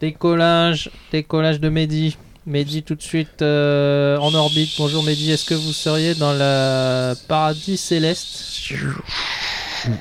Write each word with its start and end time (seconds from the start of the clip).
Décollage, 0.00 0.90
décollage 1.10 1.58
de 1.60 1.68
Mehdi. 1.70 2.18
Mehdi 2.44 2.82
tout 2.82 2.94
de 2.94 3.02
suite 3.02 3.40
euh, 3.42 4.18
en 4.18 4.32
orbite. 4.34 4.74
Bonjour 4.78 5.02
Mehdi, 5.02 5.32
est-ce 5.32 5.46
que 5.46 5.54
vous 5.54 5.72
seriez 5.72 6.14
dans 6.14 6.32
le 6.32 7.14
paradis 7.26 7.76
céleste 7.76 8.72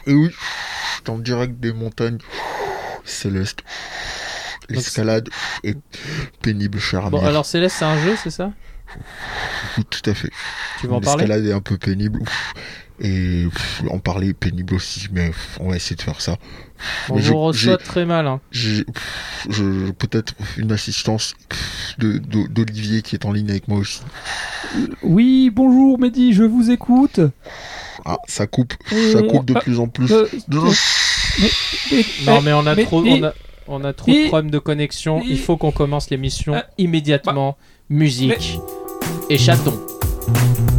Et 0.06 0.14
oui, 0.14 0.30
en 1.08 1.18
direct 1.18 1.60
des 1.60 1.72
montagnes 1.72 2.18
célestes. 3.06 3.64
L'escalade 4.70 5.30
est 5.64 5.78
pénible, 6.42 6.80
cher 6.80 7.10
Bon, 7.10 7.24
alors 7.24 7.46
Céleste, 7.46 7.78
c'est 7.80 7.86
un 7.86 8.00
jeu, 8.04 8.16
c'est 8.22 8.32
ça? 8.32 8.52
Tout 9.76 10.10
à 10.10 10.14
fait. 10.14 10.32
Tu 10.80 10.88
vas 10.88 10.96
en 10.96 11.02
parler? 11.02 11.26
L'escalade 11.26 11.46
est 11.46 11.54
un 11.54 11.62
peu 11.62 11.78
pénible. 11.78 12.20
Et 13.02 13.44
pff, 13.54 13.84
en 13.92 14.00
parler 14.00 14.34
pénible 14.34 14.74
aussi, 14.76 15.08
mais 15.12 15.28
pff, 15.28 15.58
on 15.60 15.70
va 15.70 15.76
essayer 15.76 15.98
de 15.98 16.02
faire 16.02 16.22
ça. 16.22 16.38
On 17.10 17.16
Mais 17.16 17.22
je- 17.22 17.32
vous 17.32 17.40
reçoit 17.42 17.78
très 17.78 18.06
mal. 18.06 18.26
hein. 18.26 18.40
J'ai 18.52 18.86
peut-être 19.98 20.34
une 20.58 20.72
assistance 20.72 21.34
pff, 21.50 21.96
de- 22.00 22.18
de- 22.20 22.48
d'Olivier 22.48 23.02
qui 23.02 23.16
est 23.16 23.26
en 23.26 23.34
ligne 23.34 23.50
avec 23.50 23.68
moi 23.68 23.80
aussi. 23.80 24.02
Oui, 25.04 25.50
bonjour 25.54 26.00
Mehdi, 26.00 26.32
je 26.34 26.44
vous 26.44 26.72
écoute. 26.72 27.20
Ah, 28.06 28.18
ça 28.28 28.48
coupe, 28.48 28.74
Euh, 28.94 29.14
ça 29.14 29.22
coupe 29.24 29.46
de 29.46 29.54
ah, 29.58 29.60
plus 29.60 29.80
en 29.80 29.88
plus. 29.88 30.12
Euh, 30.12 30.28
Non, 30.50 30.64
mais- 30.64 30.72
mais- 31.92 32.06
Non, 32.26 32.42
mais 32.42 32.54
on 32.54 32.66
a 32.66 32.76
mais- 32.76 32.86
trop, 32.86 33.02
mais- 33.02 33.20
on 33.20 33.24
a, 33.26 33.34
on 33.68 33.84
a 33.84 33.92
trop 33.94 34.12
de 34.12 34.28
problèmes 34.28 34.52
de 34.52 34.60
connexion. 34.60 35.22
Il 35.28 35.40
faut 35.40 35.58
qu'on 35.58 35.72
commence 35.72 36.10
l'émission 36.10 36.56
immédiatement. 36.78 37.58
Musique 37.90 38.58
et 39.30 39.38
chaton. 39.38 39.80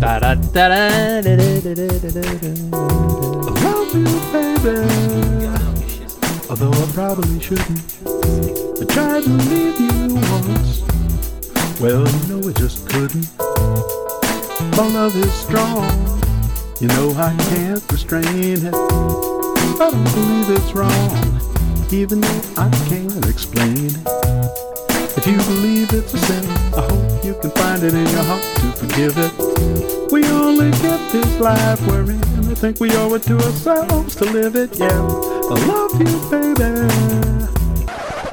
Da. 0.01 0.19
love 3.63 3.95
you, 3.95 4.05
baby. 4.33 4.77
Although 6.51 6.73
I 6.73 6.87
probably 6.93 7.41
shouldn't. 7.41 7.81
I 8.05 8.85
tried 8.93 9.23
to 9.25 9.31
leave 9.31 9.81
you 9.81 10.15
once. 10.15 10.83
Well, 11.81 12.07
you 12.07 12.27
know 12.29 12.49
I 12.49 12.53
just 12.53 12.89
couldn't. 12.91 13.27
My 14.77 14.87
love 14.89 15.17
is 15.17 15.33
strong. 15.33 15.89
You 16.79 16.89
know 16.89 17.11
I 17.17 17.35
can't 17.49 17.83
restrain 17.91 18.67
it. 18.67 18.75
I 18.75 19.77
don't 19.79 20.05
believe 20.13 20.51
it's 20.51 20.73
wrong, 20.75 21.41
even 21.91 22.21
though 22.21 22.43
I 22.59 22.69
can't 22.89 23.27
explain 23.27 23.87
it. 23.87 24.66
If 25.27 25.33
you 25.33 25.55
believe 25.57 25.93
it's 25.93 26.15
a 26.15 26.19
sin, 26.19 26.45
I 26.73 26.83
hope 26.83 27.25
you 27.25 27.35
can 27.41 27.51
find 27.51 27.83
it 27.83 27.93
in 27.95 28.07
your 28.07 28.23
heart 28.23 28.43
to 28.61 28.71
forgive 28.79 29.19
it. 29.19 30.13
We 30.13 30.25
only 30.27 30.71
get 30.71 31.01
this 31.11 31.41
life 31.41 31.85
we're 31.89 32.13
in. 32.13 32.23
I 32.49 32.55
think 32.55 32.79
we 32.79 32.95
owe 32.95 33.13
it 33.13 33.25
to 33.25 33.35
ourselves 33.35 34.15
to 34.19 34.25
live 34.25 34.55
it, 34.55 34.79
yeah. 34.79 34.87
I 34.87 35.67
love 35.67 36.01
you, 36.01 36.31
baby. 36.31 36.87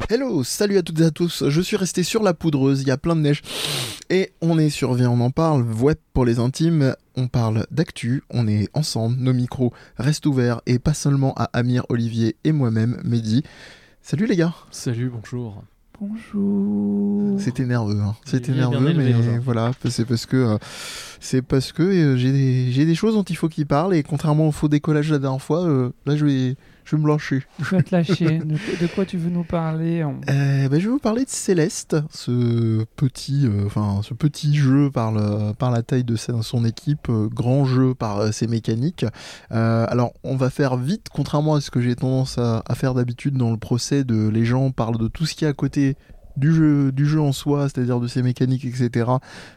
Hello, 0.08 0.44
salut 0.44 0.78
à 0.78 0.82
toutes 0.84 1.00
et 1.00 1.06
à 1.06 1.10
tous. 1.10 1.48
Je 1.48 1.60
suis 1.60 1.76
resté 1.76 2.04
sur 2.04 2.22
la 2.22 2.32
poudreuse, 2.32 2.82
il 2.82 2.86
y 2.86 2.92
a 2.92 2.96
plein 2.96 3.16
de 3.16 3.22
neige. 3.22 3.42
Et 4.08 4.32
on 4.40 4.56
est 4.56 4.70
sur 4.70 4.94
Viens, 4.94 5.10
on 5.10 5.20
en 5.20 5.30
parle, 5.30 5.62
web 5.62 5.98
pour 6.12 6.24
les 6.24 6.38
intimes. 6.38 6.94
On 7.16 7.26
parle 7.26 7.66
d'actu, 7.72 8.22
on 8.30 8.46
est 8.46 8.68
ensemble, 8.72 9.16
nos 9.18 9.32
micros 9.32 9.72
restent 9.98 10.26
ouverts 10.26 10.60
et 10.66 10.78
pas 10.78 10.94
seulement 10.94 11.34
à 11.34 11.50
Amir, 11.54 11.86
Olivier 11.88 12.36
et 12.44 12.52
moi-même, 12.52 13.00
Mehdi. 13.02 13.42
Salut 14.00 14.26
les 14.26 14.36
gars, 14.36 14.54
Salut, 14.70 15.10
bonjour. 15.12 15.64
Bonjour. 16.00 17.40
c'était 17.40 17.64
nerveux, 17.64 18.00
hein. 18.00 18.16
c'était 18.24 18.52
nerveux, 18.52 18.90
élevé 18.90 19.14
mais 19.14 19.38
voilà, 19.38 19.70
c'est 19.88 20.04
parce 20.04 20.26
que 20.26 20.36
euh, 20.36 20.58
c'est 21.20 21.40
parce 21.40 21.72
que 21.72 21.82
euh, 21.82 22.16
j'ai 22.16 22.32
des, 22.32 22.72
j'ai 22.72 22.84
des 22.84 22.96
choses 22.96 23.14
dont 23.14 23.22
il 23.22 23.36
faut 23.36 23.48
qu'il 23.48 23.66
parle 23.66 23.94
et 23.94 24.02
contrairement 24.02 24.48
au 24.48 24.52
faux 24.52 24.68
décollage 24.68 25.10
la 25.12 25.20
dernière 25.20 25.40
fois, 25.40 25.64
euh, 25.64 25.90
là 26.04 26.16
je 26.16 26.26
vais, 26.26 26.56
je 26.84 26.96
vais 26.96 27.02
me 27.02 27.08
lâcher. 27.08 27.42
Je 27.60 27.76
vais 27.76 27.82
te 27.82 27.94
lâcher. 27.94 28.38
de, 28.38 28.54
de 28.80 28.86
quoi 28.94 29.04
tu 29.04 29.16
veux 29.16 29.30
nous 29.30 29.44
parler 29.44 30.02
Euh, 30.02 30.68
bah, 30.68 30.78
je 30.78 30.84
vais 30.84 30.90
vous 30.90 30.98
parler 30.98 31.24
de 31.24 31.30
Céleste, 31.30 31.96
ce 32.10 32.84
petit, 32.96 33.46
euh, 33.46 33.68
ce 34.02 34.14
petit 34.14 34.54
jeu 34.54 34.90
par, 34.90 35.12
le, 35.12 35.52
par 35.54 35.70
la 35.70 35.82
taille 35.82 36.04
de 36.04 36.16
son 36.16 36.64
équipe, 36.64 37.08
euh, 37.08 37.28
grand 37.28 37.64
jeu 37.64 37.94
par 37.94 38.18
euh, 38.18 38.32
ses 38.32 38.46
mécaniques. 38.46 39.06
Alors 39.50 40.12
on 40.24 40.36
va 40.36 40.50
faire 40.50 40.76
vite, 40.76 41.06
contrairement 41.12 41.54
à 41.54 41.60
ce 41.60 41.70
que 41.70 41.80
j'ai 41.80 41.96
tendance 41.96 42.38
à, 42.38 42.62
à 42.66 42.74
faire 42.74 42.94
d'habitude 42.94 43.36
dans 43.36 43.50
le 43.50 43.56
procès 43.56 44.04
de 44.04 44.28
les 44.28 44.44
gens 44.44 44.70
parlent 44.70 44.98
de 44.98 45.08
tout 45.08 45.26
ce 45.26 45.34
qui 45.34 45.44
est 45.44 45.48
à 45.48 45.52
côté 45.52 45.96
du 46.36 46.52
jeu, 46.52 46.90
du 46.92 47.06
jeu 47.06 47.20
en 47.20 47.32
soi, 47.32 47.68
c'est-à-dire 47.68 48.00
de 48.00 48.08
ses 48.08 48.22
mécaniques, 48.22 48.64
etc. 48.64 49.10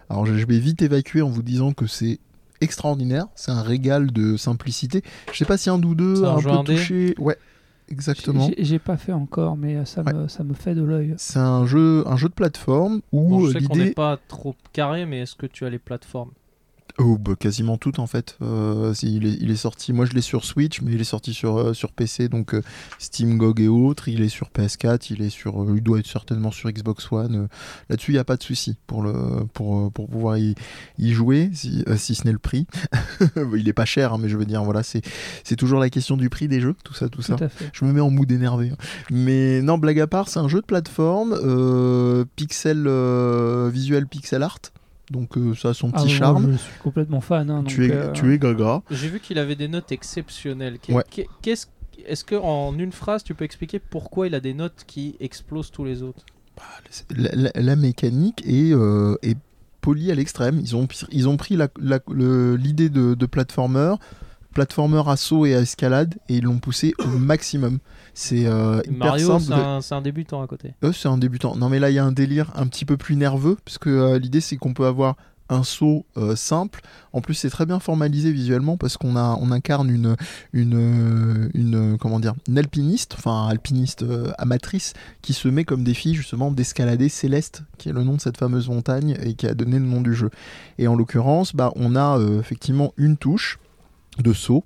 Alors 0.09 0.25
je 0.25 0.45
vais 0.45 0.59
vite 0.59 0.81
évacuer 0.81 1.21
en 1.21 1.29
vous 1.29 1.41
disant 1.41 1.71
que 1.71 1.87
c'est 1.87 2.19
extraordinaire, 2.61 3.27
c'est 3.35 3.51
un 3.51 3.61
régal 3.61 4.11
de 4.11 4.37
simplicité. 4.37 5.03
Je 5.31 5.37
sais 5.37 5.45
pas 5.45 5.57
si 5.57 5.69
un 5.69 5.81
ou 5.81 5.95
deux 5.95 6.15
C'est 6.17 6.25
a 6.25 6.31
un 6.33 6.41
peu 6.41 6.49
indé 6.51 6.75
touché. 6.75 7.15
Ouais, 7.17 7.37
exactement. 7.89 8.49
J'ai 8.57 8.79
pas 8.79 8.97
fait 8.97 9.13
encore, 9.13 9.57
mais 9.57 9.83
ça, 9.85 10.03
me, 10.03 10.27
ça 10.27 10.43
me 10.43 10.53
fait 10.53 10.75
de 10.75 10.83
l'œil. 10.83 11.13
C'est 11.17 11.39
un 11.39 11.65
jeu, 11.65 12.03
un 12.07 12.17
jeu 12.17 12.29
de 12.29 12.33
plateforme 12.33 13.01
où 13.11 13.29
Bon, 13.29 13.43
euh, 13.45 13.47
je 13.51 13.59
sais 13.59 13.65
qu'on 13.65 13.75
n'est 13.75 13.83
l'idée. 13.83 13.93
pas 13.93 14.17
trop 14.27 14.55
carré, 14.73 15.05
mais 15.05 15.19
est-ce 15.21 15.35
que 15.35 15.45
tu 15.45 15.65
as 15.65 15.69
les 15.69 15.79
plateformes? 15.79 16.31
Oh, 16.99 17.15
bah, 17.19 17.33
quasiment 17.39 17.77
tout 17.77 17.99
en 17.99 18.07
fait. 18.07 18.37
Euh, 18.41 18.91
il, 19.03 19.27
est, 19.27 19.37
il 19.39 19.51
est 19.51 19.55
sorti. 19.55 19.93
Moi, 19.93 20.05
je 20.07 20.13
l'ai 20.13 20.21
sur 20.21 20.43
Switch, 20.43 20.81
mais 20.81 20.93
il 20.93 20.99
est 20.99 21.03
sorti 21.03 21.31
sur, 21.31 21.57
euh, 21.59 21.73
sur 21.75 21.91
PC, 21.91 22.27
donc 22.27 22.55
euh, 22.55 22.63
Steam, 22.97 23.37
GOG 23.37 23.61
et 23.61 23.67
autres. 23.67 24.07
Il 24.07 24.21
est 24.23 24.29
sur 24.29 24.47
PS4, 24.49 25.07
il 25.11 25.21
est 25.21 25.29
sur. 25.29 25.61
euh, 25.61 25.73
il 25.75 25.83
doit 25.83 25.99
être 25.99 26.07
certainement 26.07 26.49
sur 26.49 26.71
Xbox 26.71 27.11
One. 27.11 27.35
euh, 27.35 27.47
Là-dessus, 27.89 28.11
il 28.11 28.15
n'y 28.15 28.19
a 28.19 28.23
pas 28.23 28.35
de 28.35 28.41
souci 28.41 28.77
pour, 28.87 29.03
le, 29.03 29.13
pour, 29.53 29.91
pour 29.91 30.09
pouvoir 30.09 30.39
y, 30.39 30.55
y 30.97 31.11
jouer, 31.13 31.51
si, 31.53 31.85
si 31.97 32.15
ce 32.15 32.25
n'est 32.25 32.31
le 32.31 32.39
prix. 32.39 32.65
il 33.55 33.69
est 33.69 33.73
pas 33.73 33.85
cher, 33.85 34.13
hein, 34.13 34.17
mais 34.19 34.27
je 34.27 34.35
veux 34.37 34.45
dire, 34.45 34.63
voilà, 34.63 34.81
c'est 34.81 35.01
c'est 35.43 35.55
toujours 35.55 35.79
la 35.79 35.91
question 35.91 36.17
du 36.17 36.31
prix 36.31 36.47
des 36.47 36.61
jeux, 36.61 36.75
tout 36.83 36.95
ça, 36.95 37.09
tout 37.09 37.21
ça. 37.21 37.35
Tout. 37.35 37.45
Je 37.73 37.85
me 37.85 37.93
mets 37.93 38.01
en 38.01 38.09
mood 38.09 38.31
énervé. 38.31 38.71
hein. 38.71 38.77
Mais 39.11 39.61
non, 39.61 39.77
blague 39.77 39.99
à 39.99 40.07
part, 40.07 40.29
c'est 40.29 40.39
un 40.39 40.47
jeu 40.47 40.61
de 40.61 40.65
plateforme, 40.65 41.37
euh, 41.43 42.25
pixel, 42.35 42.85
euh, 42.87 43.69
visuel 43.71 44.07
pixel 44.07 44.41
art. 44.41 44.57
Donc 45.11 45.37
euh, 45.37 45.53
ça 45.55 45.69
a 45.69 45.73
son 45.73 45.89
Ah, 45.93 45.97
petit 46.01 46.07
moi, 46.07 46.15
charme. 46.17 46.51
Je 46.53 46.57
suis 46.57 46.79
complètement 46.83 47.21
fan. 47.21 47.49
hein, 47.49 47.63
tu, 47.65 47.87
donc, 47.87 47.89
es, 47.89 47.99
euh, 47.99 48.11
tu 48.11 48.33
es 48.33 48.39
gaga. 48.39 48.81
J'ai 48.91 49.07
vu 49.07 49.19
qu'il 49.19 49.39
avait 49.39 49.55
des 49.55 49.67
notes 49.67 49.91
exceptionnelles. 49.91 50.79
Qu'est- 50.81 50.93
Ouais. 50.93 51.03
qu'est- 51.09 51.27
Qu'est-ce 51.41 51.67
est-ce 52.05 52.23
que 52.23 52.35
en 52.35 52.77
une 52.77 52.91
phrase 52.91 53.23
tu 53.23 53.33
peux 53.33 53.43
expliquer 53.45 53.79
pourquoi 53.79 54.27
il 54.27 54.35
a 54.35 54.39
des 54.39 54.53
notes 54.53 54.83
qui 54.85 55.15
explosent 55.19 55.71
tous 55.71 55.83
les 55.85 56.03
autres? 56.03 56.25
La, 57.15 57.29
la- 57.33 57.51
la 57.55 57.75
mécanique 57.75 58.43
est, 58.45 58.71
euh, 58.73 59.15
est 59.23 59.37
polie 59.81 60.11
à 60.11 60.15
l'extrême. 60.15 60.59
Ils 60.59 60.75
ont, 60.75 60.87
ils 61.11 61.27
ont 61.29 61.37
pris 61.37 61.55
la- 61.55 61.69
la- 61.79 61.99
le- 62.11 62.55
l'idée 62.55 62.89
de, 62.89 63.13
de 63.13 63.25
platformer, 63.25 63.93
platformer 64.57 65.03
à 65.05 65.15
saut 65.17 65.45
et 65.45 65.53
à 65.53 65.59
escalade, 65.59 66.15
et 66.29 66.37
ils 66.37 66.43
l'ont 66.43 66.57
poussé 66.57 66.95
au 66.97 67.19
maximum. 67.19 67.77
C'est 68.15 68.47
euh, 68.47 68.81
Mario, 68.89 69.37
c'est 69.37 69.93
un, 69.93 70.01
débutant 70.01 70.41
à 70.41 70.47
côté. 70.47 70.73
Eux, 70.83 70.93
c'est 70.93 71.07
un 71.07 71.19
débutant. 71.19 71.55
Non, 71.55 71.69
mais 71.69 71.77
là, 71.77 71.91
il 71.91 71.93
y 71.93 71.99
a 71.99 72.03
un 72.03 72.11
délire 72.11 72.51
un 72.55 72.65
petit 72.65 72.83
peu 72.83 72.97
plus 72.97 73.15
nerveux, 73.15 73.55
parce 73.63 73.77
que 73.77 73.91
euh, 73.91 74.17
l'idée, 74.17 74.41
c'est 74.41 74.57
qu'on 74.57 74.73
peut 74.73 74.87
avoir 74.87 75.15
un 75.49 75.63
saut 75.63 76.05
euh, 76.17 76.35
simple. 76.35 76.81
En 77.13 77.21
plus, 77.21 77.33
c'est 77.33 77.49
très 77.49 77.65
bien 77.65 77.79
formalisé 77.79 78.31
visuellement 78.31 78.77
parce 78.77 78.97
qu'on 78.97 79.15
a, 79.15 79.37
on 79.41 79.51
incarne 79.51 79.89
une, 79.89 80.15
une, 80.53 80.75
euh, 80.75 81.49
une, 81.53 81.93
euh, 81.93 81.97
comment 81.97 82.19
dire, 82.19 82.33
une 82.47 82.57
alpiniste, 82.57 83.15
enfin 83.17 83.47
alpiniste 83.47 84.03
euh, 84.03 84.31
amatrice, 84.37 84.93
qui 85.21 85.33
se 85.33 85.47
met 85.47 85.63
comme 85.63 85.83
défi 85.83 86.13
justement 86.13 86.51
d'escalader 86.51 87.09
Céleste, 87.09 87.63
qui 87.77 87.89
est 87.89 87.93
le 87.93 88.03
nom 88.03 88.15
de 88.15 88.21
cette 88.21 88.37
fameuse 88.37 88.69
montagne 88.69 89.17
et 89.23 89.35
qui 89.35 89.47
a 89.47 89.53
donné 89.53 89.79
le 89.79 89.85
nom 89.85 90.01
du 90.01 90.13
jeu. 90.13 90.29
Et 90.77 90.87
en 90.87 90.95
l'occurrence, 90.95 91.55
bah, 91.55 91.71
on 91.75 91.95
a 91.95 92.17
euh, 92.19 92.39
effectivement 92.39 92.93
une 92.97 93.17
touche 93.17 93.59
de 94.21 94.33
saut 94.33 94.63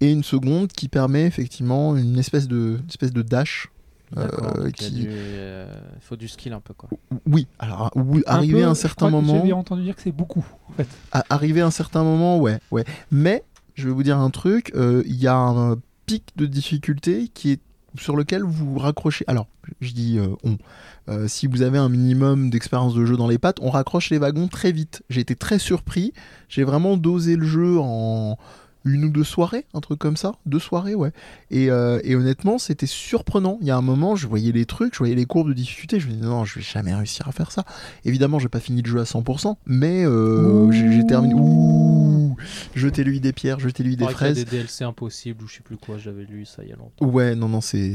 et 0.00 0.10
une 0.10 0.24
seconde 0.24 0.68
qui 0.68 0.88
permet 0.88 1.24
effectivement 1.24 1.96
une 1.96 2.18
espèce 2.18 2.48
de, 2.48 2.78
une 2.80 2.88
espèce 2.88 3.12
de 3.12 3.22
dash. 3.22 3.68
euh, 4.16 4.28
il 4.66 4.72
qui, 4.72 4.90
du, 4.90 5.06
euh, 5.08 5.72
il 5.96 6.02
faut 6.02 6.16
du 6.16 6.28
skill 6.28 6.52
un 6.52 6.60
peu 6.60 6.74
quoi. 6.74 6.88
oui, 7.26 7.46
alors 7.58 7.90
oui, 7.96 8.22
arrivé 8.26 8.60
peu, 8.60 8.64
à 8.64 8.70
un 8.70 8.74
je 8.74 8.78
certain 8.80 9.10
moment, 9.10 9.36
J'ai 9.36 9.42
bien 9.42 9.56
entendu 9.56 9.82
dire 9.82 9.96
que 9.96 10.02
c'est 10.02 10.12
beaucoup, 10.12 10.44
en 10.68 10.72
fait. 10.74 10.88
à- 11.12 11.24
arrivé 11.30 11.60
à 11.62 11.66
un 11.66 11.70
certain 11.70 12.02
moment, 12.04 12.38
ouais, 12.38 12.58
ouais. 12.70 12.84
Mais 13.10 13.42
je 13.74 13.88
vais 13.88 13.94
vous 13.94 14.02
dire 14.02 14.18
un 14.18 14.30
truc, 14.30 14.72
euh, 14.76 15.02
il 15.06 15.16
y 15.16 15.26
a 15.26 15.36
un 15.36 15.76
pic 16.06 16.24
de 16.36 16.46
difficulté 16.46 17.28
qui 17.32 17.52
est 17.52 17.60
sur 17.98 18.16
lequel 18.16 18.42
vous 18.42 18.76
raccrochez. 18.78 19.24
Alors, 19.28 19.46
je 19.80 19.92
dis 19.92 20.18
euh, 20.18 20.26
on. 20.44 20.58
Euh, 21.08 21.28
si 21.28 21.46
vous 21.46 21.62
avez 21.62 21.78
un 21.78 21.88
minimum 21.88 22.50
d'expérience 22.50 22.94
de 22.94 23.04
jeu 23.04 23.16
dans 23.16 23.28
les 23.28 23.38
pattes, 23.38 23.58
on 23.60 23.70
raccroche 23.70 24.10
les 24.10 24.18
wagons 24.18 24.48
très 24.48 24.72
vite. 24.72 25.02
J'ai 25.10 25.20
été 25.20 25.36
très 25.36 25.58
surpris. 25.58 26.12
J'ai 26.48 26.64
vraiment 26.64 26.96
dosé 26.96 27.36
le 27.36 27.46
jeu 27.46 27.78
en 27.78 28.36
une 28.84 29.04
ou 29.04 29.10
deux 29.10 29.24
soirées, 29.24 29.66
un 29.74 29.80
truc 29.80 29.98
comme 29.98 30.16
ça. 30.16 30.32
Deux 30.46 30.58
soirées, 30.58 30.94
ouais. 30.94 31.12
Et, 31.50 31.70
euh, 31.70 32.00
et 32.04 32.16
honnêtement, 32.16 32.58
c'était 32.58 32.86
surprenant. 32.86 33.58
Il 33.60 33.66
y 33.66 33.70
a 33.70 33.76
un 33.76 33.82
moment, 33.82 34.16
je 34.16 34.26
voyais 34.26 34.52
les 34.52 34.66
trucs, 34.66 34.94
je 34.94 34.98
voyais 34.98 35.14
les 35.14 35.26
courbes 35.26 35.48
de 35.48 35.54
difficulté. 35.54 36.00
Je 36.00 36.06
me 36.08 36.12
disais, 36.12 36.26
non, 36.26 36.44
je 36.44 36.56
vais 36.56 36.64
jamais 36.64 36.94
réussir 36.94 37.26
à 37.28 37.32
faire 37.32 37.50
ça. 37.50 37.64
Évidemment, 38.04 38.38
j'ai 38.38 38.48
pas 38.48 38.60
fini 38.60 38.82
le 38.82 38.90
jeu 38.90 39.00
à 39.00 39.04
100%, 39.04 39.56
mais 39.66 40.04
euh, 40.04 40.70
j'ai 40.70 41.06
terminé. 41.06 41.34
Ouh 41.34 42.36
Jetez-lui 42.74 43.20
des 43.20 43.32
pierres, 43.32 43.60
jetez-lui 43.60 43.96
des 43.96 44.04
y 44.04 44.08
a 44.08 44.10
fraises. 44.10 44.36
des 44.36 44.44
DLC 44.44 44.84
impossibles 44.84 45.44
ou 45.44 45.48
je 45.48 45.56
sais 45.56 45.62
plus 45.62 45.76
quoi, 45.76 45.98
j'avais 45.98 46.24
lu 46.24 46.44
ça 46.44 46.62
il 46.62 46.70
y 46.70 46.72
a 46.72 46.76
longtemps. 46.76 47.06
Ouais, 47.06 47.34
non, 47.34 47.48
non, 47.48 47.60
c'est, 47.60 47.94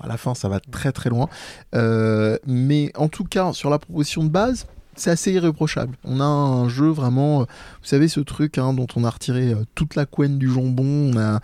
à 0.00 0.06
la 0.06 0.16
fin, 0.16 0.34
ça 0.34 0.48
va 0.48 0.60
très 0.60 0.92
très 0.92 1.10
loin. 1.10 1.28
Euh, 1.74 2.38
mais 2.46 2.92
en 2.96 3.08
tout 3.08 3.24
cas, 3.24 3.52
sur 3.52 3.70
la 3.70 3.78
proposition 3.78 4.24
de 4.24 4.28
base, 4.28 4.66
c'est 4.96 5.10
assez 5.10 5.32
irréprochable. 5.32 5.96
On 6.04 6.20
a 6.20 6.24
un 6.24 6.68
jeu 6.68 6.88
vraiment, 6.88 7.42
euh, 7.42 7.44
vous 7.44 7.86
savez, 7.88 8.08
ce 8.08 8.20
truc 8.20 8.58
hein, 8.58 8.72
dont 8.72 8.86
on 8.96 9.04
a 9.04 9.10
retiré 9.10 9.52
euh, 9.52 9.64
toute 9.74 9.94
la 9.96 10.06
couenne 10.06 10.38
du 10.38 10.50
jambon, 10.50 11.12
on 11.14 11.18
a 11.18 11.40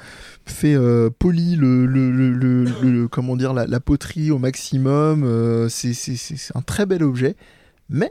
fait 0.46 0.74
euh, 0.74 1.10
poli 1.16 1.56
le, 1.56 1.86
le, 1.86 2.10
le- 2.10 3.08
comment 3.08 3.36
dire, 3.36 3.52
la, 3.52 3.66
poterie 3.80 4.30
au 4.30 4.38
maximum. 4.38 5.22
euh, 5.24 5.68
c'est- 5.68 6.52
un 6.54 6.62
très 6.62 6.86
bel 6.86 7.02
objet, 7.02 7.36
mais 7.88 8.10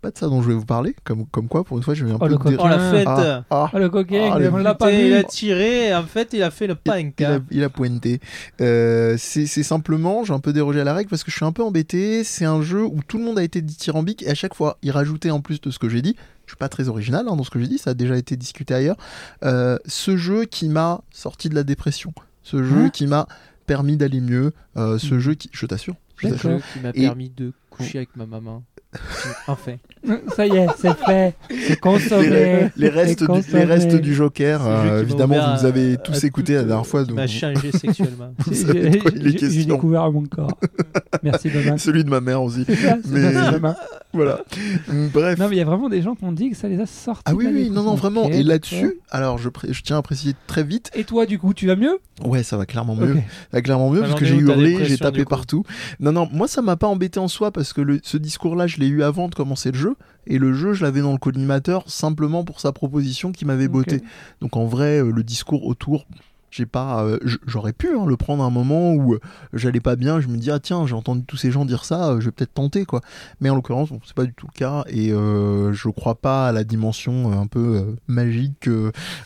pas 0.00 0.10
de 0.10 0.18
ça 0.18 0.26
dont 0.28 0.42
je 0.42 0.48
vais 0.48 0.54
vous 0.54 0.64
parler. 0.64 0.94
Comme, 1.04 1.26
comme 1.26 1.48
quoi, 1.48 1.62
pour 1.64 1.76
une 1.76 1.82
fois, 1.82 1.94
je 1.94 2.04
vais 2.04 2.10
un 2.12 2.16
Oh, 2.16 2.18
peu 2.18 2.28
le 2.28 2.38
coquin. 2.38 2.56
Oh 2.58 2.68
la 2.68 2.90
fête 2.90 3.06
Ah, 3.06 3.44
ah, 3.50 3.70
Ah, 3.72 3.78
le 3.78 3.88
coquin, 3.88 4.30
Ah, 4.32 4.36
il- 4.38 4.44
le 4.44 4.52
on 4.52 4.56
l'a 4.56 4.74
pas 4.74 4.86
Putain, 4.86 4.98
vu. 4.98 5.06
Il 5.08 5.14
a 5.14 5.24
tiré 5.24 5.94
en 5.94 6.02
fait 6.04 6.30
il 6.32 6.42
a 6.42 6.50
fait 6.50 6.66
le 6.66 6.74
punk. 6.74 7.14
Il 7.18 7.24
a, 7.26 7.34
hein. 7.34 7.44
il 7.50 7.62
a 7.64 7.68
pointé. 7.68 8.20
Euh, 8.60 9.16
c'est 9.18 9.46
simplement, 9.46 10.24
j'ai 10.24 10.32
un 10.32 10.38
peu 10.40 10.52
dérogé 10.52 10.80
à 10.80 10.84
la 10.84 10.94
règle 10.94 11.10
parce 11.10 11.24
que 11.24 11.30
je 11.30 11.36
suis 11.36 11.44
un 11.44 11.52
peu 11.52 11.62
embêté. 11.62 12.24
C'est 12.24 12.44
un 12.44 12.62
jeu 12.62 12.84
où 12.84 13.00
tout 13.06 13.18
le 13.18 13.24
monde 13.24 13.38
a 13.38 13.42
été 13.42 13.60
dithyrambique 13.62 14.22
et 14.22 14.30
à 14.30 14.34
chaque 14.34 14.54
fois, 14.54 14.78
il 14.82 14.90
rajoutait 14.90 15.30
en 15.30 15.40
plus 15.40 15.60
de 15.60 15.70
ce 15.70 15.78
que 15.78 15.88
j'ai 15.88 16.02
dit. 16.02 16.16
Je 16.46 16.52
suis 16.52 16.58
pas 16.58 16.68
très 16.68 16.88
original 16.88 17.26
hein, 17.28 17.36
dans 17.36 17.44
ce 17.44 17.50
que 17.50 17.60
j'ai 17.60 17.68
dit, 17.68 17.78
ça 17.78 17.90
a 17.90 17.94
déjà 17.94 18.16
été 18.16 18.36
discuté 18.36 18.74
ailleurs. 18.74 18.96
Euh, 19.44 19.78
ce 19.86 20.16
jeu 20.16 20.46
qui 20.46 20.68
m'a 20.68 21.00
sorti 21.12 21.48
de 21.48 21.54
la 21.54 21.62
dépression, 21.62 22.12
ce 22.42 22.62
jeu 22.64 22.86
Hein 22.86 22.90
qui 22.90 23.06
m'a 23.06 23.28
permis 23.66 23.96
d'aller 23.96 24.20
mieux, 24.20 24.52
euh, 24.76 24.98
ce 24.98 25.14
Mm. 25.14 25.18
jeu 25.20 25.34
qui, 25.34 25.48
je 25.52 25.64
t'assure, 25.66 25.94
qui 26.18 26.26
m'a 26.82 26.92
permis 26.92 27.30
de 27.36 27.52
coucher 27.70 27.98
avec 27.98 28.16
ma 28.16 28.26
maman. 28.26 28.62
enfin. 29.46 29.76
Ça 30.34 30.46
y 30.46 30.56
est, 30.56 30.66
c'est 30.78 30.96
fait. 30.96 31.34
C'est 31.68 31.78
consommé. 31.78 32.28
Les, 32.28 32.70
les 32.76 32.88
restes, 32.88 33.22
du, 33.22 33.52
les 33.56 33.64
restes 33.64 33.94
du 33.94 34.14
Joker, 34.14 34.66
euh, 34.66 35.02
évidemment, 35.02 35.34
vous 35.36 35.60
nous 35.62 35.66
avez 35.66 35.96
tous 36.02 36.24
écouté 36.24 36.54
la 36.54 36.64
dernière 36.64 36.86
fois. 36.86 37.04
donc 37.04 37.16
m'a 37.16 37.26
changé 37.28 37.70
sexuellement. 37.70 38.34
J'ai- 38.50 39.64
découvert 39.64 40.10
mon 40.10 40.24
corps. 40.24 40.58
Merci, 41.22 41.50
Domain. 41.54 41.78
Celui 41.78 42.02
de 42.02 42.10
ma 42.10 42.20
mère 42.20 42.42
aussi. 42.42 42.64
Ça, 42.64 42.96
Mais- 43.08 43.32
ça. 43.32 43.52
Voilà. 44.12 44.40
Bref. 45.12 45.38
Non, 45.38 45.48
mais 45.48 45.54
il 45.56 45.58
y 45.58 45.62
a 45.62 45.64
vraiment 45.64 45.88
des 45.88 46.02
gens 46.02 46.16
qui 46.16 46.24
ont 46.24 46.32
dit 46.32 46.50
que 46.50 46.56
ça 46.56 46.66
les 46.68 46.80
a 46.80 46.86
sortis. 46.86 47.22
Ah 47.26 47.34
oui, 47.34 47.46
oui, 47.52 47.70
non, 47.70 47.84
non, 47.84 47.94
vraiment. 47.94 48.28
Et 48.28 48.42
là-dessus, 48.42 48.98
alors 49.10 49.38
je, 49.38 49.48
je 49.68 49.82
tiens 49.82 49.98
à 49.98 50.02
préciser 50.02 50.34
très 50.48 50.64
vite, 50.64 50.90
Et 50.94 51.04
toi, 51.04 51.26
du 51.26 51.38
coup, 51.38 51.54
tu 51.54 51.68
vas 51.68 51.76
mieux? 51.76 52.00
Ouais, 52.24 52.42
ça 52.42 52.56
va 52.56 52.66
clairement 52.66 52.96
mieux. 52.96 53.12
Ok. 53.12 53.18
Ça 53.18 53.22
va 53.52 53.62
clairement 53.62 53.90
mieux 53.90 54.00
parce 54.00 54.14
que 54.14 54.24
j'ai 54.24 54.36
hurlé, 54.36 54.84
j'ai 54.84 54.98
tapé 54.98 55.24
partout. 55.24 55.64
Non, 56.00 56.12
non, 56.12 56.28
moi 56.32 56.48
ça 56.48 56.60
m'a 56.60 56.76
pas 56.76 56.86
embêté 56.88 57.18
en 57.20 57.28
soi 57.28 57.50
parce 57.60 57.74
que 57.74 57.82
le- 57.82 58.00
ce 58.02 58.16
discours-là, 58.16 58.66
je 58.66 58.78
l'ai 58.78 58.86
eu 58.86 59.02
avant 59.02 59.28
de 59.28 59.34
commencer 59.34 59.70
le 59.70 59.76
jeu. 59.76 59.94
Et 60.26 60.38
le 60.38 60.54
jeu, 60.54 60.72
je 60.72 60.82
l'avais 60.82 61.02
dans 61.02 61.12
le 61.12 61.18
collimateur 61.18 61.84
simplement 61.90 62.42
pour 62.42 62.58
sa 62.58 62.72
proposition 62.72 63.32
qui 63.32 63.44
m'avait 63.44 63.66
Ok. 63.66 63.72
botté. 63.72 64.00
Donc 64.40 64.56
en 64.56 64.64
vrai, 64.64 65.02
euh, 65.02 65.10
le 65.12 65.22
discours 65.22 65.66
autour. 65.66 66.06
J'ai 66.50 66.66
pas, 66.66 67.04
euh, 67.04 67.18
j'aurais 67.46 67.72
pu 67.72 67.88
hein, 67.96 68.04
le 68.06 68.16
prendre 68.16 68.42
à 68.42 68.46
un 68.46 68.50
moment 68.50 68.92
où 68.94 69.14
euh, 69.14 69.20
j'allais 69.52 69.80
pas 69.80 69.96
bien. 69.96 70.20
Je 70.20 70.28
me 70.28 70.36
dis 70.36 70.50
ah 70.50 70.58
tiens 70.58 70.86
j'ai 70.86 70.94
entendu 70.94 71.22
tous 71.24 71.36
ces 71.36 71.50
gens 71.50 71.64
dire 71.64 71.84
ça, 71.84 72.10
euh, 72.10 72.20
je 72.20 72.26
vais 72.26 72.32
peut-être 72.32 72.54
tenter 72.54 72.84
quoi. 72.84 73.00
Mais 73.40 73.50
en 73.50 73.54
l'occurrence 73.54 73.90
bon, 73.90 74.00
c'est 74.04 74.14
pas 74.14 74.24
du 74.24 74.34
tout 74.34 74.46
le 74.52 74.58
cas 74.58 74.84
et 74.88 75.12
euh, 75.12 75.72
je 75.72 75.88
crois 75.88 76.14
pas 76.16 76.48
à 76.48 76.52
la 76.52 76.64
dimension 76.64 77.32
un 77.40 77.46
peu 77.46 77.76
euh, 77.76 77.96
magique 78.08 78.68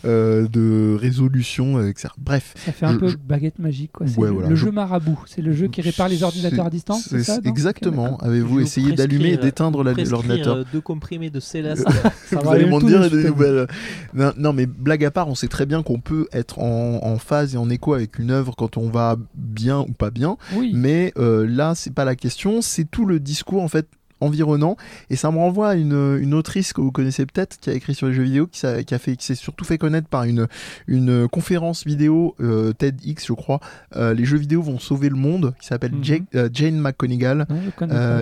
de 0.05 0.97
résolution 0.97 1.81
etc. 1.87 2.09
Bref, 2.19 2.55
Ça 2.57 2.73
fait 2.73 2.87
un 2.87 2.93
Je- 2.95 2.99
peu 2.99 3.09
je- 3.09 3.17
baguette 3.17 3.59
magique, 3.59 3.93
quoi. 3.93 4.07
C'est 4.07 4.19
Ouais, 4.19 4.29
le, 4.29 4.35
voilà, 4.35 4.49
le 4.49 4.57
je- 4.57 4.65
jeu 4.67 4.71
marabout. 4.71 5.19
C'est 5.27 5.43
le 5.43 5.53
jeu 5.53 5.69
qui 5.69 5.81
répare 5.81 6.09
les 6.09 6.23
ordinateurs 6.23 6.67
à 6.67 6.71
distance, 6.71 7.07
c'est 7.09 7.23
ça 7.23 7.39
exactement. 7.45 8.19
Avez-vous 8.19 8.61
essayé 8.61 8.93
d'allumer 8.93 9.33
et 9.33 9.37
d'éteindre 9.37 9.83
l'ordinateur 9.83 10.65
Deux 10.73 10.81
comprimés 10.81 11.31
de 11.31 11.41
Céleste. 11.41 11.87
Ça 12.27 12.39
Vous 12.41 12.49
allez 12.51 12.67
m'en 12.67 12.81
dire 12.81 13.01
de 13.03 13.09
des 13.09 13.25
nouvelles. 13.29 13.67
Non, 14.15 14.33
non, 14.37 14.53
mais 14.53 14.67
blague 14.67 15.05
à 15.05 15.11
part, 15.11 15.29
on 15.29 15.35
sait 15.35 15.49
très 15.49 15.67
bien 15.67 15.83
qu'on 15.83 16.01
peut 16.01 16.27
être 16.33 16.59
en, 16.59 17.01
en 17.03 17.14
phase 17.19 17.55
et 17.55 17.59
en 17.59 17.71
écho 17.71 17.95
avec 17.95 18.19
une 18.19 18.31
œuvre 18.31 18.55
quand 18.57 18.77
on 18.77 18.89
va 18.89 19.17
bien 19.35 19.81
ou 19.81 19.93
pas 19.93 20.11
bien. 20.11 20.37
Oui. 20.55 20.73
Mais 20.75 21.13
euh, 21.17 21.47
là, 21.47 21.75
c'est 21.75 21.95
pas 21.95 22.05
la 22.05 22.17
question. 22.17 22.63
C'est 22.63 22.85
tout 22.85 23.07
le 23.07 23.21
discours 23.21 23.63
en 23.63 23.69
fait 23.69 23.89
environnant 24.25 24.77
et 25.11 25.17
ça 25.17 25.31
me 25.31 25.39
renvoie 25.39 25.71
à 25.71 25.75
une, 25.75 26.19
une 26.21 26.35
autrice 26.35 26.73
que 26.73 26.81
vous 26.81 26.91
connaissez 26.93 27.27
peut-être 27.27 27.59
qui 27.61 27.71
a 27.71 27.75
écrit 27.75 27.95
sur 27.95 28.07
les 28.09 28.15
jeux 28.15 28.23
vidéo 28.25 28.47
qui, 28.47 28.61
qui 28.87 28.95
a 28.95 28.99
fait 28.99 29.17
qui 29.17 29.25
s'est 29.25 29.35
surtout 29.35 29.65
fait 29.65 29.79
connaître 29.79 30.09
par 30.09 30.25
une, 30.25 30.47
une 30.87 31.29
conférence 31.29 31.85
vidéo 31.87 32.35
euh, 32.41 32.73
TEDx 32.73 33.27
je 33.27 33.33
crois 33.33 33.61
Euh, 33.97 34.15
les 34.15 34.25
jeux 34.25 34.39
vidéo 34.39 34.63
vont 34.63 34.79
sauver 34.79 35.09
le 35.09 35.17
monde 35.17 35.55
qui 35.61 35.67
s'appelle 35.67 35.93
Mhm. 35.93 36.27
Euh, 36.35 36.49
Jane 36.53 36.79
McConigal 36.81 37.47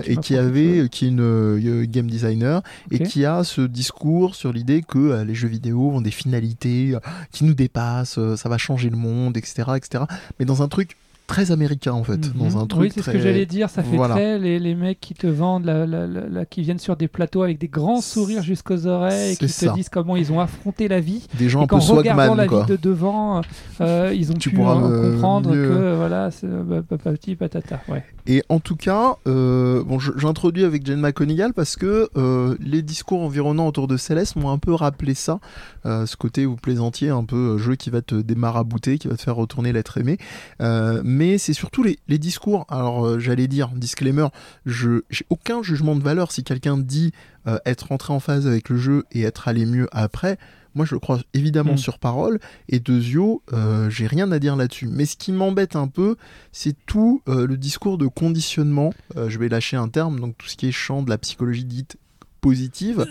et 0.05 0.17
qui 0.17 0.35
avait, 0.37 0.89
qui 0.89 1.05
est 1.05 1.09
une 1.09 1.85
game 1.85 2.07
designer 2.07 2.61
et 2.91 2.99
qui 2.99 3.25
a 3.25 3.43
ce 3.43 3.61
discours 3.61 4.35
sur 4.35 4.51
l'idée 4.53 4.83
que 4.87 5.23
les 5.23 5.35
jeux 5.35 5.47
vidéo 5.47 5.91
ont 5.91 6.01
des 6.01 6.11
finalités 6.11 6.95
qui 7.31 7.45
nous 7.45 7.53
dépassent, 7.53 8.19
ça 8.35 8.49
va 8.49 8.57
changer 8.57 8.89
le 8.89 8.97
monde, 8.97 9.37
etc., 9.37 9.63
etc. 9.75 10.03
Mais 10.39 10.45
dans 10.45 10.61
un 10.61 10.67
truc 10.67 10.97
très 11.27 11.51
américain 11.51 11.93
en 11.93 12.03
fait, 12.03 12.33
Mhm. 12.33 12.33
dans 12.37 12.57
un 12.57 12.67
truc 12.67 12.81
Oui, 12.81 12.91
c'est 12.93 13.01
ce 13.01 13.09
que 13.11 13.19
j'allais 13.19 13.45
dire. 13.45 13.69
Ça 13.69 13.81
fait 13.81 13.95
Voilà. 13.95 14.15
très 14.15 14.37
les, 14.39 14.59
les 14.59 14.75
mecs 14.75 14.99
qui 14.99 15.13
te 15.13 15.25
vendent, 15.27 15.65
la, 15.65 15.85
la- 15.87 16.45
qui 16.45 16.61
viennent 16.61 16.79
sur 16.79 16.95
des 16.97 17.07
plateaux 17.07 17.43
avec 17.43 17.57
des 17.59 17.67
grands 17.69 18.01
sourires 18.01 18.43
jusqu'aux 18.43 18.85
oreilles 18.87 19.33
et 19.33 19.35
qui 19.37 19.47
C'est 19.47 19.65
te 19.67 19.69
ça. 19.71 19.75
disent 19.75 19.89
comment 19.89 20.15
ils 20.15 20.31
ont 20.31 20.39
affronté 20.39 20.87
la 20.87 20.99
vie. 20.99 21.25
des 21.39 21.49
gens 21.49 21.61
et 21.61 21.63
un 21.63 21.67
peu 21.67 21.75
regardant 21.77 22.35
la 22.35 22.47
quoi. 22.47 22.63
vie 22.65 22.71
de 22.71 22.75
devant, 22.77 23.41
euh, 23.81 24.13
ils 24.15 24.31
ont 24.31 24.35
Tu 24.35 24.49
pu 24.49 24.55
pourras 24.57 24.75
euh, 24.75 24.79
me- 24.89 25.11
comprendre 25.13 25.53
mieux- 25.55 25.67
que 25.69 25.95
voilà, 25.95 26.29
c'est 26.31 26.47
bah, 26.47 26.81
petit 26.81 27.35
patata. 27.35 27.79
Ouais. 27.87 28.03
Et 28.27 28.41
en 28.49 28.59
tout 28.59 28.75
cas, 28.75 29.15
euh, 29.27 29.83
bon, 29.83 29.99
j'introduis 29.99 30.63
avec 30.63 30.85
Jane 30.85 30.99
McConigal 30.99 31.53
parce 31.53 31.75
que 31.75 32.09
euh, 32.17 32.55
les 32.59 32.81
discours 32.81 33.21
environnants 33.21 33.67
autour 33.67 33.87
de 33.87 33.97
Céleste 33.97 34.35
m'ont 34.35 34.49
un 34.51 34.57
peu 34.57 34.73
rappelé 34.73 35.13
ça, 35.13 35.39
euh, 35.85 36.05
ce 36.05 36.15
côté 36.15 36.45
vous 36.45 36.55
plaisantiez, 36.55 37.09
un 37.09 37.23
peu 37.25 37.35
euh, 37.35 37.57
jeu 37.57 37.75
qui 37.75 37.89
va 37.89 38.01
te 38.01 38.15
démarabouter, 38.15 38.97
qui 38.97 39.07
va 39.07 39.15
te 39.17 39.21
faire 39.21 39.35
retourner 39.35 39.73
l'être 39.73 39.97
aimé. 39.97 40.17
Euh, 40.61 41.01
mais 41.13 41.37
c'est 41.37 41.53
surtout 41.53 41.83
les, 41.83 41.99
les 42.07 42.17
discours. 42.17 42.65
Alors 42.69 43.05
euh, 43.05 43.19
j'allais 43.19 43.47
dire, 43.47 43.69
disclaimer, 43.75 44.27
je 44.65 45.01
j'ai 45.09 45.25
aucun 45.29 45.61
jugement 45.61 45.95
de 45.95 46.01
valeur 46.03 46.31
si 46.31 46.43
quelqu'un 46.43 46.77
dit 46.77 47.11
euh, 47.47 47.59
être 47.65 47.87
rentré 47.89 48.13
en 48.13 48.19
phase 48.19 48.47
avec 48.47 48.69
le 48.69 48.77
jeu 48.77 49.03
et 49.11 49.21
être 49.21 49.47
allé 49.47 49.65
mieux 49.65 49.87
après. 49.91 50.37
Moi, 50.75 50.87
je 50.87 50.95
le 50.95 50.99
crois 50.99 51.19
évidemment 51.35 51.73
Mm. 51.73 51.77
sur 51.77 51.99
parole. 51.99 52.39
Et 52.67 52.79
de 52.79 52.99
Zio, 52.99 53.43
euh, 53.53 53.91
j'ai 53.91 54.07
rien 54.07 54.31
à 54.31 54.39
dire 54.39 54.55
là-dessus. 54.55 54.87
Mais 54.87 55.05
ce 55.05 55.15
qui 55.15 55.31
m'embête 55.31 55.75
un 55.75 55.87
peu, 55.87 56.15
c'est 56.51 56.75
tout 56.87 57.21
euh, 57.29 57.45
le 57.45 57.57
discours 57.57 57.99
de 57.99 58.07
conditionnement. 58.07 58.91
Je 59.15 59.37
vais 59.37 59.49
lâcher 59.49 59.77
un 59.77 59.87
terme, 59.87 60.19
donc 60.19 60.35
tout 60.35 60.47
ce 60.47 60.55
qui 60.55 60.67
est 60.67 60.71
champ 60.71 61.03
de 61.03 61.11
la 61.11 61.19
psychologie 61.19 61.65
dite 61.65 61.97
positive. 62.41 63.05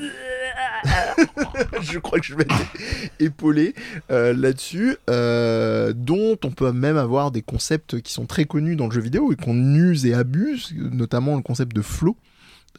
je 1.82 1.98
crois 1.98 2.18
que 2.18 2.26
je 2.26 2.34
vais 2.34 2.42
être 2.42 2.54
épaulé 3.20 3.74
euh, 4.10 4.32
là-dessus, 4.32 4.96
euh, 5.08 5.92
dont 5.94 6.36
on 6.44 6.50
peut 6.50 6.72
même 6.72 6.96
avoir 6.96 7.30
des 7.30 7.42
concepts 7.42 8.00
qui 8.00 8.12
sont 8.12 8.26
très 8.26 8.44
connus 8.44 8.76
dans 8.76 8.86
le 8.86 8.92
jeu 8.92 9.00
vidéo 9.00 9.32
et 9.32 9.36
qu'on 9.36 9.74
use 9.74 10.06
et 10.06 10.14
abuse, 10.14 10.74
notamment 10.76 11.36
le 11.36 11.42
concept 11.42 11.74
de 11.74 11.82
flow. 11.82 12.16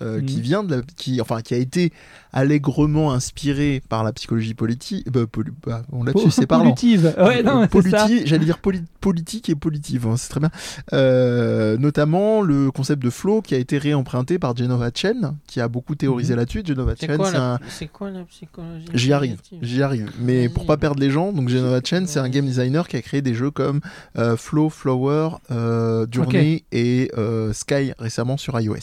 Euh, 0.04 0.20
Mhm. 0.20 0.26
qui 0.26 0.42
vient 0.42 0.64
de 0.64 0.76
la, 0.76 0.82
qui 0.98 1.22
enfin 1.22 1.42
qui 1.42 1.54
a 1.54 1.58
été 1.58 1.92
allègrement 2.34 3.14
inspiré 3.14 3.82
par 3.90 4.04
la 4.04 4.12
psychologie 4.12 4.54
politique 4.56 5.10
bah, 5.12 5.22
poli- 5.32 5.52
bah, 5.66 5.84
on 5.92 6.04
là-dessus 6.04 6.32
c'est 6.32 6.48
parlant 6.48 6.64
Pollutive. 6.66 7.14
Ouais, 7.18 7.44
non, 7.44 7.64
euh, 7.64 7.66
politi- 7.68 8.26
j'allais 8.26 8.46
dire 8.46 8.58
poli- 8.60 8.84
politique 9.02 9.50
et 9.50 9.56
politive, 9.56 10.08
hein, 10.08 10.16
c'est 10.18 10.30
très 10.30 10.40
bien. 10.40 10.50
Euh, 10.94 11.78
notamment 11.78 12.42
le 12.42 12.72
concept 12.72 13.02
de 13.04 13.10
flow 13.10 13.42
qui 13.42 13.54
a 13.56 13.58
été 13.58 13.78
réemprunté 13.78 14.40
par 14.40 14.56
Genova 14.56 14.90
Chen, 14.94 15.36
qui 15.48 15.60
a 15.62 15.68
beaucoup 15.68 15.96
théorisé 15.96 16.34
Mhm. 16.34 16.40
là-dessus. 16.40 16.64
Genova 16.66 16.96
Chen, 16.96 17.20
c'est 17.24 17.34
la... 17.34 17.54
un... 17.54 17.60
c'est 17.70 17.88
quoi 17.88 18.10
la 18.10 18.24
psychologie 18.24 18.86
J'y 18.94 19.14
arrive, 19.14 19.38
j'y 19.62 19.82
arrive. 19.84 20.12
Mais 20.20 20.50
pour 20.50 20.66
pas 20.66 20.78
perdre 20.78 21.00
les 21.00 21.10
gens, 21.12 21.32
donc 21.34 21.50
Genova 21.50 21.80
Chen, 21.84 22.08
c'est 22.08 22.20
un 22.20 22.30
game 22.30 22.46
designer 22.46 22.88
qui 22.88 22.98
a 22.98 23.02
créé 23.02 23.22
des 23.22 23.34
jeux 23.34 23.52
comme 23.52 23.80
euh, 24.18 24.36
Flow, 24.38 24.70
Flower, 24.70 25.30
euh, 25.52 26.06
Journey 26.12 26.64
et 26.72 27.12
euh, 27.18 27.54
Sky 27.54 27.94
récemment 28.00 28.38
sur 28.38 28.60
iOS. 28.60 28.76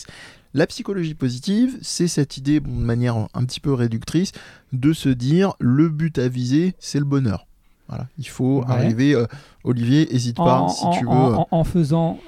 La 0.53 0.67
psychologie 0.67 1.15
positive, 1.15 1.79
c'est 1.81 2.09
cette 2.09 2.37
idée, 2.37 2.59
bon, 2.61 2.75
de 2.75 2.85
manière 2.85 3.17
un 3.35 3.45
petit 3.45 3.61
peu 3.61 3.73
réductrice, 3.73 4.33
de 4.73 4.93
se 4.93 5.09
dire 5.09 5.55
le 5.61 5.89
but 5.89 6.19
à 6.19 6.29
viser, 6.29 6.75
c'est 6.81 6.99
le 6.99 7.05
bonheur. 7.05 7.47
Voilà, 7.89 8.07
il 8.19 8.27
faut 8.29 8.61
Ouais. 8.61 8.65
arriver. 8.71 9.15
euh, 9.15 9.27
Olivier, 9.65 10.13
hésite 10.15 10.37
pas 10.37 10.61
en, 10.63 10.69
si 10.69 10.85
en- 10.85 10.91
tu 10.91 11.05
veux. 11.05 11.11
en- 11.11 11.41
euh, 11.41 11.45
en- 11.51 11.65
faisant, 11.65 12.19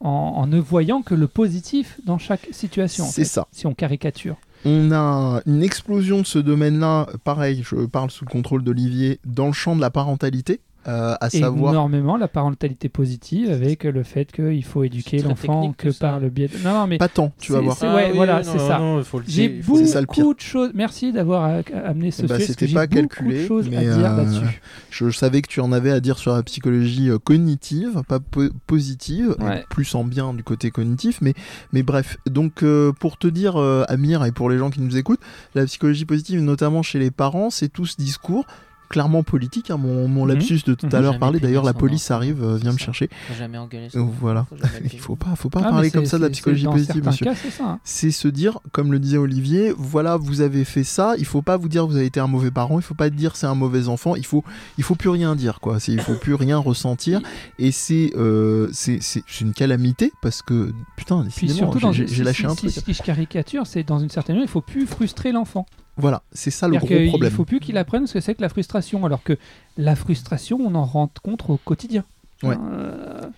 en, 0.00 0.46
ne 0.46 0.58
voyant 0.58 1.02
que 1.02 1.14
le 1.14 1.26
positif 1.26 1.98
dans 2.06 2.18
chaque 2.18 2.48
situation. 2.52 3.04
en 3.04 3.08
C'est 3.08 3.22
fait, 3.22 3.28
ça. 3.28 3.48
Si 3.52 3.66
on 3.66 3.74
caricature. 3.74 4.36
On 4.64 4.90
a 4.92 5.40
une 5.46 5.62
explosion 5.62 6.20
de 6.20 6.26
ce 6.26 6.38
domaine-là, 6.38 7.06
pareil, 7.24 7.62
je 7.64 7.86
parle 7.86 8.10
sous 8.10 8.24
le 8.24 8.30
contrôle 8.30 8.64
d'Olivier, 8.64 9.20
dans 9.24 9.46
le 9.46 9.52
champ 9.52 9.76
de 9.76 9.80
la 9.80 9.90
parentalité, 9.90 10.60
euh, 10.88 11.14
à 11.20 11.28
savoir 11.30 11.72
énormément 11.74 12.16
la 12.16 12.28
parentalité 12.28 12.88
positive 12.88 13.50
avec 13.50 13.84
le 13.84 14.02
fait 14.02 14.32
qu'il 14.32 14.64
faut 14.64 14.82
éduquer 14.84 15.18
l'enfant 15.22 15.74
que 15.76 15.90
par 15.98 16.18
le 16.18 16.30
biais 16.30 16.48
de... 16.48 16.56
Non, 16.64 16.72
non, 16.72 16.86
mais 16.86 16.96
pas 16.98 17.08
tant, 17.08 17.30
tu 17.38 17.52
vas 17.52 17.60
voir. 17.60 17.76
c'est- 17.76 17.86
ouais, 17.92 18.10
voilà, 18.12 18.42
c'est 18.42 18.58
ça. 18.58 18.80
J'ai 19.26 19.60
C'est 19.62 19.86
ça 19.86 20.00
le 20.00 20.06
beaucoup 20.06 20.34
de 20.34 20.40
choses... 20.40 20.70
Merci 20.74 21.12
d'avoir 21.12 21.60
amené 21.84 22.10
ce 22.10 22.22
ben, 22.22 22.36
sujet, 22.38 22.46
c'était 22.52 22.68
pas 22.68 22.86
beaucoup 22.86 23.06
calculé, 23.06 23.42
de 23.42 23.46
choses 23.46 23.66
à 23.66 23.70
mais, 23.70 23.80
dire 23.82 23.96
euh, 24.12 24.16
là-dessus. 24.16 24.60
Je, 24.90 25.08
je 25.10 25.16
savais 25.16 25.42
que 25.42 25.48
tu 25.48 25.60
en 25.60 25.72
avais 25.72 25.90
à 25.90 26.00
dire 26.00 26.18
sur 26.18 26.32
la 26.32 26.42
psychologie 26.42 27.10
euh, 27.10 27.18
cognitive, 27.18 28.02
pas 28.08 28.18
po- 28.20 28.48
positive, 28.66 29.36
Ouais. 29.40 29.64
plus 29.70 29.94
en 29.94 30.04
bien 30.04 30.32
du 30.34 30.42
côté 30.42 30.70
cognitif, 30.70 31.18
mais, 31.20 31.34
mais 31.72 31.82
bref. 31.82 32.16
Donc, 32.26 32.62
euh, 32.62 32.92
pour 32.98 33.18
te 33.18 33.26
dire, 33.28 33.56
euh, 33.56 33.84
Amir, 33.88 34.24
et 34.24 34.32
pour 34.32 34.48
les 34.50 34.58
gens 34.58 34.70
qui 34.70 34.80
nous 34.80 34.96
écoutent, 34.96 35.20
la 35.54 35.64
psychologie 35.66 36.04
positive, 36.04 36.40
notamment 36.40 36.82
chez 36.82 36.98
les 36.98 37.10
parents, 37.10 37.50
c'est 37.50 37.68
tout 37.68 37.84
ce 37.86 37.96
discours 37.96 38.46
clairement 38.88 39.22
politique. 39.22 39.70
hein. 39.70 39.76
Mon, 39.76 40.08
mon 40.08 40.24
Mhm. 40.24 40.32
lapsus 40.32 40.60
de 40.66 40.74
tout 40.74 40.88
à 40.92 40.96
Mhm. 40.96 41.02
l'heure 41.02 41.18
parlait. 41.18 41.40
D'ailleurs, 41.40 41.64
la 41.64 41.74
police 41.74 42.10
arrive, 42.10 42.42
euh, 42.42 42.56
vient 42.56 42.72
me 42.72 42.78
chercher. 42.78 43.08
Faut 43.28 43.34
jamais 43.34 43.58
engueuler 43.58 43.88
son 43.90 43.98
Euh, 43.98 44.02
enfant, 44.02 44.14
voilà. 44.20 44.46
faut 44.48 44.56
jamais 44.56 44.80
le 44.80 44.86
Il 44.94 44.98
faut 45.00 45.16
pas, 45.16 45.34
faut 45.36 45.50
pas 45.50 45.60
Ah, 45.64 45.70
parler 45.70 45.90
comme 45.90 46.06
ça 46.06 46.18
de 46.18 46.22
la 46.22 46.30
psychologie 46.30 46.64
positive, 46.66 47.04
monsieur. 47.04 47.26
c'est 47.34 47.62
hein. 47.62 47.78
C'est 47.84 48.10
se 48.10 48.28
dire, 48.28 48.58
comme 48.72 48.92
le 48.92 48.98
disait 48.98 49.18
Olivier, 49.18 49.72
voilà, 49.76 50.16
vous 50.16 50.40
avez 50.40 50.64
fait 50.64 50.84
ça. 50.84 51.14
Il 51.18 51.24
faut 51.24 51.42
pas 51.42 51.56
vous 51.56 51.68
dire 51.68 51.86
vous 51.86 51.96
avez 51.96 52.06
été 52.06 52.20
un 52.20 52.26
mauvais 52.26 52.50
parent. 52.50 52.78
Il 52.78 52.82
faut 52.82 52.94
pas 52.94 53.10
dire 53.10 53.36
c'est 53.36 53.46
un 53.46 53.54
mauvais 53.54 53.88
enfant. 53.88 54.16
Il 54.16 54.24
faut, 54.26 54.44
il 54.78 54.84
faut 54.84 54.94
plus 54.94 55.10
rien 55.10 55.36
dire 55.36 55.60
quoi. 55.60 55.78
Il 55.88 56.00
faut 56.00 56.14
plus 56.14 56.34
rien 56.34 56.58
ressentir. 56.58 57.20
Et 57.58 57.72
c'est, 57.72 58.12
euh, 58.16 58.68
c'est, 58.72 58.98
une 59.40 59.52
calamité 59.52 60.12
parce 60.22 60.42
que 60.42 60.72
putain, 60.96 61.24
j'ai 61.36 62.24
lâché 62.24 62.46
un 62.46 62.54
truc. 62.54 62.70
si 62.70 62.92
je 62.94 63.02
caricature, 63.02 63.66
c'est 63.66 63.82
dans 63.82 63.98
une 63.98 64.10
certaine 64.10 64.36
mesure, 64.36 64.48
il 64.48 64.50
faut 64.50 64.60
plus 64.60 64.86
frustrer 64.86 65.32
l'enfant. 65.32 65.66
Voilà, 65.98 66.22
c'est 66.32 66.52
ça 66.52 66.68
le 66.68 66.78
gros 66.78 67.08
problème. 67.08 67.32
faut 67.32 67.44
plus 67.44 67.58
qu'il 67.60 67.76
apprenne 67.76 68.06
ce 68.06 68.14
que 68.14 68.20
c'est 68.20 68.34
que 68.34 68.42
la 68.42 68.48
frustration, 68.48 69.04
alors 69.04 69.22
que 69.22 69.36
la 69.76 69.96
frustration, 69.96 70.58
on 70.64 70.74
en 70.76 70.84
rencontre 70.84 71.50
au 71.50 71.56
quotidien. 71.56 72.04
Ouais. 72.44 72.56
Euh, 72.70 73.28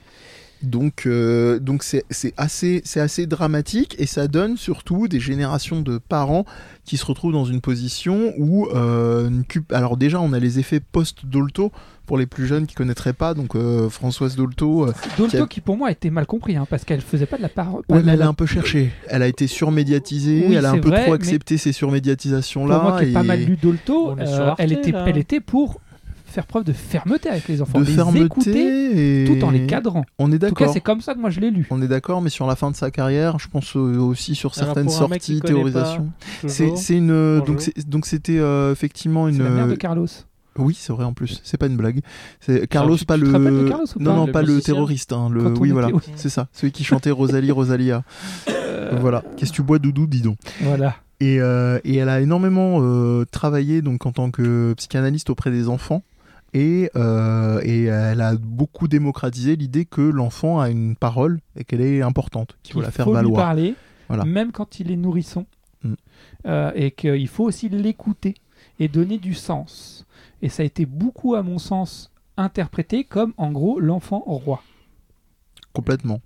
Donc, 0.62 1.04
euh, 1.06 1.58
donc 1.58 1.82
c'est 1.82 2.04
c'est 2.10 2.34
assez, 2.36 2.82
c'est 2.84 3.00
assez 3.00 3.26
dramatique 3.26 3.96
et 3.98 4.06
ça 4.06 4.28
donne 4.28 4.56
surtout 4.56 5.08
des 5.08 5.20
générations 5.20 5.80
de 5.80 5.96
parents 5.98 6.44
qui 6.84 6.96
se 6.98 7.06
retrouvent 7.06 7.32
dans 7.32 7.44
une 7.46 7.60
position 7.60 8.34
où, 8.36 8.66
euh, 8.74 9.28
une 9.28 9.44
alors 9.72 9.96
déjà, 9.96 10.20
on 10.20 10.32
a 10.32 10.38
les 10.38 10.58
effets 10.58 10.80
post-Dolto 10.80 11.72
pour 12.06 12.18
les 12.18 12.26
plus 12.26 12.46
jeunes 12.46 12.66
qui 12.66 12.74
connaîtraient 12.74 13.12
pas. 13.12 13.34
Donc, 13.34 13.54
euh, 13.54 13.88
Françoise 13.88 14.34
Dolto, 14.36 14.84
euh, 14.88 14.92
Dolto, 15.16 15.30
Qui 15.30 15.42
a- 15.42 15.46
qui 15.46 15.60
pour 15.60 15.76
moi 15.76 15.88
a 15.88 15.92
été 15.92 16.10
mal 16.10 16.26
compris, 16.26 16.56
hein, 16.56 16.66
parce 16.68 16.84
qu'elle 16.84 17.00
faisait 17.00 17.26
pas 17.26 17.36
de 17.36 17.42
la 17.42 17.48
parole. 17.48 17.82
ouais, 17.88 18.02
mais 18.02 18.12
elle 18.12 18.22
a 18.22 18.28
un 18.28 18.34
peu 18.34 18.46
cherché. 18.46 18.90
Elle 19.06 19.22
a 19.22 19.28
été 19.28 19.46
surmédiatisée, 19.46 20.44
Oui, 20.48 20.54
elle 20.56 20.66
a 20.66 20.70
un 20.72 20.78
peu 20.78 20.88
vrai, 20.88 21.02
trop 21.02 21.10
mais 21.12 21.16
accepté 21.16 21.56
ces 21.56 21.72
surmédiatisations-là. 21.72 22.80
Pour 22.80 22.90
moi 22.90 22.98
qui 23.00 23.10
ai 23.10 23.12
pas 23.12 23.22
mal 23.22 23.40
lu 23.44 23.56
Dolto, 23.56 24.16
euh, 24.18 24.54
elle, 24.58 24.72
était, 24.72 24.90
là. 24.90 25.04
elle 25.06 25.18
était 25.18 25.40
pour 25.40 25.80
faire 26.30 26.46
preuve 26.46 26.64
de 26.64 26.72
fermeté 26.72 27.28
avec 27.28 27.46
les 27.48 27.60
enfants, 27.62 27.80
de 27.80 27.84
les 27.84 27.92
fermeté 27.92 28.24
écouter 28.24 29.22
et 29.22 29.24
tout 29.26 29.44
en 29.44 29.50
les 29.50 29.66
cadrant. 29.66 30.04
On 30.18 30.30
est 30.32 30.36
En 30.36 30.48
tout 30.48 30.54
cas, 30.54 30.64
d'accord. 30.64 30.72
c'est 30.72 30.80
comme 30.80 31.00
ça 31.00 31.14
que 31.14 31.18
moi 31.20 31.30
je 31.30 31.40
l'ai 31.40 31.50
lu. 31.50 31.66
On 31.70 31.82
est 31.82 31.88
d'accord, 31.88 32.22
mais 32.22 32.30
sur 32.30 32.46
la 32.46 32.56
fin 32.56 32.70
de 32.70 32.76
sa 32.76 32.90
carrière, 32.90 33.38
je 33.38 33.48
pense 33.48 33.76
euh, 33.76 33.98
aussi 33.98 34.34
sur 34.34 34.52
Alors, 34.56 34.64
certaines 34.66 34.86
pour 34.86 35.02
un 35.02 35.08
mec 35.08 35.20
qui 35.22 35.34
sorties, 35.36 35.46
théorisations. 35.52 36.10
C'est 36.46 36.96
une 36.96 37.10
euh, 37.10 37.38
Bonjour. 37.40 37.46
donc 37.54 37.60
c'est- 37.62 37.88
donc 37.88 38.06
c'était 38.06 38.38
euh, 38.38 38.72
effectivement 38.72 39.26
C'est 39.28 39.36
une 39.36 39.42
la 39.44 39.50
mère 39.50 39.66
de 39.68 39.74
Carlos. 39.74 40.06
oui 40.58 40.76
c'est 40.78 40.92
vrai 40.92 41.04
en 41.04 41.12
plus 41.12 41.40
c'est 41.44 41.56
pas 41.56 41.66
une 41.66 41.76
blague 41.76 42.00
c'est 42.40 42.66
Carlos 42.66 42.96
tu- 42.96 43.04
pas 43.06 43.14
tu 43.16 43.20
te 43.22 43.26
le 43.26 43.32
rappelles 43.32 43.64
de 43.64 43.68
Carlos 43.68 43.86
ou 43.96 44.02
non 44.02 44.10
pas 44.12 44.16
non 44.16 44.26
Le 44.26 44.32
pas 44.32 44.42
le 44.42 44.60
terroriste 44.60 45.12
hein, 45.12 45.28
le 45.32 45.46
oui 45.58 45.70
voilà 45.70 45.88
oui. 45.88 46.00
c'est 46.16 46.28
ça 46.28 46.48
celui 46.52 46.72
qui 46.72 46.82
chantait 46.84 47.10
Rosalie 47.12 47.50
Rosalia 47.52 48.02
Euh, 48.48 48.98
voilà 49.00 49.22
qu'est-ce 49.36 49.50
que 49.52 49.56
tu 49.56 49.62
bois 49.62 49.78
doudou 49.78 50.06
dis 50.06 50.20
donc 50.22 50.36
Voilà. 50.60 50.96
et, 51.20 51.40
euh, 51.40 51.78
et 51.84 51.96
elle 51.96 52.08
a 52.08 52.20
énormément 52.20 52.78
euh, 52.80 53.24
travaillé 53.30 53.80
donc 53.82 54.06
en 54.06 54.12
tant 54.12 54.30
que 54.30 54.74
psychanalyste 54.76 55.30
auprès 55.30 55.50
des 55.50 55.68
enfants 55.68 56.02
et, 56.52 56.90
euh, 56.96 57.60
et 57.62 57.84
elle 57.84 58.20
a 58.20 58.34
beaucoup 58.36 58.88
démocratisé 58.88 59.56
l'idée 59.56 59.84
que 59.84 60.00
l'enfant 60.00 60.60
a 60.60 60.68
une 60.70 60.96
parole 60.96 61.40
et 61.56 61.64
qu'elle 61.64 61.80
est 61.80 62.02
importante 62.02 62.56
qu'il 62.62 62.74
faut 62.74 62.80
la 62.80 62.90
faire 62.90 63.04
faut 63.04 63.12
lui 63.12 63.16
valoir 63.16 63.42
parler, 63.46 63.74
Voilà. 64.08 64.24
même 64.24 64.50
quand 64.52 64.80
il 64.80 64.90
est 64.90 64.96
nourrisson. 64.96 65.46
Mm. 65.82 65.94
Euh, 66.46 66.72
et 66.74 66.90
qu'il 66.90 67.28
faut 67.28 67.44
aussi 67.44 67.68
l'écouter 67.68 68.34
et 68.78 68.88
donner 68.88 69.18
du 69.18 69.34
sens. 69.34 70.06
Et 70.42 70.48
ça 70.48 70.62
a 70.62 70.66
été 70.66 70.86
beaucoup, 70.86 71.34
à 71.34 71.42
mon 71.42 71.58
sens, 71.58 72.12
interprété 72.36 73.04
comme, 73.04 73.34
en 73.36 73.52
gros, 73.52 73.78
l'enfant 73.78 74.22
roi. 74.26 74.62
Complètement. 75.72 76.20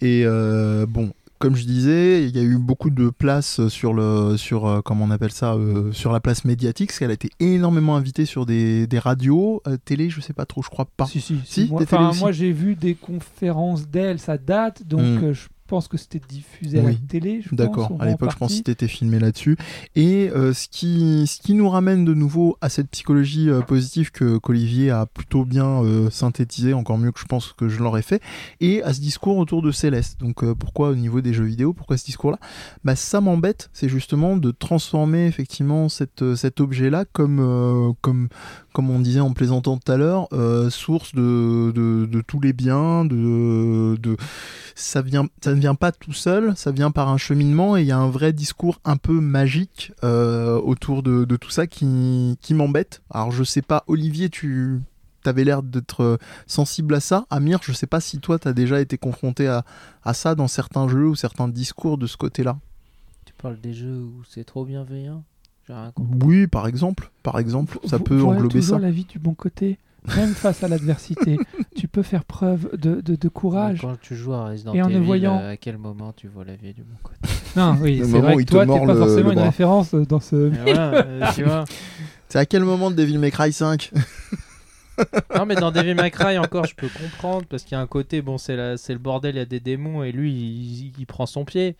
Et 0.00 0.22
euh, 0.24 0.86
bon, 0.86 1.12
comme 1.38 1.54
je 1.56 1.64
disais, 1.64 2.24
il 2.24 2.36
y 2.36 2.38
a 2.38 2.42
eu 2.42 2.56
beaucoup 2.58 2.90
de 2.90 3.10
place 3.10 3.66
sur 3.68 3.92
le, 3.94 4.36
sur 4.36 4.66
euh, 4.66 4.80
comment 4.82 5.04
on 5.04 5.10
appelle 5.10 5.30
ça, 5.32 5.54
euh, 5.54 5.92
sur 5.92 6.12
la 6.12 6.20
place 6.20 6.44
médiatique, 6.44 6.88
parce 6.90 6.98
qu'elle 6.98 7.10
a 7.10 7.14
été 7.14 7.30
énormément 7.40 7.96
invitée 7.96 8.24
sur 8.26 8.44
des, 8.46 8.86
des 8.86 8.98
radios, 8.98 9.62
euh, 9.66 9.76
télé, 9.84 10.10
je 10.10 10.20
sais 10.20 10.32
pas 10.32 10.46
trop, 10.46 10.62
je 10.62 10.68
crois 10.70 10.86
pas. 10.96 11.06
Si, 11.06 11.20
si, 11.20 11.38
Si, 11.44 11.68
Moi, 11.70 11.82
enfin, 11.82 12.10
aussi. 12.10 12.20
moi, 12.20 12.32
j'ai 12.32 12.52
vu 12.52 12.74
des 12.74 12.94
conférences 12.94 13.88
d'elle, 13.88 14.18
ça 14.18 14.36
date, 14.38 14.82
donc 14.86 15.00
Mm. 15.00 15.24
euh, 15.24 15.32
je 15.34 15.46
pense 15.68 15.86
que 15.86 15.96
c'était 15.98 16.20
diffusé 16.26 16.80
à 16.80 16.82
la 16.82 16.94
télé. 16.94 17.42
D'accord. 17.52 17.92
À 18.00 18.06
l'époque, 18.06 18.32
je 18.32 18.36
pense 18.36 18.52
que 18.52 18.62
c'était 18.66 18.88
filmé 18.88 19.18
là-dessus. 19.18 19.56
Et 19.94 20.30
euh, 20.34 20.52
ce 20.54 20.66
qui, 20.66 21.26
ce 21.26 21.38
qui 21.40 21.54
nous 21.54 21.68
ramène 21.68 22.04
de 22.04 22.14
nouveau 22.14 22.56
à 22.60 22.68
cette 22.70 22.88
psychologie 22.90 23.50
euh, 23.50 23.60
positive 23.60 24.10
que 24.10 24.38
qu'Olivier 24.38 24.90
a 24.90 25.04
plutôt 25.06 25.44
bien 25.44 25.84
euh, 25.84 26.08
synthétisé, 26.10 26.72
encore 26.72 26.96
mieux 26.96 27.12
que 27.12 27.20
je 27.20 27.26
pense 27.26 27.52
que 27.52 27.68
je 27.68 27.78
l'aurais 27.78 28.02
fait, 28.02 28.22
et 28.60 28.82
à 28.82 28.94
ce 28.94 29.00
discours 29.00 29.36
autour 29.36 29.60
de 29.62 29.70
Céleste. 29.70 30.18
Donc 30.20 30.42
euh, 30.42 30.54
pourquoi 30.54 30.88
au 30.88 30.94
niveau 30.94 31.20
des 31.20 31.34
jeux 31.34 31.44
vidéo, 31.44 31.74
pourquoi 31.74 31.98
ce 31.98 32.06
discours-là? 32.06 32.38
Bah 32.84 32.96
ça 32.96 33.20
m'embête, 33.20 33.68
c'est 33.72 33.88
justement 33.88 34.36
de 34.38 34.50
transformer 34.50 35.26
effectivement 35.26 35.88
cette, 35.88 36.34
cet 36.34 36.60
objet-là 36.60 37.04
comme, 37.12 37.94
comme, 38.00 38.28
comme 38.72 38.90
on 38.90 39.00
disait 39.00 39.20
en 39.20 39.32
plaisantant 39.32 39.76
tout 39.76 39.92
à 39.92 39.96
l'heure, 39.96 40.28
source 40.70 41.14
de, 41.14 41.72
de, 41.74 42.06
de 42.06 42.20
tous 42.22 42.40
les 42.40 42.52
biens, 42.52 43.04
de, 43.04 43.96
de 44.00 44.16
ça 44.74 45.02
vient, 45.02 45.26
ça 45.42 45.52
ne 45.58 45.62
vient 45.62 45.74
pas 45.74 45.92
tout 45.92 46.12
seul, 46.12 46.56
ça 46.56 46.72
vient 46.72 46.90
par 46.90 47.08
un 47.08 47.18
cheminement 47.18 47.76
et 47.76 47.82
il 47.82 47.86
y 47.86 47.92
a 47.92 47.98
un 47.98 48.08
vrai 48.08 48.32
discours 48.32 48.80
un 48.84 48.96
peu 48.96 49.20
magique 49.20 49.92
euh, 50.02 50.58
autour 50.58 51.02
de, 51.02 51.24
de 51.24 51.36
tout 51.36 51.50
ça 51.50 51.66
qui, 51.66 52.38
qui 52.40 52.54
m'embête. 52.54 53.02
Alors 53.10 53.30
je 53.30 53.44
sais 53.44 53.62
pas, 53.62 53.84
Olivier, 53.86 54.30
tu 54.30 54.80
avais 55.24 55.44
l'air 55.44 55.62
d'être 55.62 56.02
euh, 56.02 56.16
sensible 56.46 56.94
à 56.94 57.00
ça. 57.00 57.26
Amir, 57.28 57.60
je 57.62 57.72
sais 57.72 57.86
pas 57.86 58.00
si 58.00 58.18
toi 58.18 58.38
tu 58.38 58.48
as 58.48 58.52
déjà 58.54 58.80
été 58.80 58.96
confronté 58.96 59.46
à, 59.46 59.64
à 60.02 60.14
ça 60.14 60.34
dans 60.34 60.48
certains 60.48 60.88
jeux 60.88 61.08
ou 61.08 61.14
certains 61.14 61.48
discours 61.48 61.98
de 61.98 62.06
ce 62.06 62.16
côté-là. 62.16 62.58
Tu 63.26 63.34
parles 63.34 63.60
des 63.60 63.74
jeux 63.74 64.00
où 64.00 64.22
c'est 64.28 64.44
trop 64.44 64.64
bienveillant? 64.64 65.22
Oui, 66.24 66.46
par 66.46 66.66
exemple, 66.66 67.10
par 67.22 67.38
exemple, 67.38 67.78
ça 67.84 67.98
peut 67.98 68.22
englober 68.22 68.60
toujours 68.60 68.78
ça. 68.78 68.82
la 68.82 68.90
vie 68.90 69.04
du 69.04 69.18
bon 69.18 69.34
côté, 69.34 69.78
même 70.16 70.34
face 70.34 70.62
à 70.64 70.68
l'adversité. 70.68 71.38
tu 71.76 71.88
peux 71.88 72.02
faire 72.02 72.24
preuve 72.24 72.70
de, 72.76 73.00
de, 73.00 73.16
de 73.16 73.28
courage. 73.28 73.80
Quand 73.82 73.98
tu 74.00 74.14
joues 74.16 74.32
à 74.32 74.48
Resident 74.48 74.74
Et 74.74 74.82
en 74.82 74.88
ne 74.88 74.96
Evil, 74.96 75.04
voyant- 75.06 75.38
euh, 75.40 75.52
à 75.52 75.56
quel 75.56 75.78
moment 75.78 76.12
tu 76.16 76.28
vois 76.28 76.44
la 76.44 76.56
vie 76.56 76.72
du 76.74 76.82
bon 76.82 76.96
côté? 77.02 77.18
Non, 77.56 77.76
oui, 77.80 78.00
c'est 78.04 78.18
vrai 78.20 78.36
que 78.36 78.42
toi, 78.44 78.66
t'es 78.66 78.86
pas 78.86 78.94
forcément 78.94 79.32
une 79.32 79.38
référence 79.38 79.94
dans 79.94 80.20
ce. 80.20 80.36
Voilà, 80.36 80.92
euh, 80.94 81.26
tu 81.34 81.42
vois. 81.44 81.64
C'est 82.28 82.38
à 82.38 82.46
quel 82.46 82.62
moment 82.64 82.90
de 82.90 82.96
Devil 82.96 83.18
May 83.18 83.30
Cry 83.30 83.52
5 83.52 83.90
Non, 85.36 85.46
mais 85.46 85.54
dans 85.54 85.70
Devil 85.70 85.94
May 85.94 86.10
Cry, 86.10 86.38
encore, 86.38 86.66
je 86.66 86.74
peux 86.74 86.88
comprendre 86.88 87.46
parce 87.48 87.62
qu'il 87.62 87.72
y 87.72 87.74
a 87.76 87.80
un 87.80 87.86
côté, 87.86 88.20
bon, 88.20 88.36
c'est 88.36 88.56
la- 88.56 88.76
c'est 88.76 88.92
le 88.92 88.98
bordel, 88.98 89.36
il 89.36 89.38
y 89.38 89.42
a 89.42 89.44
des 89.46 89.60
démons 89.60 90.02
et 90.02 90.10
lui, 90.12 90.32
il, 90.32 90.92
il 90.98 91.06
prend 91.06 91.26
son 91.26 91.44
pied. 91.44 91.76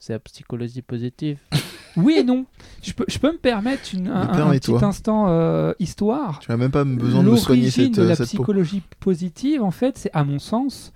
C'est 0.00 0.14
la 0.14 0.18
psychologie 0.18 0.82
positive. 0.82 1.38
Oui 1.96 2.18
et 2.18 2.22
non. 2.22 2.46
Je 2.82 2.92
peux, 2.92 3.04
je 3.08 3.18
peux 3.18 3.32
me 3.32 3.38
permettre 3.38 3.92
une, 3.94 4.06
un, 4.06 4.26
petit 4.52 4.72
instant 4.80 5.26
euh, 5.28 5.72
histoire. 5.80 6.38
Tu 6.38 6.48
n'as 6.48 6.56
même 6.56 6.70
pas 6.70 6.84
besoin 6.84 7.24
de 7.24 7.30
me 7.30 7.36
soigner 7.36 7.68
cette, 7.68 7.96
de 7.96 8.02
la 8.04 8.14
cette 8.14 8.28
peau. 8.28 8.36
psychologie 8.44 8.82
positive, 9.00 9.60
en 9.60 9.72
fait, 9.72 9.98
c'est 9.98 10.10
à 10.12 10.22
mon 10.22 10.38
sens 10.38 10.92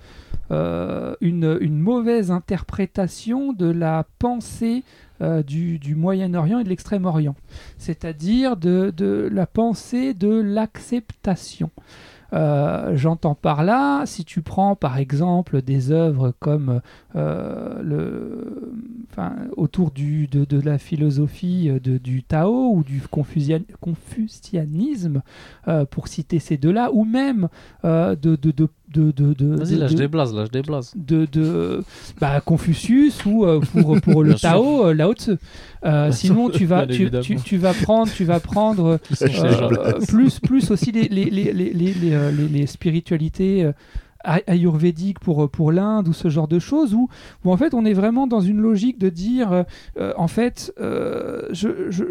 euh, 0.51 1.17
une, 1.21 1.59
une 1.61 1.81
mauvaise 1.81 2.31
interprétation 2.31 3.53
de 3.53 3.67
la 3.67 4.07
pensée 4.21 4.85
euh, 5.21 5.43
du, 5.43 5.79
du 5.79 5.95
Moyen-Orient 5.95 6.59
et 6.59 6.65
de 6.65 6.69
l'Extrême-Orient, 6.69 7.35
c'est-à-dire 7.79 8.57
de, 8.57 8.93
de 8.97 9.29
la 9.33 9.47
pensée 9.47 10.15
de 10.15 10.29
l'acceptation. 10.29 11.71
Euh, 12.35 12.97
J'entends 12.97 13.35
par 13.35 13.63
là, 13.63 14.05
si 14.07 14.25
tu 14.25 14.43
prends 14.43 14.75
par 14.75 14.99
exemple 14.99 15.63
des 15.63 15.91
œuvres 15.93 16.35
comme 16.41 16.81
euh, 17.15 17.81
le, 17.83 18.73
autour 19.57 19.93
du, 19.93 20.27
de, 20.27 20.61
la 20.61 20.79
philosophie 20.79 21.71
euh, 21.71 21.99
du 21.99 22.23
Tao 22.23 22.73
ou 22.75 22.83
du 22.83 23.01
confucian- 23.01 23.65
confucianisme, 23.81 25.23
pour 25.91 26.09
citer 26.09 26.39
ces 26.39 26.57
deux-là, 26.57 26.91
ou 26.93 27.05
même 27.05 27.49
de, 27.83 28.37
de, 28.95 29.11
de, 29.11 29.33
de- 29.35 29.57
Vas-y, 29.57 29.75
de- 29.75 29.81
là, 29.81 29.87
je 29.89 29.93
de- 29.95 29.99
déblase, 29.99 30.35
là, 30.35 30.45
je 30.47 30.51
déblase. 30.51 30.93
de, 30.97 31.27
de 31.31 31.83
bah, 32.21 32.41
Confucius 32.41 33.25
ou 33.27 33.45
euh, 33.45 33.61
pour, 33.61 34.01
pour 34.01 34.23
le. 34.25 34.35
Tao, 34.35 34.87
euh, 34.87 34.95
Lao 34.95 35.13
Tzu. 35.13 35.33
Euh, 35.85 36.11
sinon, 36.13 36.49
tu 36.49 36.65
vas, 36.65 36.87
tu, 36.87 37.03
évidemment. 37.03 37.23
tu, 37.25 37.37
tu 37.37 37.57
vas 37.59 37.75
prendre, 37.75 38.11
tu 38.13 38.25
vas 38.25 38.41
prendre 38.41 38.99
euh, 39.23 39.93
plus, 40.09 40.41
plus 40.41 40.71
aussi 40.71 40.93
les, 40.93 41.09
les, 41.09 41.25
les, 41.27 41.53
les, 41.53 41.73
les, 41.73 41.93
les, 41.93 42.33
les- 42.33 42.49
les 42.49 42.67
spiritualités 42.67 43.65
euh, 43.65 43.73
ay- 44.25 44.45
ayurvédiques 44.47 45.19
pour, 45.19 45.51
pour 45.51 45.73
l'Inde 45.73 46.09
ou 46.09 46.13
ce 46.13 46.29
genre 46.31 46.49
de 46.49 46.59
choses 46.59 46.95
où, 46.95 47.09
où 47.45 47.53
en 47.53 47.57
fait 47.57 47.75
on 47.75 47.85
est 47.85 47.93
vraiment 47.93 48.27
dans 48.27 48.41
une 48.41 48.61
logique 48.61 48.99
de 48.99 49.09
dire 49.11 49.65
euh, 49.99 50.13
en 50.17 50.29
fait 50.29 50.73
euh, 50.81 51.43
je, 51.53 51.91
je, 51.91 52.05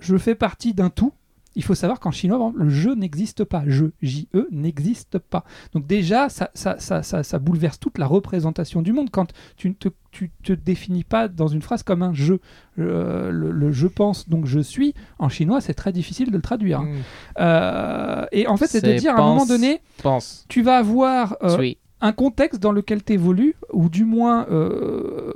je 0.00 0.16
fais 0.16 0.34
partie 0.36 0.74
d'un 0.74 0.90
tout. 0.90 1.12
Il 1.54 1.62
faut 1.64 1.74
savoir 1.74 2.00
qu'en 2.00 2.10
chinois, 2.10 2.52
le 2.56 2.68
je 2.68 2.90
n'existe 2.90 3.44
pas. 3.44 3.62
Je, 3.66 3.86
J-E, 4.00 4.48
n'existe 4.50 5.18
pas. 5.18 5.44
Donc 5.72 5.86
déjà, 5.86 6.28
ça, 6.28 6.50
ça, 6.54 6.76
ça, 6.78 7.02
ça, 7.02 7.38
bouleverse 7.38 7.78
toute 7.78 7.98
la 7.98 8.06
représentation 8.06 8.82
du 8.82 8.92
monde 8.92 9.10
quand 9.10 9.32
tu 9.56 9.68
ne 9.68 9.74
te, 9.74 9.88
tu 10.10 10.30
te 10.42 10.52
définis 10.52 11.04
pas 11.04 11.28
dans 11.28 11.48
une 11.48 11.62
phrase 11.62 11.82
comme 11.82 12.02
un 12.02 12.12
je. 12.12 12.34
Euh, 12.78 13.30
le, 13.30 13.50
le 13.50 13.70
je 13.72 13.86
pense, 13.86 14.28
donc 14.28 14.46
je 14.46 14.60
suis, 14.60 14.94
en 15.18 15.28
chinois, 15.28 15.60
c'est 15.60 15.74
très 15.74 15.92
difficile 15.92 16.30
de 16.30 16.36
le 16.36 16.42
traduire. 16.42 16.80
hein. 16.80 16.86
Mm. 16.86 17.02
Euh, 17.40 18.26
et 18.32 18.46
en 18.46 18.56
fait, 18.56 18.66
c'est 18.66 18.80
de 18.84 18.98
dire 18.98 19.14
à 19.14 19.20
un 19.20 19.26
moment 19.26 19.46
donné, 19.46 19.80
Pense. 20.02 20.46
tu 20.48 20.62
vas 20.62 20.76
avoir 20.78 21.36
euh. 21.42 21.74
Un 22.04 22.12
contexte 22.12 22.60
dans 22.60 22.72
lequel 22.72 23.02
tu 23.02 23.12
évolues, 23.14 23.54
ou 23.72 23.88
du 23.88 24.04
moins 24.04 24.46
euh, 24.50 25.32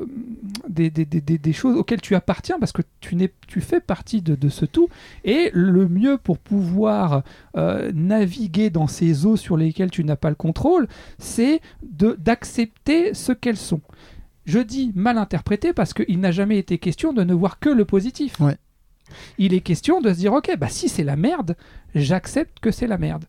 des, 0.69 0.91
des- 0.91 1.05
des- 1.07 1.21
des- 1.21 1.39
des 1.39 1.53
choses 1.53 1.77
auxquelles 1.77 2.01
tu 2.01 2.15
appartiens 2.17 2.59
parce 2.59 2.73
que 2.73 2.83
tu, 3.01 3.17
fais 3.61 3.81
partie 3.81 4.21
de, 4.21 4.35
de 4.35 4.49
ce 4.49 4.67
tout. 4.67 4.89
Et 5.25 5.51
le 5.55 5.89
mieux 5.89 6.19
pour 6.19 6.39
pouvoir 6.39 7.23
euh, 7.57 7.93
naviguer 7.95 8.69
dans 8.71 8.89
ces 8.89 9.25
eaux 9.27 9.37
sur 9.37 9.57
lesquelles 9.57 9.91
tu 9.93 10.03
n'as 10.05 10.17
pas 10.17 10.29
le 10.29 10.35
contrôle, 10.35 10.89
c'est 11.19 11.61
d'accepter 11.83 13.15
ce 13.15 13.33
qu'elles 13.33 13.57
sont. 13.57 13.81
Je 14.45 14.59
dis 14.59 14.93
mal 14.95 15.19
interprété 15.19 15.73
parce 15.73 15.95
qu'il 15.95 16.21
n'a 16.21 16.33
jamais 16.33 16.59
été 16.59 16.79
question 16.79 17.13
de 17.13 17.23
ne 17.25 17.35
voir 17.35 17.59
que 17.59 17.69
le 17.69 17.85
positif. 17.85 18.39
Ouais. 18.41 18.57
Il 19.39 19.55
est 19.55 19.61
question 19.61 20.01
de 20.01 20.11
se 20.13 20.19
dire, 20.19 20.33
ok, 20.33 20.57
bah 20.59 20.69
si 20.69 20.89
c'est 20.89 21.05
la 21.05 21.17
merde, 21.17 21.57
j'accepte 21.95 22.59
que 22.61 22.71
c'est 22.73 22.89
la 22.89 22.99
merde. 22.99 23.25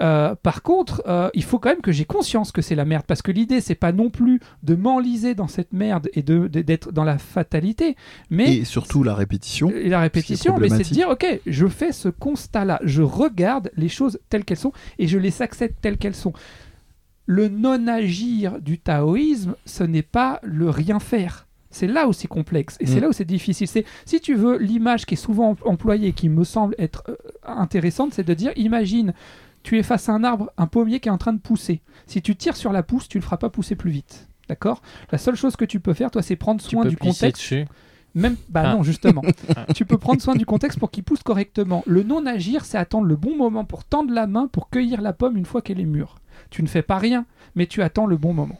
Euh, 0.00 0.34
par 0.34 0.62
contre, 0.62 1.02
euh, 1.06 1.28
il 1.34 1.42
faut 1.44 1.58
quand 1.58 1.68
même 1.70 1.80
que 1.82 1.92
j'ai 1.92 2.04
conscience 2.06 2.52
que 2.52 2.62
c'est 2.62 2.74
la 2.74 2.84
merde, 2.84 3.04
parce 3.06 3.20
que 3.22 3.30
l'idée, 3.32 3.60
c'est 3.60 3.74
pas 3.74 3.92
non 3.92 4.08
plus 4.10 4.40
de 4.62 4.74
m'enliser 4.74 5.34
dans 5.34 5.48
cette 5.48 5.72
merde 5.72 6.08
et 6.14 6.22
de, 6.22 6.48
de- 6.48 6.62
d'être 6.62 6.90
dans 6.92 7.04
la 7.04 7.18
fatalité, 7.18 7.96
mais 8.30 8.56
Et 8.58 8.64
surtout 8.64 9.02
la 9.02 9.14
répétition. 9.14 9.70
et 9.70 9.88
la 9.88 10.00
répétition, 10.00 10.56
mais 10.58 10.68
c'est 10.70 10.88
de 10.88 10.94
dire, 10.94 11.08
ok, 11.10 11.40
je 11.46 11.66
fais 11.66 11.92
ce 11.92 12.08
constat-là, 12.08 12.80
je 12.82 13.02
regarde 13.02 13.70
les 13.76 13.88
choses 13.88 14.18
telles 14.30 14.44
qu'elles 14.44 14.56
sont 14.56 14.72
et 14.98 15.06
je 15.06 15.18
les 15.18 15.42
accepte 15.42 15.80
telles 15.82 15.98
qu'elles 15.98 16.14
sont. 16.14 16.32
Le 17.26 17.48
non-agir 17.48 18.60
du 18.60 18.78
taoïsme, 18.78 19.54
ce 19.64 19.84
n'est 19.84 20.02
pas 20.02 20.40
le 20.42 20.68
rien 20.70 20.98
faire. 20.98 21.46
C'est 21.70 21.86
là 21.86 22.08
où 22.08 22.12
c'est 22.12 22.26
complexe 22.26 22.76
et 22.80 22.86
c'est 22.86 22.96
Mm. 22.96 23.00
là 23.02 23.08
où 23.10 23.12
c'est 23.12 23.24
difficile. 23.24 23.68
C'est 23.68 23.84
si 24.04 24.20
tu 24.20 24.34
veux 24.34 24.58
l'image 24.58 25.06
qui 25.06 25.14
est 25.14 25.16
souvent 25.16 25.50
em- 25.52 25.56
employée, 25.68 26.12
qui 26.12 26.28
me 26.28 26.42
semble 26.42 26.74
être 26.78 27.04
euh, 27.08 27.14
intéressante, 27.44 28.12
c'est 28.14 28.26
de 28.26 28.34
dire, 28.34 28.50
imagine, 28.56 29.12
tu 29.62 29.78
es 29.78 29.82
face 29.82 30.08
à 30.08 30.12
un 30.12 30.24
arbre, 30.24 30.50
un 30.56 30.66
pommier 30.66 31.00
qui 31.00 31.08
est 31.08 31.12
en 31.12 31.18
train 31.18 31.32
de 31.32 31.40
pousser. 31.40 31.80
Si 32.06 32.22
tu 32.22 32.36
tires 32.36 32.56
sur 32.56 32.72
la 32.72 32.82
pousse, 32.82 33.08
tu 33.08 33.18
le 33.18 33.22
feras 33.22 33.36
pas 33.36 33.50
pousser 33.50 33.76
plus 33.76 33.90
vite. 33.90 34.28
D'accord? 34.48 34.82
La 35.12 35.18
seule 35.18 35.36
chose 35.36 35.54
que 35.56 35.64
tu 35.64 35.80
peux 35.80 35.94
faire, 35.94 36.10
toi, 36.10 36.22
c'est 36.22 36.36
prendre 36.36 36.60
Tu 36.62 36.70
soin 36.70 36.82
peux 36.82 36.88
du 36.90 36.96
pisser 36.96 37.26
contexte. 37.26 37.42
dessus. 37.42 37.64
Même, 38.16 38.34
bah 38.48 38.62
Ah. 38.64 38.74
non, 38.74 38.82
justement. 38.82 39.22
Ah. 39.56 39.66
tu 39.72 39.84
peux 39.84 39.96
prendre 39.98 40.20
soin 40.20 40.34
du 40.34 40.44
contexte 40.46 40.78
pour 40.80 40.90
qu'il 40.90 41.04
pousse 41.04 41.22
correctement. 41.22 41.84
Le 41.86 42.02
non-agir, 42.02 42.64
c'est 42.64 42.78
attendre 42.78 43.06
le 43.06 43.14
bon 43.16 43.36
moment 43.36 43.64
pour 43.64 43.84
tendre 43.84 44.12
la 44.12 44.26
main 44.26 44.48
pour 44.48 44.68
cueillir 44.70 45.00
la 45.00 45.12
pomme 45.12 45.36
une 45.36 45.44
fois 45.46 45.62
qu'elle 45.62 45.78
est 45.78 45.84
mûre. 45.84 46.16
Tu 46.50 46.62
ne 46.62 46.66
fais 46.68 46.82
pas 46.82 46.98
rien, 46.98 47.26
mais 47.54 47.66
tu 47.68 47.82
attends 47.82 48.06
le 48.06 48.16
bon 48.16 48.32
moment. 48.32 48.58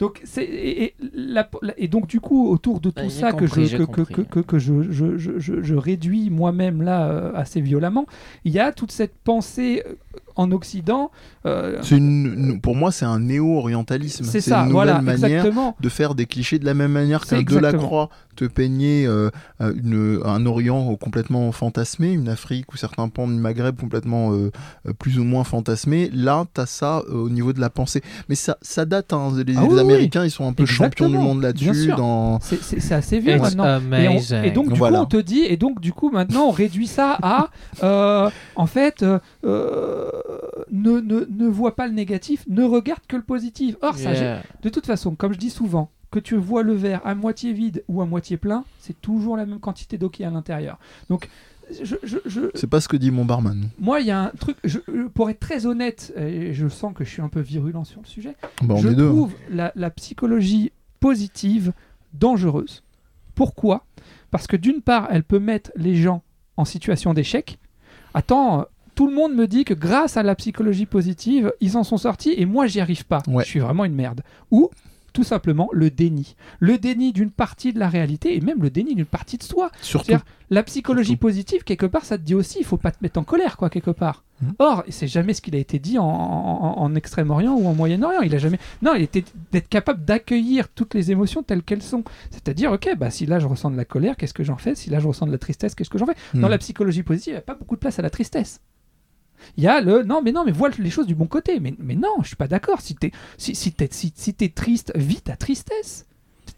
Donc, 0.00 0.20
c'est, 0.24 0.42
et, 0.42 0.82
et 0.84 0.94
la- 1.14 1.48
la- 1.62 1.78
et 1.78 1.86
donc, 1.86 2.08
du 2.08 2.18
coup, 2.20 2.48
autour 2.48 2.80
de 2.80 2.90
tout 2.90 2.96
Ah, 2.98 3.08
j'ai 3.08 3.20
ça 3.20 3.32
que, 3.32 3.44
compris, 3.44 3.64
je, 3.66 3.70
j'ai 3.70 3.76
que, 3.78 3.82
que, 3.84 3.86
compris. 4.02 4.14
que, 4.14 4.20
que- 4.22 4.40
que 4.40 4.58
je, 4.58 4.82
je, 4.90 5.16
je, 5.16 5.38
je- 5.38 5.62
je 5.62 5.74
réduis 5.76 6.28
moi-même 6.30 6.82
là 6.82 7.06
euh, 7.08 7.32
assez 7.36 7.60
violemment, 7.60 8.06
il 8.44 8.52
y 8.52 8.58
a 8.58 8.72
toute 8.72 8.90
cette 8.90 9.14
pensée 9.22 9.84
euh, 9.86 9.94
en 10.36 10.50
Occident. 10.52 11.10
euh, 11.44 11.82
une- 11.90 12.60
pour 12.60 12.74
moi, 12.76 12.90
c'est 12.92 13.04
un 13.04 13.18
néo-orientalisme. 13.18 14.24
c'est 14.24 14.48
une 14.50 14.56
nouvelle 14.60 14.72
voilà, 14.72 15.02
manière 15.02 15.24
exactement. 15.40 15.76
de 15.80 15.88
faire 15.88 16.14
des 16.14 16.26
clichés 16.26 16.58
de 16.58 16.64
la 16.64 16.72
même 16.74 16.92
manière 16.92 17.26
qu'un 17.26 17.38
exactement. 17.38 17.72
Delacroix 17.72 18.08
te 18.36 18.44
peignait 18.46 19.04
euh, 19.06 19.28
une- 19.60 20.20
un 20.24 20.46
Orient 20.46 20.94
complètement 20.96 21.52
fantasmé, 21.52 22.12
une 22.12 22.28
Afrique 22.30 22.72
ou 22.72 22.76
certains 22.78 23.08
pans 23.08 23.26
du 23.28 23.34
Maghreb 23.34 23.78
complètement 23.78 24.32
euh, 24.32 24.50
euh, 24.88 24.92
plus 24.98 25.18
ou 25.18 25.24
moins 25.24 25.44
fantasmés. 25.44 26.10
Là, 26.14 26.46
tu 26.54 26.60
as 26.62 26.66
ça 26.66 27.02
euh, 27.10 27.14
au 27.14 27.28
niveau 27.28 27.52
de 27.52 27.60
la 27.60 27.68
pensée. 27.68 28.00
Mais 28.30 28.34
ça, 28.36 28.56
ça 28.62 28.84
date, 28.86 29.12
hein. 29.12 29.32
les, 29.46 29.54
Ah 29.56 29.60
les 29.62 29.66
oui, 29.66 29.74
oui. 29.74 29.80
Américains, 29.80 30.24
ils 30.24 30.30
sont 30.30 30.46
un 30.48 30.52
peu 30.54 30.64
champions 30.64 31.10
du 31.10 31.18
monde 31.18 31.40
bien 31.40 31.48
là-dessus. 31.48 31.74
sûr. 31.86 31.96
Dans... 31.96 32.38
C'est, 32.40 32.92
assez 32.92 33.18
vieux 33.18 33.32
It's 33.34 33.42
maintenant. 33.42 33.64
Et, 33.64 34.08
on- 34.08 34.12
amazing. 34.12 34.44
et 34.44 34.50
donc 34.50 34.68
du 34.72 34.78
Voilà. 34.78 34.98
coup 34.98 35.02
on 35.04 35.06
te 35.06 35.16
dit 35.18 35.40
et 35.40 35.56
donc 35.56 35.80
du 35.80 35.92
coup 35.92 36.10
maintenant 36.10 36.44
on 36.46 36.50
réduit 36.50 36.86
ça 36.86 37.18
à 37.22 37.50
euh, 37.82 38.30
en 38.56 38.66
fait 38.66 39.04
ne, 40.70 41.00
ne, 41.00 41.24
ne 41.28 41.46
vois 41.48 41.74
pas 41.76 41.86
le 41.86 41.92
négatif 41.92 42.44
ne 42.48 42.62
regarde 42.64 43.02
que 43.08 43.16
le 43.16 43.22
positif 43.22 43.76
or 43.82 43.96
ça 43.96 44.12
Yeah. 44.12 44.42
de 44.62 44.68
toute 44.68 44.86
façon 44.86 45.14
comme 45.14 45.32
je 45.32 45.38
dis 45.38 45.50
souvent 45.50 45.90
que 46.10 46.18
tu 46.18 46.36
vois 46.36 46.62
le 46.62 46.74
verre 46.74 47.00
à 47.06 47.14
moitié 47.14 47.52
vide 47.52 47.82
ou 47.88 48.02
à 48.02 48.06
moitié 48.06 48.36
plein 48.36 48.64
c'est 48.78 49.00
toujours 49.00 49.36
la 49.36 49.46
même 49.46 49.60
quantité 49.60 49.96
d'eau 49.98 50.10
qui 50.10 50.22
est 50.22 50.26
à 50.26 50.30
l'intérieur 50.30 50.78
donc 51.08 51.28
je, 51.82 51.96
je- 52.02 52.18
je- 52.26 52.50
C'est 52.54 52.66
pas 52.66 52.80
ce 52.80 52.88
que 52.88 52.96
dit 52.96 53.10
mon 53.10 53.24
barman. 53.24 53.68
moi 53.78 54.00
il 54.00 54.06
y 54.06 54.10
a 54.10 54.20
un 54.24 54.28
truc 54.38 54.56
je- 54.64 54.80
pour 55.14 55.30
être 55.30 55.40
très 55.40 55.64
honnête 55.66 56.12
et 56.16 56.52
je 56.52 56.68
sens 56.68 56.92
que 56.94 57.04
je 57.04 57.10
suis 57.10 57.22
un 57.22 57.28
peu 57.28 57.40
virulent 57.40 57.84
sur 57.84 58.00
le 58.02 58.06
sujet 58.06 58.36
Bah, 58.62 58.74
on 58.74 58.76
je 58.76 58.88
est 58.90 58.94
deux. 58.94 59.06
hein. 59.08 59.12
trouve 59.12 59.32
la, 59.50 59.72
la 59.74 59.90
psychologie 59.90 60.72
positive 61.00 61.72
dangereuse. 62.12 62.82
Pourquoi? 63.34 63.86
Parce 64.30 64.46
que 64.46 64.56
d'une 64.56 64.82
part, 64.82 65.08
elle 65.10 65.24
peut 65.24 65.38
mettre 65.38 65.72
les 65.76 65.96
gens 65.96 66.22
en 66.56 66.64
situation 66.64 67.14
d'échec. 67.14 67.58
Attends, 68.14 68.66
tout 68.94 69.06
le 69.08 69.14
monde 69.14 69.34
me 69.34 69.46
dit 69.46 69.64
que 69.64 69.74
grâce 69.74 70.16
à 70.16 70.22
la 70.22 70.34
psychologie 70.34 70.86
positive, 70.86 71.52
ils 71.60 71.76
en 71.76 71.84
sont 71.84 71.96
sortis 71.98 72.34
et 72.36 72.46
moi, 72.46 72.66
j'y 72.66 72.80
arrive 72.80 73.04
pas. 73.06 73.22
Ouais. 73.26 73.44
Je 73.44 73.48
suis 73.48 73.60
vraiment 73.60 73.84
une 73.84 73.94
merde. 73.94 74.22
Ou 74.50 74.70
tout 75.12 75.24
simplement 75.24 75.68
le 75.72 75.90
déni. 75.90 76.36
Le 76.58 76.78
déni 76.78 77.12
d'une 77.12 77.30
partie 77.30 77.74
de 77.74 77.78
la 77.78 77.90
réalité 77.90 78.34
et 78.34 78.40
même 78.40 78.62
le 78.62 78.70
déni 78.70 78.94
d'une 78.94 79.04
partie 79.04 79.36
de 79.36 79.42
soi. 79.42 79.70
C'est-à-dire, 79.82 80.24
la 80.48 80.62
psychologie 80.62 81.08
Surtout. 81.10 81.20
positive, 81.20 81.64
quelque 81.64 81.84
part, 81.84 82.06
ça 82.06 82.16
te 82.16 82.22
dit 82.22 82.34
aussi, 82.34 82.58
il 82.60 82.64
faut 82.64 82.78
pas 82.78 82.90
te 82.92 82.96
mettre 83.02 83.20
en 83.20 83.22
colère, 83.24 83.58
quoi, 83.58 83.68
quelque 83.68 83.90
part. 83.90 84.24
Mhm. 84.40 84.54
Or, 84.58 84.84
c'est 84.88 85.06
jamais 85.08 85.34
ce 85.34 85.42
qu'il 85.42 85.54
a 85.54 85.58
été 85.58 85.78
dit 85.78 85.98
en, 85.98 86.04
en- 86.06 86.78
en 86.78 86.94
Extrême-Orient 86.94 87.52
ou 87.54 87.66
en 87.66 87.74
Moyen-Orient. 87.74 88.22
Il 88.22 88.34
a 88.34 88.38
jamais. 88.38 88.58
Non, 88.80 88.94
il 88.94 89.02
était 89.02 89.22
d'être 89.52 89.68
capable 89.68 90.02
d'accueillir 90.04 90.68
toutes 90.70 90.94
les 90.94 91.10
émotions 91.10 91.42
telles 91.42 91.62
qu'elles 91.62 91.82
sont. 91.82 92.04
C'est-à-dire, 92.30 92.72
ok, 92.72 92.94
bah 92.98 93.10
si 93.10 93.26
là 93.26 93.38
je 93.38 93.46
ressens 93.46 93.70
de 93.70 93.76
la 93.76 93.84
colère, 93.84 94.16
qu'est-ce 94.16 94.34
que 94.34 94.44
j'en 94.44 94.56
fais? 94.56 94.74
Si 94.74 94.88
là 94.88 94.98
je 94.98 95.08
ressens 95.08 95.26
de 95.26 95.32
la 95.32 95.38
tristesse, 95.38 95.74
qu'est-ce 95.74 95.90
que 95.90 95.98
j'en 95.98 96.06
fais? 96.06 96.16
Dans 96.32 96.48
Hmm. 96.48 96.50
la 96.50 96.58
psychologie 96.58 97.02
positive, 97.02 97.32
il 97.32 97.36
n'y 97.36 97.38
a 97.38 97.42
pas 97.42 97.54
beaucoup 97.54 97.74
de 97.74 97.80
place 97.80 97.98
à 97.98 98.02
la 98.02 98.10
tristesse. 98.10 98.60
Il 99.56 99.64
y 99.64 99.68
a 99.68 99.80
le 99.80 100.02
non, 100.02 100.22
mais 100.22 100.32
non, 100.32 100.44
mais 100.44 100.52
vois 100.52 100.70
les 100.78 100.90
choses 100.90 101.06
du 101.06 101.14
bon 101.14 101.26
côté. 101.26 101.60
Mais, 101.60 101.74
mais 101.78 101.94
non, 101.94 102.16
je 102.22 102.28
suis 102.28 102.36
pas 102.36 102.48
d'accord. 102.48 102.80
Si 102.80 102.94
t'es 102.94 103.10
si, 103.38 103.54
si 103.54 103.72
t'es 103.72 103.88
si, 103.90 104.12
si 104.14 104.34
t'es 104.34 104.48
triste, 104.48 104.92
vis 104.96 105.22
ta 105.22 105.36
tristesse. 105.36 106.06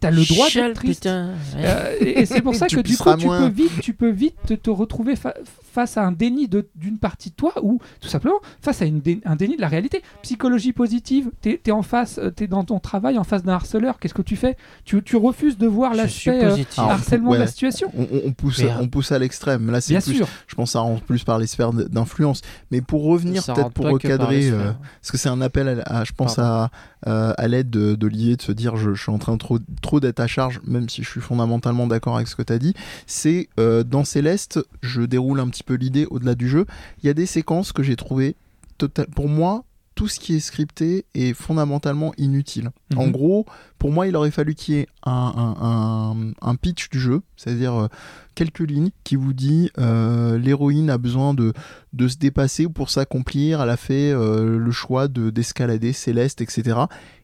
T'as 0.01 0.11
le 0.11 0.25
droit 0.25 0.49
d'être 0.51 0.75
triste. 0.75 1.03
putain. 1.03 1.29
Ouais. 1.57 1.62
Euh, 1.64 1.97
et 2.01 2.20
et 2.20 2.27
c'est 2.27 2.42
pour 2.42 2.55
ça 2.57 2.66
que 2.68 2.81
du 2.81 2.97
coup, 2.97 3.16
tu 3.16 3.27
moins. 3.27 3.49
peux 3.49 3.55
vite, 3.55 3.81
tu 3.81 3.94
peux 3.94 4.11
vite 4.11 4.35
te, 4.47 4.55
te 4.55 4.70
retrouver 4.70 5.16
fa- 5.16 5.35
face 5.75 5.97
à 5.97 6.05
un 6.07 6.13
déni 6.13 6.47
de- 6.49 6.69
d'une 6.77 6.99
partie 6.99 7.31
de 7.31 7.35
toi 7.35 7.53
ou 7.63 7.81
tout 8.01 8.09
simplement 8.09 8.39
face 8.63 8.81
à 8.81 8.85
une 8.85 9.01
dé- 9.01 9.21
un 9.25 9.35
déni 9.37 9.57
de 9.57 9.61
la 9.61 9.69
réalité. 9.69 10.03
Psychologie 10.23 10.73
positive, 10.73 11.31
t'es 11.41 11.61
es 11.67 11.71
en 11.73 11.83
face, 11.83 12.19
euh, 12.19 12.31
t'es 12.31 12.47
dans 12.47 12.63
ton 12.65 12.79
travail 12.79 13.19
en 13.19 13.25
face 13.25 13.43
d'un 13.43 13.55
harceleur. 13.55 13.99
Qu'est-ce 13.99 14.15
que 14.15 14.23
tu 14.23 14.37
fais? 14.37 14.57
Tu, 14.85 15.03
tu 15.03 15.17
refuses 15.17 15.59
de 15.59 15.67
voir 15.67 15.95
l'aspect 15.95 16.45
euh, 16.45 16.57
harcèlement 16.79 17.33
de 17.33 17.39
la 17.39 17.47
situation. 17.49 17.91
On, 17.97 18.33
pousse, 18.33 18.61
Merde. 18.63 18.79
on 18.83 18.89
pousse 18.89 19.11
à 19.13 19.19
l'extrême. 19.19 19.71
Là, 19.71 19.81
c'est 19.81 19.95
plus, 20.01 20.15
sûr. 20.17 20.29
je 20.47 20.55
pense, 20.55 20.73
ça 20.73 20.81
rentre 20.81 21.03
plus 21.03 21.25
par 21.25 21.39
les 21.39 21.47
sphères 21.49 21.73
d'influence. 21.73 22.43
Mais 22.71 22.81
pour 22.81 23.03
revenir, 23.05 23.45
peut-être 23.45 23.71
pour 23.71 23.85
par 23.85 23.93
recadrer, 23.95 24.51
euh, 24.51 24.73
parce 25.01 25.11
que 25.11 25.19
c'est 25.19 25.29
un 25.29 25.41
appel, 25.41 25.83
à, 25.87 25.99
à- 26.01 26.05
je 26.05 26.13
pense, 26.13 26.39
à, 26.39 26.71
euh, 27.07 27.33
à 27.37 27.49
l'aide 27.49 27.71
de- 27.71 27.95
d'Olivier 27.97 28.37
de 28.37 28.43
se 28.43 28.53
dire 28.53 28.77
je, 28.77 28.95
je 28.95 29.03
suis 29.03 29.11
en 29.13 29.19
train 29.19 29.33
de 29.33 29.39
trop, 29.39 29.59
trop 29.83 29.99
d'être 30.01 30.21
à 30.21 30.27
charge, 30.27 30.61
même 30.67 30.89
si 30.89 31.03
je 31.03 31.11
suis 31.11 31.21
fondamentalement 31.21 31.87
d'accord 31.87 32.17
avec 32.17 32.29
ce 32.29 32.37
que 32.37 32.43
tu 32.43 32.53
as 32.53 32.59
dit. 32.59 32.75
C'est 33.07 33.49
euh, 33.59 33.83
dans 33.83 34.05
Céleste, 34.05 34.61
je 34.83 35.03
déroule 35.03 35.41
un 35.41 35.49
petit 35.49 35.63
peu 35.64 35.74
l'idée 35.74 36.07
au-delà 36.11 36.35
du 36.35 36.48
jeu. 36.48 36.66
Il 37.03 37.07
y 37.07 37.11
a 37.11 37.14
des 37.14 37.27
séquences 37.27 37.72
que 37.72 37.83
j'ai 37.83 37.96
trouvées, 37.96 38.37
total- 38.79 39.07
pour 39.09 39.29
moi, 39.29 39.64
tout 39.94 40.09
ce 40.09 40.18
qui 40.18 40.35
est 40.35 40.40
scripté 40.40 41.05
est 41.14 41.35
fondamentalement 41.35 42.12
inutile. 42.18 42.70
Mhm. 42.92 42.98
En 42.98 43.09
gros, 43.11 43.46
pour 43.79 43.92
moi, 43.92 44.09
il 44.09 44.16
aurait 44.16 44.33
fallu 44.33 44.57
qu'il 44.57 44.74
y 44.74 44.79
ait 44.79 44.88
un, 45.05 45.12
un- 45.37 46.16
un- 46.20 46.33
un 46.42 46.55
pitch 46.57 46.90
du 46.90 46.98
jeu, 46.98 47.22
c'est-à-dire 47.37 47.74
euh, 47.74 47.87
quelques 48.35 48.59
lignes 48.68 48.90
qui 49.05 49.14
vous 49.14 49.33
dit 49.33 49.70
euh, 49.79 50.37
l'héroïne 50.37 50.90
a 50.90 50.98
besoin 50.98 51.33
de, 51.33 51.53
de 51.92 52.09
se 52.09 52.16
dépasser 52.16 52.68
pour 52.68 52.90
s'accomplir, 52.90 53.62
elle 53.62 53.70
a 53.70 53.77
fait 53.77 54.11
euh, 54.11 54.59
le 54.59 54.70
choix 54.72 55.07
de 55.07 55.31
d'escalader 55.31 55.92
Céleste, 55.92 56.40
etc. 56.40 56.77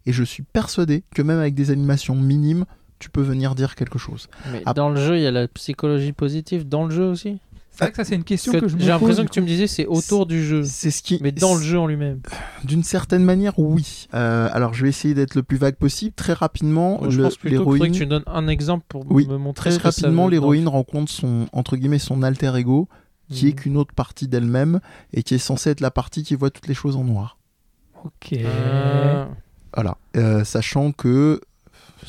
Et 0.07 0.13
je 0.13 0.23
suis 0.23 0.45
persuadé 0.45 1.03
que 1.13 1.23
même 1.23 1.41
avec 1.41 1.55
des 1.57 1.73
animations 1.73 2.15
minimes, 2.15 2.67
tu 3.01 3.11
peux 3.11 3.23
venir 3.23 3.57
dire 3.57 3.75
quelque 3.75 3.99
chose. 3.99 4.29
Mais 4.53 4.63
dans 4.77 4.91
le 4.91 5.01
jeu, 5.01 5.17
il 5.17 5.23
y 5.23 5.27
a 5.27 5.33
la 5.33 5.49
psychologie 5.49 6.13
positive 6.13 6.69
dans 6.69 6.85
le 6.85 6.95
jeu 6.95 7.07
aussi? 7.09 7.41
C'est 7.81 7.85
vrai 7.87 7.91
que 7.91 7.97
ça, 7.97 8.05
c'est 8.05 8.15
une 8.15 8.25
question 8.25 8.53
que, 8.53 8.59
que 8.59 8.69
je 8.69 8.77
me 8.77 8.81
J'ai 8.81 8.89
l'impression 8.89 9.25
que 9.25 9.31
tu 9.31 9.41
me 9.41 9.47
disais 9.47 9.67
c'est 9.67 9.87
autour 9.87 10.27
du 10.27 10.45
jeu. 10.45 10.63
C'est 10.65 10.91
ce 10.91 11.03
qui. 11.03 11.19
Mais 11.23 11.33
dans 11.33 11.55
le 11.55 11.63
jeu 11.63 11.79
en 11.79 11.87
lui-même. 11.87 12.21
D'une 12.65 12.83
certaine 12.85 13.25
manière, 13.25 13.59
oui. 13.59 14.07
Euh, 14.15 14.49
alors, 14.53 14.75
je 14.75 14.83
vais 14.83 14.89
essayer 14.91 15.15
d'être 15.15 15.35
le 15.35 15.43
plus 15.43 15.57
vague 15.57 15.77
possible. 15.77 16.13
Très 16.15 16.35
rapidement, 16.35 17.01
je 17.09 17.17
le- 17.19 17.25
pense 17.25 17.37
plutôt 17.37 17.65
que 17.65 17.87
tu 17.89 18.07
donnes 18.07 18.23
un 18.27 18.47
exemple 18.49 18.85
pour 18.89 19.05
Oui, 19.11 19.27
me 19.27 19.37
montrer. 19.39 19.71
Très 19.71 19.79
ce 19.79 19.83
que 19.83 19.91
ça 19.91 20.03
rapidement, 20.03 20.29
l'héroïne 20.29 20.69
rencontre 20.69 21.11
son 21.11 21.47
entre 21.53 21.77
guillemets 21.77 21.99
son 21.99 22.23
alter 22.23 22.53
ego, 22.57 22.89
qui 23.31 23.47
est 23.49 23.51
Mhm. 23.51 23.55
qu'une 23.57 23.77
autre 23.77 23.95
partie 23.95 24.29
d'elle-même 24.29 24.81
et 25.13 25.23
qui 25.23 25.35
est 25.35 25.39
censée 25.39 25.71
être 25.71 25.81
la 25.81 25.91
partie 25.91 26.23
qui 26.23 26.35
voit 26.35 26.51
toutes 26.51 26.67
les 26.69 26.75
choses 26.75 26.97
en 26.97 27.05
noir. 27.05 27.39
Ok. 28.05 28.35
Ah. 28.45 29.29
Voilà. 29.75 29.97
Euh, 30.17 30.43
sachant 30.45 30.93
que 30.93 31.41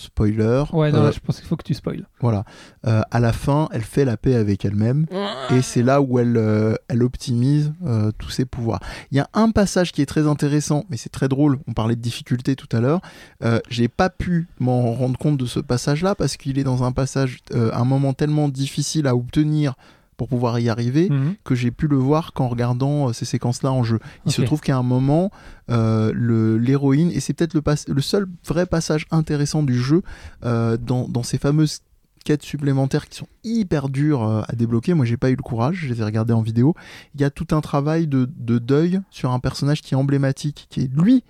spoiler. 0.01 0.63
Ouais, 0.73 0.91
non, 0.91 1.03
euh, 1.05 1.11
je 1.11 1.19
pense 1.19 1.39
qu'il 1.39 1.47
faut 1.47 1.55
que 1.55 1.63
tu 1.63 1.73
spoil. 1.73 2.07
Voilà. 2.19 2.43
Euh, 2.87 3.01
à 3.11 3.19
la 3.19 3.31
fin, 3.33 3.69
elle 3.71 3.81
fait 3.83 4.05
la 4.05 4.17
paix 4.17 4.35
avec 4.35 4.65
elle-même. 4.65 5.05
Et 5.51 5.61
c'est 5.61 5.83
là 5.83 6.01
où 6.01 6.19
elle, 6.19 6.35
euh, 6.37 6.75
elle 6.87 7.03
optimise 7.03 7.73
euh, 7.85 8.11
tous 8.17 8.29
ses 8.29 8.45
pouvoirs. 8.45 8.79
Il 9.11 9.17
y 9.17 9.19
a 9.19 9.29
un 9.33 9.51
passage 9.51 9.91
qui 9.91 10.01
est 10.01 10.05
très 10.05 10.27
intéressant, 10.27 10.85
mais 10.89 10.97
c'est 10.97 11.09
très 11.09 11.27
drôle. 11.27 11.59
On 11.67 11.73
parlait 11.73 11.95
de 11.95 12.01
difficulté 12.01 12.55
tout 12.55 12.69
à 12.75 12.79
l'heure. 12.79 13.01
Euh, 13.43 13.59
J'ai 13.69 13.87
pas 13.87 14.09
pu 14.09 14.47
m'en 14.59 14.93
rendre 14.93 15.17
compte 15.17 15.37
de 15.37 15.45
ce 15.45 15.59
passage-là 15.59 16.15
parce 16.15 16.37
qu'il 16.37 16.57
est 16.59 16.63
dans 16.63 16.83
un 16.83 16.91
passage, 16.91 17.39
euh, 17.53 17.71
un 17.73 17.85
moment 17.85 18.13
tellement 18.13 18.49
difficile 18.49 19.07
à 19.07 19.15
obtenir 19.15 19.75
pour 20.21 20.27
pouvoir 20.27 20.60
y 20.60 20.69
arriver 20.69 21.10
Mhm. 21.10 21.34
que 21.43 21.55
j'ai 21.55 21.71
pu 21.71 21.88
le 21.88 21.95
voir 21.95 22.31
qu'en 22.34 22.47
regardant 22.47 23.10
euh, 23.10 23.12
ces 23.12 23.25
séquences-là 23.25 23.71
en 23.71 23.81
jeu. 23.81 23.97
Il 24.27 24.31
se 24.31 24.43
trouve 24.43 24.62
qu'à 24.62 24.77
un 24.77 24.84
moment, 24.84 25.31
euh, 25.71 26.13
l'héroïne, 26.60 27.10
et 27.12 27.19
c'est 27.19 27.34
peut-être 27.34 27.55
le, 27.55 28.01
seul 28.01 28.27
vrai 28.45 28.67
passage 28.67 29.07
intéressant 29.10 29.63
du 29.63 29.73
jeu, 29.79 30.03
euh, 30.45 30.77
dans, 30.77 31.07
dans 31.07 31.23
ces 31.23 31.39
fameuses 31.39 31.79
quêtes 32.23 32.43
supplémentaires 32.43 33.10
qui 33.10 33.17
sont 33.17 33.27
hyper 33.43 33.89
dures 33.89 34.21
à 34.47 34.53
débloquer, 34.55 34.93
moi 34.93 35.05
j'ai 35.05 35.17
pas 35.17 35.31
eu 35.31 35.36
le 35.36 35.41
courage, 35.41 35.77
je 35.77 35.88
les 35.91 36.01
ai 36.01 36.03
regardées 36.03 36.34
en 36.34 36.43
vidéo, 36.43 36.75
il 37.15 37.21
y 37.21 37.23
a 37.23 37.31
tout 37.31 37.47
un 37.49 37.62
travail 37.62 38.05
de, 38.05 38.29
de 38.38 38.60
deuil 38.60 39.01
sur 39.10 39.31
un 39.31 39.39
personnage 39.39 39.81
qui 39.81 39.95
est 39.95 39.97
emblématique, 39.97 40.67
qui 40.69 40.81
est 40.81 40.91
lui 40.95 41.23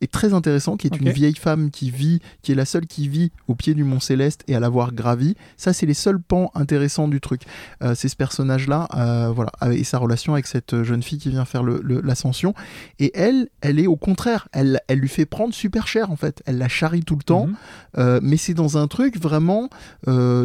est 0.00 0.10
très 0.12 0.32
intéressant, 0.34 0.76
qui 0.76 0.86
est 0.86 0.96
une 0.96 1.10
vieille 1.10 1.34
femme 1.34 1.70
qui 1.70 1.90
vit, 1.90 2.20
qui 2.42 2.52
est 2.52 2.54
la 2.54 2.64
seule 2.64 2.86
qui 2.86 3.08
vit 3.08 3.32
au 3.48 3.54
pied 3.54 3.74
du 3.74 3.84
Mont 3.84 4.00
Céleste 4.00 4.44
et 4.48 4.54
à 4.54 4.60
l'avoir 4.60 4.92
gravi. 4.92 5.34
Ça, 5.56 5.72
c'est 5.72 5.86
les 5.86 5.94
seuls 5.94 6.20
pans 6.20 6.50
intéressants 6.54 7.08
du 7.08 7.20
truc. 7.20 7.42
Euh, 7.82 7.94
c'est 7.96 8.08
ce 8.08 8.16
personnage-là, 8.16 8.88
euh, 8.94 9.30
voilà, 9.34 9.50
et 9.72 9.84
sa 9.84 9.98
relation 9.98 10.34
avec 10.34 10.46
cette 10.46 10.74
euh, 10.74 10.84
jeune 10.84 11.02
fille 11.02 11.18
qui 11.18 11.30
vient 11.30 11.44
faire 11.44 11.62
le- 11.62 11.80
le- 11.82 12.00
l'ascension. 12.00 12.54
Et 12.98 13.10
elle, 13.14 13.48
elle 13.60 13.80
est 13.80 13.86
au 13.86 13.96
contraire, 13.96 14.48
elle, 14.52 14.80
elle 14.88 14.98
lui 15.00 15.08
fait 15.08 15.26
prendre 15.26 15.52
super 15.52 15.86
cher 15.86 16.10
en 16.12 16.16
fait. 16.16 16.42
Elle 16.46 16.58
la 16.58 16.68
charrie 16.68 17.02
tout 17.02 17.16
le 17.16 17.22
temps, 17.24 17.46
Mhm. 17.48 17.56
euh, 17.98 18.20
mais 18.22 18.36
c'est 18.36 18.54
dans 18.54 18.78
un 18.78 18.86
truc 18.86 19.20
vraiment 19.20 19.68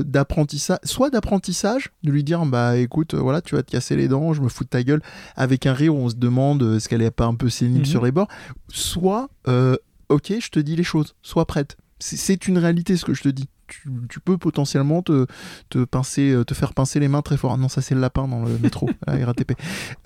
d'apprentissage, 0.04 0.80
soit 0.84 1.10
d'apprentissage, 1.10 1.92
de 2.04 2.12
lui 2.12 2.24
dire 2.24 2.46
bah 2.46 2.78
écoute, 2.78 3.14
voilà, 3.14 3.42
tu 3.42 3.56
vas 3.56 3.64
te 3.64 3.72
casser 3.72 3.96
les 3.96 4.08
dents, 4.08 4.34
je 4.34 4.42
me 4.42 4.50
fous 4.50 4.64
de 4.64 4.70
ta 4.70 4.84
gueule, 4.84 5.02
avec 5.36 5.66
un 5.66 5.74
rire 5.74 5.96
où 5.96 6.00
on 6.00 6.10
se 6.10 6.16
demande 6.16 6.62
est-ce 6.76 6.90
qu'elle 6.90 7.02
est 7.02 7.12
pas 7.12 7.26
un 7.26 7.36
peu 7.36 7.50
sénile 7.50 7.80
Mhm. 7.80 7.86
sur 7.86 8.04
les 8.06 8.12
bords, 8.12 8.28
soit 8.70 9.30
euh, 9.48 9.76
ok, 10.10 10.34
je 10.40 10.50
te 10.50 10.60
dis 10.60 10.76
les 10.76 10.84
choses, 10.84 11.16
sois 11.22 11.46
prête. 11.46 11.78
C'est- 12.00 12.18
une 12.48 12.58
réalité 12.58 12.98
ce 12.98 13.06
que 13.06 13.14
je 13.14 13.24
te 13.24 13.30
dis. 13.30 13.48
Tu, 13.68 13.90
tu 14.10 14.20
peux 14.20 14.38
potentiellement 14.38 15.02
te, 15.02 15.26
te, 15.70 15.86
pincer, 15.86 16.32
euh, 16.32 16.44
te 16.44 16.54
faire 16.54 16.74
pincer 16.74 17.00
les 17.00 17.08
mains 17.08 17.22
très 17.22 17.38
fort. 17.38 17.54
Ah 17.54 17.58
non, 17.58 17.70
ça 17.70 17.82
c'est 17.82 17.96
le 17.96 18.02
lapin 18.02 18.28
dans 18.28 18.44
le 18.44 18.58
métro, 18.60 18.90
à 19.08 19.18
la 19.18 19.26
RATP. 19.26 19.54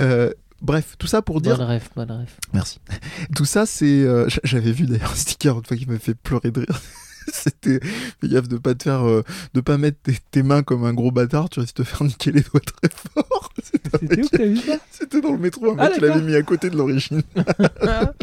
Euh, 0.01 0.31
bref, 0.61 0.95
tout 0.99 1.07
ça 1.07 1.21
pour 1.23 1.41
dire 1.41 1.57
Bonne 1.57 1.65
rêve, 1.67 1.89
bonne 1.95 2.11
rêve. 2.11 2.31
Merci. 2.53 2.79
Tout 3.35 3.45
ça, 3.45 3.65
c'est. 3.65 3.85
euh, 4.03 4.27
J'avais 4.43 4.71
vu 4.71 4.85
d'ailleurs 4.85 5.11
un 5.11 5.15
sticker 5.15 5.57
une 5.57 5.65
fois 5.65 5.75
qui 5.75 5.87
m'a 5.87 5.97
fait 5.97 6.13
pleurer 6.13 6.51
de 6.51 6.59
rire. 6.61 6.81
C'était. 7.31 7.79
Fais 8.21 8.27
gaffe 8.27 8.47
de 8.47 8.57
pas 8.57 8.75
te 8.75 8.83
faire. 8.83 9.07
euh, 9.07 9.23
de 9.53 9.61
pas 9.61 9.77
mettre 9.77 9.97
tes, 10.03 10.13
tes 10.31 10.43
mains 10.43 10.63
comme 10.63 10.83
un 10.85 10.93
gros 10.93 11.11
bâtard, 11.11 11.49
tu 11.49 11.59
risques 11.59 11.77
de 11.77 11.83
te 11.83 11.87
faire 11.87 12.03
niquer 12.03 12.31
les 12.31 12.41
doigts 12.41 12.61
très 12.61 12.89
fort. 12.89 13.51
C'était 13.63 14.21
où 14.21 14.27
que 14.27 14.37
t'as 14.37 14.45
vu 14.45 14.57
ça 14.57 14.77
C'était 14.91 15.21
dans 15.21 15.31
le 15.31 15.37
métro, 15.37 15.71
un 15.71 15.75
Ah, 15.77 15.85
mec 15.89 15.93
qui 15.95 16.01
l'avait 16.01 16.21
mis 16.21 16.35
à 16.35 16.43
côté 16.43 16.69
de 16.69 16.77
l'origine. 16.77 17.21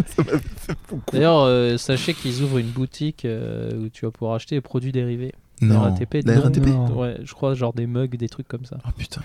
D'ailleurs, 1.12 1.40
euh, 1.42 1.76
sachez 1.76 2.14
qu'ils 2.14 2.42
ouvrent 2.42 2.58
une 2.58 2.70
boutique 2.70 3.24
euh, 3.24 3.84
où 3.84 3.88
tu 3.88 4.04
vas 4.04 4.10
pouvoir 4.10 4.36
acheter 4.36 4.56
des 4.56 4.60
produits 4.60 4.92
dérivés. 4.92 5.32
Non. 5.60 5.80
RATP, 5.80 6.18
La 6.24 6.36
non. 6.36 6.42
RATP 6.42 6.66
Non. 6.66 7.00
Ouais, 7.00 7.16
je 7.24 7.32
crois, 7.32 7.54
genre 7.54 7.72
des 7.72 7.86
mugs, 7.86 8.16
des 8.16 8.28
trucs 8.28 8.48
comme 8.48 8.64
ça. 8.64 8.78
Oh 8.86 8.90
putain. 8.96 9.22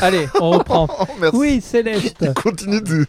Allez, 0.00 0.26
on 0.40 0.50
reprend. 0.50 0.88
Oh, 1.00 1.04
merci. 1.20 1.36
Oui, 1.36 1.60
Céleste. 1.60 2.16
On 2.20 2.32
continue 2.34 2.80
de. 2.80 3.06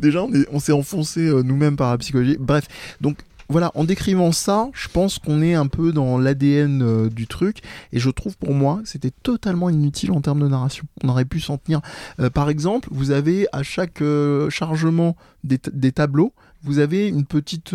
Déjà, 0.00 0.22
on 0.24 0.32
est- 0.32 0.46
on 0.52 0.58
s'est 0.58 0.72
enfoncé 0.72 1.20
euh, 1.20 1.42
nous-mêmes 1.42 1.76
par 1.76 1.90
la 1.90 1.98
psychologie. 1.98 2.36
Bref, 2.40 2.66
donc 3.00 3.18
voilà, 3.50 3.72
en 3.74 3.84
décrivant 3.84 4.30
ça, 4.32 4.70
je 4.72 4.88
pense 4.88 5.18
qu'on 5.18 5.42
est 5.42 5.54
un 5.54 5.66
peu 5.66 5.92
dans 5.92 6.18
l'ADN 6.18 6.82
euh, 6.82 7.08
du 7.10 7.26
truc. 7.26 7.58
Et 7.92 7.98
je 7.98 8.08
trouve 8.08 8.38
pour 8.38 8.54
moi, 8.54 8.80
c'était 8.84 9.10
totalement 9.10 9.68
inutile 9.68 10.12
en 10.12 10.20
termes 10.20 10.40
de 10.40 10.48
narration. 10.48 10.84
On 11.02 11.08
aurait 11.08 11.24
pu 11.24 11.40
s'en 11.40 11.58
tenir. 11.58 11.80
Euh, 12.20 12.30
par 12.30 12.48
exemple, 12.48 12.88
vous 12.92 13.10
avez 13.10 13.48
à 13.52 13.62
chaque 13.62 14.00
euh, 14.02 14.48
chargement 14.50 15.16
des, 15.44 15.58
tableaux, 15.92 16.32
vous 16.62 16.78
avez 16.78 17.08
une 17.08 17.26
petite. 17.26 17.74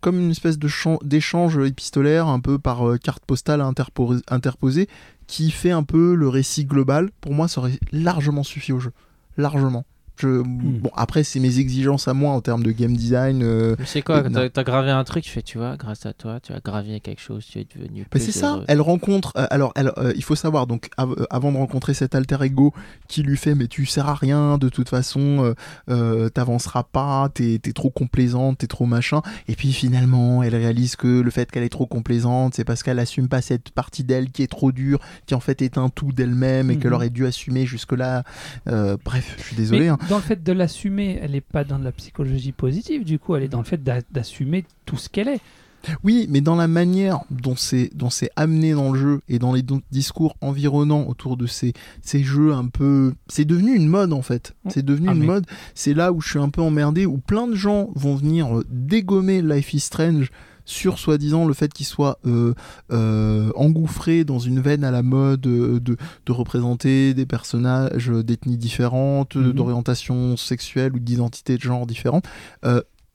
comme 0.00 0.18
une 0.18 0.30
espèce 0.32 0.58
de 0.58 0.68
chan- 0.68 0.98
d'échange 1.04 1.58
épistolaire, 1.58 2.26
un 2.26 2.40
peu 2.40 2.58
par 2.58 2.82
carte 3.02 3.24
postale 3.24 3.60
interpo- 3.60 4.20
interposée, 4.28 4.88
qui 5.28 5.50
fait 5.50 5.70
un 5.70 5.82
peu 5.84 6.14
le 6.14 6.28
récit 6.28 6.64
global. 6.64 7.10
Pour 7.20 7.34
moi, 7.34 7.46
ça 7.48 7.60
aurait 7.60 7.78
largement 7.92 8.42
suffi 8.42 8.72
au 8.72 8.80
jeu. 8.80 8.92
Largement. 9.36 9.84
Je... 10.18 10.42
Bon, 10.42 10.90
après, 10.96 11.22
c'est 11.24 11.40
mes 11.40 11.58
exigences 11.60 12.08
à 12.08 12.14
moi 12.14 12.32
en 12.32 12.40
termes 12.40 12.62
de 12.62 12.72
game 12.72 12.96
design. 12.96 13.42
euh, 13.42 13.76
Tu 13.76 13.86
sais 13.86 14.02
quoi, 14.02 14.22
t'as 14.28 14.48
t'as 14.48 14.64
gravé 14.64 14.90
un 14.90 15.04
truc, 15.04 15.24
tu 15.24 15.30
fais, 15.30 15.42
tu 15.42 15.58
vois, 15.58 15.76
grâce 15.76 16.06
à 16.06 16.12
toi, 16.12 16.40
tu 16.40 16.52
as 16.52 16.60
gravé 16.60 17.00
quelque 17.00 17.20
chose, 17.20 17.46
tu 17.46 17.60
es 17.60 17.66
devenu 17.72 18.04
Bah, 18.10 18.18
c'est 18.20 18.32
ça, 18.32 18.60
elle 18.68 18.80
rencontre. 18.80 19.32
euh, 19.36 19.46
alors, 19.50 19.72
elle, 19.76 19.92
euh, 19.98 20.12
il 20.16 20.24
faut 20.24 20.34
savoir, 20.34 20.66
donc, 20.66 20.88
av- 20.96 21.14
euh, 21.18 21.24
avant 21.30 21.52
de 21.52 21.56
rencontrer 21.56 21.94
cet 21.94 22.14
alter 22.14 22.38
ego 22.42 22.72
qui 23.06 23.22
lui 23.22 23.36
fait, 23.36 23.54
mais 23.54 23.68
tu 23.68 23.86
sers 23.86 24.08
à 24.08 24.14
rien, 24.14 24.58
de 24.58 24.68
toute 24.68 24.88
façon, 24.88 25.54
t'avanceras 26.34 26.82
pas, 26.84 27.28
t'es 27.32 27.54
es 27.64 27.72
trop 27.72 27.90
complaisante, 27.90 28.58
t'es 28.58 28.66
trop 28.66 28.86
machin. 28.86 29.22
Et 29.46 29.54
puis 29.54 29.72
finalement, 29.72 30.42
elle 30.42 30.54
réalise 30.56 30.96
que 30.96 31.20
le 31.20 31.30
fait 31.30 31.50
qu'elle 31.50 31.62
est 31.62 31.68
trop 31.68 31.86
complaisante, 31.86 32.54
c'est 32.54 32.64
parce 32.64 32.82
qu'elle 32.82 32.98
assume 32.98 33.28
pas 33.28 33.40
cette 33.42 33.70
partie 33.70 34.04
d'elle 34.04 34.30
qui 34.30 34.42
est 34.42 34.46
trop 34.48 34.72
dure, 34.72 34.98
qui 35.26 35.34
en 35.34 35.40
fait 35.40 35.62
est 35.62 35.78
un 35.78 35.88
tout 35.90 36.12
d'elle-même 36.12 36.70
et 36.70 36.74
Mhm. 36.76 36.80
qu'elle 36.82 36.94
aurait 36.94 37.10
dû 37.10 37.26
assumer 37.26 37.66
jusque-là. 37.66 38.24
Bref, 38.66 39.34
je 39.38 39.42
suis 39.42 39.56
désolé. 39.56 39.80
Mais 39.80 39.88
hein. 39.88 39.98
Dans 40.08 40.16
le 40.16 40.22
fait 40.22 40.42
de 40.42 40.52
l'assumer, 40.52 41.18
elle 41.22 41.32
n'est 41.32 41.40
pas 41.40 41.64
dans 41.64 41.78
de 41.78 41.84
la 41.84 41.92
psychologie 41.92 42.52
positive, 42.52 43.04
du 43.04 43.18
coup, 43.18 43.34
elle 43.36 43.42
est 43.44 43.48
dans 43.48 43.58
le 43.58 43.64
fait 43.64 43.82
d'a- 43.82 44.00
d'assumer 44.12 44.64
tout 44.86 44.96
ce 44.96 45.08
qu'elle 45.08 45.28
est. 45.28 45.40
Oui, 46.02 46.26
mais 46.28 46.40
dans 46.40 46.56
la 46.56 46.66
manière 46.66 47.20
dont 47.30 47.54
c'est 47.54 47.90
dont 47.94 48.10
c'est 48.10 48.30
amené 48.34 48.72
dans 48.72 48.90
le 48.92 48.98
jeu 48.98 49.20
et 49.28 49.38
dans 49.38 49.52
les 49.52 49.62
discours 49.92 50.36
environnants 50.40 51.04
autour 51.06 51.36
de 51.36 51.46
ces 51.46 51.72
ces 52.02 52.24
jeux 52.24 52.52
un 52.52 52.66
peu, 52.66 53.14
c'est 53.28 53.44
devenu 53.44 53.76
une 53.76 53.86
mode 53.86 54.12
en 54.12 54.20
fait. 54.22 54.56
C'est 54.68 54.84
devenu 54.84 55.06
Ah, 55.08 55.12
une 55.12 55.20
mais- 55.20 55.26
mode. 55.26 55.46
C'est 55.76 55.94
là 55.94 56.12
où 56.12 56.20
je 56.20 56.30
suis 56.30 56.38
un 56.40 56.48
peu 56.48 56.62
emmerdé, 56.62 57.06
où 57.06 57.18
plein 57.18 57.46
de 57.46 57.54
gens 57.54 57.90
vont 57.94 58.16
venir 58.16 58.58
euh, 58.58 58.64
dégommer 58.68 59.40
Life 59.40 59.72
is 59.72 59.78
Strange 59.80 60.30
sur 60.68 60.98
soi-disant 60.98 61.46
le 61.46 61.54
fait 61.54 61.72
qu'il 61.72 61.86
soit 61.86 62.18
euh, 62.26 62.52
euh, 62.92 63.50
engouffré 63.56 64.24
dans 64.24 64.38
une 64.38 64.60
veine 64.60 64.84
à 64.84 64.90
la 64.90 65.02
mode 65.02 65.46
euh, 65.46 65.80
de, 65.80 65.96
de 66.26 66.32
représenter 66.32 67.14
des 67.14 67.24
personnages 67.24 68.08
d'ethnies 68.10 68.58
différentes, 68.58 69.34
Mhm. 69.36 69.52
d'orientation 69.52 70.36
sexuelle 70.36 70.92
ou 70.94 70.98
d'identité 70.98 71.56
de 71.56 71.62
genre 71.62 71.86
différente. 71.86 72.24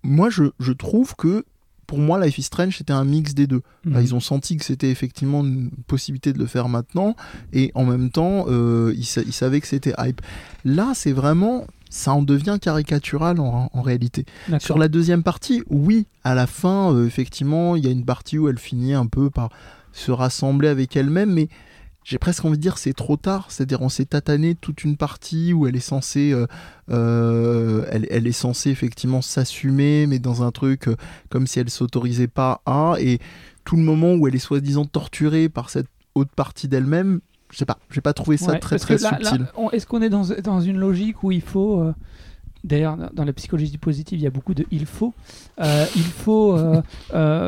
Moi, 0.03 0.29
je, 0.29 0.43
je 0.59 0.73
trouve 0.73 1.15
que 1.15 1.45
pour 1.87 1.97
moi, 1.99 2.23
Life 2.25 2.37
is 2.39 2.43
Strange, 2.43 2.77
c'était 2.77 2.93
un 2.93 3.05
mix 3.05 3.33
des 3.35 3.45
deux. 3.45 3.61
Bah, 3.85 3.99
Mhm. 3.99 4.01
ils 4.03 4.15
ont 4.15 4.19
senti 4.19 4.57
que 4.57 4.65
c'était 4.65 4.89
effectivement 4.89 5.41
une 5.45 5.69
possibilité 5.87 6.33
de 6.33 6.39
le 6.39 6.45
faire 6.47 6.67
maintenant, 6.69 7.15
et 7.51 7.71
en 7.75 7.85
même 7.85 8.09
temps, 8.09 8.45
euh, 8.47 8.93
ils, 8.97 9.05
sa- 9.05 9.21
ils 9.21 9.33
savaient 9.33 9.61
que 9.61 9.67
c'était 9.67 9.93
hype. 9.99 10.21
Là, 10.65 10.93
c'est 10.95 11.11
vraiment, 11.11 11.67
ça 11.93 12.11
en 12.11 12.23
devient 12.23 12.57
caricatural 12.59 13.39
en, 13.39 13.69
en 13.71 13.81
réalité. 13.83 14.25
Sur 14.59 14.79
la 14.79 14.87
deuxième 14.87 15.21
partie, 15.21 15.61
oui, 15.69 16.07
à 16.23 16.33
la 16.33 16.47
fin, 16.47 16.91
euh, 16.91 17.05
effectivement, 17.05 17.75
il 17.75 17.85
y 17.85 17.87
a 17.87 17.91
une 17.91 18.03
partie 18.03 18.39
où 18.39 18.49
elle 18.49 18.57
finit 18.57 18.95
un 18.95 19.05
peu 19.05 19.29
par 19.29 19.49
se 19.91 20.11
rassembler 20.11 20.69
avec 20.69 20.95
elle-même, 20.95 21.31
mais 21.31 21.49
j'ai 22.03 22.17
presque 22.17 22.43
envie 22.45 22.57
de 22.57 22.61
dire 22.63 22.79
c'est 22.79 22.93
trop 22.93 23.15
tard, 23.15 23.51
c'est-à-dire 23.51 23.83
on 23.83 23.89
s'est 23.89 24.05
tatané 24.05 24.55
toute 24.55 24.83
une 24.83 24.97
partie 24.97 25.53
où 25.53 25.67
elle 25.67 25.75
est 25.75 25.79
censée, 25.79 26.31
euh, 26.33 26.47
euh, 26.89 27.85
elle, 27.91 28.07
elle 28.09 28.25
est 28.25 28.31
censée 28.31 28.71
effectivement 28.71 29.21
s'assumer, 29.21 30.07
mais 30.07 30.17
dans 30.17 30.41
un 30.41 30.51
truc 30.51 30.87
euh, 30.87 30.95
comme 31.29 31.45
si 31.45 31.59
elle 31.59 31.69
s'autorisait 31.69 32.27
pas 32.27 32.61
à, 32.65 32.95
et 32.99 33.19
tout 33.65 33.75
le 33.75 33.83
moment 33.83 34.15
où 34.15 34.27
elle 34.27 34.33
est 34.33 34.39
soi-disant 34.39 34.85
torturée 34.85 35.47
par 35.47 35.69
cette 35.69 35.87
haute 36.15 36.31
partie 36.35 36.67
d'elle-même, 36.67 37.21
je 37.53 37.57
sais 37.59 37.65
pas, 37.65 37.77
j'ai 37.91 38.01
pas 38.01 38.13
trouvé 38.13 38.35
ça 38.37 38.53
Ouais, 38.53 38.59
très 38.59 38.79
très 38.79 38.97
là- 38.97 39.09
subtil. 39.09 39.45
Est-ce 39.71 39.85
qu'on 39.85 40.01
est 40.01 40.09
dans, 40.09 40.23
dans 40.43 40.59
une 40.59 40.77
logique 40.77 41.23
où 41.23 41.31
il 41.31 41.41
faut. 41.41 41.79
euh, 41.81 41.93
D'ailleurs, 42.63 42.95
dans- 43.13 43.25
la 43.25 43.33
psychologie 43.33 43.77
positive, 43.77 44.17
il 44.17 44.23
y 44.23 44.25
a 44.27 44.29
beaucoup 44.29 44.53
de 44.53 44.65
il 44.71 44.85
faut. 44.85 45.13
Euh, 45.61 45.85
il 45.97 46.01
faut. 46.03 46.57
euh, 46.57 46.81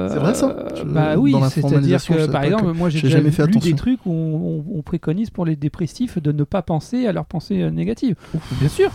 C'est 0.10 0.20
vrai, 0.20 0.34
ça 0.36 0.56
Je- 0.76 0.84
Bah 0.84 1.16
oui, 1.18 1.34
c'est-à-dire 1.50 2.04
que 2.06 2.26
par 2.28 2.44
exemple, 2.44 2.66
que- 2.66 2.78
moi 2.78 2.90
j'ai 2.90 3.08
jamais 3.10 3.32
fait 3.32 3.44
lu 3.44 3.50
attention. 3.52 3.70
des 3.72 3.76
trucs 3.78 4.06
où 4.06 4.12
on, 4.12 4.36
on- 4.74 4.78
on 4.78 4.82
préconise 4.82 5.30
pour 5.30 5.46
les 5.46 5.56
dépressifs 5.56 6.22
de 6.22 6.32
ne 6.34 6.44
pas 6.44 6.62
penser 6.62 7.08
à 7.08 7.14
leurs 7.14 7.26
pensées 7.26 7.72
négatives. 7.72 8.16
Bien 8.60 8.68
sûr, 8.70 8.92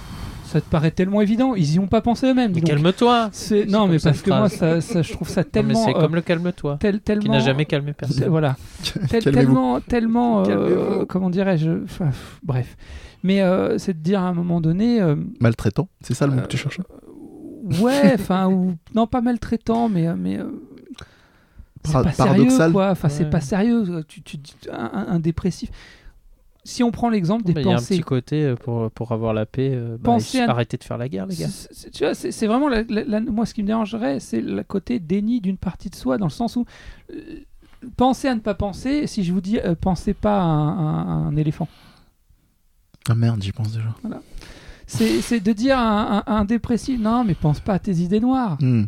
ça 0.50 0.60
te 0.60 0.68
paraît 0.68 0.90
tellement 0.90 1.20
évident, 1.20 1.54
ils 1.54 1.74
y 1.74 1.78
ont 1.78 1.86
pas 1.86 2.00
pensé 2.00 2.26
eux-mêmes. 2.26 2.52
Mais 2.54 2.60
calme-toi 2.60 3.30
Non, 3.68 3.86
mais 3.86 3.98
parce 3.98 4.20
que 4.22 4.30
moi, 4.30 4.48
ça, 4.48 4.80
ça- 4.80 5.02
je 5.02 5.12
trouve 5.12 5.28
ça 5.28 5.42
Non, 5.42 5.46
mais 5.46 5.50
tellement. 5.52 5.84
c'est 5.84 5.96
euh, 5.96 6.00
comme 6.00 6.14
le 6.14 6.20
calme-toi, 6.22 6.76
tel- 6.80 7.00
tellement 7.00 7.22
qui 7.22 7.28
n'a 7.30 7.38
jamais 7.40 7.64
calmé 7.66 7.92
personne. 7.92 8.24
voilà. 8.28 8.56
Tel- 9.08 9.22
Calmez-vous. 9.22 9.30
tellement, 9.30 9.80
tellement, 9.80 10.42
euh, 10.46 11.04
comment 11.08 11.30
dirais-je, 11.30 11.84
enfin, 11.84 12.10
bref. 12.42 12.76
Mais 13.22 13.42
euh, 13.42 13.78
c'est 13.78 13.92
de 13.94 14.02
dire 14.02 14.20
à 14.22 14.28
un 14.28 14.34
moment 14.34 14.60
donné, 14.60 15.00
euh, 15.00 15.14
Maltraitant, 15.40 15.88
c'est 16.00 16.14
ça 16.14 16.26
le 16.26 16.32
mot 16.32 16.38
Euh, 16.38 16.42
que 16.42 16.48
tu 16.48 16.56
cherches 16.56 16.80
ouais, 17.80 18.12
enfin, 18.14 18.48
ou 18.48 18.74
non 18.94 19.06
pas 19.06 19.20
maltraitant, 19.20 19.88
mais, 19.88 20.12
mais 20.16 20.38
euh, 20.38 20.44
c'est 21.84 21.92
pas 21.92 22.12
sérieux, 22.12 22.16
paradoxal. 22.44 22.72
quoi. 22.72 22.90
Enfin, 22.90 23.08
c'est 23.08 23.30
pas 23.30 23.40
sérieux. 23.40 24.04
Tu, 24.08 24.22
tu, 24.22 24.36
un 24.72 25.18
dépressif. 25.18 25.70
Si 26.64 26.82
on 26.82 26.90
prend 26.90 27.08
l'exemple 27.08 27.44
des 27.44 27.54
Mais 27.54 27.62
Il 27.62 27.66
y 27.66 27.70
a 27.70 27.72
un 27.72 27.76
pensées, 27.76 27.96
petit 27.96 28.02
côté 28.02 28.44
euh, 28.44 28.54
pour, 28.54 28.90
pour 28.90 29.12
avoir 29.12 29.32
la 29.32 29.46
paix. 29.46 29.70
euh, 29.72 29.96
bah, 29.98 30.12
à- 30.12 30.50
Arrêtez 30.50 30.76
de 30.76 30.84
faire 30.84 30.98
la 30.98 31.08
guerre, 31.08 31.26
les 31.26 31.36
gars. 31.36 31.48
c'est- 31.48 31.90
tu 31.90 32.04
vois, 32.04 32.14
c'est 32.14 32.32
c'est 32.32 32.46
vraiment 32.46 32.68
la- 32.68 32.82
la- 32.82 33.04
la- 33.04 33.20
moi 33.20 33.46
ce 33.46 33.54
qui 33.54 33.62
me 33.62 33.66
dérangerait, 33.66 34.20
c'est 34.20 34.40
le 34.42 34.62
côté 34.62 34.98
déni 34.98 35.40
d'une 35.40 35.56
partie 35.56 35.88
de 35.88 35.94
soi, 35.94 36.18
dans 36.18 36.26
le 36.26 36.30
sens 36.30 36.56
où 36.56 36.66
euh, 37.14 37.16
pensez 37.96 38.28
à 38.28 38.34
ne 38.34 38.40
pas 38.40 38.54
penser. 38.54 39.06
Si 39.06 39.24
je 39.24 39.32
vous 39.32 39.40
dis 39.40 39.58
euh, 39.58 39.74
pensez 39.74 40.12
pas 40.14 40.38
à 40.40 40.44
un- 40.44 41.36
éléphant. 41.36 41.68
Ah 43.08 43.14
merde, 43.14 43.42
j'y 43.42 43.52
pense 43.52 43.72
déjà. 43.72 43.94
C'est 44.86 45.22
c'est 45.22 45.40
de 45.40 45.52
dire 45.52 45.78
à 45.78 46.18
un, 46.18 46.18
à 46.26 46.32
un 46.40 46.44
dépressif, 46.44 47.00
non, 47.00 47.24
mais 47.24 47.34
pense 47.34 47.60
pas 47.60 47.74
à 47.74 47.78
tes 47.78 47.92
idées 47.98 48.20
noires. 48.20 48.58
Hmm. 48.60 48.84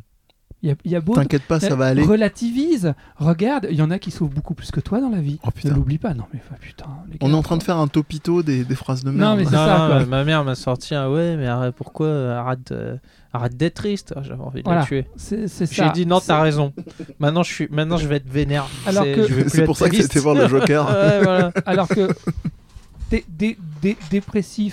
Il 0.65 0.69
y 0.69 0.73
a, 0.73 0.77
y 0.85 0.95
a 0.95 1.01
beau 1.01 1.15
T'inquiète 1.15 1.43
pas, 1.43 1.59
ça 1.59 1.75
va 1.75 1.87
aller. 1.87 2.03
relativise. 2.05 2.95
Regarde, 3.17 3.67
il 3.71 3.77
y 3.77 3.83
en 3.83 3.91
a 3.91 3.99
qui 3.99 4.13
souffrent 4.13 4.33
beaucoup 4.33 4.55
plus 4.55 4.71
que 4.71 4.79
toi 4.79 5.01
dans 5.01 5.09
la 5.09 5.21
vie. 5.21 5.41
Oh, 5.45 5.51
putain. 5.51 5.71
ne 5.71 5.75
l'oublie 5.75 5.99
pas. 5.99 6.15
Non 6.15 6.23
mais 6.33 6.41
putain. 6.61 6.87
les 7.11 7.19
On 7.21 7.31
est 7.33 7.35
en 7.35 7.43
train 7.43 7.57
de 7.57 7.65
faire 7.65 7.79
un 7.79 7.89
topito 7.89 8.45
des, 8.45 8.65
des 8.65 8.75
phrases 8.77 9.03
de 9.03 9.11
merde. 9.11 9.31
Non, 9.31 9.37
mais 9.37 9.45
c'est 9.45 9.51
ça, 9.57 9.87
quoi. 9.91 10.07
ma 10.07 10.23
mère 10.23 10.45
m'a 10.45 10.55
sorti 10.55 10.95
un 10.95 11.11
ouais, 11.11 11.37
mais 11.37 11.49
arrête, 11.49 11.75
pourquoi 11.75 12.07
euh, 12.07 12.39
arrête, 12.39 12.71
euh, 12.71 12.97
arrête 13.33 13.57
d'être 13.57 13.75
triste. 13.75 14.15
Ah, 14.17 14.21
J'avais 14.23 14.41
envie 14.41 14.61
de 14.61 14.65
Voilà. 14.65 14.81
la 14.83 14.87
tuer. 14.87 15.07
C'est 15.17 15.49
c'est 15.49 15.67
J'ai 15.69 15.83
ça. 15.83 15.89
dit 15.89 16.07
non, 16.07 16.21
t'as 16.25 16.41
raison. 16.41 16.73
Maintenant, 17.19 17.43
je 17.43 17.53
suis, 17.53 17.69
maintenant, 17.73 17.97
je 17.97 18.07
vais 18.07 18.17
être 18.17 18.31
vénère. 18.31 18.67
Alors 18.87 19.03
C'est- 19.03 19.15
que- 19.15 19.27
je 19.27 19.35
vais 19.35 19.41
plus 19.43 19.51
C'est 19.51 19.65
pour 19.65 19.77
ça 19.77 19.87
que 19.87 19.95
triste. 19.95 20.09
c'était 20.13 20.21
voir 20.21 20.37
le 20.37 20.47
Joker. 20.47 20.87
Ouais, 20.89 21.23
voilà. 21.25 21.53
Alors 21.67 21.89
que 21.89 22.09
dé- 23.29 23.57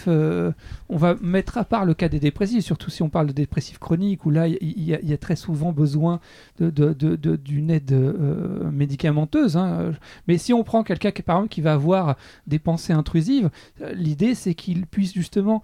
euh, 0.07 0.51
on 0.87 0.97
va 0.97 1.15
mettre 1.21 1.57
à 1.57 1.65
part 1.65 1.85
le 1.85 1.93
cas 1.93 2.09
des 2.09 2.19
dépressifs, 2.19 2.63
surtout 2.63 2.89
si 2.89 3.03
on 3.03 3.09
parle 3.09 3.27
de 3.27 3.33
dépressifs 3.33 3.77
chroniques, 3.79 4.25
où 4.25 4.29
là, 4.29 4.47
il 4.47 4.83
y, 4.83 4.93
a- 4.93 5.17
très 5.17 5.35
souvent 5.35 5.71
besoin 5.71 6.19
d'une 6.59 7.69
aide 7.71 7.91
euh, 7.91 8.71
médicamenteuse. 8.71 9.57
hein. 9.57 9.91
Mais 10.27 10.37
si 10.37 10.53
on 10.53 10.63
prend 10.63 10.83
quelqu'un 10.83 11.11
qui, 11.11 11.21
par 11.21 11.47
qui 11.49 11.61
va 11.61 11.73
avoir 11.73 12.15
des 12.47 12.59
pensées 12.59 12.93
intrusives, 12.93 13.49
euh, 13.81 13.93
l'idée, 13.93 14.35
c'est 14.35 14.53
qu'il 14.53 14.85
puisse 14.85 15.13
justement 15.13 15.61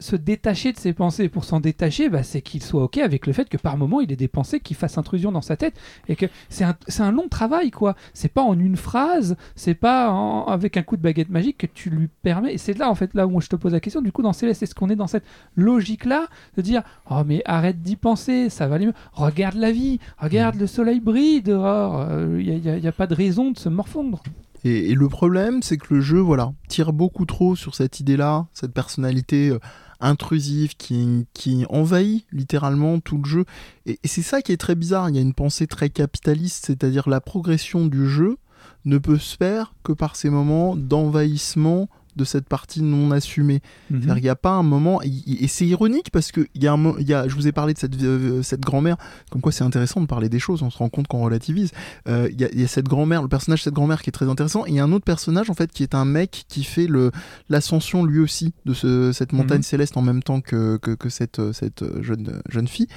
se 0.00 0.14
détacher 0.16 0.72
de 0.72 0.78
ses 0.78 0.92
pensées. 0.92 1.28
Pour 1.28 1.44
s'en 1.44 1.60
détacher, 1.60 2.08
bah, 2.08 2.22
c'est 2.22 2.40
qu'il 2.42 2.62
soit 2.62 2.84
OK 2.84 2.98
avec 2.98 3.26
le 3.26 3.32
fait 3.32 3.48
que 3.48 3.56
par 3.56 3.76
moment, 3.76 4.00
il 4.00 4.12
ait 4.12 4.16
des 4.16 4.28
pensées 4.28 4.60
qui 4.60 4.74
fassent 4.74 4.98
intrusion 4.98 5.32
dans 5.32 5.42
sa 5.42 5.56
tête 5.56 5.74
et 6.08 6.14
que 6.16 6.26
c'est 6.48 6.64
un, 6.64 6.76
un 7.00 7.10
long 7.12 7.28
travail, 7.28 7.70
quoi. 7.70 7.96
C'est 8.14 8.32
pas 8.32 8.42
en 8.42 8.58
une 8.58 8.76
phrase, 8.76 9.36
c'est 9.56 9.74
pas 9.74 10.10
en- 10.10 10.44
avec 10.46 10.76
un 10.76 10.82
coup 10.82 10.96
de 10.96 11.02
baguette 11.02 11.30
magique 11.30 11.58
que 11.58 11.66
tu 11.66 11.90
lui 11.90 12.08
permets. 12.22 12.54
Et 12.54 12.58
c'est 12.58 12.76
là, 12.78 12.90
en 12.90 12.94
fait, 12.94 13.12
là 13.14 13.26
où 13.26 13.40
je 13.40 13.48
te 13.48 13.56
pose 13.56 13.72
la 13.72 13.80
question. 13.80 14.00
Du 14.02 14.12
coup, 14.12 14.22
dans 14.22 14.32
Céleste, 14.32 14.62
est-ce 14.62 14.74
qu'on 14.74 14.88
est 14.90 14.96
dans 14.96 15.06
cette 15.08 15.24
logique-là 15.56 16.26
de 16.56 16.62
dire 16.62 16.82
Oh, 17.10 17.22
mais 17.26 17.42
arrête 17.44 17.82
d'y 17.82 17.96
penser, 17.96 18.48
ça 18.50 18.66
va 18.68 18.76
aller 18.76 18.86
mieux. 18.86 18.92
Regarde 19.12 19.56
la 19.56 19.72
vie, 19.72 19.98
regarde 20.18 20.56
le 20.56 20.66
soleil 20.66 21.00
brille 21.00 21.42
dehors. 21.42 22.06
Il 22.38 22.60
n'y 22.60 22.68
a, 22.70 22.78
y 22.78 22.86
a 22.88 22.92
pas 22.92 23.06
de 23.06 23.14
raison 23.14 23.50
de 23.50 23.58
se 23.58 23.68
morfondre. 23.68 24.22
Et, 24.64 24.90
et 24.90 24.94
le 24.94 25.08
problème, 25.08 25.62
c'est 25.62 25.76
que 25.76 25.94
le 25.94 26.00
jeu, 26.00 26.18
voilà, 26.18 26.52
tire 26.68 26.92
beaucoup 26.92 27.24
trop 27.26 27.54
sur 27.54 27.74
cette 27.76 28.00
idée-là, 28.00 28.46
cette 28.52 28.72
personnalité 28.72 29.50
euh, 29.50 29.58
intrusive 30.00 30.76
qui, 30.76 31.26
envahit 31.68 32.26
littéralement 32.32 33.00
tout 33.00 33.18
le 33.18 33.24
jeu. 33.24 33.44
Et, 33.86 33.98
et 34.02 34.08
c'est 34.08 34.22
ça 34.22 34.42
qui 34.42 34.52
est 34.52 34.56
très 34.56 34.74
bizarre. 34.74 35.08
Il 35.08 35.16
y 35.16 35.18
a 35.18 35.22
une 35.22 35.34
pensée 35.34 35.66
très 35.66 35.90
capitaliste, 35.90 36.66
c'est-à-dire 36.66 37.08
la 37.08 37.20
progression 37.20 37.86
du 37.86 38.08
jeu 38.08 38.38
ne 38.84 38.98
peut 38.98 39.18
se 39.18 39.36
faire 39.36 39.74
que 39.82 39.92
par 39.92 40.16
ces 40.16 40.30
moments 40.30 40.76
d'envahissement 40.76 41.88
de 42.18 42.24
cette 42.24 42.48
partie 42.48 42.82
non 42.82 43.10
assumée. 43.12 43.60
C'est-à-dire 43.88 44.14
qu'il 44.14 44.22
n'y 44.24 44.28
a 44.28 44.36
pas 44.36 44.50
un 44.50 44.62
moment, 44.62 45.00
et, 45.02 45.08
et 45.44 45.48
c'est 45.48 45.66
ironique 45.66 46.10
parce 46.12 46.32
que 46.32 46.46
il 46.54 46.62
y 46.62 46.66
a 46.66 46.72
un, 46.74 46.98
il 46.98 47.08
y 47.08 47.14
a, 47.14 47.26
je 47.28 47.34
vous 47.34 47.46
ai 47.46 47.52
parlé 47.52 47.72
de 47.72 47.78
cette, 47.78 47.94
euh, 48.02 48.42
cette 48.42 48.60
grand-mère, 48.60 48.96
comme 49.30 49.40
quoi 49.40 49.52
c'est 49.52 49.64
intéressant 49.64 50.00
de 50.02 50.06
parler 50.06 50.28
des 50.28 50.38
choses, 50.38 50.62
on 50.62 50.70
se 50.70 50.78
rend 50.78 50.88
compte 50.90 51.06
qu'on 51.06 51.22
relativise. 51.22 51.70
Euh, 52.08 52.28
Il 52.30 52.40
y, 52.40 52.44
a, 52.44 52.48
il 52.52 52.60
y 52.60 52.64
a 52.64 52.68
cette 52.68 52.88
grand-mère, 52.88 53.22
le 53.22 53.28
personnage 53.28 53.60
de 53.60 53.64
cette 53.64 53.74
grand-mère 53.74 54.02
qui 54.02 54.10
est 54.10 54.12
très 54.12 54.28
intéressant, 54.28 54.66
et 54.66 54.70
il 54.70 54.74
y 54.74 54.80
a 54.80 54.84
un 54.84 54.92
autre 54.92 55.04
personnage 55.04 55.48
en 55.48 55.54
fait 55.54 55.70
qui 55.72 55.82
est 55.82 55.94
un 55.94 56.04
mec 56.04 56.44
qui 56.48 56.64
fait 56.64 56.86
le 56.86 57.10
l'ascension 57.48 58.04
lui 58.04 58.18
aussi 58.18 58.52
de 58.66 58.74
ce, 58.74 59.12
cette 59.12 59.32
montagne 59.32 59.58
Mhm. 59.58 59.62
céleste 59.62 59.96
en 59.96 60.02
même 60.02 60.22
temps 60.22 60.40
que, 60.40 60.76
que, 60.78 60.90
que 60.92 61.08
cette, 61.08 61.38
euh, 61.38 61.52
cette 61.52 61.84
jeune, 62.02 62.42
jeune 62.48 62.68
fille. 62.68 62.88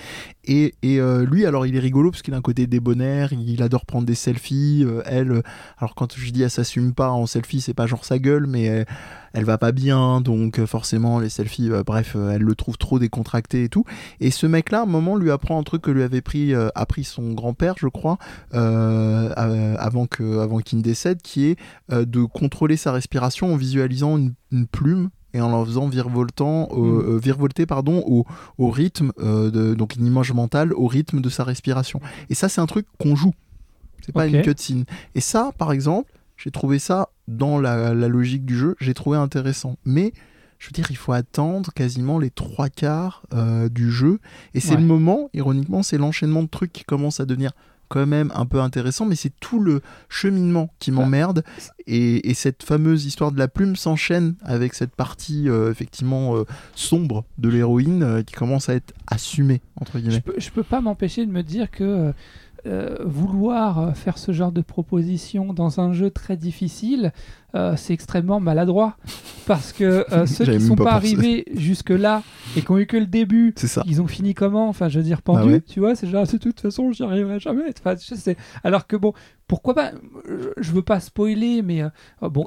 Et, 0.45 0.73
euh, 0.83 1.25
lui, 1.25 1.45
alors 1.45 1.65
il 1.65 1.75
est 1.75 1.79
rigolo 1.79 2.09
parce 2.09 2.23
qu'il 2.23 2.33
a 2.33 2.37
un 2.37 2.41
côté 2.41 2.65
débonnaire, 2.65 3.31
il 3.31 3.61
adore 3.61 3.85
prendre 3.85 4.07
des 4.07 4.15
selfies. 4.15 4.83
euh, 4.83 5.01
elle, 5.05 5.31
euh, 5.31 5.41
alors 5.77 5.93
quand 5.93 6.15
je 6.15 6.31
dis 6.31 6.41
elle 6.41 6.49
s'assume 6.49 6.93
pas 6.93 7.11
en 7.11 7.27
selfie, 7.27 7.61
c'est 7.61 7.73
pas 7.73 7.85
genre 7.85 8.05
sa 8.05 8.17
gueule, 8.17 8.47
mais 8.47 8.85
elle, 9.33 9.45
va 9.45 9.57
pas 9.57 9.71
bien, 9.71 10.19
donc 10.21 10.63
forcément 10.65 11.19
les 11.19 11.29
selfies, 11.29 11.69
bref, 11.85 12.15
elle 12.15 12.41
le 12.41 12.55
trouve 12.55 12.77
trop 12.77 12.97
décontracté 12.99 13.63
et 13.65 13.69
tout. 13.69 13.85
Et 14.19 14.31
ce 14.31 14.47
mec-là, 14.47 14.79
à 14.79 14.83
un 14.83 14.87
moment, 14.87 15.15
lui 15.15 15.31
apprend 15.31 15.59
un 15.59 15.63
truc 15.63 15.83
que 15.83 15.91
lui 15.91 16.03
avait 16.03 16.21
pris, 16.21 16.53
appris 16.75 17.03
son 17.03 17.33
grand-père, 17.33 17.75
je 17.77 17.87
crois, 17.87 18.17
avant 18.51 20.07
avant 20.41 20.59
qu'il 20.59 20.77
ne 20.77 20.83
décède, 20.83 21.21
qui 21.21 21.45
est 21.45 21.57
de 21.91 22.23
contrôler 22.23 22.77
sa 22.77 22.91
respiration 22.91 23.53
en 23.53 23.57
visualisant 23.57 24.17
une 24.17 24.67
plume 24.67 25.09
et 25.33 25.41
en 25.41 25.49
la 25.57 25.63
faisant 25.65 25.87
virevoltant, 25.87 26.69
euh, 26.71 26.75
Mm. 26.77 27.09
euh, 27.15 27.17
virevolter 27.19 27.65
pardon, 27.65 28.03
au, 28.05 28.25
au 28.57 28.69
rythme, 28.69 29.11
euh, 29.19 29.49
de, 29.51 29.73
donc 29.73 29.95
une 29.95 30.05
image 30.05 30.31
mentale, 30.33 30.73
au 30.73 30.87
rythme 30.87 31.21
de 31.21 31.29
sa 31.29 31.43
respiration. 31.43 31.99
Et 32.29 32.35
ça, 32.35 32.49
c'est 32.49 32.61
un 32.61 32.65
truc 32.67 32.85
qu'on 32.99 33.15
joue. 33.15 33.33
C'est 34.05 34.11
pas 34.13 34.27
une 34.27 34.41
cutscene. 34.41 34.85
Et 35.15 35.21
ça, 35.21 35.51
par 35.57 35.71
exemple, 35.71 36.11
j'ai 36.37 36.49
trouvé 36.51 36.79
ça 36.79 37.09
dans 37.27 37.59
la, 37.59 37.93
la 37.93 38.07
logique 38.07 38.45
du 38.45 38.57
jeu, 38.57 38.75
j'ai 38.79 38.93
trouvé 38.95 39.17
intéressant. 39.17 39.77
Mais 39.85 40.11
je 40.57 40.67
veux 40.67 40.71
dire, 40.73 40.87
il 40.89 40.97
faut 40.97 41.13
attendre 41.13 41.71
quasiment 41.73 42.17
les 42.19 42.29
trois 42.31 42.69
quarts 42.69 43.23
euh, 43.33 43.69
du 43.69 43.91
jeu. 43.91 44.19
Et 44.53 44.59
c'est 44.59 44.75
Ouais. 44.75 44.81
le 44.81 44.87
moment, 44.87 45.29
ironiquement, 45.33 45.81
c'est 45.83 45.97
l'enchaînement 45.97 46.43
de 46.43 46.47
trucs 46.49 46.73
qui 46.73 46.83
commence 46.83 47.19
à 47.19 47.25
devenir 47.25 47.51
quand 47.91 48.07
même 48.07 48.31
un 48.33 48.45
peu 48.45 48.61
intéressant, 48.61 49.05
mais 49.05 49.15
c'est 49.15 49.33
tout 49.41 49.59
le 49.59 49.81
cheminement 50.07 50.73
qui 50.79 50.91
m'emmerde. 50.91 51.43
Et, 51.87 52.29
et 52.29 52.33
cette 52.33 52.63
fameuse 52.63 53.05
histoire 53.05 53.31
de 53.33 53.37
la 53.37 53.49
plume 53.49 53.75
s'enchaîne 53.75 54.35
avec 54.43 54.73
cette 54.73 54.95
partie 54.95 55.49
euh, 55.49 55.69
effectivement 55.71 56.37
euh, 56.37 56.45
sombre 56.73 57.25
de 57.37 57.49
l'héroïne 57.49 58.03
euh, 58.03 58.23
qui 58.23 58.33
commence 58.33 58.69
à 58.69 58.75
être 58.75 58.93
assumée, 59.07 59.61
entre 59.75 59.97
Je 59.97 60.03
guillemets. 60.03 60.21
peux, 60.21 60.35
je 60.37 60.49
peux 60.51 60.63
pas 60.63 60.79
m'empêcher 60.79 61.25
de 61.25 61.31
me 61.31 61.43
dire 61.43 61.69
que 61.69 62.13
euh, 62.65 62.97
vouloir 63.05 63.95
faire 63.97 64.17
ce 64.17 64.31
genre 64.31 64.51
de 64.51 64.61
proposition 64.61 65.53
dans 65.53 65.79
un 65.79 65.93
jeu 65.93 66.09
très 66.11 66.37
difficile, 66.37 67.11
euh, 67.55 67.75
c'est 67.75 67.93
extrêmement 67.93 68.39
maladroit. 68.39 68.97
Parce 69.47 69.73
que 69.73 70.05
euh, 70.13 70.25
ceux 70.25 70.45
qui 70.45 70.51
même 70.51 70.59
sont 70.59 70.75
pas 70.75 70.93
arrivés 70.93 71.45
jusque-là 71.55 72.23
et 72.55 72.61
qui 72.61 72.71
ont 72.71 72.77
eu 72.77 72.85
que 72.85 72.97
le 72.97 73.07
début, 73.07 73.53
ça. 73.57 73.83
ils 73.87 74.01
ont 74.01 74.07
fini 74.07 74.33
comment? 74.33 74.69
Enfin, 74.69 74.89
je 74.89 74.99
veux 74.99 75.05
dire, 75.05 75.21
pendu, 75.21 75.41
Ah 75.43 75.47
ouais 75.47 75.61
tu 75.61 75.79
vois, 75.79 75.95
c'est 75.95 76.07
genre, 76.07 76.25
de 76.25 76.37
toute 76.37 76.59
façon, 76.59 76.91
j'y 76.91 77.03
arriverai 77.03 77.39
jamais. 77.39 77.63
Enfin, 77.79 77.95
je 77.99 78.15
sais. 78.15 78.37
Alors 78.63 78.87
que 78.87 78.95
bon, 78.95 79.13
pourquoi 79.47 79.73
pas? 79.73 79.91
Je- 80.57 80.71
veux 80.71 80.81
pas 80.83 80.99
spoiler, 80.99 81.61
mais 81.61 81.83
bon, 82.21 82.45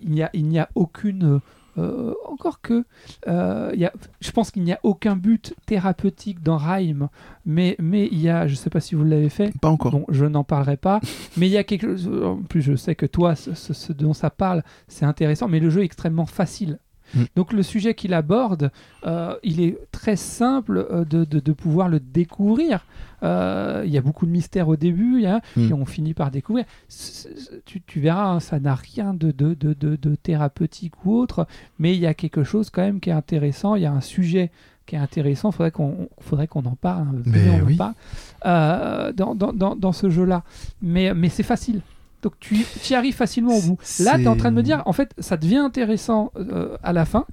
il 0.00 0.10
n'y 0.10 0.22
a, 0.22 0.30
il 0.32 0.46
n'y 0.46 0.58
a 0.58 0.68
aucune. 0.74 1.40
Euh, 1.78 2.14
encore 2.28 2.60
que, 2.60 2.84
euh, 3.28 3.72
y 3.74 3.84
a, 3.84 3.92
je 4.20 4.30
pense 4.30 4.50
qu'il 4.50 4.62
n'y 4.62 4.72
a 4.72 4.78
aucun 4.82 5.16
but 5.16 5.54
thérapeutique 5.66 6.42
dans 6.42 6.56
Rhyme, 6.56 7.08
mais 7.46 7.76
mais 7.78 8.08
il 8.12 8.20
y 8.20 8.28
a, 8.28 8.46
je 8.46 8.54
sais 8.54 8.70
pas 8.70 8.80
si 8.80 8.94
vous 8.94 9.04
l'avez 9.04 9.28
fait. 9.30 9.52
Pas 9.60 9.70
encore. 9.70 9.92
Bon, 9.92 10.04
je 10.08 10.24
n'en 10.26 10.44
parlerai 10.44 10.76
pas, 10.76 11.00
mais 11.36 11.46
il 11.48 11.52
y 11.52 11.56
a 11.58 11.64
quelque 11.64 11.96
chose. 11.96 12.10
En 12.24 12.36
plus, 12.42 12.62
je 12.62 12.76
sais 12.76 12.94
que 12.94 13.06
toi, 13.06 13.34
ce, 13.34 13.54
ce- 13.54 13.72
ce 13.72 13.92
dont 13.92 14.12
ça 14.12 14.30
parle, 14.30 14.62
c'est 14.88 15.04
intéressant, 15.06 15.48
mais 15.48 15.60
le 15.60 15.70
jeu 15.70 15.82
est 15.82 15.86
extrêmement 15.86 16.26
facile. 16.26 16.78
Mm. 17.14 17.22
Donc 17.36 17.52
le 17.52 17.62
sujet 17.62 17.94
qu'il 17.94 18.14
aborde, 18.14 18.70
euh, 19.06 19.34
il 19.42 19.60
est 19.60 19.78
très 19.92 20.16
simple 20.16 20.86
euh, 20.90 21.04
de, 21.04 21.24
de- 21.24 21.40
de 21.40 21.52
pouvoir 21.52 21.88
le 21.88 22.00
découvrir. 22.00 22.84
Euh, 23.22 23.82
Il 23.84 23.90
y 23.92 23.98
a 23.98 24.00
beaucoup 24.02 24.26
de 24.26 24.30
mystères 24.30 24.68
au 24.68 24.76
début, 24.76 25.20
y 25.22 25.26
a- 25.26 25.40
Mm. 25.56 25.68
et 25.70 25.72
on 25.72 25.84
finit 25.84 26.14
par 26.14 26.30
découvrir. 26.30 26.64
C- 26.88 27.28
c- 27.36 27.62
Tu, 27.66 27.80
tu 27.82 28.00
verras, 28.00 28.26
hein, 28.26 28.40
ça 28.40 28.58
n'a 28.60 28.74
rien 28.74 29.14
de, 29.14 29.30
de, 29.30 29.54
de, 29.54 29.74
de- 29.74 29.96
de 29.96 30.14
thérapeutique 30.16 31.04
ou 31.04 31.14
autre, 31.14 31.46
mais 31.78 31.94
il 31.94 32.00
y 32.00 32.06
a 32.06 32.14
quelque 32.14 32.42
chose 32.44 32.70
quand 32.70 32.82
même 32.82 33.00
qui 33.00 33.10
est 33.10 33.12
intéressant. 33.12 33.74
Il 33.76 33.82
y 33.82 33.86
a 33.86 33.92
un 33.92 34.00
sujet 34.00 34.50
qui 34.86 34.96
est 34.96 34.98
intéressant. 34.98 35.50
Il 35.50 35.52
faudrait 35.52 35.70
qu'on 35.70 36.08
faudrait 36.20 36.48
qu'on 36.48 36.64
en 36.64 36.74
parle. 36.74 37.02
hein. 37.08 37.22
Mais 37.26 37.48
on 37.50 37.62
en 37.62 37.66
oui. 37.66 37.76
parle, 37.76 37.94
euh, 38.46 39.12
dans, 39.12 39.34
dans, 39.36 39.52
dans, 39.52 39.76
dans 39.76 39.92
ce 39.92 40.10
jeu-là. 40.10 40.42
Mais, 40.80 41.14
mais 41.14 41.28
c'est 41.28 41.44
facile. 41.44 41.82
Donc 42.22 42.34
tu 42.40 42.64
y 42.90 42.94
arrives 42.94 43.14
facilement 43.14 43.56
au 43.56 43.60
bout. 43.62 43.78
Là, 44.00 44.16
tu 44.16 44.22
es 44.22 44.26
en 44.28 44.36
train 44.36 44.50
de 44.52 44.56
me 44.56 44.62
dire, 44.62 44.82
en 44.86 44.92
fait, 44.92 45.12
ça 45.18 45.36
devient 45.36 45.56
intéressant 45.58 46.30
euh, 46.36 46.76
à 46.82 46.92
la 46.92 47.04
fin. 47.04 47.26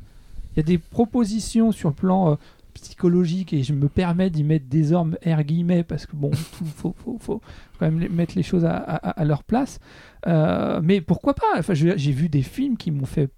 Il 0.55 0.57
y 0.57 0.59
a 0.61 0.63
des 0.63 0.79
propositions 0.79 1.71
sur 1.71 1.89
le 1.89 1.95
plan 1.95 2.31
euh, 2.31 2.35
psychologique 2.73 3.53
et 3.53 3.61
je 3.63 3.73
me 3.73 3.87
permets 3.87 4.29
d'y 4.29 4.43
mettre 4.43 4.65
désormais 4.69 5.17
R 5.25 5.43
guillemets 5.43 5.83
parce 5.83 6.05
que 6.05 6.15
bon, 6.15 6.31
il 6.33 6.37
faut, 6.67 6.95
faut, 6.97 7.17
faut 7.19 7.41
quand 7.79 7.89
même 7.91 8.09
mettre 8.11 8.33
les 8.35 8.43
choses 8.43 8.65
à, 8.65 8.75
à- 8.77 9.09
à 9.21 9.25
leur 9.25 9.43
place. 9.43 9.79
Euh, 10.27 10.79
mais 10.83 11.01
pourquoi 11.01 11.33
pas? 11.33 11.43
Enfin, 11.57 11.73
j'ai 11.73 12.11
vu 12.11 12.29
des 12.29 12.41
films 12.41 12.77
qui 12.77 12.91
m'ont 12.91 13.05
fait 13.05 13.29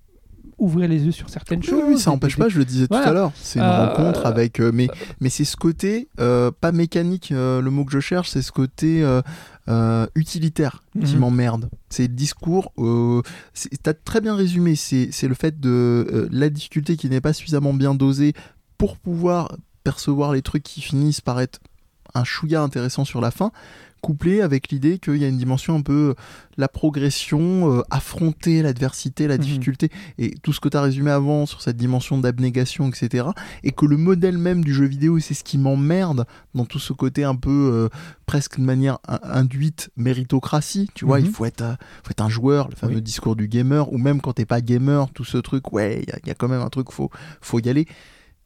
ouvrir 0.58 0.88
les 0.88 1.04
yeux 1.06 1.12
sur 1.12 1.30
certaines 1.30 1.60
Oui, 1.62 1.66
choses. 1.66 1.84
oui, 1.88 1.98
ça 1.98 2.12
n'empêche 2.12 2.38
pas, 2.38 2.48
je 2.48 2.60
le 2.60 2.66
disais 2.66 2.86
Voilà. 2.88 3.04
tout 3.06 3.10
à 3.10 3.14
l'heure. 3.14 3.32
C'est 3.36 3.58
une 3.60 3.66
Euh, 3.66 3.88
rencontre 3.88 4.28
avec. 4.28 4.60
euh, 4.60 4.72
mais 4.72 4.90
mais 5.20 5.30
c'est 5.30 5.44
ce 5.46 5.58
côté, 5.58 6.08
euh, 6.20 6.52
pas 6.52 6.72
mécanique, 6.72 7.32
le 7.32 7.62
mot 7.70 7.84
que 7.84 7.92
je 7.92 8.00
cherche, 8.00 8.30
c'est 8.30 8.44
ce 8.44 8.52
côté 8.52 9.04
euh, 9.70 10.08
utilitaire 10.16 10.84
qui 11.06 11.14
Mhm. 11.14 11.20
m'emmerde. 11.20 11.70
C'est 11.90 12.04
le 12.04 12.08
discours. 12.16 12.72
Euh, 12.80 13.22
T'as 13.84 13.94
très 13.94 14.20
bien 14.22 14.36
résumé. 14.36 14.76
C'est 14.76 15.10
c'est 15.12 15.28
le 15.28 15.36
fait 15.36 15.60
de 15.60 15.70
euh, 15.70 16.28
la 16.32 16.50
difficulté 16.50 16.98
qui 16.98 17.10
n'est 17.10 17.22
pas 17.22 17.34
suffisamment 17.34 17.74
bien 17.74 17.94
dosée 17.94 18.34
pour 18.78 18.98
pouvoir 18.98 19.56
percevoir 19.84 20.34
les 20.34 20.42
trucs 20.42 20.64
qui 20.64 20.82
finissent 20.82 21.22
par 21.22 21.40
être 21.42 21.60
un 22.14 22.24
chouïa 22.24 22.62
intéressant 22.62 23.06
sur 23.06 23.22
la 23.22 23.32
fin, 23.32 23.52
couplé 24.02 24.42
avec 24.42 24.70
l'idée 24.70 25.00
qu'il 25.00 25.18
y 25.18 25.24
a 25.24 25.28
une 25.28 25.38
dimension 25.38 25.76
un 25.76 25.82
peu 25.82 26.10
euh, 26.10 26.14
la 26.58 26.68
progression, 26.68 27.72
euh, 27.72 27.82
affronter 27.90 28.62
l'adversité, 28.62 29.28
la 29.28 29.36
Mhm. 29.38 29.42
difficulté, 29.44 29.90
et 30.18 30.32
tout 30.44 30.54
ce 30.54 30.60
que 30.60 30.68
tu 30.70 30.78
as 30.78 30.82
résumé 30.82 31.12
avant 31.12 31.46
sur 31.46 31.62
cette 31.62 31.78
dimension 31.78 32.18
d'abnégation, 32.18 32.90
etc. 32.90 33.28
Et 33.64 33.72
que 33.72 33.86
le 33.86 33.98
modèle 33.98 34.38
même 34.38 34.64
du 34.64 34.74
jeu 34.74 34.86
vidéo, 34.86 35.20
c'est 35.20 35.34
ce 35.34 35.44
qui 35.44 35.58
m'emmerde 35.58 36.26
dans 36.54 36.66
tout 36.66 36.80
ce 36.80 36.94
côté 36.94 37.24
un 37.24 37.36
peu 37.36 37.50
euh, 37.74 37.90
presque 38.26 38.60
de 38.60 38.64
manière 38.66 39.00
in- 39.08 39.20
induite 39.24 39.90
méritocratie. 39.96 40.90
Tu 40.94 41.06
vois, 41.06 41.20
Mhm. 41.20 41.26
il 41.26 41.32
faut 41.32 41.46
être, 41.46 41.62
euh, 41.62 41.76
faut 42.04 42.12
être 42.12 42.22
un 42.22 42.30
joueur, 42.30 42.68
le 42.70 42.76
fameux 42.76 42.96
Oui. 42.96 43.02
discours 43.02 43.36
du 43.36 43.48
gamer, 43.48 43.92
ou 43.94 43.98
même 43.98 44.22
quand 44.22 44.34
t'es 44.34 44.46
pas 44.46 44.62
gamer, 44.62 45.10
tout 45.14 45.24
ce 45.26 45.38
truc, 45.38 45.72
ouais, 45.74 46.02
il 46.04 46.10
y 46.10 46.12
a- 46.14 46.20
il 46.24 46.28
y, 46.28 46.32
a 46.32 46.36
quand 46.36 46.48
même 46.48 46.62
un 46.62 46.70
truc, 46.70 46.92
faut, 46.92 47.10
faut 47.42 47.60
y 47.60 47.70
aller 47.70 47.88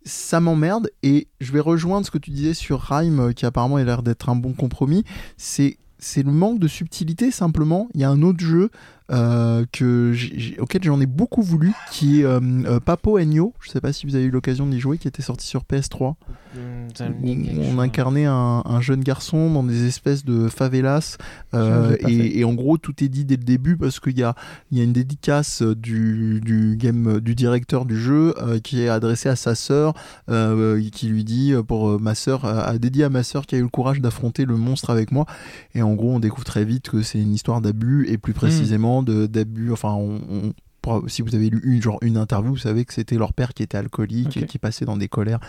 ça 0.06 0.40
m'emmerde 0.40 0.90
et 1.04 1.28
je 1.42 1.52
vais 1.52 1.60
rejoindre 1.60 2.06
ce 2.06 2.12
que 2.12 2.18
tu 2.18 2.32
disais 2.32 2.54
sur 2.54 2.80
Rhyme 2.80 3.20
euh, 3.20 3.32
qui 3.34 3.46
apparemment 3.46 3.78
a 3.78 3.84
l'air 3.84 4.04
d'être 4.04 4.30
un 4.30 4.36
bon 4.36 4.54
compromis. 4.54 5.04
C'est 5.38 5.78
c'est 5.98 6.24
le 6.24 6.32
manque 6.32 6.60
de 6.60 6.68
subtilité 6.68 7.32
simplement. 7.32 7.88
Il 7.94 8.02
y 8.02 8.04
a 8.04 8.10
un 8.10 8.22
autre 8.22 8.40
jeu 8.40 8.70
euh, 9.12 9.66
que 9.72 10.12
j'ai- 10.14 10.58
auquel 10.60 10.84
j'en 10.84 11.00
ai 11.00 11.06
beaucoup 11.06 11.42
voulu 11.44 11.74
qui 11.92 12.22
est 12.22 12.26
euh, 12.26 12.40
euh, 12.66 12.80
Papo 12.80 13.18
Ennio. 13.20 13.54
Je 13.62 13.70
sais 13.70 13.82
pas 13.82 13.94
si 13.94 14.06
vous 14.08 14.16
avez 14.16 14.26
eu 14.26 14.32
l'occasion 14.32 14.66
d'y 14.66 14.80
jouer, 14.80 14.98
qui 14.98 15.08
était 15.08 15.22
sorti 15.22 15.46
sur 15.48 15.64
PS3. 15.64 16.16
Hum, 16.56 16.88
ça 16.96 17.10
me 17.10 17.16
où 17.16 17.22
dit 17.26 17.44
quelque 17.44 17.60
on 17.76 17.80
incarnait 17.80 18.26
un, 18.26 18.64
un 18.66 18.82
jeune 18.82 19.02
garçon 19.02 19.52
dans 19.52 19.64
des 19.64 19.86
espèces 19.88 20.24
de 20.24 20.48
favelas 20.48 21.18
euh, 21.54 21.98
et, 22.08 22.40
et 22.40 22.44
en 22.46 22.54
gros 22.54 22.78
tout 22.78 23.04
est 23.04 23.10
dit 23.10 23.26
dès 23.26 23.36
le 23.36 23.44
début 23.44 23.76
parce 23.76 24.00
qu'il 24.00 24.18
y 24.18 24.24
a, 24.24 24.36
il 24.72 24.78
y 24.78 24.82
a 24.82 24.86
une 24.86 24.94
dédicace 24.94 25.62
du, 25.62 26.40
du 26.42 26.78
game 26.78 27.20
du 27.20 27.36
directeur 27.36 27.86
du 27.86 28.00
jeu 28.00 28.34
euh, 28.42 28.60
qui 28.60 28.82
est 28.82 28.88
adressée 28.88 29.28
à 29.28 29.36
sa 29.36 29.54
sœur 29.54 29.94
euh, 30.30 30.82
qui 30.94 31.08
lui 31.10 31.26
dit 31.26 31.54
pour 31.68 31.90
euh, 31.90 31.98
ma 32.00 32.16
sœur 32.16 32.46
à, 32.46 32.62
à- 32.62 32.78
dédié 32.78 33.04
à 33.04 33.10
ma 33.10 33.24
sœur 33.24 33.46
qui 33.46 33.56
a 33.56 33.58
eu 33.58 33.64
le 33.64 33.68
courage 33.68 34.00
d'affronter 34.00 34.46
le 34.46 34.56
monstre 34.56 34.90
avec 34.92 35.12
moi 35.12 35.26
et 35.74 35.82
en 35.82 35.94
gros 35.94 36.14
on 36.14 36.20
découvre 36.20 36.46
très 36.46 36.64
vite 36.64 36.90
que 36.90 37.02
c'est 37.02 37.20
une 37.20 37.34
histoire 37.34 37.60
d'abus 37.60 38.06
et 38.08 38.18
plus 38.18 38.32
Hmm. 38.32 38.36
précisément 38.38 38.95
d'abus 39.04 39.72
enfin 39.72 39.94
on- 39.94 40.22
on- 40.30 40.54
pour- 40.82 41.04
si 41.08 41.22
vous 41.24 41.34
avez 41.36 41.50
lu 41.50 41.62
une, 41.64 41.82
genre 41.82 41.98
une 42.02 42.18
interview, 42.18 42.52
vous 42.52 42.58
savez 42.58 42.86
que 42.86 42.94
c'était 42.94 43.18
leur 43.18 43.34
père 43.34 43.54
qui 43.54 43.64
était 43.64 43.78
alcoolique 43.78 44.38
et 44.38 44.46
qui 44.46 44.60
passait 44.60 44.86
dans 44.86 44.98
des 44.98 45.08
colères. 45.08 45.40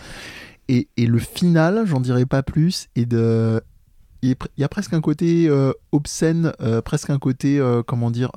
Et, 0.67 0.87
et 0.97 1.05
le 1.05 1.19
final, 1.19 1.83
j'en 1.85 1.99
dirai 1.99 2.25
pas 2.25 2.43
plus, 2.43 2.87
et 2.95 3.05
de. 3.05 3.61
Il 4.23 4.35
y 4.57 4.63
a 4.63 4.67
presque 4.67 4.93
un 4.93 4.99
côté 5.01 5.47
euh, 5.47 5.71
obscène, 5.91 6.51
euh, 6.61 6.81
presque 6.81 7.11
un 7.11 7.19
côté, 7.19 7.59
euh, 7.59 7.83
comment 7.83 8.09
dire, 8.09 8.31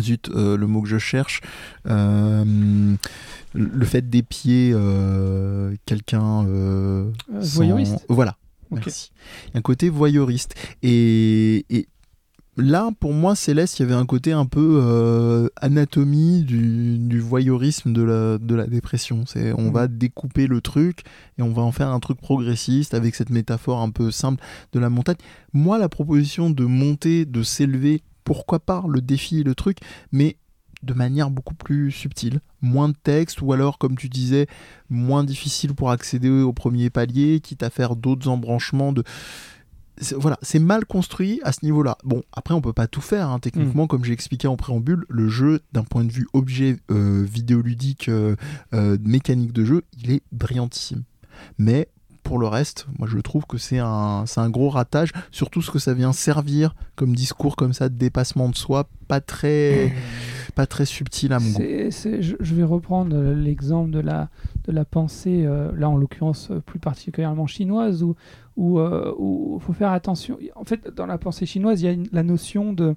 zut, 0.00 0.30
le 0.34 0.64
mot 0.66 0.80
que 0.80 0.88
je 0.88 0.96
cherche, 0.98 1.42
le 3.54 3.84
fait 3.84 4.08
d'épier 4.08 4.74
quelqu'un. 5.84 6.46
Euh, 6.46 7.10
sans- 7.40 7.56
voyeuriste 7.56 8.04
Voilà. 8.08 8.36
Ok. 8.70 8.80
Merci. 8.86 9.12
Il 9.48 9.54
y 9.54 9.56
a 9.56 9.58
un 9.58 9.62
côté 9.62 9.88
voyeuriste. 9.90 10.54
Et, 10.82 11.64
et 11.70 11.86
là, 12.56 12.90
pour 13.00 13.12
moi, 13.12 13.34
Céleste, 13.34 13.78
il 13.78 13.82
y 13.82 13.84
avait 13.84 13.94
un 13.94 14.06
côté 14.06 14.32
un 14.32 14.46
peu 14.46 14.80
euh, 14.82 15.48
anatomie 15.56 16.42
du, 16.42 16.98
du 16.98 17.20
voyeurisme 17.20 17.92
de 17.92 18.02
la, 18.02 18.38
de 18.38 18.54
la 18.54 18.66
dépression. 18.66 19.24
C'est, 19.26 19.52
on 19.52 19.70
va 19.70 19.88
découper 19.88 20.46
le 20.46 20.60
truc 20.60 21.02
et 21.38 21.42
on 21.42 21.52
va 21.52 21.62
en 21.62 21.72
faire 21.72 21.88
un 21.88 22.00
truc 22.00 22.20
progressiste 22.20 22.94
avec 22.94 23.14
cette 23.14 23.30
métaphore 23.30 23.80
un 23.80 23.90
peu 23.90 24.10
simple 24.10 24.42
de 24.72 24.80
la 24.80 24.90
montagne. 24.90 25.16
Moi, 25.52 25.78
la 25.78 25.88
proposition 25.88 26.50
de 26.50 26.64
monter, 26.64 27.24
de 27.24 27.42
s'élever, 27.42 28.02
pourquoi 28.24 28.58
pas 28.58 28.84
le 28.88 29.00
défi, 29.00 29.42
le 29.42 29.54
truc, 29.54 29.78
mais 30.12 30.36
de 30.82 30.94
manière 30.94 31.30
beaucoup 31.30 31.54
plus 31.54 31.90
subtile, 31.90 32.40
moins 32.60 32.88
de 32.88 32.96
texte 33.02 33.40
ou 33.40 33.52
alors 33.52 33.78
comme 33.78 33.96
tu 33.96 34.08
disais 34.08 34.46
moins 34.88 35.24
difficile 35.24 35.74
pour 35.74 35.90
accéder 35.90 36.28
au 36.28 36.52
premier 36.52 36.90
palier, 36.90 37.40
quitte 37.40 37.62
à 37.62 37.70
faire 37.70 37.96
d'autres 37.96 38.28
embranchements 38.28 38.92
de 38.92 39.02
voilà, 40.16 40.38
c'est 40.42 40.58
mal 40.58 40.84
construit 40.84 41.40
à 41.42 41.52
ce 41.52 41.64
niveau-là. 41.64 41.96
Bon, 42.04 42.22
après, 42.32 42.54
on 42.54 42.60
peut 42.60 42.72
pas 42.72 42.86
tout 42.86 43.00
faire. 43.00 43.28
hein. 43.30 43.38
Techniquement, 43.38 43.86
comme 43.86 44.04
j'ai 44.04 44.12
expliqué 44.12 44.46
en 44.48 44.56
préambule, 44.56 45.04
le 45.08 45.28
jeu, 45.28 45.60
d'un 45.72 45.84
point 45.84 46.04
de 46.04 46.12
vue 46.12 46.26
objet 46.32 46.76
euh, 46.90 47.24
vidéoludique, 47.24 48.08
euh, 48.08 48.36
euh, 48.74 48.98
mécanique 49.02 49.52
de 49.52 49.64
jeu, 49.64 49.82
il 50.02 50.10
est 50.12 50.22
brillantissime. 50.32 51.02
Mais 51.58 51.88
pour 52.26 52.38
le 52.38 52.48
reste, 52.48 52.86
moi, 52.98 53.06
je 53.10 53.18
trouve 53.18 53.46
que 53.46 53.56
c'est 53.56 53.78
un, 53.78 54.24
un 54.36 54.50
gros 54.50 54.68
ratage. 54.68 55.12
Surtout 55.30 55.62
ce 55.62 55.70
que 55.70 55.78
ça 55.78 55.94
vient 55.94 56.12
servir 56.12 56.74
comme 56.96 57.14
discours 57.14 57.54
comme 57.54 57.72
ça 57.72 57.88
de 57.88 57.94
dépassement 57.94 58.48
de 58.48 58.56
soi, 58.56 58.88
pas 59.06 59.20
très, 59.20 59.92
pas 60.56 60.66
très 60.66 60.86
subtil 60.86 61.32
à 61.32 61.38
mon 61.38 61.50
goût. 61.50 61.60
Je, 61.62 62.54
vais 62.54 62.64
reprendre 62.64 63.14
euh, 63.16 63.34
l'exemple 63.34 63.90
de 63.90 64.00
la, 64.00 64.28
de 64.66 64.72
la 64.72 64.84
pensée, 64.84 65.44
euh, 65.46 65.70
là 65.76 65.88
en 65.88 65.96
l'occurrence 65.96 66.48
euh, 66.50 66.58
plus 66.60 66.80
particulièrement 66.80 67.46
chinoise, 67.46 68.02
où 68.02 68.16
il 68.56 68.62
où, 68.62 68.78
euh, 68.80 69.14
où 69.18 69.60
faut 69.60 69.74
faire 69.74 69.92
attention. 69.92 70.38
En 70.56 70.64
fait, 70.64 70.88
dans 70.96 71.06
la 71.06 71.18
pensée 71.18 71.46
chinoise, 71.46 71.82
il 71.82 71.84
y 71.84 71.88
a 71.88 71.92
une- 71.92 72.08
la 72.10 72.22
notion 72.22 72.72
de, 72.72 72.96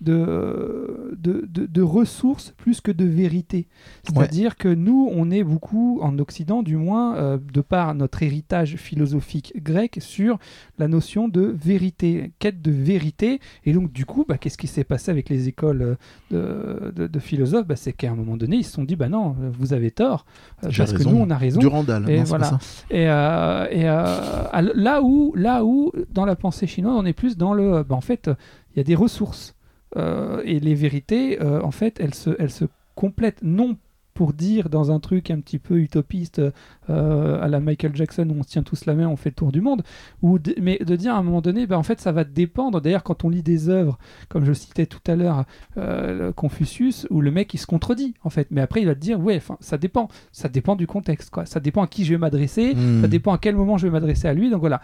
de, 0.00 1.14
de, 1.18 1.44
de- 1.48 1.66
de 1.66 1.82
ressources 1.82 2.54
plus 2.56 2.80
que 2.80 2.90
de 2.92 3.04
vérité. 3.04 3.66
C'est-à-dire 4.04 4.56
que 4.56 4.68
nous, 4.68 5.08
on 5.12 5.30
est 5.30 5.42
beaucoup, 5.44 5.98
en 6.02 6.18
Occident 6.18 6.62
du 6.62 6.76
moins, 6.76 7.16
euh, 7.16 7.38
de 7.52 7.60
par 7.60 7.94
notre 7.94 8.22
héritage 8.22 8.76
philosophique 8.76 9.52
grec, 9.62 9.98
sur 10.00 10.38
la 10.78 10.88
notion 10.88 11.28
de 11.28 11.40
vérité, 11.42 12.32
quête 12.38 12.62
de 12.62 12.70
vérité. 12.70 13.40
Et 13.64 13.72
donc, 13.72 13.92
du 13.92 14.04
coup, 14.06 14.24
bah, 14.28 14.38
qu'est-ce 14.38 14.58
qui 14.58 14.66
s'est 14.68 14.84
passé 14.84 15.10
avec 15.10 15.28
les 15.28 15.48
écoles 15.48 15.96
euh, 16.32 16.92
de, 16.92 17.06
de- 17.06 17.18
philosophes? 17.18 17.66
Bah, 17.66 17.76
C'est 17.76 17.92
qu'à 17.92 18.10
un 18.10 18.14
moment 18.14 18.36
donné, 18.36 18.56
ils 18.58 18.64
se 18.64 18.72
sont 18.72 18.84
dit, 18.84 18.96
bah 18.96 19.08
non, 19.08 19.34
vous 19.58 19.72
avez 19.72 19.90
tort, 19.90 20.26
euh, 20.64 20.70
parce 20.76 20.92
que 20.92 21.02
nous, 21.02 21.16
on 21.16 21.30
a 21.30 21.36
raison. 21.36 21.60
Durandal, 21.60 22.08
Et 22.08 22.16
non, 22.18 22.22
pas 22.22 22.28
voilà. 22.28 22.44
ça 22.44 22.58
Et, 22.90 23.08
euh, 23.08 24.72
là 24.74 25.02
où, 25.02 25.32
là 25.36 25.64
où, 25.64 25.92
dans 26.12 26.24
la 26.24 26.36
pensée 26.36 26.66
chinoise, 26.66 26.94
on 26.96 27.04
est 27.06 27.12
plus 27.12 27.36
dans 27.36 27.52
le, 27.54 27.82
bah, 27.82 27.94
en 27.94 28.00
fait, 28.00 28.30
il 28.74 28.78
y 28.78 28.80
a 28.80 28.84
des 28.84 28.94
ressources 28.94 29.54
et 29.96 30.60
les 30.60 30.74
vérités, 30.74 31.40
euh, 31.42 31.60
en 31.62 31.70
fait, 31.70 31.98
elles 32.00 32.14
se, 32.14 32.30
elles 32.38 32.50
se 32.50 32.64
complètent 32.94 33.42
non 33.42 33.76
pour 34.14 34.32
dire 34.32 34.68
dans 34.68 34.90
un 34.90 34.98
truc 34.98 35.30
un 35.30 35.38
petit 35.38 35.60
peu 35.60 35.76
utopiste 35.78 36.42
euh, 36.90 37.40
à 37.40 37.46
la 37.46 37.60
Michael 37.60 37.94
Jackson 37.94 38.28
où 38.28 38.40
on 38.40 38.42
se 38.42 38.48
tient 38.48 38.64
tous 38.64 38.84
la 38.84 38.94
main, 38.96 39.06
on 39.06 39.14
fait 39.14 39.30
le 39.30 39.36
tour 39.36 39.52
du 39.52 39.60
monde, 39.60 39.84
ou 40.22 40.40
de- 40.40 40.56
mais 40.60 40.76
de 40.84 40.96
dire 40.96 41.14
à 41.14 41.18
un 41.18 41.22
moment 41.22 41.40
donné, 41.40 41.68
bah, 41.68 41.78
en 41.78 41.84
fait, 41.84 42.00
ça 42.00 42.10
va 42.10 42.24
dépendre. 42.24 42.80
D'ailleurs, 42.80 43.04
quand 43.04 43.24
on 43.24 43.28
lit 43.28 43.44
des 43.44 43.68
œuvres, 43.68 43.96
comme 44.28 44.44
je 44.44 44.52
citais 44.52 44.86
tout 44.86 44.98
à 45.06 45.14
l'heure, 45.14 45.44
euh, 45.76 46.32
Confucius, 46.32 47.06
où 47.10 47.20
le 47.20 47.30
mec 47.30 47.54
il 47.54 47.58
se 47.58 47.66
contredit 47.66 48.14
en 48.24 48.30
fait, 48.30 48.48
mais 48.50 48.60
après 48.60 48.80
il 48.80 48.86
va 48.86 48.96
te 48.96 49.00
dire, 49.00 49.20
ouais, 49.20 49.36
enfin, 49.36 49.56
ça 49.60 49.78
dépend, 49.78 50.08
ça 50.32 50.48
dépend 50.48 50.74
du 50.74 50.88
contexte, 50.88 51.30
quoi. 51.30 51.46
Ça 51.46 51.60
dépend 51.60 51.82
à 51.82 51.86
qui 51.86 52.04
je 52.04 52.10
vais 52.14 52.18
m'adresser, 52.18 52.74
Hmm. 52.74 53.02
ça 53.02 53.06
dépend 53.06 53.32
à 53.32 53.38
quel 53.38 53.54
moment 53.54 53.78
je 53.78 53.86
vais 53.86 53.92
m'adresser 53.92 54.26
à 54.26 54.34
lui. 54.34 54.50
Donc 54.50 54.58
voilà. 54.58 54.80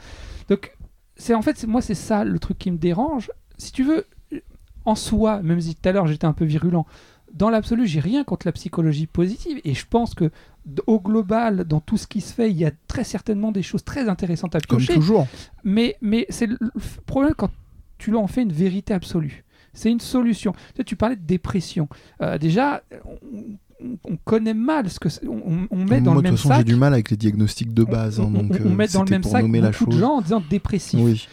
Donc 0.48 0.76
c'est 1.16 1.34
en 1.34 1.42
fait 1.42 1.66
moi 1.66 1.80
c'est 1.80 1.94
ça 1.94 2.22
le 2.24 2.38
truc 2.38 2.56
qui 2.58 2.70
me 2.70 2.78
dérange. 2.78 3.32
Si 3.58 3.72
tu 3.72 3.82
veux, 3.82 4.04
en 4.84 4.94
soi, 4.94 5.42
même 5.42 5.60
si 5.60 5.74
tout 5.74 5.88
à 5.88 5.92
l'heure 5.92 6.06
j'étais 6.06 6.26
un 6.26 6.32
peu 6.32 6.44
virulent, 6.44 6.86
dans 7.32 7.50
l'absolu 7.50 7.86
j'ai 7.86 8.00
rien 8.00 8.22
contre 8.24 8.46
la 8.46 8.52
psychologie 8.52 9.06
positive 9.06 9.60
et 9.64 9.74
je 9.74 9.84
pense 9.88 10.14
que 10.14 10.30
au 10.86 10.98
global, 11.00 11.64
dans 11.64 11.80
tout 11.80 11.96
ce 11.98 12.06
qui 12.06 12.20
se 12.20 12.32
fait, 12.32 12.50
il 12.50 12.56
y 12.56 12.64
a 12.64 12.70
très 12.88 13.04
certainement 13.04 13.52
des 13.52 13.62
choses 13.62 13.84
très 13.84 14.08
intéressantes 14.08 14.54
à 14.54 14.60
Comme 14.60 14.78
cocher. 14.78 14.94
toujours. 14.94 15.26
Mais, 15.62 15.96
mais 16.00 16.26
c'est 16.30 16.46
le 16.46 16.56
problème 17.06 17.34
quand 17.36 17.50
tu 17.98 18.10
l'en 18.10 18.26
fais 18.26 18.42
une 18.42 18.52
vérité 18.52 18.94
absolue. 18.94 19.44
C'est 19.74 19.90
une 19.90 20.00
solution. 20.00 20.52
Tu, 20.52 20.58
sais, 20.76 20.84
tu 20.84 20.96
parlais 20.96 21.16
de 21.16 21.22
dépression. 21.26 21.88
Euh, 22.22 22.38
déjà, 22.38 22.82
on, 23.04 23.18
on- 23.32 23.58
on 24.04 24.16
connaît 24.24 24.54
mal 24.54 24.88
ce 24.88 24.98
que 25.00 25.08
on, 25.26 25.66
on- 25.70 25.76
met 25.84 26.00
dans 26.00 26.12
Moi, 26.12 26.14
le 26.14 26.18
de 26.20 26.22
même 26.22 26.34
toute 26.34 26.42
façon, 26.42 26.48
j'ai 26.50 26.58
sac. 26.60 26.66
du 26.66 26.76
mal 26.76 26.92
avec 26.94 27.10
les 27.10 27.16
diagnostics 27.16 27.74
de 27.74 27.82
base. 27.84 28.20
on, 28.20 28.28
hein, 28.28 28.30
donc, 28.30 28.52
on- 28.52 28.68
on 28.68 28.70
euh, 28.70 28.74
met 28.74 28.86
dans 28.86 29.02
le 29.02 29.10
même 29.10 29.22
sac 29.24 29.44
la 29.44 29.70
beaucoup 29.70 29.86
de 29.86 29.98
gens 29.98 30.12
en 30.12 30.20
disant 30.22 30.42
dépressif. 30.48 31.00
Oui, 31.02 31.26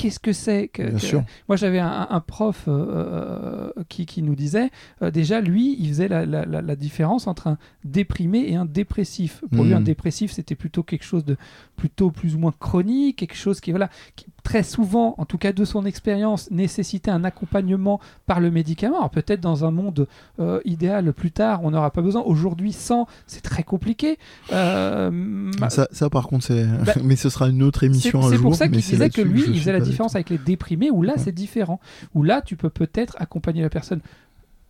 Qu'est-ce 0.00 0.18
que 0.18 0.32
c'est 0.32 0.68
que, 0.68 0.82
bien 0.82 0.92
que- 0.92 0.98
sûr. 0.98 1.22
Moi, 1.48 1.56
j'avais 1.56 1.78
un, 1.78 2.06
un 2.08 2.20
prof 2.20 2.64
euh, 2.68 3.70
euh, 3.76 3.82
qui, 3.88 4.06
qui 4.06 4.22
nous 4.22 4.34
disait, 4.34 4.70
euh, 5.02 5.10
déjà, 5.10 5.40
lui, 5.40 5.76
il 5.78 5.88
faisait 5.88 6.08
la, 6.08 6.24
la- 6.26 6.44
la- 6.46 6.62
la 6.62 6.76
différence 6.76 7.26
entre 7.26 7.48
un 7.48 7.58
déprimé 7.84 8.44
et 8.48 8.56
un 8.56 8.64
dépressif. 8.64 9.44
Pour 9.52 9.64
lui, 9.64 9.72
Hmm. 9.74 9.78
un 9.78 9.80
dépressif, 9.80 10.32
c'était 10.32 10.54
plutôt 10.54 10.82
quelque 10.82 11.04
chose 11.04 11.24
de 11.24 11.36
plutôt 11.76 12.10
plus 12.10 12.34
ou 12.34 12.38
moins 12.38 12.52
chronique, 12.58 13.18
quelque 13.18 13.36
chose 13.36 13.60
qui, 13.60 13.70
voilà, 13.70 13.90
qui 14.16 14.26
très 14.42 14.62
souvent, 14.62 15.14
en 15.18 15.24
tout 15.24 15.38
cas 15.38 15.52
de 15.52 15.64
son 15.64 15.84
expérience, 15.84 16.50
nécessitait 16.50 17.10
un 17.10 17.24
accompagnement 17.24 18.00
par 18.26 18.40
le 18.40 18.50
médicament. 18.50 18.96
Alors, 18.98 19.10
peut-être 19.10 19.40
dans 19.40 19.64
un 19.64 19.70
monde 19.70 20.06
euh, 20.38 20.60
idéal 20.64 21.12
plus 21.12 21.30
tard, 21.30 21.60
on 21.64 21.70
n'aura 21.70 21.90
pas 21.90 22.02
besoin. 22.02 22.22
Aujourd'hui, 22.22 22.72
sans, 22.72 23.06
c'est 23.26 23.42
très 23.42 23.62
compliqué. 23.62 24.18
Euh, 24.52 25.10
ma- 25.12 25.70
Ça, 25.70 25.88
ça, 25.92 26.10
par 26.10 26.26
contre, 26.26 26.44
c'est. 26.44 26.64
Bah, 26.64 26.92
mais 27.04 27.16
ce 27.16 27.28
sera 27.28 27.48
une 27.48 27.62
autre 27.62 27.80
c'est 27.80 27.86
émission 27.86 28.20
un 28.20 28.28
c'est 28.30 28.36
jour. 28.36 28.42
pour 28.50 28.54
ça 28.54 28.68
qu'il 28.68 28.82
c'est 28.82 28.92
disait 28.92 29.10
que 29.10 29.22
lui, 29.22 29.44
il 29.46 29.58
faisait 29.58 29.72
la 29.72 29.80
différence 29.80 30.14
avec 30.14 30.30
les 30.30 30.38
déprimés, 30.38 30.90
où 30.90 31.02
là, 31.02 31.14
Ouais. 31.14 31.18
c'est 31.18 31.32
différent. 31.32 31.80
Où 32.14 32.22
là, 32.22 32.40
tu 32.40 32.56
peux 32.56 32.70
peut-être 32.70 33.16
accompagner 33.18 33.62
la 33.62 33.70
personne, 33.70 34.00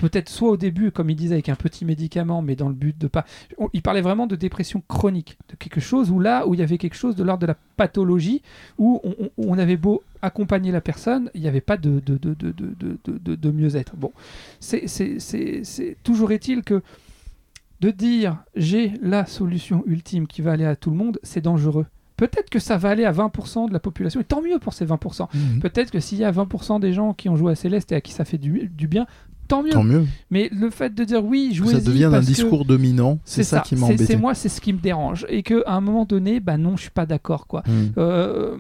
peut-être 0.01 0.29
soit 0.29 0.51
au 0.51 0.57
début, 0.57 0.91
comme 0.91 1.11
il 1.11 1.15
disait, 1.17 1.35
avec 1.35 1.49
un 1.49 1.55
petit 1.55 1.85
médicament, 1.85 2.43
mais 2.43 2.57
dans 2.57 2.69
le 2.69 2.75
but 2.75 2.97
de 2.99 3.07
pas. 3.07 3.25
on- 3.59 3.69
Il 3.73 3.83
parlait 3.83 4.01
vraiment 4.01 4.27
de 4.27 4.35
dépression 4.37 4.83
chronique, 4.89 5.39
de 5.51 5.57
quelque 5.57 5.81
chose 5.81 6.11
où 6.11 6.19
là, 6.21 6.47
où 6.47 6.55
il 6.55 6.61
y 6.61 6.63
avait 6.63 6.79
quelque 6.79 6.97
chose 6.97 7.15
de 7.17 7.23
l'ordre 7.23 7.43
de 7.43 7.47
la 7.47 7.57
pathologie, 7.77 8.43
où 8.79 9.01
on, 9.05 9.15
on- 9.25 9.31
on 9.51 9.59
avait 9.59 9.77
beau 9.77 10.03
accompagner 10.23 10.73
la 10.73 10.81
personne, 10.81 11.31
il 11.35 11.41
n'y 11.43 11.49
avait 11.49 11.61
pas 11.61 11.77
de, 11.77 12.01
de, 12.01 12.17
de, 12.19 12.35
de, 12.35 13.35
de, 13.35 13.51
mieux-être. 13.51 13.97
Bon, 13.97 14.13
c'est 14.59 14.87
c'est- 14.89 15.19
c'est- 15.19 15.65
c'est- 15.65 15.97
toujours 16.03 16.33
est-il 16.33 16.63
que 16.63 16.83
de 17.81 17.91
dire 17.91 18.39
j'ai 18.55 18.93
la 19.01 19.25
solution 19.27 19.83
ultime 19.87 20.27
qui 20.27 20.43
va 20.43 20.53
aller 20.53 20.67
à 20.67 20.77
tout 20.77 20.91
le 20.91 20.97
monde, 20.97 21.19
c'est 21.23 21.41
dangereux. 21.41 21.87
Peut-être 22.19 22.51
que 22.51 22.59
ça 22.59 22.77
va 22.77 22.91
aller 22.91 23.07
à 23.07 23.13
20% 23.13 23.67
de 23.67 23.73
la 23.73 23.81
population, 23.81 24.21
et 24.21 24.25
tant 24.25 24.43
mieux 24.43 24.59
pour 24.59 24.75
ces 24.75 24.85
20%. 24.85 25.27
tout. 25.29 25.39
Mhm. 25.39 25.61
Peut-être 25.61 25.91
que 25.91 26.01
s'il 26.01 26.19
y 26.19 26.25
a 26.25 26.31
20% 26.31 26.79
des 26.79 26.93
gens 26.93 27.15
qui 27.15 27.31
ont 27.31 27.37
joué 27.37 27.53
à 27.53 27.55
Céleste 27.55 27.93
et 27.93 27.95
à 27.95 28.03
qui 28.03 28.13
ça 28.13 28.27
fait 28.27 28.37
du, 28.37 28.69
du 28.69 28.89
bien, 28.89 29.07
tant 29.51 29.63
mieux. 29.63 29.71
Tant 29.71 29.85
mieux. 29.85 30.07
Mais 30.31 30.49
le 30.53 30.71
fait 30.71 30.95
de 30.95 31.05
dire 31.05 31.23
oui, 31.25 31.51
jouez 31.53 31.75
ça 31.75 31.81
devienne 31.81 32.15
un 32.15 32.21
discours 32.21 32.65
dominant, 32.65 33.19
c'est 33.25 33.43
ça, 33.43 33.61
qui 33.61 33.75
m'a 33.75 33.81
C'est- 33.89 33.93
embêté. 33.95 34.07
C'est 34.07 34.17
moi, 34.17 34.35
c'est 34.35 34.49
ce 34.49 34.61
qui 34.63 34.73
me 34.73 34.79
dérange. 34.79 35.27
Et 35.29 35.43
qu'à 35.43 35.57
un 35.67 35.81
moment 35.83 36.05
donné, 36.07 36.41
bah 36.41 36.57
non, 36.57 36.77
je 36.77 36.83
suis 36.83 36.91
pas 36.91 37.05
d'accord. 37.07 37.47
quoi. 37.47 37.63
Mhm. 37.67 37.93
Euh, 37.99 38.57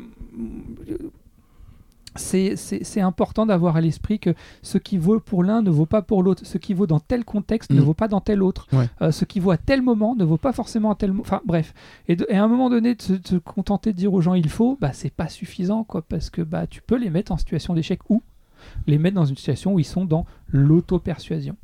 c'est- 2.16 3.00
important 3.00 3.46
d'avoir 3.46 3.76
à 3.76 3.80
l'esprit 3.80 4.18
que 4.18 4.34
ce 4.62 4.76
qui 4.78 4.98
vaut 4.98 5.20
pour 5.20 5.44
l'un 5.44 5.62
ne 5.62 5.70
vaut 5.70 5.86
pas 5.86 6.02
pour 6.02 6.22
l'autre. 6.22 6.42
Ce 6.44 6.58
qui 6.58 6.74
vaut 6.74 6.86
dans 6.86 6.98
tel 7.00 7.24
contexte 7.24 7.70
ne 7.70 7.80
Mm. 7.80 7.84
vaut 7.84 7.94
pas 7.94 8.08
dans 8.08 8.20
tel 8.20 8.42
autre. 8.42 8.66
Ouais. 8.72 8.88
Euh, 9.00 9.10
ce 9.12 9.24
qui 9.24 9.38
vaut 9.40 9.52
à 9.52 9.56
tel 9.56 9.80
moment 9.80 10.14
ne 10.16 10.24
vaut 10.24 10.36
pas 10.36 10.52
forcément 10.52 10.90
à 10.90 10.96
tel 10.96 11.10
moment. 11.12 11.22
Enfin 11.22 11.40
bref. 11.46 11.72
Et, 12.08 12.16
de- 12.16 12.26
et 12.28 12.34
à 12.36 12.42
un 12.44 12.48
moment 12.48 12.68
donné, 12.68 12.94
de 12.96 13.00
se, 13.02 13.12
de 13.14 13.26
se 13.26 13.36
contenter 13.36 13.92
de 13.92 13.96
dire 13.96 14.12
aux 14.12 14.20
gens 14.20 14.34
il 14.34 14.48
faut, 14.48 14.76
bah, 14.80 14.92
c'est 14.92 15.12
pas 15.12 15.28
suffisant. 15.28 15.84
quoi, 15.84 16.02
Parce 16.02 16.30
que 16.30 16.42
bah, 16.42 16.66
tu 16.66 16.82
peux 16.82 16.96
les 16.96 17.10
mettre 17.10 17.30
en 17.32 17.36
situation 17.38 17.74
d'échec 17.74 18.00
ou 18.10 18.22
les 18.86 18.98
mettre 18.98 19.14
dans 19.14 19.24
une 19.24 19.36
situation 19.36 19.74
où 19.74 19.78
ils 19.78 19.84
sont 19.84 20.04
dans 20.04 20.26
l'auto-persuasion. 20.52 21.56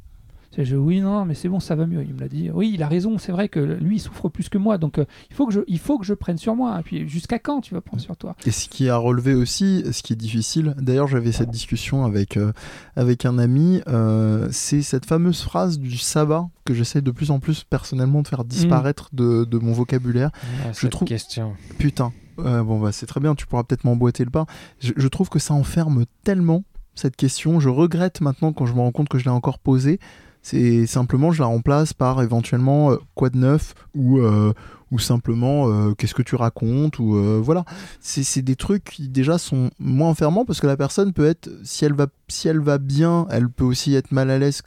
C'est 0.54 0.64
je, 0.64 0.74
oui, 0.76 1.02
non, 1.02 1.26
mais 1.26 1.34
c'est 1.34 1.50
bon, 1.50 1.60
ça 1.60 1.74
va 1.74 1.84
mieux. 1.86 2.02
Il 2.02 2.14
me 2.14 2.20
l'a 2.20 2.28
dit. 2.28 2.50
Oui, 2.50 2.70
il 2.72 2.82
a 2.82 2.88
raison, 2.88 3.18
c'est 3.18 3.32
vrai 3.32 3.50
que 3.50 3.60
lui, 3.60 3.96
il 3.96 3.98
souffre 3.98 4.30
plus 4.30 4.48
que 4.48 4.56
moi. 4.56 4.78
Donc, 4.78 4.96
euh, 4.98 5.04
il, 5.28 5.36
faut 5.36 5.46
que 5.46 5.52
je, 5.52 5.60
il 5.66 5.78
faut 5.78 5.98
que 5.98 6.06
je 6.06 6.14
prenne 6.14 6.38
sur 6.38 6.56
moi. 6.56 6.78
Et 6.80 6.82
puis, 6.82 7.06
jusqu'à 7.08 7.38
quand 7.38 7.60
tu 7.60 7.74
vas 7.74 7.82
prendre 7.82 8.02
sur 8.02 8.16
toi? 8.16 8.36
Et 8.46 8.50
ce 8.50 8.66
qui 8.70 8.88
a 8.88 8.96
relevé 8.96 9.34
aussi, 9.34 9.84
ce 9.92 10.02
qui 10.02 10.14
est 10.14 10.16
difficile, 10.16 10.74
d'ailleurs 10.78 11.08
j'avais 11.08 11.32
cette 11.32 11.50
discussion 11.50 12.06
avec, 12.06 12.38
euh, 12.38 12.52
avec 12.94 13.26
un 13.26 13.38
ami, 13.38 13.82
euh, 13.86 14.48
c'est 14.50 14.80
cette 14.80 15.04
fameuse 15.04 15.42
phrase 15.42 15.78
du 15.78 15.98
ça 15.98 16.24
va 16.24 16.48
que 16.64 16.72
j'essaie 16.72 17.02
de 17.02 17.10
plus 17.10 17.30
en 17.30 17.38
plus 17.38 17.64
personnellement 17.64 18.22
de 18.22 18.28
faire 18.28 18.44
disparaître 18.44 19.10
de, 19.12 19.44
de 19.44 19.58
mon 19.58 19.72
vocabulaire. 19.72 20.30
Ah, 20.64 20.72
Je 20.72 20.78
cette 20.80 20.90
trouve- 20.90 21.08
question. 21.08 21.52
Putain, 21.78 22.12
Euh, 22.38 22.62
bon 22.62 22.78
bah 22.80 22.92
c'est 22.92 23.06
très 23.06 23.20
bien, 23.20 23.34
tu 23.34 23.46
pourras 23.46 23.64
peut-être 23.64 23.84
m'emboîter 23.84 24.24
le 24.24 24.30
pain. 24.30 24.46
Je, 24.80 24.92
je 24.96 25.08
trouve 25.08 25.28
que 25.28 25.38
ça 25.38 25.52
enferme 25.54 26.04
tellement 26.22 26.64
cette 26.96 27.14
question, 27.14 27.60
je 27.60 27.68
regrette 27.68 28.20
maintenant 28.20 28.52
quand 28.52 28.66
je 28.66 28.74
me 28.74 28.80
rends 28.80 28.90
compte 28.90 29.08
que 29.08 29.18
je 29.18 29.24
l'ai 29.24 29.30
encore 29.30 29.58
posée. 29.58 30.00
C'est 30.42 30.86
simplement 30.86 31.32
je 31.32 31.40
la 31.40 31.46
remplace 31.46 31.92
par 31.92 32.22
éventuellement 32.22 32.92
euh, 32.92 32.98
quoi 33.16 33.30
de 33.30 33.36
neuf 33.36 33.74
ou 33.96 34.18
euh, 34.20 34.52
ou 34.92 35.00
simplement 35.00 35.68
euh, 35.68 35.92
qu'est-ce 35.94 36.14
que 36.14 36.22
tu 36.22 36.36
racontes 36.36 37.00
ou 37.00 37.20
voilà 37.42 37.64
c'est 37.98 38.42
des 38.42 38.54
trucs 38.54 38.84
qui 38.84 39.08
déjà 39.08 39.38
sont 39.38 39.70
moins 39.80 40.10
enfermants 40.10 40.44
parce 40.44 40.60
que 40.60 40.68
la 40.68 40.76
personne 40.76 41.12
peut 41.12 41.26
être 41.26 41.50
si 41.64 41.84
elle 41.84 41.94
va 41.94 42.06
si 42.28 42.46
elle 42.46 42.60
va 42.60 42.78
bien 42.78 43.26
elle 43.32 43.48
peut 43.48 43.64
aussi 43.64 43.96
être 43.96 44.12
mal 44.12 44.30
à 44.30 44.38
l'aise 44.38 44.62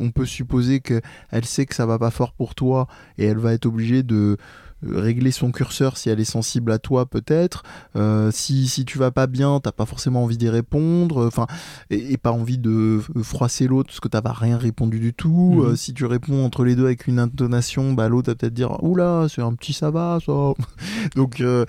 on 0.00 0.10
peut 0.10 0.26
supposer 0.26 0.80
que 0.80 1.00
elle 1.30 1.44
sait 1.44 1.64
que 1.64 1.76
ça 1.76 1.86
va 1.86 2.00
pas 2.00 2.10
fort 2.10 2.32
pour 2.32 2.56
toi 2.56 2.88
et 3.16 3.24
elle 3.24 3.38
va 3.38 3.52
être 3.52 3.66
obligée 3.66 4.02
de 4.02 4.36
régler 4.82 5.30
son 5.30 5.50
curseur 5.52 5.96
si 5.96 6.08
elle 6.08 6.20
est 6.20 6.24
sensible 6.24 6.72
à 6.72 6.78
toi 6.78 7.06
peut-être. 7.06 7.62
Euh, 7.96 8.30
si, 8.32 8.68
si 8.68 8.84
tu 8.84 8.98
vas 8.98 9.10
pas 9.10 9.26
bien 9.26 9.60
t'as 9.60 9.72
pas 9.72 9.86
forcément 9.86 10.24
envie 10.24 10.38
d'y 10.38 10.48
répondre. 10.48 11.26
Enfin 11.26 11.46
et, 11.90 12.12
et 12.12 12.16
pas 12.16 12.32
envie 12.32 12.58
de 12.58 13.00
froisser 13.22 13.66
l'autre 13.66 13.88
parce 13.88 14.00
que 14.00 14.08
t'as 14.08 14.20
rien 14.32 14.58
répondu 14.58 15.00
du 15.00 15.12
tout. 15.14 15.54
Mhm. 15.56 15.64
Euh, 15.64 15.76
si 15.76 15.94
tu 15.94 16.04
réponds 16.04 16.44
entre 16.44 16.64
les 16.64 16.76
deux 16.76 16.86
avec 16.86 17.06
une 17.06 17.18
intonation 17.18 17.92
bah 17.92 18.08
l'autre 18.08 18.30
va 18.30 18.34
peut-être 18.34 18.54
dire 18.54 18.82
oula 18.82 19.26
c'est 19.28 19.42
un 19.42 19.54
petit 19.54 19.72
ça 19.72 19.90
va 19.90 20.18
ça. 20.24 20.32
Donc 21.16 21.40
euh, 21.40 21.66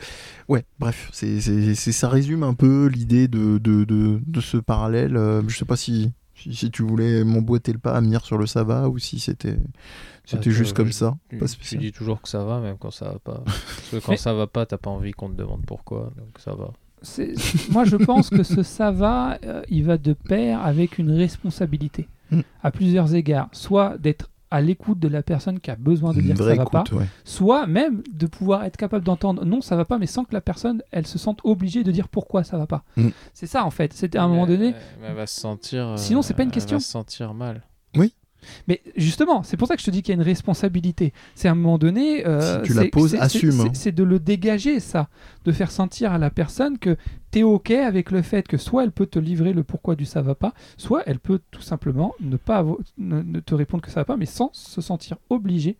ouais 0.47 0.66
bref 0.80 1.09
c'est 1.12 1.39
ça 1.76 2.09
résume 2.09 2.43
un 2.43 2.53
peu 2.53 2.88
l'idée 2.88 3.28
de, 3.28 3.57
de, 3.57 3.84
de, 3.84 4.20
de 4.26 4.41
ce 4.41 4.57
parallèle. 4.57 5.20
Je 5.47 5.57
sais 5.57 5.66
pas 5.66 5.76
si 5.76 6.12
si, 6.42 6.54
si 6.56 6.72
tu 6.72 6.84
voulais 6.84 7.24
m'emboîter 7.24 7.72
le 7.74 7.80
pas 7.80 7.94
à 7.94 8.02
venir 8.02 8.24
sur 8.26 8.38
le 8.38 8.46
ça 8.46 8.64
va 8.64 8.89
ou 8.89 8.98
si 9.00 9.20
c'était 9.20 9.58
c'était 10.26 10.50
Ah, 10.50 10.54
juste 10.54 10.74
comme 10.76 10.88
je- 10.88 10.94
ça 10.94 11.18
Tu, 11.30 11.38
pas 11.38 11.46
tu 11.48 11.78
dis 11.78 11.92
toujours 11.92 12.22
que 12.22 12.30
ça 12.30 12.44
va, 12.44 12.60
même 12.60 12.78
quand 12.78 12.92
ça 12.92 13.06
va 13.06 13.20
pas. 13.20 13.44
Parce 13.46 13.89
que 13.92 13.98
quand 13.98 14.12
Mais- 14.12 14.18
ça 14.18 14.34
va 14.34 14.48
pas, 14.48 14.66
t'as 14.66 14.78
pas 14.78 14.89
envie 14.89 15.12
qu'on 15.12 15.30
te 15.30 15.36
demande 15.36 15.66
pourquoi, 15.66 16.12
donc 16.18 16.38
ça 16.39 16.54
va. 16.54 16.72
C'est- 17.02 17.34
moi, 17.72 17.84
je 17.84 17.96
pense 17.96 18.30
que 18.30 18.44
ce 18.44 18.62
ça 18.64 18.92
va, 18.92 19.39
euh, 19.44 19.64
il 19.70 19.84
va 19.84 19.98
de 19.98 20.14
pair 20.14 20.62
avec 20.64 20.98
une 21.00 21.12
responsabilité 21.12 22.08
Mm. 22.32 22.42
à 22.64 22.72
plusieurs 22.72 23.14
égards. 23.16 23.50
Soit 23.52 23.98
d'être 23.98 24.30
à 24.52 24.62
l'écoute 24.62 24.99
de 24.99 25.08
la 25.08 25.24
personne 25.24 25.60
qui 25.60 25.72
a 25.72 25.76
besoin 25.76 26.12
de 26.14 26.20
une 26.20 26.26
dire 26.28 26.36
que 26.36 26.43
ça 26.43 26.56
va 26.56 26.66
pas, 26.66 26.82
écoute 26.82 26.99
ouais. 26.99 27.06
soit 27.24 27.66
même 27.68 28.04
de 28.14 28.28
pouvoir 28.28 28.66
être 28.66 28.78
capable 28.78 29.06
d'entendre 29.06 29.45
non, 29.45 29.62
ça 29.62 29.76
va 29.76 29.86
pas, 29.86 29.97
mais 29.97 30.06
sans 30.08 30.24
que 30.26 30.34
la 30.34 30.41
personne, 30.41 30.84
elle 30.91 31.08
se 31.08 31.18
sente 31.18 31.39
obligée 31.43 31.84
de 31.84 31.91
dire 31.91 32.08
pourquoi 32.10 32.43
ça 32.43 32.58
va 32.58 32.68
pas. 32.68 32.84
Mm. 32.97 33.08
C'est 33.34 33.47
ça 33.47 33.66
en 33.66 33.72
fait. 33.72 33.93
C'était 33.93 34.18
à 34.18 34.24
un 34.24 34.28
moment 34.28 34.45
donné. 34.45 34.76
mais 35.02 35.08
elle 35.08 35.16
va 35.16 35.26
se 35.26 35.39
sentir. 35.39 35.88
euh, 35.88 35.97
Sinon, 35.97 36.22
c'est 36.22 36.34
pas 36.34 36.43
une 36.43 36.52
question. 36.52 36.76
Elle 36.78 36.82
va 36.82 36.86
se 36.86 36.91
sentir 36.91 37.34
mal. 37.34 37.62
Mais 38.68 38.82
justement, 38.96 39.44
c'est 39.44 39.58
pour 39.58 39.68
ça 39.68 39.76
que 39.76 39.82
je 39.82 39.86
te 39.86 39.92
dis 39.92 40.02
qu'il 40.02 40.14
y 40.14 40.18
a 40.18 40.22
une 40.22 40.26
responsabilité. 40.28 41.14
C'est 41.36 41.48
à 41.48 41.52
un 41.52 41.56
moment 41.56 41.78
donné. 41.78 42.26
euh, 42.28 42.62
Si 42.64 42.68
tu 42.70 42.74
la 42.74 42.84
c'est- 42.84 42.89
poses, 42.89 43.16
assume, 43.16 43.52
c'est- 43.52 43.62
hein. 43.68 43.72
C'est 43.74 43.92
de 43.92 44.04
le 44.04 44.20
dégager, 44.20 44.80
ça. 44.80 45.10
De 45.46 45.52
faire 45.52 45.72
sentir 45.72 46.12
à 46.14 46.18
la 46.18 46.30
personne 46.30 46.78
que 46.78 46.98
tu 47.32 47.39
es 47.39 47.44
OK 47.44 47.72
avec 47.72 48.12
le 48.12 48.22
fait 48.22 48.48
que 48.48 48.58
soit 48.58 48.84
elle 48.84 48.92
peut 48.92 49.06
te 49.06 49.20
livrer 49.20 49.54
le 49.54 49.64
pourquoi 49.64 49.96
du 49.96 50.06
ça 50.06 50.22
va 50.22 50.36
pas, 50.36 50.54
soit 50.78 51.04
elle 51.06 51.20
peut 51.20 51.39
tout 51.52 51.62
simplement 51.62 52.14
ne 52.20 52.38
pas 52.38 52.66
ne 52.98 53.39
te 53.39 53.56
répondre 53.56 53.82
que 53.84 53.89
ça 53.92 54.02
va 54.02 54.06
pas, 54.06 54.18
mais 54.18 54.26
sans 54.26 54.50
se 54.54 54.82
sentir 54.82 55.18
obligée 55.30 55.78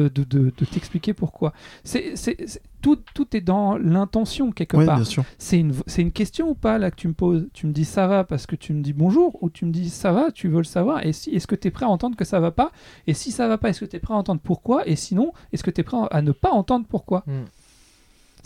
de, 0.00 0.08
de, 0.08 0.24
de- 0.24 0.52
de 0.56 0.64
t'expliquer 0.64 1.14
pourquoi. 1.14 1.52
C'est, 1.84 2.16
c'est- 2.16 2.36
c'est- 2.46 2.60
tout, 2.82 2.98
tout 3.14 3.36
est 3.36 3.40
dans 3.40 3.76
l'intention, 3.78 4.52
quelque 4.52 4.76
Ouais, 4.76 4.86
part. 4.86 4.96
bien 4.96 5.04
sûr 5.04 5.24
C'est 5.38 5.58
une, 5.58 5.72
c'est 5.86 6.02
une 6.02 6.12
question 6.12 6.50
ou 6.50 6.54
pas 6.54 6.78
là 6.78 6.90
que 6.90 6.96
tu 6.96 7.08
me 7.08 7.14
poses? 7.14 7.48
Tu 7.52 7.66
me 7.66 7.72
dis 7.72 7.84
ça 7.84 8.06
va 8.06 8.22
parce 8.22 8.46
que 8.46 8.54
tu 8.54 8.72
me 8.74 8.82
dis 8.82 8.92
bonjour 8.92 9.42
ou 9.42 9.50
tu 9.50 9.64
me 9.64 9.72
dis 9.72 9.90
ça 9.90 10.12
va, 10.12 10.30
tu 10.30 10.48
veux 10.48 10.58
le 10.58 10.64
savoir? 10.64 11.04
Et 11.04 11.12
si, 11.12 11.30
est-ce 11.30 11.46
que 11.48 11.56
tu 11.56 11.68
es 11.68 11.70
prêt 11.70 11.86
à 11.86 11.88
entendre 11.88 12.14
que 12.16 12.24
ça 12.24 12.38
va 12.38 12.50
pas? 12.52 12.70
Et 13.08 13.14
si 13.14 13.32
ça 13.32 13.48
va 13.48 13.58
pas, 13.58 13.70
est-ce 13.70 13.80
que 13.80 13.86
tu 13.86 13.96
es 13.96 14.00
prêt 14.00 14.14
à 14.14 14.16
entendre 14.18 14.40
pourquoi? 14.44 14.86
Et 14.86 14.94
sinon, 14.94 15.32
est-ce 15.52 15.64
que 15.64 15.70
tu 15.70 15.80
es 15.80 15.84
prêt 15.84 15.96
à 16.10 16.22
ne 16.22 16.30
pas 16.32 16.50
entendre 16.50 16.86
pourquoi? 16.88 17.24
Hmm. 17.26 17.44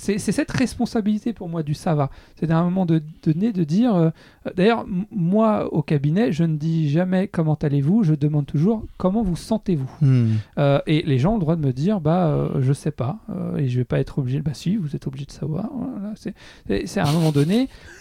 C'est, 0.01 0.33
cette 0.33 0.51
responsabilité 0.51 1.33
pour 1.33 1.49
moi 1.49 1.63
du 1.63 1.75
ça 1.75 1.95
va. 1.95 2.11
C'est 2.39 2.51
à 2.51 2.59
un 2.59 2.65
moment 2.65 2.87
de- 2.87 3.03
donné 3.23 3.53
de 3.53 3.65
dire. 3.65 3.95
euh, 3.95 4.11
d'ailleurs, 4.57 4.87
moi 5.11 5.73
au 5.73 5.83
cabinet, 5.83 6.33
je 6.33 6.45
ne 6.45 6.57
dis 6.57 6.89
jamais 6.89 7.29
comment 7.29 7.55
allez-vous, 7.61 8.03
je 8.03 8.15
demande 8.15 8.47
toujours 8.47 8.85
comment 8.97 9.23
vous 9.23 9.37
sentez-vous. 9.37 9.91
Hmm. 10.01 10.27
Euh, 10.59 10.81
et 10.87 11.03
les 11.03 11.19
gens 11.19 11.33
ont 11.33 11.35
le 11.37 11.41
droit 11.41 11.57
de 11.57 11.65
me 11.67 11.73
dire, 11.73 12.01
bah, 12.01 12.29
euh, 12.29 12.49
je 12.61 12.73
sais 12.73 12.91
pas, 12.91 13.19
euh, 13.31 13.57
et 13.59 13.69
je 13.69 13.79
vais 13.79 13.85
pas 13.85 14.01
être 14.01 14.19
obligé. 14.19 14.41
Bah, 14.41 14.53
si, 14.55 14.77
vous 14.77 14.97
êtes 14.97 15.07
obligé 15.07 15.27
de 15.27 15.33
savoir. 15.33 15.69
Voilà, 15.73 16.15
c'est, 16.17 16.99
à 17.01 17.07
un 17.09 17.13
moment 17.13 17.31
donné. 17.33 17.69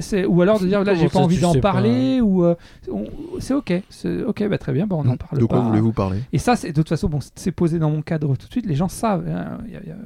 c'est, 0.00 0.24
ou 0.26 0.42
alors 0.42 0.60
de 0.60 0.66
dire, 0.66 0.82
là, 0.84 0.94
j'ai 0.94 1.08
pas 1.08 1.18
envie 1.20 1.38
d'en 1.38 1.52
pas 1.54 1.60
parler, 1.60 2.20
ou 2.20 2.44
euh, 2.44 2.54
on- 2.90 3.04
c'est 3.40 3.54
ok, 3.54 3.72
c'est 3.90 4.22
ok, 4.24 4.48
bah, 4.48 4.58
très 4.58 4.72
bien, 4.72 4.86
bah, 4.86 4.96
on 4.98 5.04
n'en 5.04 5.16
parle 5.16 5.38
de 5.40 5.44
quoi 5.44 5.60
voulez-vous 5.60 5.92
parler? 5.92 6.20
Et 6.32 6.38
ça, 6.38 6.56
c'est 6.56 6.68
de 6.68 6.72
toute 6.74 6.88
façon, 6.88 7.08
bon, 7.08 7.18
c'est 7.34 7.52
posé 7.52 7.78
dans 7.78 7.90
mon 7.90 8.02
cadre 8.02 8.36
tout 8.36 8.46
de 8.46 8.52
suite. 8.52 8.66
Les 8.66 8.74
gens 8.74 8.88
savent. 8.88 9.28
hein, 9.28 9.58
y 9.72 9.76
a- 9.76 9.84
y 9.84 9.90
a- 9.90 9.96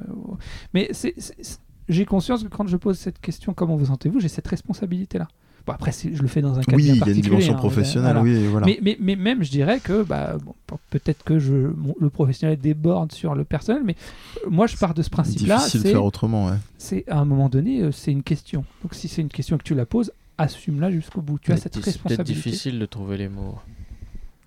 Mais 0.73 0.89
c'est, 0.91 1.13
c'est- 1.17 1.35
c'est- 1.41 1.59
j'ai 1.89 2.05
conscience 2.05 2.43
que 2.43 2.47
quand 2.49 2.67
je 2.67 2.77
pose 2.77 2.97
cette 2.97 3.19
question, 3.19 3.53
comment 3.53 3.75
vous 3.75 3.85
sentez-vous, 3.87 4.19
j'ai 4.19 4.27
cette 4.29 4.47
responsabilité-là. 4.47 5.27
Bon, 5.67 5.73
après, 5.73 5.91
c'est- 5.91 6.15
je 6.15 6.21
le 6.23 6.27
fais 6.27 6.41
dans 6.41 6.57
un 6.57 6.63
cadre 6.63 6.75
oui 6.77 6.83
bien 6.85 6.85
il 6.85 6.87
y 6.87 6.91
a 6.91 6.93
une 6.95 6.99
particulier, 7.01 7.21
dimension 7.29 7.53
hein, 7.53 7.57
professionnelle 7.57 8.13
voilà. 8.15 8.21
oui 8.23 8.47
voilà 8.47 8.65
Mais, 8.65 8.79
mais, 8.81 8.97
mais 8.99 9.15
même, 9.15 9.43
je 9.43 9.51
dirais 9.51 9.79
que 9.79 10.01
bah, 10.01 10.37
bon, 10.43 10.55
peut-être 10.89 11.23
que 11.23 11.37
je, 11.37 11.53
le 11.99 12.09
professionnel 12.09 12.57
déborde 12.57 13.11
sur 13.11 13.35
le 13.35 13.43
personnel, 13.43 13.83
mais 13.85 13.95
euh, 14.43 14.49
moi, 14.49 14.65
je 14.65 14.75
pars 14.77 14.95
de 14.95 15.03
ce 15.03 15.09
principe-là. 15.11 15.57
difficile 15.57 15.81
de 15.81 15.85
C'est, 15.85 15.91
faire 15.91 16.03
autrement 16.03 16.47
ouais. 16.47 16.57
c'est 16.79 17.07
à 17.07 17.19
un 17.19 17.25
moment 17.25 17.47
donné, 17.47 17.81
euh, 17.81 17.91
c'est 17.91 18.11
une 18.11 18.23
question. 18.23 18.65
Donc, 18.81 18.95
si 18.95 19.07
c'est 19.07 19.21
une 19.21 19.29
question 19.29 19.57
que 19.59 19.63
tu 19.63 19.75
la 19.75 19.85
poses, 19.85 20.11
assume-la 20.39 20.89
jusqu'au 20.89 21.21
bout. 21.21 21.37
Tu 21.37 21.51
as 21.51 21.57
cette 21.57 21.73
di- 21.73 21.79
C'est 21.83 21.91
responsabilité. 21.91 22.33
difficile 22.33 22.79
de 22.79 22.85
trouver 22.87 23.17
les 23.17 23.29
mots 23.29 23.59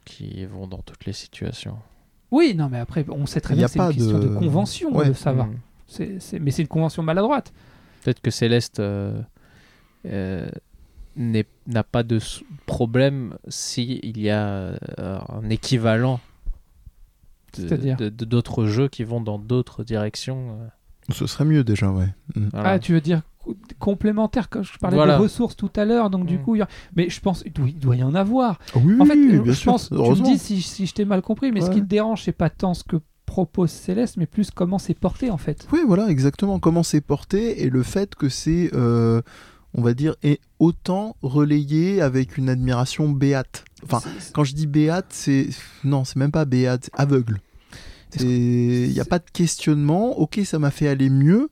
qui 0.05 0.45
vont 0.47 0.67
dans 0.67 0.79
toutes 0.79 1.05
les 1.07 1.13
situations. 1.13 1.77
Oui, 2.31 2.55
non, 2.57 2.69
mais 2.69 2.79
après, 2.79 3.05
on 3.09 3.27
sait 3.27 3.41
très 3.41 3.55
bien 3.55 3.65
a 3.65 3.67
que 3.69 3.73
c'est 3.73 3.79
une 3.79 3.93
question 3.93 4.19
de, 4.19 4.29
de- 4.29 4.35
convention, 4.37 4.95
Ouais. 4.97 5.09
le 5.09 5.15
savoir. 5.15 5.49
C'est- 5.87 6.19
Mais 6.41 6.51
c'est 6.51 6.63
une 6.63 6.69
convention 6.69 7.03
maladroite. 7.03 7.53
Peut-être 8.03 8.21
que 8.21 8.31
Céleste 8.31 8.81
euh, 8.81 9.21
euh, 10.07 10.49
n'a 11.17 11.85
pas 11.85 12.03
de 12.03 12.19
problème 12.67 13.37
si 13.49 14.01
il 14.03 14.21
y 14.21 14.31
a 14.31 14.47
euh, 14.47 14.77
un 14.99 15.49
équivalent 15.51 16.21
de- 17.57 17.69
C'est-à-dire 17.69 17.97
de- 17.97 18.09
de- 18.09 18.25
d'autres 18.25 18.67
jeux 18.67 18.89
qui 18.89 19.05
vont 19.05 19.21
dans 19.21 19.39
d'autres 19.39 19.85
directions. 19.85 20.59
ce 21.11 21.27
serait 21.27 21.45
mieux 21.45 21.63
déjà 21.65 21.91
ouais. 21.93 22.09
Voilà. 22.35 22.71
Ah, 22.71 22.79
tu 22.79 22.93
veux 22.95 23.01
dire 23.01 23.23
complémentaire, 23.79 24.49
quand 24.49 24.63
je 24.63 24.79
parlais 24.79 24.97
Voilà. 24.97 25.17
de 25.17 25.23
ressources 25.23 25.57
tout 25.57 25.71
à 25.77 25.85
l'heure, 25.85 26.11
donc 26.11 26.27
du 26.27 26.39
Mm. 26.39 26.43
coup, 26.43 26.55
il 26.57 26.59
y 26.61 26.63
a- 26.63 26.69
mais 26.97 27.09
je 27.11 27.21
pense, 27.21 27.43
il 27.47 27.53
doit, 27.79 27.97
y 27.97 28.03
en 28.03 28.15
avoir. 28.15 28.59
oui 28.77 28.97
En 29.01 29.05
fait, 29.05 29.15
oui, 29.17 29.37
euh, 29.37 29.41
bien 29.43 29.53
je 29.53 29.59
sûr 29.59 29.73
pense, 29.73 29.89
tu 29.91 29.95
me 29.97 30.25
dis 30.25 30.39
si, 30.39 30.63
si 30.63 30.87
je 30.87 30.95
t'ai 30.95 31.05
mal 31.05 31.23
compris, 31.23 31.53
mais 31.53 31.61
ce 31.61 31.71
qui 31.71 31.81
te 31.81 31.87
dérange, 31.87 32.23
c'est 32.25 32.33
pas 32.33 32.51
tant 32.51 32.75
ce 32.75 32.85
que 32.85 32.97
propose 33.27 33.71
Céleste, 33.71 34.17
mais 34.17 34.27
plus 34.27 34.51
comment 34.51 34.79
c'est 34.79 34.95
porté 34.95 35.31
en 35.31 35.39
fait. 35.39 35.67
Oui, 35.73 35.81
voilà, 35.87 36.09
exactement. 36.09 36.59
Comment 36.61 36.83
c'est 36.83 37.01
porté 37.01 37.63
et 37.63 37.71
le 37.71 37.83
fait 37.83 38.15
que 38.15 38.29
c'est, 38.29 38.71
euh, 38.75 39.23
on 39.75 39.83
va 39.83 39.93
dire, 39.95 40.15
est 40.23 40.41
autant 40.61 41.17
relayé 41.23 42.01
avec 42.01 42.37
une 42.39 42.49
admiration 42.49 43.09
béate. 43.09 43.65
Enfin, 43.83 44.01
quand 44.35 44.45
je 44.45 44.55
dis 44.55 44.67
béate, 44.69 45.07
c'est. 45.09 45.49
Non, 45.83 46.05
c'est 46.05 46.17
même 46.17 46.31
pas 46.31 46.45
béate, 46.45 46.85
c'est 46.85 47.01
aveugle. 47.01 47.41
Il 48.21 48.91
n'y 48.93 49.01
a 49.01 49.05
pas 49.05 49.19
de 49.19 49.25
questionnement. 49.33 50.19
Ok, 50.21 50.41
ça 50.45 50.59
m'a 50.61 50.71
fait 50.71 50.87
aller 50.87 51.11
mieux, 51.11 51.51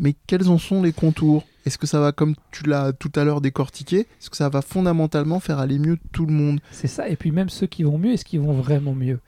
mais 0.00 0.14
quels 0.26 0.48
en 0.48 0.58
sont 0.58 0.82
les 0.82 0.92
contours? 0.92 1.44
Est-ce 1.66 1.76
que 1.76 1.86
ça 1.86 2.00
va, 2.00 2.10
comme 2.10 2.34
tu 2.52 2.66
l'as 2.66 2.94
tout 2.94 3.12
à 3.16 3.22
l'heure 3.22 3.42
décortiqué, 3.42 3.98
est-ce 3.98 4.30
que 4.30 4.36
ça 4.38 4.48
va 4.48 4.62
fondamentalement 4.62 5.40
faire 5.40 5.58
aller 5.58 5.78
mieux 5.78 5.98
tout 6.10 6.24
le 6.24 6.32
monde? 6.32 6.58
C'est 6.70 6.86
ça, 6.86 7.06
et 7.06 7.16
puis 7.16 7.32
même 7.32 7.50
ceux 7.50 7.66
qui 7.66 7.82
vont 7.82 7.98
mieux, 7.98 8.12
est-ce 8.12 8.24
qu'ils 8.24 8.40
vont 8.40 8.54
vraiment 8.54 8.94
mieux? 8.94 9.20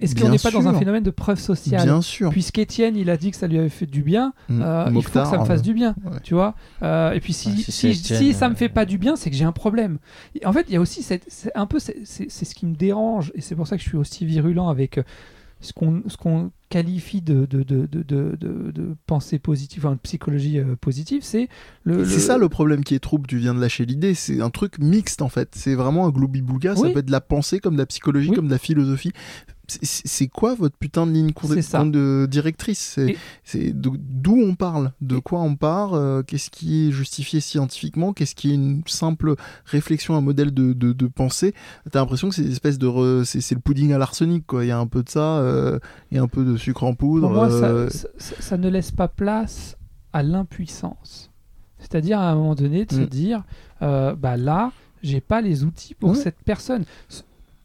Est-ce 0.00 0.14
qu'on 0.14 0.28
n'est 0.28 0.38
pas 0.38 0.52
dans 0.52 0.68
un 0.68 0.78
phénomène 0.78 1.02
de 1.02 1.10
preuve 1.10 1.40
sociale? 1.40 1.82
Bien 1.82 2.00
sûr. 2.00 2.30
Puisqu'Étienne, 2.30 2.96
il 2.96 3.10
a 3.10 3.16
dit 3.16 3.32
que 3.32 3.36
ça 3.36 3.48
lui 3.48 3.58
avait 3.58 3.68
fait 3.68 3.86
du 3.86 4.02
bien, 4.04 4.32
Mm. 4.48 4.62
euh, 4.62 4.84
il 4.90 5.02
faut 5.02 5.02
que 5.02 5.10
ça 5.10 5.38
me 5.38 5.44
fasse 5.44 5.58
euh, 5.58 5.62
du 5.64 5.74
bien, 5.74 5.96
ouais. 6.04 6.18
tu 6.22 6.34
vois? 6.34 6.54
Euh, 6.84 7.12
et 7.14 7.20
puis 7.20 7.32
si, 7.32 7.48
Ouais, 7.48 7.94
si 7.94 8.32
ça 8.32 8.48
me 8.48 8.54
fait 8.54 8.68
pas 8.68 8.84
du 8.84 8.96
bien, 8.96 9.16
c'est 9.16 9.28
que 9.30 9.34
j'ai 9.36 9.44
un 9.44 9.50
problème. 9.52 9.98
En 10.44 10.52
fait, 10.52 10.66
il 10.68 10.74
y 10.74 10.76
a 10.76 10.80
aussi 10.80 11.02
cette, 11.02 11.50
un 11.56 11.66
peu, 11.66 11.80
c'est 11.80 12.04
ce 12.30 12.54
qui 12.54 12.64
me 12.66 12.76
dérange, 12.76 13.32
et 13.34 13.40
c'est 13.40 13.56
pour 13.56 13.66
ça 13.66 13.76
que 13.76 13.82
je 13.82 13.88
suis 13.88 13.98
aussi 13.98 14.24
virulent 14.24 14.68
avec 14.68 14.98
euh, 14.98 15.02
ce 15.62 15.72
qu'on 15.72 16.02
ce 16.06 16.16
qu'on 16.16 16.52
qualifie 16.68 17.20
de, 17.20 17.44
de, 17.44 17.62
de, 17.62 17.86
de, 17.86 18.96
pensée 19.06 19.38
positive, 19.38 19.84
enfin 19.86 19.94
de 19.94 20.00
psychologie 20.00 20.58
euh, 20.58 20.74
positive, 20.76 21.22
c'est 21.22 21.48
le. 21.84 22.04
C'est 22.04 22.20
ça 22.20 22.38
le 22.38 22.48
problème 22.48 22.82
qui 22.82 22.94
est 22.94 22.98
trouble, 22.98 23.26
tu 23.26 23.36
viens 23.38 23.54
de 23.54 23.60
lâcher 23.60 23.84
l'idée, 23.84 24.14
c'est 24.14 24.40
un 24.40 24.50
truc 24.50 24.78
mixte 24.78 25.22
en 25.22 25.28
fait, 25.28 25.50
c'est 25.54 25.74
vraiment 25.74 26.06
un 26.06 26.10
gloubi-boulga, 26.10 26.76
ça 26.76 26.90
peut 26.90 26.98
être 26.98 27.06
de 27.06 27.12
la 27.12 27.20
pensée 27.20 27.60
comme 27.60 27.74
de 27.74 27.78
la 27.78 27.86
psychologie, 27.86 28.30
Oui. 28.30 28.36
comme 28.36 28.46
de 28.46 28.52
la 28.52 28.58
philosophie. 28.58 29.12
C'est- 29.82 30.26
quoi 30.28 30.54
votre 30.54 30.76
putain 30.76 31.06
de 31.06 31.12
ligne 31.12 31.32
de 31.86 32.26
directrice? 32.30 32.98
C'est 33.44 33.72
d'où 33.72 34.36
on 34.36 34.54
parle, 34.54 34.92
de 35.00 35.18
quoi 35.18 35.40
on 35.40 35.56
parle, 35.56 35.94
euh, 35.94 36.22
qu'est-ce 36.22 36.50
qui 36.50 36.88
est 36.88 36.90
justifié 36.90 37.40
scientifiquement, 37.40 38.12
qu'est-ce 38.12 38.34
qui 38.34 38.50
est 38.50 38.54
une 38.54 38.82
simple 38.86 39.34
réflexion, 39.64 40.16
un 40.16 40.20
modèle 40.20 40.52
de, 40.52 40.72
de, 40.72 40.92
de 40.92 41.06
pensée? 41.06 41.54
T'as 41.90 42.00
l'impression 42.00 42.28
que 42.28 42.34
c'est 42.34 42.42
espèce 42.44 42.78
de... 42.78 43.22
C'est 43.24 43.54
le 43.54 43.60
pudding 43.60 43.92
à 43.92 43.98
l'arsenic 43.98 44.46
quoi, 44.46 44.64
il 44.64 44.68
y 44.68 44.70
a 44.70 44.78
un 44.78 44.86
peu 44.86 45.02
de 45.02 45.08
ça, 45.08 45.38
euh, 45.38 45.78
et 46.10 46.18
un 46.18 46.28
peu 46.28 46.44
de 46.44 46.56
sucre 46.56 46.84
en 46.84 46.94
poudre. 46.94 47.26
Pour 47.28 47.36
moi, 47.36 47.50
ça- 47.50 47.66
euh, 47.68 47.88
ça, 47.90 48.08
ça- 48.18 48.40
ça 48.40 48.56
ne 48.56 48.68
laisse 48.68 48.90
pas 48.90 49.08
place 49.08 49.76
à 50.12 50.22
l'impuissance. 50.22 51.30
C'est-à-dire 51.78 52.20
à 52.20 52.30
un 52.30 52.34
moment 52.36 52.54
donné 52.54 52.84
de 52.84 52.92
se 52.92 53.00
Mm. 53.00 53.06
dire, 53.06 53.44
euh, 53.82 54.14
bah 54.14 54.36
là, 54.36 54.70
j'ai 55.02 55.20
pas 55.20 55.40
les 55.40 55.64
outils 55.64 55.94
pour 55.94 56.10
Ouais. 56.10 56.16
cette 56.16 56.36
personne. 56.44 56.84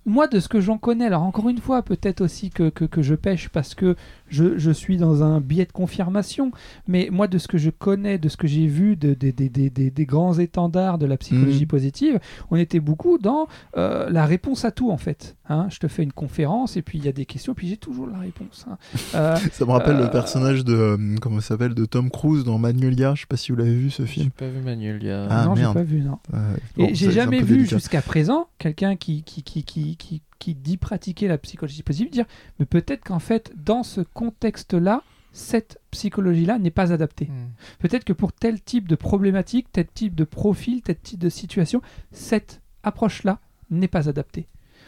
Moi, 0.08 0.28
de 0.28 0.39
ce 0.39 0.47
que 0.47 0.62
j'en 0.62 0.78
connais, 0.78 1.05
alors 1.05 1.24
encore 1.24 1.49
une 1.49 1.60
fois, 1.60 1.84
peut-être 1.84 2.22
aussi 2.22 2.49
que, 2.49 2.70
que, 2.70 2.86
que 2.86 3.01
je 3.01 3.14
pêche 3.14 3.49
parce 3.49 3.76
que 3.76 3.97
je, 4.30 4.57
je 4.57 4.71
suis 4.71 4.97
dans 4.97 5.23
un 5.23 5.39
biais 5.41 5.65
de 5.65 5.71
confirmation, 5.71 6.51
mais 6.88 7.09
moi, 7.11 7.28
de 7.28 7.38
ce 7.38 7.47
que 7.47 7.57
je 7.57 7.69
connais, 7.69 8.17
de 8.17 8.30
ce 8.30 8.38
que 8.38 8.47
j'ai 8.47 8.67
vu 8.67 8.95
de, 8.95 9.13
des- 9.13 10.05
grands 10.05 10.38
étendards 10.38 10.97
de 10.97 11.05
la 11.05 11.17
psychologie 11.17 11.61
Mhm. 11.61 11.67
positive, 11.67 12.19
on 12.51 12.55
était 12.55 12.80
beaucoup 12.80 13.17
dans 13.17 13.47
euh, 13.78 14.09
la 14.09 14.25
réponse 14.25 14.65
à 14.65 14.71
tout, 14.71 14.91
en 14.91 14.97
fait. 14.97 15.36
Hein, 15.49 15.67
je 15.69 15.80
te 15.80 15.88
fais 15.88 16.03
une 16.03 16.11
conférence 16.13 16.75
et 16.78 16.82
puis 16.82 16.97
il 16.97 17.05
y 17.05 17.07
a 17.07 17.11
des 17.11 17.25
questions, 17.25 17.53
puis 17.53 17.67
j'ai 17.67 17.78
toujours 17.78 18.07
la 18.07 18.19
réponse. 18.19 18.65
hein. 18.69 18.78
Euh, 19.15 19.36
Ça 19.51 19.65
me 19.65 19.71
rappelle 19.71 19.95
Euh, 19.97 20.03
le 20.03 20.09
personnage 20.09 20.63
de 20.65 20.73
euh, 20.73 21.15
comment 21.21 21.39
ça 21.39 21.49
s'appelle 21.49 21.73
de 21.73 21.86
Tom 21.86 22.09
Cruise 22.09 22.43
dans 22.43 22.57
Magnolia. 22.57 23.15
Je 23.15 23.21
sais 23.21 23.28
pas 23.28 23.38
si 23.38 23.51
vous 23.51 23.57
l'avez 23.57 23.75
vu 23.75 23.89
ce 23.89 24.03
film. 24.05 24.25
J'ai 24.25 24.45
pas 24.45 24.51
vu 24.51 24.61
Manuel. 24.63 24.97
il 25.01 25.07
y 25.07 25.11
a- 25.11 25.28
Ah, 25.30 25.45
non, 25.45 25.55
j'ai 25.55 25.61
merde. 25.61 25.73
pas 25.73 25.84
vu, 25.84 26.01
non. 26.01 26.19
Euh, 26.34 26.55
Et 26.78 26.82
bon, 26.84 26.89
j'ai 26.93 27.11
jamais 27.11 27.41
vu 27.41 27.65
jusqu'à 27.65 28.01
présent 28.01 28.47
quelqu'un 28.57 28.95
qui, 28.95 29.23
qui, 29.23 29.43
qui, 29.43 29.63
qui, 29.63 29.95
qui, 29.97 30.21
qui 30.40 30.56
dit 30.56 30.78
pratiquer 30.78 31.28
la 31.28 31.38
psychologie 31.38 31.84
positive 31.84 32.12
dire 32.12 32.26
mais 32.60 32.66
peut-être 32.66 33.04
qu'en 33.04 33.20
fait, 33.20 33.54
dans 33.56 33.84
ce 33.84 34.02
contexte-là, 34.02 35.04
cette 35.32 35.80
psychologie-là 35.92 36.58
n'est 36.58 36.72
pas 36.72 36.94
adaptée. 36.94 37.26
Hmm. 37.26 37.50
Peut-être 37.80 38.04
que 38.04 38.14
pour 38.14 38.34
tel 38.34 38.62
type 38.62 38.88
de 38.88 38.96
problématique, 38.96 39.68
tel 39.72 39.88
type 39.88 40.16
de 40.16 40.24
profil, 40.24 40.82
tel 40.82 40.98
type 40.98 41.20
de 41.20 41.30
situation, 41.30 41.82
cette 42.12 42.62
approche-là 42.84 43.40
n'est 43.70 43.88
pas 43.88 44.10
adaptée. 44.10 44.48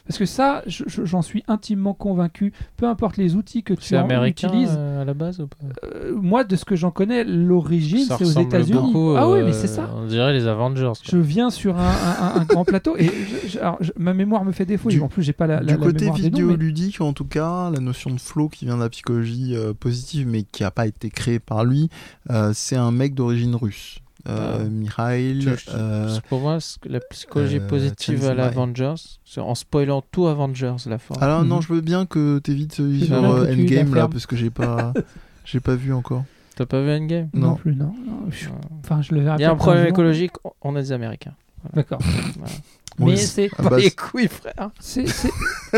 Parce 0.09 0.17
que 0.17 0.25
ça, 0.25 0.63
je- 0.65 0.85
je- 0.87 1.05
j'en 1.05 1.21
suis 1.21 1.43
intimement 1.47 1.93
convaincu, 1.93 2.51
peu 2.77 2.87
importe 2.87 3.17
les 3.17 3.35
outils 3.35 3.61
que 3.61 3.75
tu 3.75 3.95
américain 3.95 4.47
utilises. 4.47 4.73
euh, 4.75 5.03
à 5.03 5.05
la 5.05 5.13
base 5.13 5.39
ou 5.39 5.45
pas? 5.45 5.55
euh, 5.85 6.15
moi, 6.19 6.43
de 6.43 6.55
ce 6.55 6.65
que 6.65 6.75
j'en 6.75 6.89
connais, 6.89 7.23
l'origine, 7.23 8.07
c'est 8.17 8.25
aux 8.25 8.41
États-Unis. 8.41 8.91
Ah 9.17 9.29
oui, 9.29 9.37
euh, 9.39 9.45
mais 9.45 9.53
c'est 9.53 9.67
ça. 9.67 9.87
On 9.95 10.07
dirait 10.07 10.33
les 10.33 10.47
Avengers. 10.47 10.81
quoi. 10.85 10.95
Je 11.03 11.17
viens 11.19 11.51
sur 11.51 11.77
un, 11.77 11.83
un- 11.87 12.25
un- 12.37 12.41
un 12.41 12.43
grand 12.45 12.65
plateau 12.65 12.97
et 12.97 13.05
je- 13.05 13.49
je- 13.49 13.59
alors, 13.59 13.77
je- 13.81 13.91
ma 13.97 14.15
mémoire 14.15 14.43
me 14.43 14.51
fait 14.51 14.65
défaut. 14.65 14.89
Du- 14.89 14.99
en 14.99 15.09
plus, 15.09 15.21
j'ai 15.21 15.31
pas 15.31 15.45
la, 15.45 15.57
la, 15.57 15.61
du 15.61 15.67
la 15.73 15.77
côté 15.77 15.99
mémoire 16.05 16.17
des 16.17 16.23
noms, 16.23 16.29
mais- 16.31 16.41
vidéoludique, 16.41 17.01
en 17.01 17.13
tout 17.13 17.25
cas, 17.25 17.69
la 17.69 17.79
notion 17.79 18.09
de 18.09 18.19
flow 18.19 18.49
qui 18.49 18.65
vient 18.65 18.77
de 18.77 18.81
la 18.81 18.89
psychologie 18.89 19.55
euh, 19.55 19.73
positive, 19.75 20.27
mais 20.27 20.41
qui 20.41 20.63
n'a 20.63 20.71
pas 20.71 20.87
été 20.87 21.11
créée 21.11 21.37
par 21.39 21.63
lui, 21.65 21.89
euh, 22.31 22.49
c'est 22.55 22.77
un 22.77 22.89
mec 22.91 23.13
d'origine 23.13 23.55
russe. 23.55 23.99
Euh, 24.29 24.57
Ah. 24.59 24.63
Mikhail. 24.63 25.39
Tu- 25.57 25.69
euh, 25.73 26.17
Pour 26.29 26.41
moi, 26.41 26.57
la 26.85 26.99
psychologie 26.99 27.57
euh, 27.59 27.67
positive 27.67 28.25
à 28.25 28.33
l'Avengers, 28.33 28.95
en 29.37 29.55
spoilant 29.55 30.03
tout 30.11 30.27
Avengers, 30.27 30.75
la 30.87 30.97
fin. 30.97 31.15
Alors 31.21 31.43
non, 31.45 31.57
Mhm. 31.57 31.61
je 31.63 31.73
veux 31.73 31.81
bien 31.81 32.05
que 32.05 32.39
t'évites 32.39 32.79
euh, 32.79 33.07
la 33.09 33.19
Endgame 33.51 33.93
là, 33.95 34.07
parce 34.07 34.25
que 34.25 34.35
j'ai 34.35 34.49
pas, 34.49 34.93
j'ai 35.45 35.59
pas 35.59 35.75
vu 35.75 35.93
encore. 35.93 36.23
T'as 36.55 36.65
pas 36.65 36.81
vu 36.81 36.91
Endgame? 36.91 37.29
Non, 37.33 37.49
Non. 37.49 37.55
plus, 37.55 37.75
non. 37.75 37.93
non, 38.05 38.25
je- 38.29 38.49
Ouais. 38.49 38.55
Enfin, 38.83 39.01
je 39.01 39.13
le 39.15 39.21
verrai 39.21 39.37
Il 39.39 39.41
y 39.41 39.45
a 39.45 39.51
un 39.51 39.55
problème 39.55 39.83
jour. 39.83 39.89
écologique, 39.89 40.31
on 40.61 40.75
est 40.75 40.81
des 40.81 40.91
Américains. 40.91 41.33
D'accord. 41.73 41.99
Voilà. 42.37 42.51
Mais 42.99 43.15
c'est 43.15 43.49
bah, 43.59 43.77
les 43.77 43.91
couilles, 43.91 44.27
frère 44.27 44.71
c'est 44.81 45.05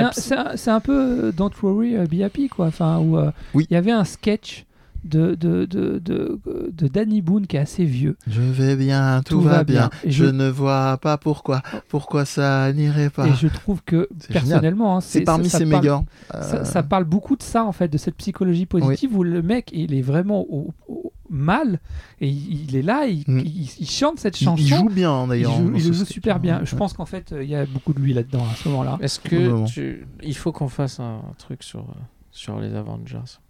un, 0.00 0.10
un- 0.36 0.74
un 0.74 0.80
peu 0.80 1.32
Don't 1.32 1.50
Worry, 1.62 1.96
Be 2.06 2.20
Happy, 2.22 2.48
quoi. 2.48 2.66
Enfin, 2.66 2.98
où 2.98 3.16
euh, 3.16 3.30
il 3.54 3.56
Oui. 3.58 3.66
y 3.70 3.76
avait 3.76 3.92
un 3.92 4.04
sketch 4.04 4.66
de, 5.06 5.34
de, 5.34 5.64
de, 5.64 5.98
de, 5.98 6.38
de 6.72 6.88
Danny 6.88 7.22
Boone 7.22 7.46
qui 7.46 7.56
est 7.56 7.60
assez 7.60 7.84
vieux. 7.84 8.16
Je 8.26 8.40
vais 8.42 8.76
bien, 8.76 9.22
tout, 9.24 9.34
Tout 9.36 9.40
va 9.40 9.50
va 9.58 9.64
bien. 9.64 9.88
bien. 9.88 9.90
Et 10.04 10.10
Je 10.10 10.24
je- 10.26 10.30
ne 10.30 10.48
vois 10.48 10.98
pas 10.98 11.16
pourquoi, 11.18 11.62
pourquoi 11.88 12.24
ça 12.24 12.72
n'irait 12.72 13.10
pas. 13.10 13.26
Et 13.28 13.34
je 13.34 13.48
trouve 13.48 13.82
que, 13.84 14.08
personnellement, 14.28 14.96
hein, 14.96 15.00
C'est 15.00 15.22
parmi 15.22 15.48
ça 15.48 15.58
ces 15.58 15.66
parle- 15.66 15.84
ça, 15.86 16.04
Euh, 16.34 16.64
ça 16.64 16.82
parle 16.82 17.04
beaucoup 17.04 17.36
de 17.36 17.42
ça 17.42 17.64
en 17.64 17.72
fait, 17.72 17.88
de 17.88 17.98
cette 17.98 18.16
psychologie 18.16 18.66
positive 18.66 19.16
où 19.16 19.22
le 19.22 19.42
mec 19.42 19.70
il 19.72 19.94
est 19.94 20.02
vraiment 20.02 20.40
au, 20.50 20.74
au- 20.88 21.12
mal 21.28 21.80
et 22.20 22.28
il, 22.28 22.76
est 22.76 22.82
là, 22.82 23.06
il, 23.06 23.24
Mm. 23.26 23.40
il- 23.40 23.70
il 23.80 23.90
chante 23.90 24.20
cette 24.20 24.36
chanson. 24.36 24.62
il 24.62 24.68
joue 24.68 24.88
bien 24.88 25.24
il 25.24 25.28
d'ailleurs. 25.30 25.56
joue- 25.56 25.72
il 25.74 25.80
joue 25.80 26.04
super 26.04 26.38
bien. 26.38 26.60
Je 26.64 26.72
Ouais. 26.72 26.78
pense 26.78 26.92
qu'en 26.92 27.04
fait 27.06 27.34
il 27.40 27.48
y 27.48 27.56
a 27.56 27.66
beaucoup 27.66 27.92
de 27.92 27.98
lui 28.00 28.12
là-dedans 28.12 28.44
à 28.50 28.54
ce 28.54 28.68
moment-là. 28.68 28.96
Est-ce 29.00 29.18
que 29.18 29.66
tu... 29.66 30.06
il 30.22 30.36
faut 30.36 30.52
qu'on 30.52 30.68
fasse 30.68 31.00
un 31.00 31.20
truc 31.38 31.64
sur, 31.64 31.80
euh, 31.80 31.92
sur 32.30 32.60
les 32.60 32.74
Avengers? 32.74 33.40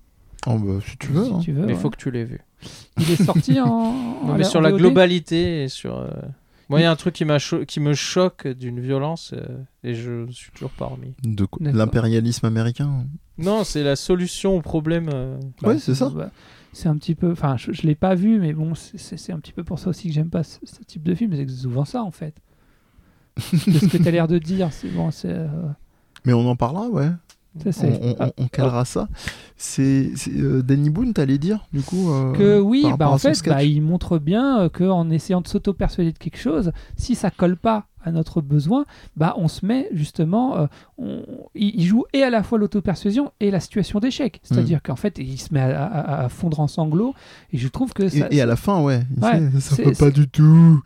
Oh, 0.47 0.59
bah, 0.59 0.79
si 0.87 0.97
tu 0.99 1.09
veux. 1.09 1.25
Si 1.25 1.33
hein. 1.33 1.39
tu 1.43 1.53
veux, 1.53 1.63
Mais 1.67 1.73
il 1.73 1.75
ouais. 1.77 1.81
faut 1.81 1.91
que 1.91 1.97
tu 1.97 2.11
l'aies 2.11 2.25
vu. 2.25 2.41
Il 2.99 3.11
est 3.11 3.23
sorti 3.23 3.61
en. 3.61 3.93
Non, 4.27 4.35
mais 4.35 4.47
en 4.47 4.49
sur 4.49 4.61
la 4.61 4.71
VOD. 4.71 4.79
globalité 4.81 5.65
et 5.65 5.69
sur. 5.69 5.99
euh, 5.99 6.09
Moi, 6.69 6.81
il 6.81 6.83
y 6.83 6.87
a 6.87 6.91
un 6.91 6.97
truc 6.97 7.15
qui, 7.15 7.25
m'a 7.25 7.39
cho- 7.39 7.65
qui 7.65 7.81
me 7.81 7.95
choque 7.95 8.47
d'une 8.49 8.81
violence 8.81 9.33
euh, 9.37 9.45
et 9.85 9.95
je 9.95 10.27
suis 10.33 10.51
toujours 10.53 10.71
pas 10.71 10.87
remis. 10.87 11.15
De 11.23 11.45
quoi? 11.45 11.71
L'impérialisme 11.71 12.47
américain? 12.47 13.05
Non, 13.39 13.63
c'est 13.65 13.83
la 13.85 13.95
solution 13.97 14.57
au 14.57 14.61
problème. 14.63 15.11
euh, 15.13 15.39
Ouais, 15.63 15.79
c'est 15.79 15.95
ça. 15.95 16.09
Bah, 16.11 16.31
c'est 16.73 16.89
un 16.89 16.97
petit 16.97 17.15
peu. 17.15 17.31
Enfin, 17.33 17.57
je, 17.57 17.73
je 17.73 17.83
l'ai 17.83 17.95
pas 17.95 18.15
vu, 18.15 18.41
mais 18.41 18.53
bon, 18.53 18.75
c'est- 18.75 19.33
un 19.33 19.39
petit 19.41 19.53
peu 19.53 19.63
pour 19.65 19.79
ça 19.79 19.91
aussi 19.91 20.09
que 20.09 20.15
j'aime 20.15 20.31
pas 20.31 20.43
ce, 20.43 20.59
ce 20.65 20.83
type 20.85 21.03
de 21.03 21.15
film. 21.15 21.35
C'est 21.37 21.45
que 21.47 21.53
c'est 21.53 21.63
souvent 21.63 21.85
ça 21.85 22.03
en 22.03 22.11
fait. 22.11 22.35
de 23.37 23.79
ce 23.79 23.87
que 23.87 23.97
tu 23.99 24.09
as 24.09 24.11
l'air 24.11 24.29
de 24.29 24.39
dire, 24.39 24.73
c'est 24.73 24.89
bon, 24.89 25.11
c'est. 25.11 25.29
euh, 25.31 25.47
Mais 26.25 26.33
on 26.33 26.49
en 26.49 26.57
parlera, 26.57 26.89
ouais. 26.89 27.11
Ça, 27.71 27.87
On, 27.87 27.91
on, 28.21 28.25
on- 28.27 28.33
on 28.39 28.49
calera 28.49 28.85
ça. 28.85 29.09
C'est 29.57 30.11
euh, 30.37 30.63
Danny 30.63 30.91
Boone, 30.91 31.13
t'allais 31.15 31.39
dire, 31.39 31.67
du 31.73 31.81
coup. 31.81 32.11
euh, 32.13 32.33
que 32.33 32.61
oui, 32.61 32.85
bah 32.99 33.09
en 33.09 33.19
fait, 33.19 33.41
bah, 33.47 33.63
il 33.65 33.81
montre 33.83 34.19
bien 34.19 34.61
euh, 34.61 34.69
qu'en 34.69 35.09
essayant 35.11 35.41
de 35.41 35.49
s'auto-persuader 35.49 36.13
de 36.13 36.19
quelque 36.19 36.39
chose, 36.39 36.73
si 36.97 37.15
ça 37.15 37.31
colle 37.31 37.57
pas 37.57 37.87
à 38.05 38.13
notre 38.13 38.41
besoin, 38.41 38.85
bah 39.17 39.35
on 39.37 39.49
se 39.49 39.65
met 39.67 39.89
justement, 39.93 40.59
euh, 40.59 40.67
on- 40.99 41.23
il, 41.55 41.83
joue 41.85 42.05
et 42.13 42.23
à 42.23 42.31
la 42.31 42.43
fois 42.43 42.59
l'auto-persuasion 42.59 43.33
et 43.41 43.51
la 43.51 43.61
situation 43.61 43.99
d'échec. 43.99 44.41
C'est-à-dire 44.45 44.83
qu'en 44.83 44.95
fait, 44.97 45.19
il 45.19 45.41
se 45.41 45.53
met 45.55 45.61
à, 45.61 45.85
à- 45.87 46.25
à 46.25 46.29
fondre 46.29 46.61
en 46.61 46.69
sanglots 46.69 47.15
et 47.53 47.59
je 47.59 47.67
trouve 47.69 47.93
que 47.95 48.05
Et, 48.05 48.11
ça, 48.11 48.29
et 48.31 48.41
à 48.41 48.47
la 48.47 48.57
fin, 48.57 48.81
ouais. 48.83 49.03
Ouais, 49.21 49.51
ça 49.61 49.83
va 49.83 49.91
pas 49.93 50.11
du 50.11 50.29
tout. 50.29 50.83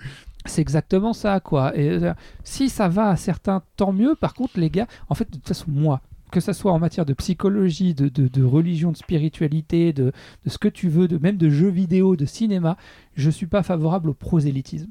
c'est 0.46 0.62
exactement 0.62 1.12
ça, 1.12 1.40
quoi. 1.40 1.76
Et 1.76 1.90
euh, 1.90 2.14
si 2.44 2.70
ça 2.70 2.88
va 2.88 3.08
à 3.10 3.16
certains, 3.16 3.62
tant 3.76 3.92
mieux. 3.92 4.14
Par 4.14 4.32
contre, 4.32 4.58
les 4.58 4.70
gars, 4.70 4.86
en 5.10 5.14
fait, 5.14 5.28
de 5.28 5.36
toute 5.36 5.48
façon, 5.48 5.66
moi, 5.68 6.00
que 6.30 6.40
ça 6.40 6.52
soit 6.52 6.72
en 6.72 6.78
matière 6.78 7.04
de 7.06 7.12
psychologie, 7.14 7.94
de, 7.94 8.08
de, 8.08 8.28
de 8.28 8.42
religion, 8.44 8.92
de 8.92 8.96
spiritualité, 8.96 9.92
de, 9.92 10.12
de 10.44 10.50
ce 10.50 10.58
que 10.58 10.68
tu 10.68 10.88
veux, 10.88 11.08
de 11.08 11.18
même 11.18 11.36
de 11.36 11.48
jeux 11.48 11.68
vidéo, 11.70 12.16
de 12.16 12.24
cinéma, 12.26 12.76
je 13.14 13.30
suis 13.30 13.46
pas 13.46 13.62
favorable 13.62 14.10
au 14.10 14.14
prosélytisme. 14.14 14.90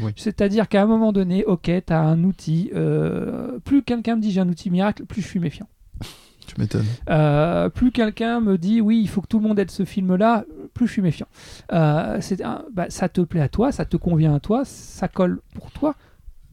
Oui. 0.00 0.10
C'est-à-dire 0.16 0.68
qu'à 0.68 0.82
un 0.82 0.86
moment 0.86 1.12
donné, 1.12 1.44
ok, 1.44 1.70
tu 1.86 1.92
as 1.92 2.00
un 2.00 2.24
outil, 2.24 2.70
euh, 2.74 3.58
plus 3.64 3.82
quelqu'un 3.82 4.16
me 4.16 4.20
dit 4.20 4.32
j'ai 4.32 4.40
un 4.40 4.48
outil 4.48 4.70
miracle, 4.70 5.04
plus 5.06 5.22
je 5.22 5.28
suis 5.28 5.40
méfiant. 5.40 5.68
Tu 6.46 6.60
m'étonnes. 6.60 6.84
Euh, 7.08 7.70
plus 7.70 7.90
quelqu'un 7.90 8.38
me 8.40 8.58
dit 8.58 8.82
oui, 8.82 9.00
il 9.00 9.08
faut 9.08 9.22
que 9.22 9.26
tout 9.28 9.38
le 9.38 9.48
monde 9.48 9.58
ait 9.58 9.64
ce 9.68 9.86
film-là, 9.86 10.44
plus 10.74 10.86
je 10.86 10.92
suis 10.92 11.00
méfiant. 11.00 11.26
Euh, 11.72 12.18
c'est 12.20 12.42
un- 12.44 12.64
bah, 12.70 12.84
ça 12.90 13.08
te 13.08 13.22
plaît 13.22 13.40
à 13.40 13.48
toi, 13.48 13.72
ça 13.72 13.86
te 13.86 13.96
convient 13.96 14.34
à 14.34 14.40
toi, 14.40 14.62
ça 14.66 15.08
colle 15.08 15.40
pour 15.54 15.70
toi. 15.70 15.94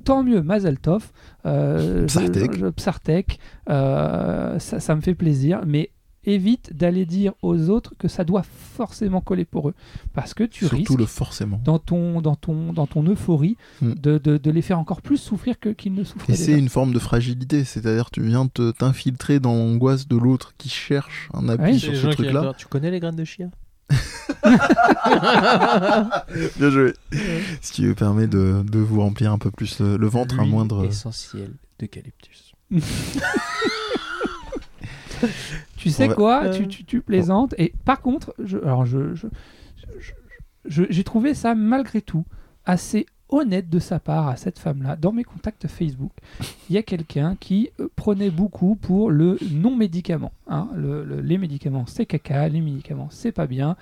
Tant 0.03 0.23
mieux, 0.23 0.41
Mazel 0.41 0.77
Tov, 0.79 1.11
euh, 1.45 2.05
Psartek. 2.07 2.53
je- 2.53 2.59
je- 2.59 2.65
Psartek, 2.67 3.39
euh, 3.69 4.59
ça, 4.59 4.79
ça 4.79 4.95
me 4.95 5.01
fait 5.01 5.15
plaisir, 5.15 5.61
mais 5.65 5.91
évite 6.23 6.77
d'aller 6.77 7.07
dire 7.07 7.33
aux 7.41 7.69
autres 7.71 7.95
que 7.97 8.07
ça 8.07 8.23
doit 8.23 8.43
forcément 8.43 9.21
coller 9.21 9.43
pour 9.43 9.69
eux, 9.69 9.73
parce 10.13 10.35
que 10.35 10.43
tu 10.43 10.65
Surtout 10.65 10.75
risques 10.93 10.99
le 10.99 11.05
forcément. 11.07 11.59
dans 11.65 11.79
ton, 11.79 12.21
dans 12.21 12.35
ton, 12.35 12.73
dans 12.73 12.85
ton 12.85 13.03
euphorie 13.07 13.57
Mm. 13.81 13.93
de, 13.95 14.17
de, 14.19 14.37
de 14.37 14.51
les 14.51 14.61
faire 14.61 14.77
encore 14.77 15.01
plus 15.01 15.17
souffrir 15.17 15.59
que 15.59 15.69
qu'ils 15.69 15.95
ne 15.95 16.03
souffraient 16.03 16.33
Et 16.33 16.35
c'est 16.35 16.51
une 16.57 16.69
forme 16.69 16.93
de 16.93 16.99
fragilité, 16.99 17.63
c'est-à-dire 17.63 18.11
tu 18.11 18.21
viens 18.21 18.45
te- 18.45 18.69
t'infiltrer 18.69 19.39
dans 19.39 19.55
l'angoisse 19.55 20.07
de 20.07 20.15
l'autre 20.15 20.53
qui 20.59 20.69
cherche 20.69 21.27
un 21.33 21.49
appui 21.49 21.71
Ouais. 21.71 21.77
sur 21.79 21.95
ce 21.95 22.05
truc-là. 22.07 22.53
Tu 22.55 22.67
connais 22.67 22.91
les 22.91 22.99
graines 22.99 23.15
de 23.15 23.23
chien 23.25 23.49
Bien 26.57 26.69
joué. 26.69 26.93
Ce 27.61 27.71
qui 27.71 27.91
permet 27.93 28.27
de, 28.27 28.63
de 28.63 28.79
vous 28.79 29.01
remplir 29.01 29.31
un 29.31 29.37
peu 29.37 29.51
plus 29.51 29.79
le, 29.79 29.97
le 29.97 30.07
ventre 30.07 30.35
L'huile 30.37 30.49
moindre. 30.49 30.85
essentielle 30.85 31.53
d'eucalyptus. 31.79 32.53
Tu 35.77 35.89
sais 35.91 36.07
va- 36.07 36.13
quoi? 36.15 36.43
Euh. 36.45 36.53
tu, 36.53 36.67
tu, 36.67 36.83
tu 36.83 37.01
plaisantes. 37.01 37.53
Et 37.57 37.73
par 37.85 38.01
contre, 38.01 38.33
je, 38.43 38.57
alors 38.57 38.85
je, 38.85 39.13
je, 39.13 39.27
je- 39.99 40.11
je- 40.65 40.83
j'ai 40.89 41.03
trouvé 41.03 41.33
ça 41.33 41.55
malgré 41.55 42.01
tout 42.01 42.25
assez 42.65 43.05
honnête 43.31 43.69
de 43.69 43.79
sa 43.79 43.99
part 43.99 44.27
à 44.27 44.35
cette 44.35 44.59
femme-là. 44.59 44.95
Dans 44.95 45.11
mes 45.11 45.23
contacts 45.23 45.67
Facebook, 45.67 46.11
il 46.69 46.75
y 46.75 46.77
a 46.77 46.83
quelqu'un 46.83 47.35
qui 47.39 47.69
euh, 47.79 47.87
prenait 47.95 48.29
beaucoup 48.29 48.75
pour 48.75 49.09
le 49.09 49.37
non-médicament. 49.51 50.31
hein. 50.47 50.67
Le- 50.75 51.03
le- 51.03 51.21
les 51.21 51.37
médicaments, 51.37 51.85
c'est 51.87 52.05
caca, 52.05 52.47
les 52.49 52.61
médicaments, 52.61 53.07
c'est 53.09 53.31
pas 53.31 53.47
bien. 53.47 53.75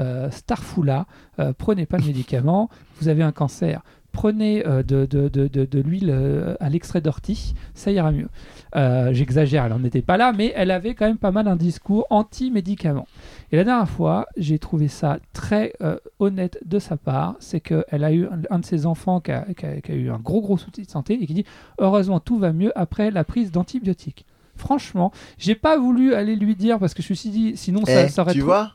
Euh, 0.00 0.30
Starfoula, 0.30 1.06
euh, 1.38 1.52
prenez 1.56 1.86
pas 1.86 1.98
le 1.98 2.04
médicament, 2.06 2.68
vous 3.00 3.08
avez 3.08 3.22
un 3.22 3.30
cancer. 3.32 3.82
Prenez 4.10 4.66
euh, 4.66 4.82
de, 4.82 5.06
de- 5.06 5.28
de- 5.28 5.48
de- 5.48 5.64
de 5.64 5.80
l'huile 5.80 6.56
à 6.60 6.68
l'extrait 6.68 7.00
d'ortie, 7.00 7.54
ça 7.74 7.90
ira 7.92 8.10
mieux. 8.12 8.28
Euh, 8.76 9.12
J'exagère, 9.12 9.64
elle 9.66 9.70
n'en 9.72 9.84
était 9.84 10.02
pas 10.02 10.16
là, 10.16 10.32
mais 10.36 10.52
elle 10.56 10.70
avait 10.72 10.94
quand 10.94 11.06
même 11.06 11.16
pas 11.18 11.30
mal 11.30 11.46
un 11.48 11.54
discours 11.56 12.06
anti-médicament. 12.10 13.06
Et 13.52 13.56
la 13.56 13.64
dernière 13.64 13.88
fois, 13.88 14.26
j'ai 14.36 14.58
trouvé 14.58 14.88
ça 14.88 15.18
très 15.32 15.72
euh, 15.80 15.96
honnête 16.18 16.58
de 16.64 16.78
sa 16.80 16.96
part, 16.96 17.36
c'est 17.38 17.60
qu'elle 17.60 18.02
a 18.04 18.12
eu 18.12 18.26
un, 18.26 18.40
un 18.50 18.58
de 18.58 18.64
ses 18.64 18.84
enfants 18.86 19.20
qui 19.20 19.30
a, 19.30 19.46
qui 19.56 19.64
a- 19.64 19.80
qui 19.80 19.92
a 19.92 19.94
eu 19.94 20.10
un 20.10 20.18
gros 20.18 20.40
gros 20.40 20.58
souci 20.58 20.82
de 20.82 20.90
santé 20.90 21.16
et 21.20 21.26
qui 21.26 21.34
dit 21.34 21.44
heureusement 21.78 22.18
tout 22.20 22.38
va 22.38 22.52
mieux 22.52 22.72
après 22.76 23.10
la 23.12 23.22
prise 23.22 23.52
d'antibiotiques. 23.52 24.26
Franchement, 24.56 25.12
j'ai 25.38 25.54
pas 25.54 25.78
voulu 25.78 26.14
aller 26.14 26.34
lui 26.36 26.54
dire 26.56 26.78
parce 26.78 26.94
que 26.94 27.02
je 27.02 27.12
me 27.12 27.14
suis 27.14 27.30
dit 27.30 27.56
sinon 27.56 27.84
ça, 27.84 28.04
Eh, 28.04 28.08
ça 28.08 28.22
aurait 28.22 28.32
tu 28.32 28.40
vois? 28.40 28.72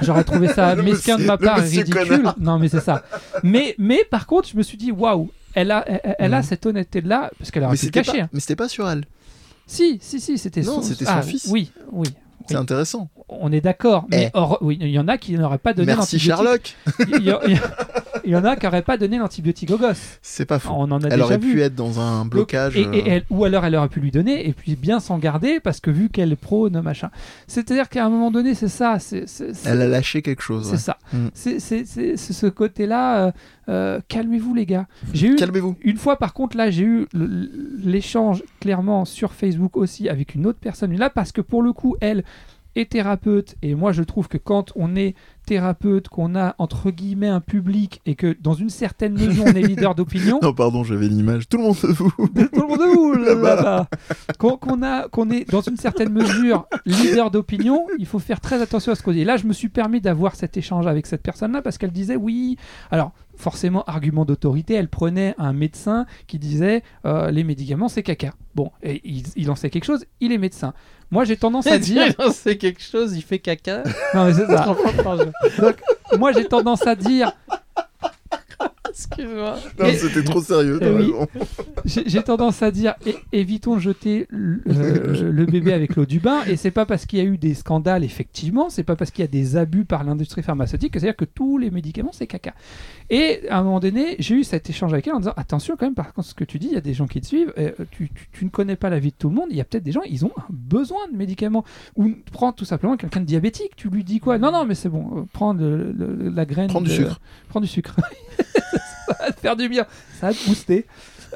J'aurais 0.00 0.24
trouvé 0.24 0.48
ça 0.48 0.74
mesquin 0.82 1.18
de 1.18 1.24
ma 1.24 1.36
part 1.38 1.58
ridicule. 1.58 2.08
connard. 2.08 2.36
Non, 2.38 2.58
mais 2.58 2.68
c'est 2.68 2.80
ça. 2.80 3.02
Mais, 3.42 3.74
mais 3.78 4.00
par 4.10 4.26
contre, 4.26 4.48
je 4.48 4.56
me 4.56 4.62
suis 4.62 4.78
dit, 4.78 4.90
waouh, 4.92 5.30
elle 5.54 5.70
a, 5.70 5.84
elle, 5.86 6.16
elle 6.18 6.34
a 6.34 6.38
Mhm. 6.38 6.42
cette 6.42 6.64
honnêteté-là, 6.66 7.30
parce 7.38 7.50
qu'elle 7.50 7.62
aurait 7.64 7.72
Mais 7.72 7.78
pu 7.78 7.86
le 7.86 7.90
cacher. 7.90 8.18
pas, 8.18 8.24
hein. 8.24 8.28
mais 8.32 8.40
c'était 8.40 8.56
pas 8.56 8.68
sur 8.68 8.88
elle. 8.88 9.04
Si, 9.66 9.98
si, 10.02 10.20
si, 10.20 10.38
c'était 10.38 10.62
Non, 10.62 10.76
son, 10.76 10.82
c'était 10.82 11.04
son 11.04 11.10
ah, 11.12 11.22
fils. 11.22 11.46
Oui, 11.48 11.70
oui. 11.92 12.08
C'est 12.48 12.56
intéressant. 12.56 13.08
On 13.28 13.50
est 13.52 13.60
d'accord. 13.62 14.06
Mais 14.10 14.26
Eh. 14.34 14.38
or- 14.38 14.58
oui, 14.60 14.78
il 14.80 14.88
y 14.88 14.98
en 14.98 15.08
a 15.08 15.16
qui 15.18 15.32
n'auraient 15.32 15.58
pas 15.58 15.72
donné 15.72 15.94
Merci 15.94 16.16
l'antibiotique. 16.18 16.76
Sherlock. 16.86 17.18
Il 17.18 17.24
y, 17.24 17.30
a- 17.30 17.40
il 18.24 18.30
y 18.30 18.36
en 18.36 18.44
a 18.44 18.54
qui 18.56 18.66
n'auraient 18.66 18.82
pas 18.82 18.96
donné 18.98 19.18
l'antibiotique 19.18 19.70
au 19.70 19.78
gosse. 19.78 20.18
C'est 20.22 20.44
pas 20.44 20.58
faux. 20.58 20.74
On 20.76 20.90
en 20.90 21.00
a 21.02 21.04
Elle 21.06 21.12
déjà 21.12 21.24
aurait 21.24 21.38
vu. 21.38 21.52
pu 21.54 21.62
être 21.62 21.74
dans 21.74 22.00
un 22.00 22.24
blocage. 22.26 22.76
Et, 22.76 22.82
et 22.82 22.86
euh, 22.86 23.02
elle- 23.06 23.24
ou 23.30 23.44
alors 23.44 23.64
elle 23.64 23.74
aurait 23.76 23.88
pu 23.88 24.00
lui 24.00 24.10
donner 24.10 24.46
et 24.46 24.52
puis 24.52 24.76
bien 24.76 25.00
s'en 25.00 25.18
garder 25.18 25.58
parce 25.58 25.80
que 25.80 25.90
vu 25.90 26.10
qu'elle 26.10 26.36
prône 26.36 26.80
machin. 26.82 27.10
C'est-à-dire 27.46 27.88
qu'à 27.88 28.04
un 28.04 28.10
moment 28.10 28.30
donné, 28.30 28.54
c'est 28.54 28.68
ça. 28.68 28.98
Elle 29.64 29.80
a 29.82 29.88
lâché 29.88 30.20
quelque 30.22 30.42
chose. 30.42 30.66
c'est 30.66 30.72
ouais. 30.72 30.78
ça. 30.78 30.98
Mm. 31.12 31.28
C'est 31.34 32.16
ce 32.16 32.46
côté-là. 32.46 33.26
euh, 33.26 33.32
euh, 33.70 34.00
Calmez-vous, 34.08 34.54
les 34.54 34.66
gars. 34.66 34.86
J'ai 35.14 35.28
eu 35.28 35.36
Calmez-vous. 35.36 35.76
une 35.82 35.96
fois, 35.96 36.18
par 36.18 36.34
contre, 36.34 36.56
là, 36.58 36.70
j'ai 36.70 36.82
eu 36.84 37.06
l'échange 37.82 38.42
clairement 38.60 39.04
sur 39.04 39.32
Facebook 39.32 39.76
aussi 39.76 40.08
avec 40.08 40.34
une 40.34 40.46
autre 40.46 40.58
personne 40.60 40.96
là 40.96 41.10
parce 41.10 41.32
que 41.32 41.40
pour 41.40 41.62
le 41.62 41.72
coup, 41.72 41.96
elle 42.00 42.24
est 42.76 42.90
thérapeute 42.90 43.56
et 43.62 43.74
moi, 43.74 43.92
je 43.92 44.02
trouve 44.02 44.28
que 44.28 44.38
quand 44.38 44.72
on 44.76 44.96
est 44.96 45.14
thérapeute, 45.46 46.08
qu'on 46.08 46.34
a 46.34 46.54
entre 46.58 46.90
guillemets 46.90 47.28
un 47.28 47.40
public 47.40 48.00
et 48.06 48.14
que 48.14 48.36
dans 48.40 48.54
une 48.54 48.70
certaine 48.70 49.12
mesure 49.12 49.44
on 49.46 49.52
est 49.52 49.62
leader 49.62 49.94
d'opinion, 49.96 50.40
Non, 50.42 50.54
pardon, 50.54 50.84
j'avais 50.84 51.08
l'image. 51.08 51.48
Tout 51.48 51.58
le 51.58 51.64
monde 51.64 51.76
vous. 51.76 52.10
tout 52.28 52.60
le 52.60 52.66
monde 52.66 52.80
est 52.80 52.96
où 52.96 53.12
Là-bas. 53.12 53.88
Qu'on 54.38 54.56
qu'on 54.56 54.82
a, 54.82 55.08
qu'on 55.08 55.30
est 55.30 55.50
dans 55.50 55.60
une 55.60 55.76
certaine 55.76 56.10
mesure 56.10 56.66
leader 56.86 57.30
d'opinion, 57.30 57.86
il 57.98 58.06
faut 58.06 58.18
faire 58.18 58.40
très 58.40 58.62
attention 58.62 58.92
à 58.92 58.94
ce 58.94 59.02
qu'on 59.02 59.12
dit. 59.12 59.20
Et 59.20 59.24
là, 59.24 59.36
je 59.36 59.46
me 59.46 59.52
suis 59.52 59.68
permis 59.68 60.00
d'avoir 60.00 60.34
cet 60.34 60.56
échange 60.56 60.86
avec 60.86 61.06
cette 61.06 61.22
personne-là 61.22 61.62
parce 61.62 61.78
qu'elle 61.78 61.92
disait 61.92 62.16
oui. 62.16 62.56
Alors, 62.90 63.12
forcément, 63.36 63.84
argument 63.84 64.24
d'autorité, 64.24 64.74
elle 64.74 64.88
prenait 64.88 65.34
un 65.38 65.52
médecin 65.52 66.06
qui 66.26 66.38
disait 66.38 66.82
euh, 67.04 67.30
les 67.30 67.44
médicaments 67.44 67.88
c'est 67.88 68.02
caca. 68.02 68.32
Bon, 68.54 68.70
et 68.82 69.00
il, 69.04 69.24
il 69.36 69.50
en 69.50 69.56
sait 69.56 69.70
quelque 69.70 69.84
chose, 69.84 70.06
il 70.20 70.32
est 70.32 70.38
médecin. 70.38 70.72
Moi, 71.14 71.22
j'ai 71.22 71.36
tendance 71.36 71.68
à 71.68 71.78
dire. 71.78 72.12
c'est 72.32 72.56
quelque 72.56 72.82
chose, 72.82 73.16
il 73.16 73.22
fait 73.22 73.38
caca. 73.38 73.84
Non, 74.14 74.24
mais 74.24 74.32
c'est 74.34 74.46
ça. 74.48 74.74
Moi, 76.18 76.32
j'ai 76.32 76.44
tendance 76.44 76.84
à 76.88 76.96
dire 76.96 77.30
Excuse-moi. 78.96 79.56
Non, 79.80 79.86
Et- 79.86 79.96
c'était 79.96 80.22
trop 80.22 80.40
sérieux. 80.40 80.78
oui. 80.80 80.86
raison. 80.88 81.26
J'ai 81.84 82.22
tendance 82.22 82.62
à 82.62 82.70
dire 82.70 82.94
é- 83.04 83.16
évitons 83.32 83.74
de 83.74 83.80
jeter 83.80 84.26
le, 84.30 84.62
euh, 84.68 85.32
le 85.32 85.46
bébé 85.46 85.72
avec 85.72 85.96
l'eau 85.96 86.06
du 86.06 86.20
bain 86.20 86.42
et 86.46 86.54
c'est 86.56 86.70
pas 86.70 86.86
parce 86.86 87.04
qu'il 87.04 87.18
y 87.18 87.22
a 87.22 87.24
eu 87.24 87.36
des 87.36 87.54
scandales 87.54 88.04
effectivement, 88.04 88.70
c'est 88.70 88.84
pas 88.84 88.94
parce 88.94 89.10
qu'il 89.10 89.22
y 89.22 89.28
a 89.28 89.30
des 89.30 89.56
abus 89.56 89.84
par 89.84 90.04
l'industrie 90.04 90.42
pharmaceutique 90.42 90.92
que 90.92 91.00
c'est-à-dire 91.00 91.16
que 91.16 91.24
tous 91.24 91.58
les 91.58 91.70
médicaments 91.72 92.12
c'est 92.12 92.28
caca. 92.28 92.54
Et 93.10 93.48
à 93.48 93.58
un 93.58 93.62
moment 93.64 93.80
donné, 93.80 94.14
j'ai 94.20 94.36
eu 94.36 94.44
cet 94.44 94.70
échange 94.70 94.92
avec 94.92 95.06
elle 95.08 95.14
en 95.14 95.18
disant 95.18 95.34
attention 95.36 95.76
quand 95.78 95.86
même 95.86 95.94
par 95.94 96.12
contre 96.14 96.28
ce 96.28 96.34
que 96.34 96.44
tu 96.44 96.58
dis, 96.60 96.68
il 96.68 96.74
y 96.74 96.76
a 96.76 96.80
des 96.80 96.94
gens 96.94 97.06
qui 97.08 97.20
te 97.20 97.26
suivent, 97.26 97.52
euh, 97.58 97.72
tu, 97.90 98.08
tu- 98.10 98.28
tu 98.32 98.44
ne 98.44 98.50
connais 98.50 98.76
pas 98.76 98.90
la 98.90 99.00
vie 99.00 99.10
de 99.10 99.16
tout 99.18 99.28
le 99.28 99.34
monde, 99.34 99.48
il 99.50 99.56
y 99.56 99.60
a 99.60 99.64
peut-être 99.64 99.82
des 99.84 99.92
gens 99.92 100.02
ils 100.08 100.24
ont 100.24 100.32
besoin 100.50 101.00
de 101.12 101.16
médicaments 101.16 101.64
ou 101.96 102.10
prends 102.32 102.52
tout 102.52 102.64
simplement 102.64 102.96
quelqu'un 102.96 103.20
de 103.20 103.26
diabétique, 103.26 103.72
tu 103.76 103.88
lui 103.90 104.04
dis 104.04 104.20
quoi? 104.20 104.38
Non 104.38 104.52
non 104.52 104.64
mais 104.64 104.74
c'est 104.76 104.88
bon, 104.88 105.10
euh, 105.18 105.22
prends 105.32 105.52
le- 105.52 105.90
le- 105.92 106.28
la 106.30 106.44
graine 106.46 106.68
Prends 106.68 106.80
du 106.80 106.90
de- 106.90 106.94
sucre. 106.94 107.20
prends 107.48 107.60
du 107.60 107.66
sucre. 107.66 107.96
ça 109.08 109.16
va 109.20 109.32
te 109.32 109.40
faire 109.40 109.56
du 109.56 109.68
bien, 109.68 109.86
ça 110.20 110.28
va 110.28 110.32
te 110.34 110.46
booster. 110.46 110.86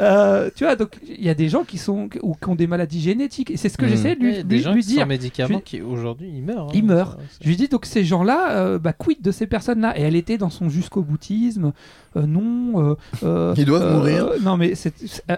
Euh, 0.00 0.48
tu 0.54 0.62
vois, 0.62 0.76
donc 0.76 0.90
il 1.08 1.24
y 1.24 1.28
a 1.28 1.34
des 1.34 1.48
gens 1.48 1.64
qui, 1.64 1.76
sont, 1.76 2.08
ou 2.22 2.34
qui 2.34 2.48
ont 2.48 2.54
des 2.54 2.68
maladies 2.68 3.00
génétiques. 3.00 3.50
Et 3.50 3.56
c'est 3.56 3.68
ce 3.68 3.76
que 3.76 3.82
Mhm. 3.84 3.90
j'essaie 3.90 4.14
de 4.14 4.20
lui, 4.20 4.30
Il 4.30 4.36
y 4.36 4.38
a 4.38 4.42
des 4.44 4.56
lui- 4.56 4.62
gens 4.62 4.72
lui 4.72 4.82
qui 4.82 4.88
dire. 4.90 5.00
sont 5.02 5.06
médicaments 5.08 5.58
Je- 5.58 5.64
qui 5.64 5.80
aujourd'hui 5.82 6.30
ils 6.36 6.42
meurent. 6.44 6.66
hein. 6.68 6.72
Ils 6.72 6.84
meurent. 6.84 7.18
Je 7.40 7.48
lui 7.48 7.56
dis 7.56 7.66
donc 7.66 7.84
ces 7.84 8.04
gens-là, 8.04 8.52
euh, 8.58 8.78
bah, 8.78 8.92
quid 8.92 9.20
de 9.20 9.32
ces 9.32 9.48
personnes-là 9.48 9.98
Et 9.98 10.02
elle 10.02 10.14
était 10.14 10.38
dans 10.38 10.50
son 10.50 10.68
jusqu'au 10.68 11.02
boutisme. 11.02 11.72
Euh, 12.16 12.26
non. 12.26 12.96
euh, 13.24 13.54
Ils 13.56 13.64
doivent 13.64 13.82
euh, 13.82 13.96
mourir. 13.96 14.28
Non, 14.40 14.56
mais 14.56 14.76
c'est. 14.76 14.92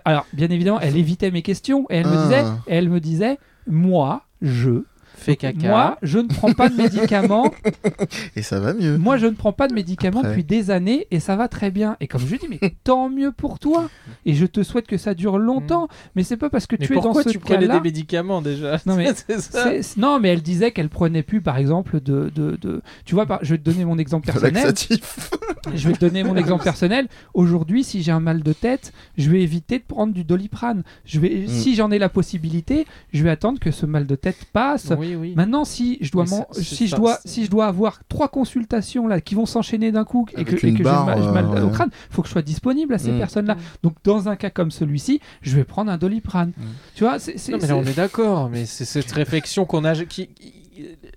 Alors, 0.05 0.27
bien 0.35 0.51
évidemment, 0.51 0.79
elle 0.81 0.99
évitait 0.99 1.31
mes 1.31 1.41
questions 1.43 1.87
et 1.89 1.97
elle 1.97 2.07
me 2.09 2.19
Ah. 2.19 2.23
disait, 2.25 2.45
et 2.67 2.75
elle 2.75 2.91
me 2.91 3.01
disait, 3.01 3.39
moi, 3.67 4.25
je, 4.43 4.83
Fait 5.25 5.37
caca. 5.37 5.69
moi, 5.69 5.99
je 6.03 6.19
ne 6.19 6.29
prends 6.29 6.53
pas 6.53 6.69
de 6.69 6.77
médicaments. 6.77 7.53
Et 8.37 8.43
ça 8.43 8.61
va 8.61 8.73
mieux. 8.75 8.97
Moi, 8.99 9.17
je 9.19 9.27
ne 9.27 9.33
prends 9.35 9.53
pas 9.53 9.69
de 9.69 9.75
médicaments 9.75 10.21
Après. 10.21 10.31
depuis 10.31 10.45
des 10.45 10.71
années 10.71 11.07
et 11.11 11.21
ça 11.21 11.37
va 11.37 11.49
très 11.49 11.71
bien. 11.71 11.97
Et 12.01 12.07
comme 12.07 12.21
je 12.27 12.37
dis, 12.37 12.47
mais 12.49 12.75
tant 12.85 13.09
mieux 13.11 13.33
pour 13.33 13.59
toi. 13.59 13.89
Et 14.27 14.35
je 14.35 14.47
te 14.47 14.63
souhaite 14.63 14.87
que 14.87 14.97
ça 14.97 15.15
dure 15.15 15.39
longtemps. 15.39 15.89
Mais 16.17 16.23
c'est 16.23 16.37
pas 16.37 16.51
parce 16.51 16.67
que 16.67 16.77
mais 16.79 16.87
tu 16.87 16.93
es 16.93 16.97
dans 16.97 17.03
pourquoi 17.03 17.23
ce 17.25 17.29
tu 17.31 17.39
prenais 17.39 17.69
des 17.69 17.81
médicaments 17.81 18.41
déjà 18.43 18.79
Non, 18.87 18.97
mais 18.97 19.13
ça. 19.39 19.73
Non, 19.97 20.21
mais 20.21 20.29
elle 20.31 20.43
disait 20.43 20.71
qu'elle 20.73 20.89
prenait 20.89 21.23
plus, 21.23 21.41
par 21.41 21.57
exemple, 21.59 22.01
de. 22.01 22.31
de, 22.35 22.57
de- 22.61 22.83
Tu 23.05 23.15
vois, 23.15 23.27
par- 23.27 23.41
je 23.43 23.53
vais 23.55 23.59
te 23.59 23.65
donner 23.65 23.85
mon 23.85 23.99
exemple 23.99 24.27
personnel. 24.27 24.73
Je 25.75 25.89
vais 25.89 25.95
te 25.95 26.01
donner 26.01 26.25
mon 26.25 26.37
exemple 26.37 26.65
personnel. 26.65 27.07
Aujourd'hui, 27.35 27.85
si 27.85 28.03
j'ai 28.03 28.13
un 28.13 28.21
mal 28.21 28.43
de 28.43 28.53
tête, 28.55 28.93
je 29.19 29.31
vais 29.31 29.43
éviter 29.43 29.79
de 29.79 29.85
prendre 29.85 30.13
du 30.15 30.25
doliprane. 30.25 30.83
Je 31.05 31.21
vais, 31.21 31.31
Mm. 31.31 31.49
Si 31.49 31.75
j'en 31.75 31.91
ai 31.91 31.99
la 31.99 32.09
possibilité, 32.09 32.87
je 33.13 33.23
vais 33.23 33.31
attendre 33.31 33.59
que 33.61 33.71
ce 33.71 33.85
mal 33.87 34.07
de 34.07 34.15
tête 34.15 34.47
passe. 34.53 34.93
Oui, 34.99 35.10
oui. 35.17 35.35
Maintenant, 35.37 35.65
si 35.65 35.99
je 36.01 36.11
dois, 36.11 36.25
si 36.53 36.87
je 36.87 36.97
dois, 36.97 37.19
c'est- 37.23 37.29
si 37.29 37.45
je 37.45 37.51
dois 37.51 37.67
avoir 37.67 38.01
trois 38.09 38.29
consultations 38.29 39.07
là 39.07 39.21
qui 39.21 39.35
vont 39.35 39.47
s'enchaîner 39.47 39.93
d'un 39.93 40.05
coup 40.05 40.27
et 40.37 40.45
que, 40.45 40.67
et 40.67 40.75
que 40.75 40.83
barre, 40.83 41.07
mal, 41.07 41.23
j'ai 41.23 41.31
mal 41.31 41.45
euh, 41.47 41.63
au 41.63 41.67
ouais. 41.67 41.73
crâne, 41.73 41.91
faut 42.11 42.23
que 42.23 42.29
je 42.29 42.33
sois 42.33 42.43
disponible 42.43 42.95
à 42.95 42.99
ces 42.99 43.13
Mm. 43.13 43.19
personnes-là. 43.19 43.57
Donc, 43.83 43.95
dans 44.05 44.29
un 44.29 44.37
cas 44.37 44.51
comme 44.51 44.71
celui-ci, 44.71 45.21
je 45.43 45.57
vais 45.57 45.65
prendre 45.65 45.91
un 45.91 45.99
doliprane. 45.99 46.53
Tu 46.95 47.05
vois, 47.05 47.19
c'est 47.19 47.39
c'est- 47.39 47.53
Non, 47.53 47.59
mais 47.61 47.69
là, 47.69 47.77
on 47.77 47.85
est 47.85 47.97
d'accord, 47.97 48.49
mais 48.51 48.67
c'est 48.67 48.85
cette 48.85 49.11
réflexion 49.13 49.65
qu'on 49.65 49.85
a. 49.85 49.95
Qui, 50.05 50.31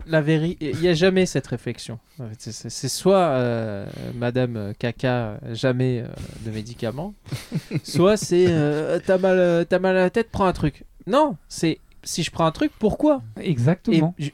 la 0.08 0.20
vérité, 0.22 0.72
il 0.74 0.80
n'y 0.82 0.88
a 0.89 0.94
jamais 0.94 1.26
cette 1.26 1.48
réflexion. 1.48 1.98
C'est- 2.38 2.52
C'est 2.52 2.70
c'est 2.70 2.88
soit 2.89 3.16
euh, 3.18 3.86
Madame 4.16 4.74
Caca, 4.78 5.39
jamais 5.54 6.02
euh, 6.02 6.08
de 6.46 6.52
médicaments, 6.52 7.14
soit 7.84 8.18
c'est 8.18 8.48
euh, 8.50 9.00
t'as 9.06 9.18
mal, 9.18 9.66
t'as 9.70 9.80
mal 9.80 9.96
à 9.96 10.02
la 10.02 10.10
tête, 10.10 10.30
prends 10.32 10.46
un 10.46 10.54
truc. 10.54 10.84
Non, 11.08 11.36
c'est 11.48 11.80
si 12.04 12.24
je 12.24 12.32
prends 12.32 12.45
un 12.45 12.51
truc, 12.51 12.72
pourquoi? 12.80 13.22
Et 13.41 13.49
Exactement. 13.49 14.14
je- 14.20 14.30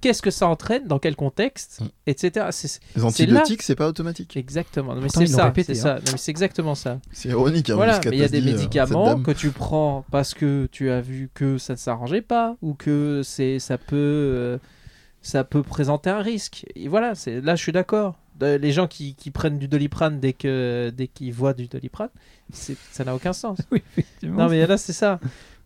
qu'est-ce 0.00 0.22
que 0.22 0.30
ça 0.30 0.46
entraîne, 0.46 0.86
dans 0.86 0.98
quel 1.00 1.16
contexte, 1.16 1.80
Mm. 1.80 1.86
etc. 2.06 2.46
C'est 2.52 2.80
Les 2.96 3.02
antibiotiques, 3.04 3.62
c'est 3.62 3.74
pas 3.74 3.88
automatique. 3.88 4.36
exactement. 4.36 4.94
Non, 4.94 5.00
mais 5.00 5.08
Pourtant, 5.08 5.20
c'est 5.20 5.26
ça, 5.26 5.44
répété, 5.46 5.74
c'est 5.74 5.80
hein. 5.80 5.96
ça. 5.98 6.04
Non, 6.04 6.12
mais 6.12 6.18
c'est 6.18 6.30
exactement 6.30 6.74
ça. 6.76 7.00
C'est 7.10 7.30
ironique. 7.30 7.70
hein, 7.70 7.74
Voilà, 7.74 8.00
mais 8.04 8.10
il 8.12 8.18
y 8.20 8.22
a 8.24 8.28
des 8.28 8.40
dit, 8.40 8.48
euh, 8.48 8.52
médicaments 8.52 9.20
que 9.20 9.32
tu 9.32 9.50
prends 9.50 10.04
parce 10.12 10.34
que 10.34 10.68
tu 10.70 10.90
as 10.90 11.00
vu 11.00 11.30
que 11.34 11.58
ça 11.58 11.72
ne 11.72 11.78
s'arrangeait 11.78 12.22
pas 12.22 12.56
ou 12.62 12.74
que 12.74 13.22
c'est 13.24 13.58
ça 13.58 13.76
peut 13.76 13.96
euh, 13.96 14.58
ça 15.20 15.42
peut 15.42 15.64
présenter 15.64 16.10
un 16.10 16.22
risque. 16.22 16.64
Et 16.76 16.86
voilà, 16.86 17.14
c'est 17.16 17.40
là 17.40 17.56
je 17.56 17.62
suis 17.62 17.72
d'accord. 17.72 18.14
Les 18.40 18.70
gens 18.70 18.86
qui, 18.86 19.16
qui 19.16 19.32
prennent 19.32 19.58
du 19.58 19.66
doliprane 19.66 20.20
dès 20.20 20.32
que 20.32 20.92
dès 20.96 21.08
qu'ils 21.08 21.32
voient 21.34 21.54
du 21.54 21.66
doliprane, 21.66 22.10
c'est- 22.52 22.76
ça 22.92 23.02
n'a 23.04 23.12
aucun 23.16 23.32
sens. 23.32 23.58
Oui, 23.72 23.82
effectivement. 23.96 24.44
Non 24.44 24.48
mais 24.48 24.64
là 24.64 24.76
c'est 24.78 24.92
ça. 24.92 25.18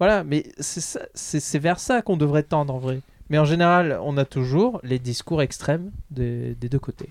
Voilà, 0.02 0.24
mais 0.24 0.44
c'est 0.58 0.80
ça- 0.80 1.06
c'est 1.14 1.38
c'est 1.38 1.60
vers 1.60 1.78
ça 1.78 2.02
qu'on 2.02 2.16
devrait 2.16 2.42
tendre 2.42 2.74
en 2.74 2.78
vrai. 2.80 2.98
Mais 3.30 3.38
en 3.38 3.44
général, 3.44 3.98
on 4.02 4.16
a 4.18 4.24
toujours 4.24 4.80
les 4.82 4.98
discours 4.98 5.40
extrêmes 5.42 5.92
des, 6.10 6.56
des 6.60 6.68
deux 6.68 6.80
côtés. 6.80 7.10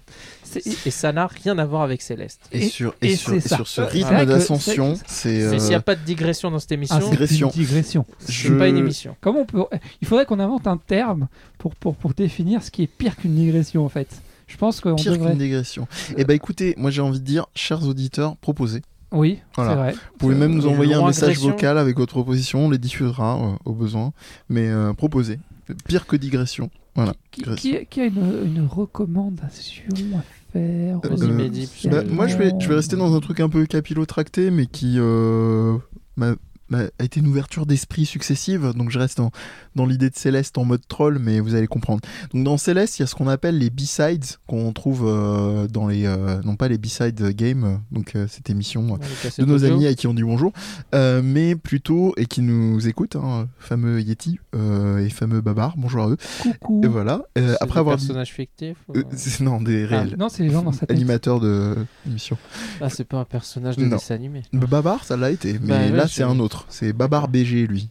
Et 0.86 0.92
ça 0.92 1.14
n'a 1.14 1.26
rien 1.26 1.58
à 1.58 1.66
voir 1.66 1.84
avec 1.84 2.02
Céleste. 2.02 2.42
Et 2.52 2.66
Et- 2.66 2.70
sur, 2.70 2.94
et 3.02 3.14
et 3.14 3.16
sur, 3.16 3.34
et 3.34 3.40
sur 3.40 3.66
ce 3.68 3.80
rythme 3.82 4.26
d'ascension, 4.26 4.96
c'est-. 5.08 5.40
C'est- 5.50 5.58
S'il 5.60 5.70
n'y 5.70 5.74
euh, 5.74 5.78
a 5.78 5.82
pas 5.82 5.96
de 5.96 6.04
digression 6.04 6.52
dans 6.52 6.60
cette 6.60 6.74
émission, 6.74 6.98
Ah, 7.00 7.02
c'est 7.02 7.10
digression. 7.12 7.50
une 7.50 7.54
digression. 7.64 8.06
je- 8.28 8.54
pas 8.54 8.68
une 8.68 8.78
émission. 8.78 9.16
Comment 9.22 9.40
on 9.40 9.46
peut 9.46 9.64
Il 10.02 10.08
faudrait 10.08 10.26
qu'on 10.26 10.40
invente 10.42 10.68
un 10.68 10.78
terme 10.78 11.28
pour, 11.58 11.74
pour, 11.76 11.96
pour 11.96 12.14
définir 12.14 12.62
ce 12.62 12.70
qui 12.72 12.84
est 12.84 12.88
pire 12.88 13.16
qu'une 13.16 13.34
digression 13.36 13.86
en 13.86 13.90
fait. 13.90 14.10
Je 14.48 14.58
pense 14.58 14.82
qu'on 14.82 14.96
Pire 14.96 15.14
devrait. 15.14 15.30
qu'une 15.30 15.40
digression. 15.40 15.88
Eh 16.18 16.26
ben 16.26 16.34
écoutez, 16.36 16.76
moi 16.78 16.92
j'ai 16.92 17.02
envie 17.02 17.22
de 17.22 17.26
dire, 17.26 17.46
chers 17.56 17.88
auditeurs, 17.88 18.36
proposez. 18.38 18.82
Oui, 19.12 19.40
Voilà. 19.56 19.72
c'est 19.72 19.76
vrai. 19.78 19.92
Vous 19.94 20.18
pouvez 20.20 20.36
même 20.36 20.56
nous 20.56 20.66
Euh, 20.66 20.70
envoyer 20.70 20.94
un 20.94 21.06
message 21.06 21.30
agression. 21.32 21.50
vocal 21.52 21.78
avec 21.78 21.98
votre 21.98 22.14
proposition, 22.14 22.66
on 22.66 22.70
les 22.70 22.78
diffusera 22.78 23.38
euh, 23.38 23.52
au 23.66 23.74
besoin. 23.74 24.14
Mais 24.50 24.68
euh, 24.70 24.94
proposez. 24.94 25.40
Pire 25.88 26.06
que 26.08 26.16
digression. 26.16 26.70
Voilà. 26.96 27.14
Qui, 27.32 27.42
Grèce. 27.42 27.60
qui- 27.60 27.86
qui 27.90 28.02
a 28.02 28.06
une, 28.06 28.18
une 28.46 28.66
recommandation 28.66 29.84
à 29.92 30.22
faire 30.22 30.32
Euh, 30.56 30.96
euh, 31.06 31.90
Bah, 31.90 32.04
moi, 32.10 32.28
je 32.28 32.36
vais, 32.38 32.52
je 32.60 32.68
vais 32.68 32.76
rester 32.76 32.98
dans 32.98 33.16
un 33.16 33.20
truc 33.22 33.40
un 33.40 33.48
peu 33.50 33.66
capillotracté, 33.66 34.52
mais 34.52 34.66
qui 34.66 34.96
euh, 34.98 35.78
m'a- 36.18 36.36
m'a- 36.70 36.90
a 37.00 37.04
été 37.04 37.22
une 37.22 37.28
ouverture 37.28 37.66
d'esprit 37.66 38.06
successive. 38.06 38.74
Donc, 38.76 38.90
je 38.92 39.00
reste 39.00 39.18
dans, 39.20 39.32
dans 39.76 39.86
l'idée 39.86 40.10
de 40.10 40.16
Céleste 40.16 40.58
en 40.58 40.66
mode 40.66 40.86
troll, 40.88 41.20
mais 41.20 41.40
vous 41.40 41.56
allez 41.56 41.68
comprendre. 41.68 42.02
Donc, 42.34 42.44
dans 42.44 42.58
Céleste, 42.58 43.00
il 43.00 43.02
y 43.02 43.04
a 43.04 43.08
ce 43.08 43.16
qu'on 43.16 43.28
appelle 43.28 43.58
les 43.58 43.70
B-sides 43.70 44.26
qu'on 44.48 44.72
trouve 44.74 45.04
euh, 45.06 45.68
dans 45.68 45.88
les. 45.88 46.06
euh, 46.06 46.42
non 46.44 46.56
pas 46.56 46.68
les 46.68 46.78
B-side 46.78 47.22
games, 47.36 47.80
donc 47.92 48.16
euh, 48.16 48.28
cette 48.30 48.50
émission 48.50 48.98
de 49.38 49.46
nos 49.46 49.64
amis 49.66 49.88
à 49.88 49.94
qui 49.94 50.08
on 50.08 50.14
dit 50.14 50.24
bonjour, 50.24 50.52
mais 50.94 51.56
plutôt, 51.56 52.14
et 52.18 52.26
qui 52.26 52.42
nous 52.42 52.88
écoutent, 52.88 53.16
hein, 53.16 53.48
fameux 53.60 54.02
Yeti 54.02 54.40
et 54.54 55.10
fameux 55.10 55.42
Babar, 55.42 55.76
bonjour 55.78 56.04
à 56.04 56.10
eux. 56.10 56.18
Coucou. 56.42 56.82
Et 56.84 56.88
voilà. 56.88 57.22
Après 57.60 57.76
des 57.76 57.80
avoir 57.80 57.98
dit. 57.98 58.06
personnages 58.08 58.32
fictifs 58.32 58.78
ou- 58.90 58.94
non, 59.42 59.62
des 59.62 59.86
réels. 59.86 60.16
Non, 60.18 60.30
c'est 60.30 60.44
les 60.44 60.50
gens 60.50 60.62
dans 60.64 60.72
sa 60.72 60.86
tête. 60.86 60.92
Animateurs 60.98 61.40
de 61.40 61.76
l'émission. 62.06 62.38
Ah, 62.82 62.90
c'est 62.90 63.04
pas 63.06 63.18
un 63.18 63.26
personnage 63.26 63.78
de 63.78 63.84
Non. 63.86 63.96
dessin 63.98 64.16
animé. 64.16 64.44
Babar, 64.54 65.04
ça 65.04 65.18
l'a 65.18 65.32
été, 65.32 65.54
mais 65.62 65.90
Bah 65.90 65.90
là 65.90 66.06
je- 66.06 66.14
c'est 66.14 66.24
un 66.24 66.40
autre. 66.40 66.66
C'est 66.70 66.94
Babar 66.94 67.28
BG 67.28 67.68
lui. 67.68 67.90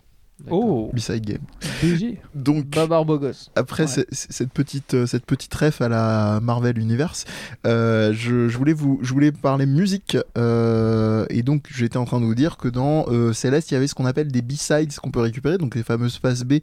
Oh, 0.50 0.90
B-side 0.94 1.24
game. 1.26 1.42
BG. 1.82 2.18
Donc 2.34 2.66
Babar 2.68 3.04
Bogos. 3.04 3.50
après 3.56 3.84
Ouais. 3.84 4.04
cette 4.12 4.52
petite 4.52 4.94
euh, 4.94 5.06
cette 5.06 5.26
petite 5.26 5.54
ref 5.54 5.80
à 5.80 5.88
la 5.88 6.40
Marvel 6.42 6.78
Universe, 6.78 7.24
euh, 7.66 8.12
je, 8.14 8.48
je 8.48 8.58
voulais 8.58 8.72
vous 8.72 8.98
je 9.02 9.12
voulais 9.12 9.32
parler 9.32 9.66
musique 9.66 10.16
euh, 10.38 11.26
et 11.30 11.42
donc 11.42 11.66
j'étais 11.74 11.96
en 11.96 12.04
train 12.04 12.20
de 12.20 12.24
vous 12.26 12.34
dire 12.34 12.56
que 12.56 12.68
dans 12.68 13.06
euh, 13.08 13.32
Céleste 13.32 13.70
il 13.70 13.74
y 13.74 13.76
avait 13.76 13.86
ce 13.86 13.94
qu'on 13.94 14.06
appelle 14.06 14.30
des 14.32 14.42
B-sides 14.42 14.94
qu'on 14.96 15.10
peut 15.10 15.20
récupérer, 15.20 15.58
donc 15.58 15.74
les 15.74 15.82
fameuses 15.82 16.18
faces 16.18 16.42
B 16.44 16.54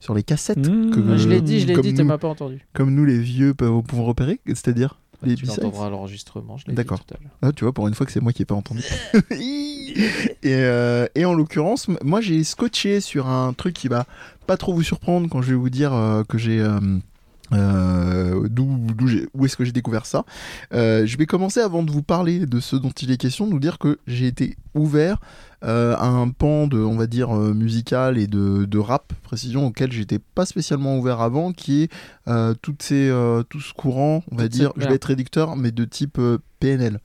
sur 0.00 0.14
les 0.14 0.22
cassettes 0.22 0.58
Mmh. 0.68 0.90
que 0.90 1.16
je 1.16 1.28
l'ai 1.28 1.40
dit, 1.40 1.60
je 1.60 1.66
l'ai 1.68 1.74
comme 1.74 1.82
dit, 1.84 1.94
tu 1.94 2.00
nous. 2.02 2.08
m'as 2.08 2.18
pas 2.18 2.28
entendu. 2.28 2.66
comme 2.72 2.92
nous 2.94 3.04
les 3.04 3.18
vieux 3.18 3.54
peuvent 3.54 3.82
pouvoir 3.82 4.08
repérer, 4.08 4.40
c'est-à-dire 4.46 4.98
les 5.28 5.34
tu 5.36 5.44
B-sides. 5.44 5.62
l'entendras 5.62 5.86
à 5.86 5.90
l'enregistrement, 5.90 6.56
je 6.58 6.66
l'ai 6.66 6.72
dit 6.72 6.76
D'accord. 6.76 7.04
tout 7.04 7.14
à 7.14 7.18
l'heure. 7.22 7.32
Ah, 7.42 7.52
tu 7.52 7.64
vois, 7.64 7.72
pour 7.72 7.88
une 7.88 7.94
fois 7.94 8.06
que 8.06 8.12
c'est 8.12 8.20
moi 8.20 8.32
qui 8.32 8.42
n'ai 8.42 8.46
pas 8.46 8.54
entendu. 8.54 8.82
et, 9.30 9.94
euh, 10.46 11.06
et 11.14 11.24
en 11.24 11.34
l'occurrence, 11.34 11.88
moi 12.02 12.20
j'ai 12.20 12.42
scotché 12.44 13.00
sur 13.00 13.28
un 13.28 13.52
truc 13.52 13.74
qui 13.74 13.88
va 13.88 14.06
pas 14.46 14.56
trop 14.56 14.74
vous 14.74 14.82
surprendre 14.82 15.28
quand 15.28 15.42
je 15.42 15.50
vais 15.50 15.56
vous 15.56 15.70
dire 15.70 15.92
euh, 15.92 16.24
que 16.24 16.38
j'ai. 16.38 16.60
euh, 16.60 16.80
euh, 17.52 18.48
d'où 18.48 19.44
est-ce 19.44 19.56
que 19.56 19.64
j'ai 19.64 19.72
découvert 19.72 20.06
ça. 20.06 20.24
Euh, 20.72 21.06
Je 21.06 21.16
vais 21.16 21.26
commencer 21.26 21.60
avant 21.60 21.82
de 21.82 21.90
vous 21.90 22.02
parler 22.02 22.46
de 22.46 22.60
ce 22.60 22.76
dont 22.76 22.90
il 22.90 23.10
est 23.10 23.16
question, 23.16 23.46
de 23.46 23.52
vous 23.52 23.60
dire 23.60 23.78
que 23.78 23.98
j'ai 24.06 24.26
été 24.26 24.56
ouvert 24.74 25.18
euh, 25.64 25.94
à 25.96 26.06
un 26.06 26.28
pan 26.30 26.66
de, 26.66 26.78
on 26.78 26.96
va 26.96 27.06
dire, 27.06 27.32
musical 27.32 28.18
et 28.18 28.26
de, 28.26 28.64
de 28.64 28.78
rap, 28.78 29.12
précision, 29.22 29.66
auquel 29.66 29.92
j'étais 29.92 30.18
pas 30.18 30.46
spécialement 30.46 30.98
ouvert 30.98 31.20
avant, 31.20 31.52
qui 31.52 31.82
est 31.82 31.90
toutes 32.62 32.82
ces, 32.82 33.12
tout 33.48 33.60
ce 33.60 33.72
courant, 33.72 34.24
on 34.30 34.36
va 34.36 34.48
dire, 34.48 34.72
je 34.76 34.86
vais 34.88 34.94
être 34.94 35.06
réducteur, 35.06 35.56
mais 35.56 35.70
de 35.70 35.84
type 35.84 36.20
PNL 36.60 37.00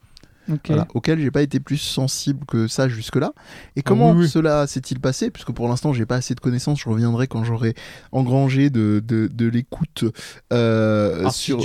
Ok. 0.50 0.60
voilà, 0.68 0.86
auquel 0.94 1.18
j'ai 1.20 1.30
pas 1.30 1.42
été 1.42 1.60
plus 1.60 1.76
sensible 1.78 2.44
que 2.46 2.68
ça 2.68 2.88
jusque-là. 2.88 3.32
Et 3.76 3.82
comment 3.82 4.10
Ah 4.10 4.14
oui, 4.14 4.20
oui. 4.22 4.28
cela 4.28 4.66
s'est-il 4.66 5.00
passé? 5.00 5.30
Puisque 5.30 5.52
pour 5.52 5.68
l'instant, 5.68 5.92
j'ai 5.92 6.06
pas 6.06 6.16
assez 6.16 6.34
de 6.34 6.40
connaissances. 6.40 6.80
Je 6.80 6.88
reviendrai 6.88 7.26
quand 7.26 7.44
j'aurai 7.44 7.74
engrangé 8.12 8.70
de, 8.70 9.02
de, 9.06 9.28
de 9.32 9.46
l'écoute 9.46 10.04
euh, 10.52 11.28
sur, 11.30 11.60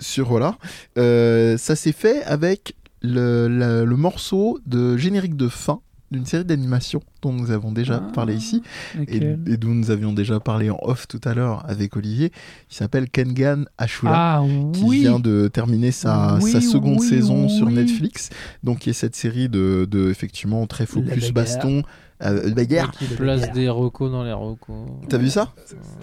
sur 0.00 0.28
voilà. 0.28 0.56
Euh, 0.98 1.56
ça 1.58 1.74
s'est 1.76 1.92
fait 1.92 2.22
avec 2.24 2.74
le, 3.02 3.48
le- 3.48 3.84
le 3.84 3.96
morceau 3.96 4.58
de 4.66 4.96
générique 4.96 5.36
de 5.36 5.48
fin 5.48 5.80
d'une 6.10 6.24
série 6.26 6.44
d'animation 6.44 7.00
dont 7.22 7.32
nous 7.32 7.50
avons 7.50 7.70
déjà 7.72 8.02
Ah, 8.06 8.12
parlé 8.14 8.34
ici 8.34 8.62
et, 9.08 9.16
et 9.46 9.56
dont 9.56 9.74
nous 9.74 9.90
avions 9.90 10.12
déjà 10.12 10.40
parlé 10.40 10.70
en 10.70 10.78
off 10.82 11.06
tout 11.06 11.20
à 11.24 11.34
l'heure 11.34 11.64
avec 11.68 11.96
Olivier, 11.96 12.30
qui 12.68 12.76
s'appelle 12.76 13.10
Kengan 13.10 13.64
Ashura 13.76 14.36
Ah 14.38 14.42
qui 14.72 14.82
oui. 14.84 15.00
vient 15.00 15.20
de 15.20 15.48
terminer 15.52 15.90
sa, 15.90 16.38
Oui, 16.40 16.50
sa 16.50 16.60
seconde 16.60 16.98
oui, 17.00 17.08
saison 17.08 17.48
sur. 17.48 17.68
Netflix. 17.68 18.30
Donc, 18.62 18.78
qui 18.78 18.90
est 18.90 18.94
cette 18.94 19.14
série 19.14 19.48
de, 19.48 19.86
de 19.90 20.10
effectivement 20.10 20.66
très 20.66 20.86
focus 20.86 21.32
baston, 21.32 21.82
euh, 22.22 22.50
bagarre. 22.54 22.90
Qui 22.92 23.04
place 23.04 23.52
des 23.52 23.68
recos 23.68 24.10
dans 24.10 24.24
les 24.24 24.32
recos. 24.32 24.74
T'as 25.08 25.18
vu 25.18 25.28
ça? 25.28 25.52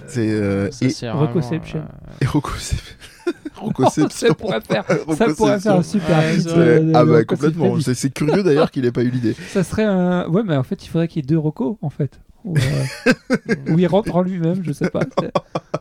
C'est 0.08 0.30
euh, 0.30 0.70
et 0.82 0.90
c'est 0.90 1.10
Recoception. 1.10 1.80
vraiment, 1.80 1.94
euh, 2.08 2.22
et 2.22 2.26
Rococep- 2.26 2.84
Rocoception. 3.56 4.10
ça 4.28 4.34
pourrait 4.34 4.62
faire, 4.62 4.86
ça 4.88 4.96
Rocoception. 4.96 5.36
pourrait 5.36 5.60
faire 5.60 5.76
un 5.76 5.84
super 5.84 6.18
Ouais, 6.18 6.40
euh, 6.48 6.80
de- 6.82 6.92
ah 6.96 7.04
de 7.06 7.10
bah 7.10 7.18
Rocco 7.18 7.36
complètement. 7.36 7.78
C'est 7.82 8.14
curieux 8.14 8.44
d'ailleurs 8.44 8.72
qu'il 8.72 8.86
ait 8.86 8.92
pas 8.92 9.04
eu 9.04 9.10
l'idée. 9.10 9.36
Ça 9.50 9.64
serait 9.64 9.86
un. 9.86 10.28
Ouais, 10.28 10.44
mais 10.46 10.56
en 10.56 10.64
fait, 10.64 10.86
il 10.86 10.90
faudrait 10.90 11.08
qu'il 11.08 11.18
y 11.24 11.26
ait 11.26 11.28
deux 11.28 11.38
Rocco, 11.38 11.78
en 11.82 11.90
fait. 11.90 12.20
Ou, 12.44 12.56
euh, 12.58 13.14
ou 13.72 13.80
il 13.80 13.88
rentre 13.88 14.16
en 14.16 14.22
lui-même, 14.22 14.62
je 14.64 14.72
sais 14.72 14.90
pas. 14.92 15.00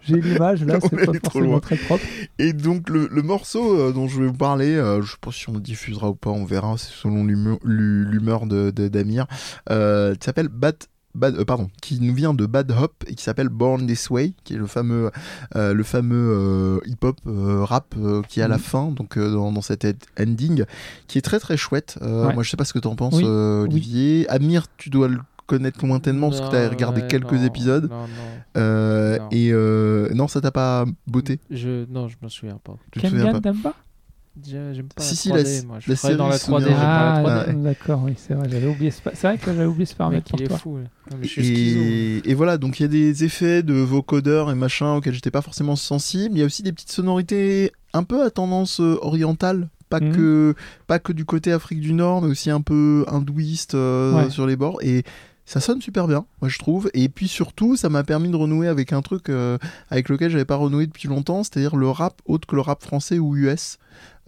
J'ai 0.01 0.19
l'image 0.19 0.65
là, 0.65 0.79
c'est 0.81 0.95
est 0.95 1.05
pas 1.05 1.13
trop 1.13 1.21
forcément 1.25 1.45
loin. 1.51 1.61
très 1.61 1.77
propre. 1.77 2.03
Et 2.39 2.55
donc 2.55 2.89
le, 2.89 3.07
le 3.13 3.21
morceau 3.23 3.79
euh, 3.79 3.93
dont 3.93 4.09
je 4.09 4.19
vais 4.23 4.29
vous 4.29 4.33
parler, 4.33 4.75
euh, 4.75 5.03
je 5.03 5.11
sais 5.11 5.17
pas 5.21 5.31
si 5.31 5.51
on 5.51 5.53
le 5.53 5.61
diffusera 5.61 6.09
ou 6.09 6.15
pas, 6.15 6.31
on 6.31 6.47
verra, 6.47 6.77
c'est 6.79 6.91
selon 6.93 7.23
l'humeur 7.25 8.47
de 8.47 8.71
de- 8.71 8.89
d'Amir, 8.89 9.27
euh, 9.71 10.15
s'appelle 10.25 10.49
Bad, 10.49 10.77
Bad 11.15 11.37
euh, 11.39 11.45
pardon, 11.45 11.69
qui 11.81 12.01
nous 12.01 12.15
vient 12.15 12.35
de 12.35 12.45
Bad 12.47 12.73
Hop 12.73 13.05
et 13.07 13.15
qui 13.15 13.23
s'appelle 13.23 13.49
Born 13.49 13.87
This 13.87 14.11
Way, 14.11 14.33
qui 14.45 14.55
est 14.55 14.59
le 14.59 14.67
fameux, 14.67 15.11
euh, 15.55 15.73
le 15.73 15.83
fameux 15.85 16.33
euh, 16.35 16.81
hip-hop 16.87 17.17
euh, 17.27 17.65
rap 17.65 17.95
euh, 17.99 18.23
qui 18.29 18.41
est 18.41 18.43
à 18.43 18.49
la 18.49 18.57
Mhm. 18.57 18.63
fin, 18.63 18.89
donc 18.91 19.17
euh, 19.17 19.33
dans, 19.33 19.53
dans 19.53 19.61
cet 19.63 19.85
ed- 19.85 20.03
ending, 20.21 20.65
qui 21.07 21.19
est 21.19 21.23
très 21.23 21.39
très 21.39 21.57
chouette. 21.57 21.99
Euh, 22.03 22.27
Ouais. 22.27 22.35
Moi 22.35 22.43
je 22.43 22.51
sais 22.51 22.57
pas 22.57 22.65
ce 22.65 22.73
que 22.73 22.79
t'en 22.79 22.97
penses, 22.97 23.15
Oui. 23.15 23.23
euh, 23.27 23.63
Oui. 23.63 23.69
Olivier. 23.71 24.27
Amir, 24.29 24.67
tu 24.77 24.91
dois 24.91 25.09
le 25.09 25.19
connaître 25.47 25.85
lointainement 25.87 26.31
parce 26.31 26.41
que 26.41 26.49
tu 26.51 26.57
as 26.57 26.69
regardé 26.71 27.03
ouais, 27.03 27.07
quelques 27.07 27.33
non, 27.33 27.45
épisodes. 27.45 27.91
Non, 27.91 28.03
non. 28.03 28.07
Euh, 28.57 29.19
Non. 29.19 29.29
et 29.31 29.51
euh, 29.53 30.09
non, 30.15 30.27
ça 30.27 30.41
t'a 30.41 30.51
pas 30.51 30.85
beauté? 31.07 31.39
Je... 31.51 31.85
Non, 31.91 32.09
je 32.09 32.17
me 32.23 32.29
souviens 32.29 32.59
pas. 32.65 32.77
Tu 32.93 33.01
te 33.01 33.07
souviens 33.09 33.31
pas? 33.33 33.41
t'aimes 33.41 33.59
pas? 33.59 33.75
J'ai- 33.75 33.94
J'aime 34.43 34.89
pas 34.95 35.03
Si, 35.03 35.15
si, 35.15 35.29
la 35.29 35.37
la- 35.37 35.43
3D, 35.45 35.67
moi. 35.67 35.77
Je 35.81 35.91
la 35.91 35.97
ferais 35.97 36.17
dans 36.17 36.27
la 36.27 36.39
série 36.39 36.53
3D, 36.53 36.65
se 36.65 36.69
j'aime 36.71 36.75
souvient. 36.77 36.87
pas 36.89 37.23
la 37.23 37.41
Ah, 37.41 37.45
3D. 37.53 37.63
d'accord, 37.63 38.03
oui, 38.05 38.15
c'est 38.17 38.35
vrai, 38.35 38.49
j'avais 38.51 38.67
oublié 38.67 38.91
ce 38.91 39.01
C'est 39.15 39.27
vrai 39.29 39.39
que 39.39 39.45
j'avais 39.47 39.65
oublié 39.65 39.87
ce 39.87 39.93
Le 39.95 39.99
paramètre 39.99 40.25
mec, 40.25 40.31
pour 40.31 40.41
il 40.41 40.45
est 40.45 40.49
toi. 40.49 40.59
fou. 40.59 40.79
Non, 40.79 41.17
mais 41.19 41.25
je 41.27 41.29
suis 41.31 41.45
schizo. 41.45 41.79
Et, 41.81 42.23
et 42.25 42.35
voilà, 42.35 42.59
donc 42.59 42.81
il 42.81 42.83
y 42.83 42.87
a 42.87 42.89
des 42.89 43.23
effets 43.25 43.63
de 43.63 43.75
vocodeurs 43.75 44.51
et 44.51 44.57
machin 44.57 44.95
auxquels 44.97 45.15
j'étais 45.15 45.31
pas 45.31 45.43
forcément 45.43 45.77
sensible. 45.77 46.35
Il 46.37 46.41
y 46.41 46.43
a 46.43 46.47
aussi 46.47 46.65
des 46.65 46.73
petites 46.73 46.91
sonorités 46.91 47.71
un 47.93 48.03
peu 48.03 48.25
à 48.25 48.31
tendance 48.31 48.81
euh, 48.81 48.99
orientale. 49.03 49.69
Pas, 49.89 50.01
Mhm. 50.01 50.13
que, 50.17 50.55
pas 50.89 50.99
que 50.99 51.13
du 51.13 51.25
côté 51.25 51.53
Afrique 51.53 51.81
du 51.81 51.93
Nord, 51.93 52.23
mais 52.23 52.29
aussi 52.31 52.51
un 52.51 52.61
peu 52.63 53.05
hindouiste 53.07 53.75
euh, 53.77 54.17
Ouais. 54.25 54.31
sur 54.31 54.47
les 54.47 54.57
bords. 54.57 54.79
Et 54.83 55.05
ça 55.45 55.61
sonne 55.61 55.81
super 55.81 56.09
bien, 56.09 56.25
moi 56.41 56.49
je 56.49 56.59
trouve. 56.59 56.91
Et 56.95 57.09
puis 57.09 57.29
surtout, 57.29 57.77
ça 57.77 57.89
m'a 57.91 58.03
permis 58.03 58.31
de 58.31 58.35
renouer 58.37 58.67
avec 58.67 58.93
un 58.93 59.03
truc 59.03 59.29
euh, 59.29 59.59
avec 59.91 60.09
lequel 60.09 60.31
j'avais 60.33 60.47
pas 60.47 60.57
renoué 60.57 60.87
depuis 60.87 61.07
longtemps, 61.07 61.45
c'est-à-dire 61.45 61.77
le 61.77 61.89
rap 61.91 62.21
autre 62.25 62.49
que 62.49 62.57
le 62.57 62.63
rap 62.63 62.83
français 62.83 63.19
ou 63.21 63.37
US. 63.37 63.79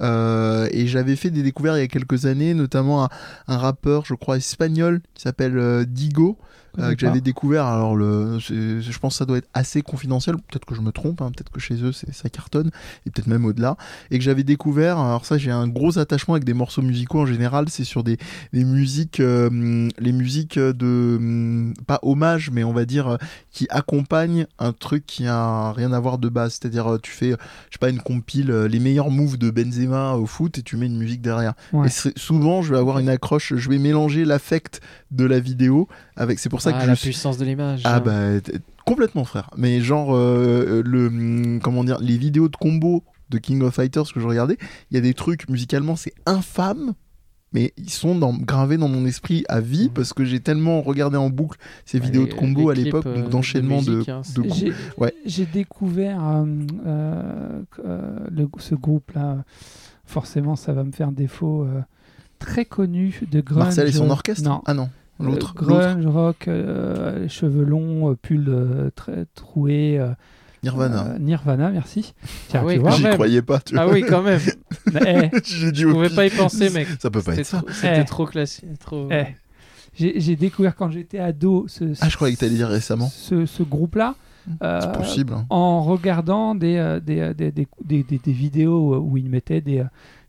Euh, 0.01 0.68
et 0.72 0.86
j'avais 0.86 1.16
fait 1.16 1.30
des 1.30 1.42
découvertes 1.42 1.76
il 1.78 1.80
y 1.80 1.84
a 1.84 1.88
quelques 1.88 2.26
années, 2.26 2.55
notamment 2.55 3.09
un, 3.49 3.57
rappeur, 3.57 4.05
je 4.05 4.14
crois, 4.14 4.36
espagnol, 4.36 5.01
qui 5.14 5.22
s'appelle 5.22 5.59
euh, 5.59 5.84
Digo, 5.84 6.38
euh, 6.78 6.94
que 6.94 7.00
j'avais 7.00 7.20
découvert. 7.20 7.64
Alors, 7.66 7.96
le, 7.96 8.38
je 8.38 8.98
pense 8.98 9.14
que 9.14 9.18
ça 9.18 9.24
doit 9.24 9.38
être 9.38 9.48
assez 9.54 9.82
confidentiel. 9.82 10.36
Peut-être 10.36 10.64
que 10.64 10.74
je 10.74 10.80
me 10.80 10.92
trompe, 10.92 11.22
hein, 11.22 11.30
peut-être 11.34 11.50
que 11.50 11.60
chez 11.60 11.82
eux 11.82 11.92
ça 11.92 12.28
cartonne, 12.28 12.70
et 13.06 13.10
peut-être 13.10 13.26
même 13.26 13.44
au-delà. 13.44 13.76
Et 14.10 14.18
que 14.18 14.24
j'avais 14.24 14.44
découvert. 14.44 14.98
Alors, 14.98 15.24
ça, 15.24 15.38
j'ai 15.38 15.50
un 15.50 15.68
gros 15.68 15.98
attachement 15.98 16.34
avec 16.34 16.44
des 16.44 16.54
morceaux 16.54 16.82
musicaux 16.82 17.20
en 17.20 17.26
général. 17.26 17.68
C'est 17.68 17.84
sur 17.84 18.04
des, 18.04 18.18
des 18.52 18.64
musiques, 18.64 19.20
euh, 19.20 19.88
les 19.98 20.12
musiques 20.12 20.58
de. 20.58 21.16
hum, 21.16 21.74
pas 21.86 21.98
hommage, 22.02 22.50
mais 22.50 22.64
on 22.64 22.72
va 22.72 22.84
dire 22.84 23.08
euh, 23.08 23.16
qui 23.50 23.66
accompagnent 23.70 24.46
un 24.58 24.72
truc 24.72 25.06
qui 25.06 25.26
a 25.26 25.72
rien 25.72 25.92
à 25.92 26.00
voir 26.00 26.18
de 26.18 26.28
base. 26.28 26.58
C'est-à-dire, 26.60 26.98
tu 27.02 27.10
fais, 27.10 27.30
je 27.30 27.72
sais 27.72 27.78
pas, 27.80 27.90
une 27.90 28.00
compile, 28.00 28.50
les 28.50 28.78
meilleurs 28.80 29.10
moves 29.10 29.38
de 29.38 29.50
Benzema 29.50 30.14
au 30.14 30.26
foot, 30.26 30.58
et 30.58 30.62
tu 30.62 30.76
mets 30.76 30.86
une 30.86 30.98
musique 30.98 31.22
derrière. 31.22 31.54
Ouais. 31.72 31.88
Et 31.88 32.12
souvent, 32.16 32.62
je 32.62 32.72
vais 32.72 32.78
avoir 32.78 32.98
une 32.98 33.08
accroche, 33.08 33.54
je 33.54 33.70
vais 33.70 33.78
mélanger 33.78 34.24
l'affect 34.24 34.80
de 35.10 35.24
la 35.24 35.40
vidéo 35.40 35.88
avec. 36.16 36.38
C'est 36.38 36.48
pour 36.48 36.60
ça 36.60 36.70
Ah, 36.74 36.82
que 36.82 36.86
la 36.86 36.94
je 36.94 37.02
puissance 37.02 37.38
de 37.38 37.44
l'image. 37.44 37.82
Ah 37.84 37.96
hein. 37.96 38.00
bah 38.00 38.52
complètement 38.84 39.24
frère. 39.24 39.50
Mais 39.56 39.80
genre 39.80 40.14
euh, 40.14 40.82
le 40.84 41.06
hum, 41.08 41.60
comment 41.62 41.84
dire 41.84 41.98
les 42.00 42.16
vidéos 42.18 42.48
de 42.48 42.56
combo 42.56 43.02
de 43.30 43.38
King 43.38 43.62
of 43.62 43.74
Fighters 43.74 44.12
que 44.12 44.20
je 44.20 44.26
regardais, 44.26 44.56
il 44.90 44.94
y 44.94 44.98
a 44.98 45.00
des 45.00 45.14
trucs 45.14 45.48
musicalement 45.48 45.96
c'est 45.96 46.12
infâme. 46.26 46.94
Mais 47.52 47.72
ils 47.78 47.90
sont 47.90 48.14
dans- 48.16 48.34
gravés 48.36 48.76
dans 48.76 48.88
mon 48.88 49.06
esprit 49.06 49.44
à 49.48 49.60
vie 49.60 49.84
Mhm. 49.84 49.90
parce 49.94 50.12
que 50.12 50.24
j'ai 50.24 50.40
tellement 50.40 50.82
regardé 50.82 51.16
en 51.16 51.30
boucle 51.30 51.58
ces 51.86 51.98
vidéos 52.00 52.24
les- 52.24 52.30
de 52.30 52.34
combo 52.34 52.70
à 52.70 52.74
l'époque, 52.74 53.06
euh, 53.06 53.22
donc 53.22 53.30
d'enchaînement 53.30 53.80
de, 53.82 54.02
hein, 54.10 54.22
de 54.34 54.42
coups. 54.42 54.54
J'ai 54.56 54.72
Ouais. 54.98 55.14
j'ai 55.24 55.46
découvert 55.46 56.22
euh, 56.26 56.44
euh, 56.86 57.62
euh, 57.84 58.18
le- 58.30 58.48
ce 58.58 58.74
groupe-là. 58.74 59.44
Forcément, 60.04 60.56
ça 60.56 60.72
va 60.72 60.84
me 60.84 60.92
faire 60.92 61.12
défaut. 61.12 61.62
euh, 61.62 61.80
très 62.38 62.64
connu 62.66 63.18
de 63.30 63.40
grunge. 63.40 63.58
Marcel 63.64 63.88
et 63.88 63.92
son 63.92 64.10
orchestre? 64.10 64.44
Non. 64.44 64.60
Ah 64.66 64.74
non, 64.74 64.90
l'autre. 65.20 65.28
Euh, 65.28 65.34
l'autre. 65.34 65.54
grunge, 65.54 66.06
rock, 66.06 66.48
euh, 66.48 67.18
les 67.20 67.28
cheveux 67.28 67.64
longs, 67.64 68.10
euh, 68.10 68.14
pull 68.20 68.44
euh, 68.48 68.90
très 68.94 69.26
troué. 69.34 69.98
euh, 69.98 70.08
Nirvana. 70.62 71.06
euh, 71.14 71.18
Nirvana, 71.18 71.70
merci. 71.70 72.14
Tiens, 72.48 72.60
Ah 72.62 72.66
oui, 72.66 72.74
tu 72.74 72.80
vois. 72.80 72.90
quand 72.90 72.96
J'y 72.96 73.02
même. 73.04 73.14
croyais 73.14 73.42
pas, 73.42 73.60
tu 73.60 73.78
Ah 73.78 73.84
vois. 73.84 73.94
oui, 73.94 74.04
quand 74.08 74.22
même. 74.22 74.40
Eh, 75.06 75.30
J'ai 75.44 75.72
dit 75.72 75.80
Je 75.82 75.88
pouvais 75.88 76.10
pas 76.10 76.26
y 76.26 76.30
penser, 76.30 76.70
mec. 76.70 76.88
Ça 77.00 77.10
peut 77.10 77.22
pas 77.22 77.32
C'était 77.32 77.40
être 77.42 77.46
ça. 77.46 77.58
trop, 77.58 77.70
c'était 77.72 78.00
Eh. 78.00 78.04
trop 78.04 78.26
classique. 78.26 78.78
Trop... 78.80 79.08
eh. 79.10 79.24
J'ai 79.94 80.20
j'ai 80.20 80.36
découvert 80.36 80.74
quand 80.76 80.90
j'étais 80.90 81.18
ado 81.18 81.64
ce, 81.68 81.84
Ah, 82.02 82.08
je 82.08 82.16
croyais 82.16 82.34
que 82.34 82.40
t'allais 82.40 82.54
dire 82.56 82.68
récemment. 82.68 83.08
ce, 83.08 83.46
ce 83.46 83.62
groupe-là. 83.62 84.14
euh, 84.62 84.80
C'est 84.80 84.92
possible. 84.92 85.32
hein. 85.32 85.46
en 85.50 85.82
regardant 85.82 86.54
des, 86.54 86.76
euh, 86.76 87.00
des, 87.00 87.32
des, 87.34 87.50
des, 87.50 87.66
des- 87.84 88.02
des- 88.04 88.18
des 88.18 88.32
vidéos 88.32 88.98
où 88.98 89.16
ils 89.16 89.28
mettaient 89.30 89.60
des, 89.62 89.78
euh, 89.80 89.84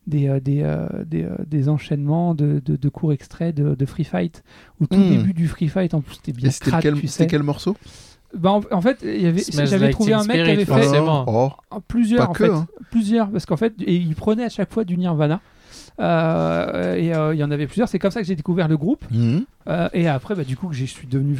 des, 0.07 0.27
euh, 0.29 0.39
des, 0.39 0.61
euh, 0.63 0.87
des, 1.05 1.23
euh, 1.23 1.35
des 1.45 1.69
enchaînements 1.69 2.33
de, 2.33 2.61
de, 2.65 2.75
de 2.77 2.89
courts 2.89 3.13
extraits 3.13 3.53
de, 3.53 3.75
de 3.75 3.85
Free 3.85 4.03
Fight. 4.05 4.43
Au 4.81 4.87
tout 4.87 4.97
Hmm. 4.97 5.09
début 5.09 5.33
du 5.33 5.47
Free 5.47 5.67
Fight, 5.67 5.93
en 5.93 6.01
plus, 6.01 6.15
c'était 6.15 6.31
bien 6.33 6.49
Et 6.49 6.51
c'était 6.51 6.71
crade, 6.71 6.81
quel, 6.81 6.93
tu 6.95 7.07
c'était 7.07 7.23
sais. 7.25 7.27
quel 7.27 7.43
morceau? 7.43 7.75
Bah, 8.35 8.51
en, 8.51 8.61
en 8.71 8.81
fait, 8.81 8.99
il 9.03 9.21
y 9.21 9.25
avait- 9.27 9.39
Smells 9.39 9.67
j'avais 9.67 9.85
Like 9.85 9.91
trouvé 9.93 10.13
un 10.13 10.23
mec 10.23 10.43
qui 10.43 10.49
avait 10.51 10.65
fait. 10.65 10.99
Oh, 10.99 11.51
en 11.71 11.81
plusieurs, 11.87 12.29
en 12.29 12.33
que, 12.33 12.45
fait. 12.45 12.51
hein. 12.51 12.67
Plusieurs, 12.91 13.29
parce 13.29 13.45
qu'en 13.45 13.57
fait, 13.57 13.73
et 13.81 13.95
il 13.95 14.15
prenait 14.15 14.43
à 14.45 14.49
chaque 14.49 14.71
fois 14.73 14.83
du 14.83 14.97
Nirvana. 14.97 15.39
Euh, 15.99 16.95
et 16.95 17.13
euh, 17.13 17.33
il 17.33 17.39
y 17.39 17.43
en 17.43 17.51
avait 17.51 17.65
plusieurs. 17.67 17.89
C'est 17.89 17.99
comme 17.99 18.11
ça 18.11 18.21
que 18.21 18.27
j'ai 18.27 18.35
découvert 18.35 18.67
le 18.67 18.77
groupe. 18.77 19.05
Euh, 19.67 19.89
et 19.93 20.07
après, 20.07 20.35
bah, 20.35 20.43
du 20.43 20.55
coup, 20.55 20.67
que 20.67 20.75
je 20.75 20.85
suis 20.85 21.07
devenu 21.07 21.37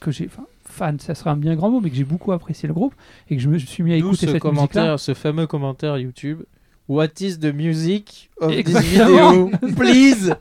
que 0.00 0.10
j'ai, 0.10 0.28
fan, 0.64 0.98
ça 1.00 1.14
serait 1.14 1.30
un 1.30 1.36
bien 1.36 1.54
grand 1.56 1.70
mot, 1.70 1.80
mais 1.80 1.90
que 1.90 1.96
j'ai 1.96 2.04
beaucoup 2.04 2.32
apprécié 2.32 2.66
le 2.68 2.74
groupe 2.74 2.94
et 3.30 3.36
que 3.36 3.42
je 3.42 3.48
me 3.48 3.58
suis 3.58 3.82
mis 3.82 3.92
à 3.92 3.96
écouter 3.96 4.26
ce 4.26 4.32
cette 4.32 4.40
commentaire, 4.42 5.00
ce 5.00 5.14
fameux 5.14 5.46
commentaire 5.46 5.96
YouTube. 5.98 6.40
What 6.88 7.20
is 7.20 7.38
the 7.38 7.52
music 7.52 8.30
of 8.40 8.50
this 8.50 8.66
video? 8.66 9.50
Please! 9.76 10.32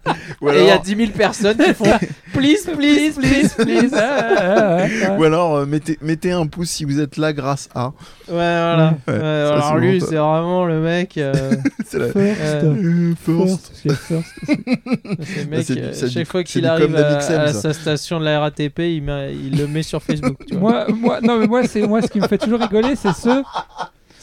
Ou 0.42 0.50
Et 0.50 0.60
il 0.60 0.66
y 0.66 0.70
a 0.70 0.74
alors, 0.76 0.84
10 0.84 0.96
000 0.96 1.12
personnes 1.12 1.58
qui 1.58 1.74
font 1.74 1.84
Please, 2.34 2.64
please, 2.74 3.16
please, 3.18 3.54
please. 3.58 3.92
Ah, 3.94 4.30
ah, 4.38 4.86
ah, 5.08 5.18
ou 5.18 5.24
alors, 5.26 5.56
euh, 5.58 5.66
mettez, 5.66 5.98
mettez 6.02 6.32
un 6.32 6.46
pouce 6.48 6.70
si 6.70 6.86
vous 6.86 7.02
êtes 7.02 7.18
là 7.18 7.34
grâce 7.34 7.68
à. 7.76 7.88
Ouais, 7.88 7.94
voilà. 8.30 8.94
Ouais, 9.08 9.14
Ouais, 9.14 9.20
ça, 9.20 9.54
alors 9.56 9.70
c'est 9.74 9.80
lui, 9.80 10.00
c'est 10.00 10.16
vraiment 10.16 10.66
le 10.66 10.80
mec. 10.80 11.18
euh, 11.18 11.34
C'est 11.86 12.00
la. 12.00 12.08
First, 12.14 12.42
Euh, 12.42 13.14
first. 13.20 13.72
first, 13.76 14.14
c'est 14.46 15.44
le 15.44 15.50
mec, 15.50 15.66
c'est 15.66 15.76
du- 15.76 15.82
euh, 15.82 15.90
c'est 15.94 16.06
du- 16.08 16.12
chaque 16.14 16.28
fois 16.28 16.42
c'est 16.42 16.46
qu'il 16.46 16.66
arrive 16.68 16.96
à, 16.96 17.02
d'Amixem, 17.02 17.40
à 17.42 17.52
sa 17.54 17.74
station 17.74 18.20
de 18.20 18.26
la 18.26 18.40
RATP, 18.40 18.80
il, 18.80 19.02
met- 19.04 19.34
il 19.34 19.58
le 19.58 19.68
met 19.68 19.84
sur 19.84 20.02
Facebook. 20.02 20.38
Tu 20.48 20.56
vois. 20.56 20.86
moi, 20.88 20.96
moi, 20.96 21.22
non, 21.22 21.40
mais 21.40 21.48
moi, 21.48 21.64
c'est 21.68 21.82
moi 21.82 22.02
ce 22.02 22.08
qui 22.08 22.20
me 22.22 22.28
fait 22.28 22.38
toujours 22.38 22.60
rigoler, 22.62 22.96
c'est 22.96 23.14
ceux, 23.14 23.42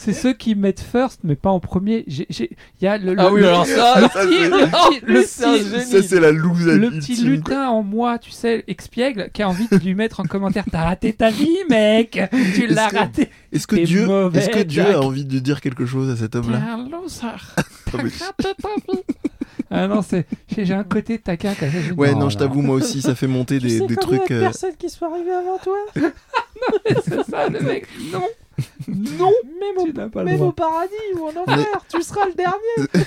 c'est 0.04 0.12
ceux 0.12 0.32
qui 0.32 0.54
mettent 0.54 0.80
first, 0.80 1.20
mais 1.24 1.34
pas 1.36 1.50
en 1.50 1.60
premier. 1.60 2.04
J'ai, 2.06 2.26
j'ai- 2.30 2.50
il 2.80 2.84
y 2.84 2.88
a 2.88 2.98
le, 2.98 3.14
ah 3.18 3.24
le- 3.28 3.32
oui, 3.34 3.40
le- 3.40 3.48
alors 3.48 3.66
ça, 3.66 4.00
le 4.00 4.08
ça, 5.22 5.46
petit, 5.52 6.08
c'est- 6.08 6.20
la 6.20 6.30
loose 6.32 6.66
le 6.66 6.90
petit 6.90 7.16
quoi. 7.16 7.24
lutin 7.24 7.68
en 7.68 7.82
moi, 7.82 8.18
tu 8.18 8.30
sais, 8.30 8.64
expiègle, 8.68 9.30
qui 9.32 9.42
a 9.42 9.48
envie 9.48 9.68
de 9.68 9.76
lui 9.78 9.94
mettre 9.94 10.20
en 10.20 10.24
commentaire 10.24 10.64
T'as 10.70 10.84
raté 10.84 11.12
ta 11.12 11.30
vie, 11.30 11.56
mec 11.68 12.20
Tu 12.54 12.66
l'as 12.66 12.88
raté 12.88 13.28
Est-ce 13.52 13.66
que 13.66 13.76
Dieu, 13.76 14.06
mauvais, 14.06 14.38
est-ce 14.38 14.50
que 14.50 14.62
Dieu 14.62 14.84
a 14.94 15.00
envie 15.00 15.24
de 15.24 15.38
dire 15.38 15.60
quelque 15.60 15.86
chose 15.86 16.10
à 16.10 16.16
cet 16.16 16.32
T'es 16.32 16.38
homme-là 16.38 16.58
un 16.74 16.88
loser 16.88 17.26
Ah, 17.56 17.62
mais- 18.02 18.10
T'as 18.10 18.26
raté 18.26 18.62
ta 18.62 18.68
vie 18.92 19.00
Ah 19.70 19.88
non, 19.88 20.02
c'est, 20.02 20.26
j'ai 20.56 20.74
un 20.74 20.84
côté 20.84 21.18
taquin 21.18 21.52
quand 21.58 21.66
même. 21.66 21.98
Ouais, 21.98 22.14
non, 22.14 22.28
je 22.28 22.36
t'avoue, 22.38 22.62
moi 22.62 22.76
aussi, 22.76 23.02
ça 23.02 23.14
fait 23.14 23.26
monter 23.26 23.58
des, 23.58 23.80
des 23.80 23.96
trucs. 23.96 24.30
euh, 24.30 24.40
personnes 24.40 24.76
qui 24.78 24.88
sont 24.88 25.06
arrivées 25.06 25.32
avant 25.32 25.58
toi? 25.58 25.76
C'est 27.04 27.24
ça, 27.28 27.48
le 27.48 27.60
mec. 27.60 27.86
Non 28.12 28.22
Non 28.88 29.32
Même 29.60 29.86
Tu 29.86 29.92
pas 30.10 30.22
le 30.24 30.36
droit. 30.36 30.52
paradis 30.54 30.92
ou 31.16 31.24
en 31.26 31.42
enfer, 31.42 31.66
tu 31.88 32.02
seras 32.02 32.26
le 32.26 32.34
dernier. 32.34 33.04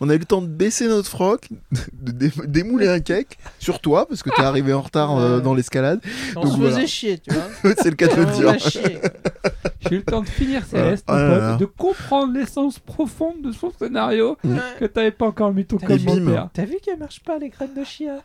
On 0.00 0.08
a 0.10 0.14
eu 0.16 0.18
le 0.18 0.24
temps 0.24 0.42
de 0.42 0.48
baisser 0.48 0.88
notre 0.88 1.08
froc, 1.08 1.48
de 1.92 2.10
dé- 2.10 2.32
démouler 2.46 2.88
un 2.88 2.98
cake 2.98 3.38
sur 3.60 3.78
toi 3.80 4.06
parce 4.08 4.24
que 4.24 4.30
t'es 4.30 4.42
arrivé 4.42 4.72
en 4.72 4.80
retard 4.82 5.16
euh, 5.16 5.38
dans 5.38 5.54
l'escalade. 5.54 6.00
On 6.34 6.40
Donc 6.42 6.52
se 6.52 6.56
voilà. 6.58 6.74
faisait 6.74 6.86
chier, 6.88 7.18
tu 7.20 7.32
vois. 7.32 7.44
c'est 7.80 7.90
le 7.90 7.94
cas 7.94 8.08
de 8.08 8.16
le 8.22 8.26
On 8.26 8.30
dire. 8.40 8.58
J'ai 8.58 9.94
eu 9.94 9.98
le 9.98 10.02
temps 10.02 10.22
de 10.22 10.28
finir 10.28 10.64
Céleste, 10.66 11.04
Ah, 11.06 11.52
ah 11.52 11.56
de 11.58 11.64
comprendre 11.64 12.32
l'essence 12.36 12.80
profonde 12.80 13.40
de 13.42 13.52
son 13.52 13.70
scénario 13.78 14.36
que 14.80 14.86
t'avais 14.86 15.12
pas 15.12 15.26
encore 15.26 15.52
mis 15.52 15.64
ton 15.64 15.78
commentaire. 15.78 16.48
T'as 16.52 16.64
vu 16.64 16.78
qu'elle 16.82 16.98
marche 16.98 17.20
pas 17.22 17.38
les 17.38 17.50
graines 17.50 17.74
de 17.74 17.84
chia? 17.84 18.16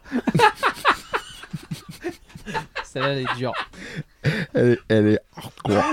Celle-là, 2.91 3.09
elle 3.13 3.19
est 3.19 3.35
dure. 3.37 3.53
Elle 4.53 4.71
est, 4.71 4.79
elle 4.89 5.07
est 5.07 5.19
hardcore. 5.35 5.83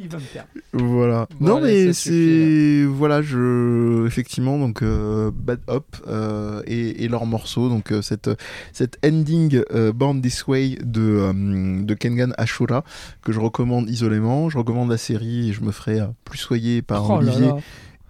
Il 0.00 0.08
va 0.08 0.18
me 0.18 0.22
perdre. 0.32 0.48
Voilà. 0.72 1.26
Bon, 1.40 1.48
non 1.48 1.56
allez, 1.56 1.86
mais 1.86 1.92
c'est 1.92 2.84
voilà, 2.84 3.20
je 3.20 4.06
effectivement 4.06 4.56
donc 4.56 4.82
euh, 4.82 5.32
Bad 5.34 5.58
Hop 5.66 5.96
euh, 6.06 6.62
et, 6.68 7.02
et 7.02 7.08
leurs 7.08 7.26
morceaux 7.26 7.68
donc 7.68 7.90
euh, 7.90 8.00
cette 8.00 8.30
cette 8.72 8.96
ending 9.04 9.60
euh, 9.74 9.92
Born 9.92 10.22
This 10.22 10.46
Way 10.46 10.78
de 10.84 11.00
euh, 11.02 11.82
de 11.82 11.94
Kengan 11.94 12.30
Ashura 12.38 12.84
que 13.22 13.32
je 13.32 13.40
recommande 13.40 13.90
isolément. 13.90 14.48
Je 14.50 14.58
recommande 14.58 14.88
la 14.88 14.98
série 14.98 15.50
et 15.50 15.52
je 15.52 15.62
me 15.62 15.72
ferai 15.72 15.98
euh, 15.98 16.06
plus 16.24 16.38
soyer 16.38 16.80
par 16.80 17.10
Oh 17.10 17.14
Olivier 17.14 17.48
là. 17.48 17.56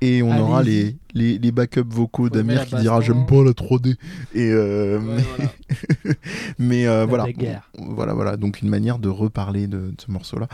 et 0.02 0.22
on 0.22 0.38
aura 0.38 0.62
les 0.62 0.94
les, 1.14 1.38
les 1.38 1.52
backups 1.52 1.82
vocaux 1.88 2.28
d'Amir 2.28 2.66
qui 2.66 2.76
dira 2.76 3.00
j'aime 3.00 3.26
pas 3.26 3.42
la 3.42 3.52
3D 3.52 3.96
et 4.34 4.50
euh, 4.50 4.98
Ouais, 4.98 5.22
voilà. 5.36 5.50
mais 6.58 6.86
euh, 6.86 7.06
voilà. 7.06 7.26
voilà 7.78 8.14
voilà. 8.14 8.36
Donc 8.36 8.62
une 8.62 8.68
manière 8.68 8.98
de 8.98 9.08
reparler 9.08 9.66
de, 9.66 9.78
de 9.78 9.94
ce 10.04 10.10
morceau 10.10 10.38
là 10.38 10.48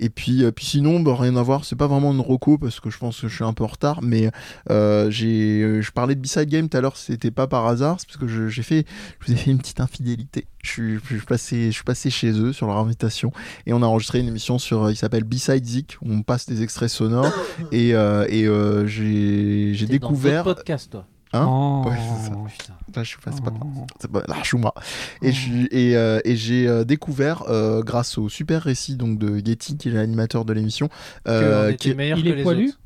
et 0.00 0.08
puis 0.08 0.44
euh, 0.44 0.50
puis 0.52 0.64
sinon 0.64 1.00
bah, 1.00 1.14
rien 1.18 1.36
à 1.36 1.42
voir. 1.42 1.64
C'est 1.64 1.76
pas 1.76 1.86
vraiment 1.86 2.12
une 2.12 2.20
reco 2.20 2.58
parce 2.58 2.80
que 2.80 2.90
je 2.90 2.98
pense 2.98 3.20
que 3.20 3.28
je 3.28 3.34
suis 3.34 3.44
un 3.44 3.52
peu 3.52 3.64
en 3.64 3.68
retard 3.68 4.02
mais 4.02 4.30
j'ai 4.68 5.80
je 5.82 5.90
parlais 5.92 6.14
de 6.14 6.20
B-side 6.20 6.48
game 6.48 6.68
tout 6.68 6.76
à 6.76 6.80
l'heure. 6.80 6.96
C'était 6.96 7.30
pas 7.30 7.46
par 7.46 7.66
hasard. 7.66 7.96
C'est 8.00 8.06
parce 8.06 8.18
que 8.18 8.26
je- 8.28 8.48
j'ai 8.48 8.62
fait 8.62 8.86
je 9.20 9.26
vous 9.26 9.32
ai 9.32 9.36
fait 9.36 9.50
une 9.50 9.58
petite 9.58 9.80
infidélité. 9.80 10.46
Je 10.62 10.70
suis, 10.70 10.94
je 11.10 11.16
suis 11.16 11.26
passé 11.26 11.66
je 11.66 11.70
suis 11.72 11.84
passé 11.84 12.08
chez 12.10 12.30
eux 12.32 12.52
sur 12.52 12.66
leur 12.66 12.76
invitation. 12.78 13.32
Et 13.66 13.72
on 13.72 13.82
a 13.82 13.86
enregistré 13.86 14.20
une 14.20 14.28
émission 14.28 14.58
sur 14.58 14.90
il 14.90 14.96
s'appelle 14.96 15.24
B-side 15.24 15.64
Zik. 15.64 15.96
On 16.02 16.22
passe 16.22 16.46
des 16.46 16.62
extraits 16.62 16.88
sonores. 16.90 17.32
Et 17.72 17.94
euh, 17.94 18.26
et 18.28 18.46
euh, 18.46 18.86
j'ai 18.86 19.72
j'ai 19.74 19.86
Dans 20.02 20.08
découvert 20.10 20.44
d'autres 20.44 20.56
podcasts, 20.56 20.90
toi. 20.92 21.06
Hein 21.34 21.46
Oh. 21.48 21.82
Ouais, 21.88 21.96
c'est 21.96 22.26
ça. 22.28 22.36
Putain. 22.46 22.74
Là, 22.94 23.02
je 23.02 23.08
suis 23.08 23.18
pas- 23.18 23.32
c'est 23.32 23.42
pas 23.42 23.52
Oh. 23.64 23.86
c'est 23.98 24.10
pas 24.10 24.22
la 24.28 24.42
chouma. 24.42 24.74
Et 25.22 25.30
Oh. 25.30 25.32
je- 25.32 25.66
et, 25.74 25.96
euh, 25.96 26.20
et 26.26 26.36
j'ai 26.36 26.68
euh, 26.68 26.84
découvert 26.84 27.44
euh, 27.48 27.82
grâce 27.82 28.18
au 28.18 28.28
super 28.28 28.60
récit 28.62 28.96
donc 28.96 29.18
de 29.18 29.38
Yeti 29.38 29.78
qui 29.78 29.88
est 29.88 29.92
l'animateur 29.92 30.44
de 30.44 30.52
l'émission. 30.52 30.90
Euh, 31.28 31.72
qui 31.72 31.88
est- 31.90 31.94
meilleur 31.94 32.18
Il 32.18 32.24
que 32.24 32.28
est 32.28 32.34
les 32.36 32.42
poilu 32.42 32.68
autres. 32.68 32.78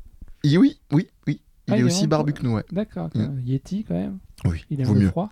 Et 0.45 0.57
oui, 0.57 0.79
oui, 0.93 1.07
oui. 1.27 1.41
Il 1.67 1.73
Ah, 1.73 1.75
est 1.75 1.79
il 1.79 1.81
est 1.81 1.85
aussi 1.85 2.07
barbu 2.07 2.31
que 2.31 2.41
nous, 2.43 2.53
ouais. 2.53 2.63
D'accord. 2.71 3.09
Mm. 3.13 3.19
euh, 3.19 3.27
Yeti 3.43 3.83
quand 3.83 3.95
même. 3.95 4.17
Oui, 4.49 4.65
Il 4.69 4.85
vaut 4.85 4.93
mieux. 4.93 5.09
froid. 5.09 5.29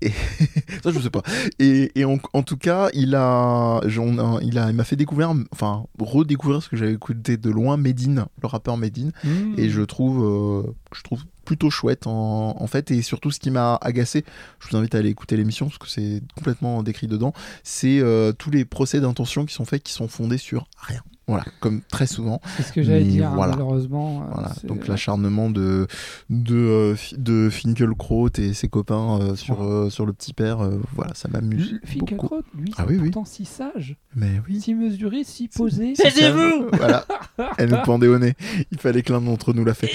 Et 0.00 0.10
ça, 0.82 0.90
je 0.90 0.98
sais 1.00 1.10
pas. 1.10 1.22
Et, 1.58 1.92
et 1.98 2.04
en, 2.04 2.18
en 2.32 2.42
tout 2.42 2.56
cas, 2.56 2.88
il 2.94 3.14
a, 3.14 3.80
j'en- 3.86 4.18
un- 4.18 4.40
il 4.40 4.58
a, 4.58 4.70
il 4.70 4.76
m'a 4.76 4.84
fait 4.84 4.96
découvrir, 4.96 5.32
enfin 5.52 5.84
redécouvrir 5.98 6.62
ce 6.62 6.68
que 6.68 6.76
j'avais 6.76 6.92
écouté 6.94 7.36
de 7.36 7.50
loin, 7.50 7.76
Medine, 7.76 8.26
le 8.42 8.46
rappeur 8.48 8.76
Medine. 8.76 9.12
Mm. 9.24 9.54
et 9.58 9.68
je 9.70 9.82
trouve 9.82 10.24
euh, 10.24 10.70
je 10.94 11.02
trouve 11.02 11.24
plutôt 11.44 11.70
chouette 11.70 12.06
en, 12.06 12.56
en 12.60 12.66
fait 12.66 12.90
et 12.90 13.00
surtout 13.02 13.30
ce 13.30 13.38
qui 13.40 13.50
m'a 13.50 13.76
agacé 13.80 14.24
je 14.60 14.68
vous 14.68 14.76
invite 14.76 14.94
à 14.94 14.98
aller 14.98 15.08
écouter 15.08 15.34
l'émission 15.36 15.66
parce 15.66 15.78
que 15.78 15.88
c'est 15.88 16.20
complètement 16.36 16.82
décrit 16.82 17.06
dedans 17.06 17.32
c'est 17.62 18.00
euh, 18.00 18.32
tous 18.32 18.50
les 18.50 18.66
procès 18.66 19.00
d'intention 19.00 19.46
qui 19.46 19.54
sont 19.54 19.64
faits 19.64 19.82
qui 19.82 19.92
sont 19.94 20.08
fondés 20.08 20.36
sur 20.36 20.68
rien 20.78 21.00
voilà 21.28 21.44
comme 21.60 21.82
très 21.82 22.06
souvent. 22.08 22.40
C'est 22.56 22.62
ce 22.64 22.72
que 22.72 22.82
j'allais 22.82 23.04
dire, 23.04 23.28
hein, 23.28 23.34
voilà. 23.36 23.52
malheureusement. 23.52 24.22
euh, 24.22 24.32
voilà 24.34 24.52
donc 24.64 24.88
l'acharnement 24.88 25.50
de 25.50 25.86
de 26.30 26.56
euh, 26.56 26.96
de 27.16 27.48
Finkelkraut 27.50 28.30
et 28.38 28.54
ses 28.54 28.68
copains 28.68 29.20
euh, 29.20 29.36
sur 29.36 29.62
euh, 29.62 29.90
sur 29.90 30.06
le 30.06 30.12
petit 30.12 30.32
père 30.34 30.60
euh, 30.60 30.80
voilà 30.94 31.14
ça 31.14 31.28
m'amuse 31.28 31.78
Finkelkraut, 31.84 32.42
lui, 32.54 32.72
Ah 32.76 32.82
c'est 32.84 32.90
oui, 32.92 32.98
oui. 33.00 33.10
pourtant 33.10 33.24
si 33.24 33.44
sage, 33.44 33.96
mais 34.16 34.40
oui. 34.48 34.60
si 34.60 34.74
mesuré, 34.74 35.22
si 35.24 35.48
posé. 35.48 35.92
Taisez-vous 35.92 36.68
voilà. 36.72 37.04
Elle 37.58 37.70
nous 37.70 37.82
pendait 37.84 38.08
au 38.08 38.18
nez. 38.18 38.34
Il 38.72 38.78
fallait 38.80 39.02
que 39.02 39.12
l'un 39.12 39.20
d'entre 39.20 39.52
nous 39.52 39.64
l'a 39.64 39.74
fait 39.74 39.90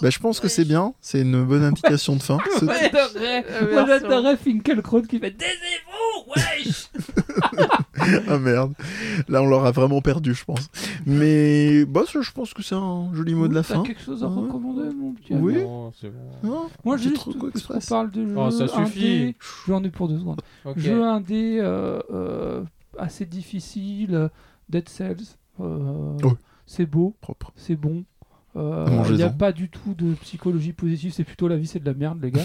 bah, 0.00 0.10
je 0.10 0.18
pense 0.20 0.38
que 0.38 0.46
c'est 0.46 0.64
bien. 0.64 0.94
C'est 1.00 1.22
une 1.22 1.42
bonne 1.44 1.64
indication 1.64 2.14
de 2.14 2.22
fin. 2.22 2.38
Ce- 2.60 2.64
Moi, 2.64 3.84
j'adorerais, 3.88 4.36
Finkelkraut 4.36 5.02
qui 5.02 5.18
fait 5.18 5.32
Taisez-vous, 5.32 6.30
wesh 6.36 6.88
ah 8.28 8.38
merde. 8.38 8.72
Là, 9.28 9.42
on 9.42 9.46
l'aura 9.46 9.70
vraiment 9.70 10.00
perdu, 10.00 10.34
je 10.34 10.44
pense. 10.44 10.68
Mais 11.06 11.84
bah, 11.84 12.02
ça, 12.06 12.20
je 12.20 12.30
pense 12.32 12.54
que 12.54 12.62
c'est 12.62 12.74
un 12.74 13.12
joli 13.14 13.34
mot 13.34 13.48
de 13.48 13.54
la 13.54 13.62
T'as 13.62 13.74
fin. 13.74 13.82
quelque 13.82 14.00
chose 14.02 14.22
à 14.22 14.28
Ouais. 14.28 14.42
recommander, 14.42 14.94
mon 14.94 15.12
petit 15.12 15.34
Oui. 15.34 15.54
ami 15.56 15.64
Non, 15.64 15.92
c'est 16.00 16.10
bon. 16.10 16.30
Non 16.48 16.68
Moi, 16.84 16.96
Petit 16.96 17.08
juste, 17.10 17.22
qu'on 17.38 17.78
parle 17.88 18.10
de 18.10 18.26
jeux 18.26 18.34
Oh, 18.36 18.50
ça 18.50 18.68
suffit. 18.68 19.34
jeux 19.66 19.74
indés 19.74 19.90
pour 19.90 20.08
deux 20.08 20.18
secondes. 20.18 20.40
Ok. 20.64 20.78
Jeu 20.78 21.02
indé 21.04 21.58
euh, 21.60 21.98
euh, 22.12 22.62
assez 22.98 23.24
difficile, 23.26 24.30
Dead 24.68 24.88
Cells. 24.88 25.36
euh. 25.60 26.16
C'est 26.66 26.84
beau, 26.86 27.16
Propre. 27.22 27.52
c'est 27.56 27.76
bon. 27.76 28.04
Euh. 28.58 28.86
Il 29.08 29.14
n'y 29.16 29.22
a 29.22 29.30
pas 29.30 29.52
du 29.52 29.68
tout 29.68 29.94
de 29.94 30.14
psychologie 30.14 30.72
positive, 30.72 31.12
c'est 31.12 31.24
plutôt 31.24 31.46
la 31.48 31.56
vie, 31.56 31.66
c'est 31.66 31.78
de 31.78 31.84
la 31.86 31.94
merde, 31.94 32.18
les 32.22 32.30
gars. 32.30 32.42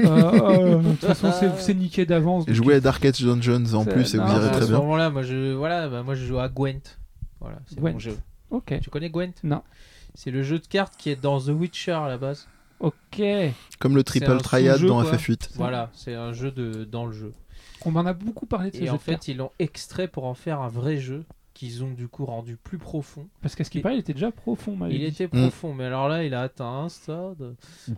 Euh, 0.00 0.04
euh, 0.06 0.76
de 0.82 0.90
toute 0.90 1.00
façon, 1.00 1.30
c'est- 1.58 1.74
niqué 1.74 2.06
d'avance. 2.06 2.44
Jouez 2.48 2.74
à 2.74 2.80
Darkest 2.80 3.22
Dungeons 3.22 3.74
en 3.74 3.84
plus 3.84 4.14
et 4.14 4.18
vous 4.18 4.28
irez 4.32 4.46
à 4.46 4.50
très 4.50 4.62
ce 4.62 4.66
bien. 4.68 4.78
moment-là, 4.78 5.10
moi 5.10 5.22
je, 5.22 5.52
voilà, 5.54 5.88
bah, 5.88 6.02
moi 6.02 6.14
je 6.14 6.24
joue 6.24 6.38
à 6.38 6.48
Gwent. 6.48 6.98
Voilà, 7.40 7.58
c'est 7.66 7.80
mon 7.80 7.98
jeu. 7.98 8.16
Ok, 8.50 8.78
Tu 8.80 8.90
connais 8.90 9.10
Gwent? 9.10 9.32
Non. 9.42 9.62
C'est 10.14 10.30
le 10.30 10.42
jeu 10.42 10.58
de 10.58 10.66
cartes 10.66 10.94
qui 10.96 11.10
est 11.10 11.20
dans 11.20 11.40
The 11.40 11.48
Witcher 11.48 11.92
à 11.92 12.08
la 12.08 12.16
base. 12.18 12.46
ok. 12.80 13.22
Comme 13.78 13.96
le 13.96 14.04
triple 14.04 14.36
triad 14.38 14.80
dans 14.82 15.02
quoi. 15.02 15.12
FF8. 15.12 15.50
Voilà, 15.56 15.90
c'est 15.92 16.14
un 16.14 16.32
jeu 16.32 16.50
de 16.50 16.84
dans 16.84 17.06
le 17.06 17.12
jeu. 17.12 17.32
On 17.84 17.90
m'en 17.90 18.06
a 18.06 18.12
beaucoup 18.14 18.46
parlé 18.46 18.70
de 18.70 18.76
ce 18.76 18.82
Et 18.82 18.86
jeu 18.86 18.92
en 18.92 18.98
fait, 18.98 19.28
ils 19.28 19.36
l'ont 19.36 19.50
extrait 19.58 20.08
pour 20.08 20.24
en 20.24 20.34
faire 20.34 20.60
un 20.60 20.68
vrai 20.68 20.96
jeu. 20.96 21.24
Qu'ils 21.56 21.82
ont 21.82 21.90
du 21.92 22.06
coup 22.08 22.24
rendu 22.26 22.56
plus 22.56 22.78
profond. 22.78 23.26
Parce 23.40 23.54
qu'à 23.54 23.64
ce 23.64 23.70
qui 23.70 23.80
paraît, 23.80 23.96
il 23.96 24.00
était 24.00 24.12
déjà 24.12 24.30
profond, 24.30 24.76
m'avait 24.76 24.94
Il 24.94 24.98
dit. 25.00 25.06
était 25.06 25.26
profond, 25.26 25.72
mais 25.72 25.84
alors 25.84 26.08
là, 26.08 26.22
il 26.24 26.34
a 26.34 26.42
atteint 26.42 26.66
un 26.84 26.88
stade. 26.88 27.40
Euh, 27.40 27.52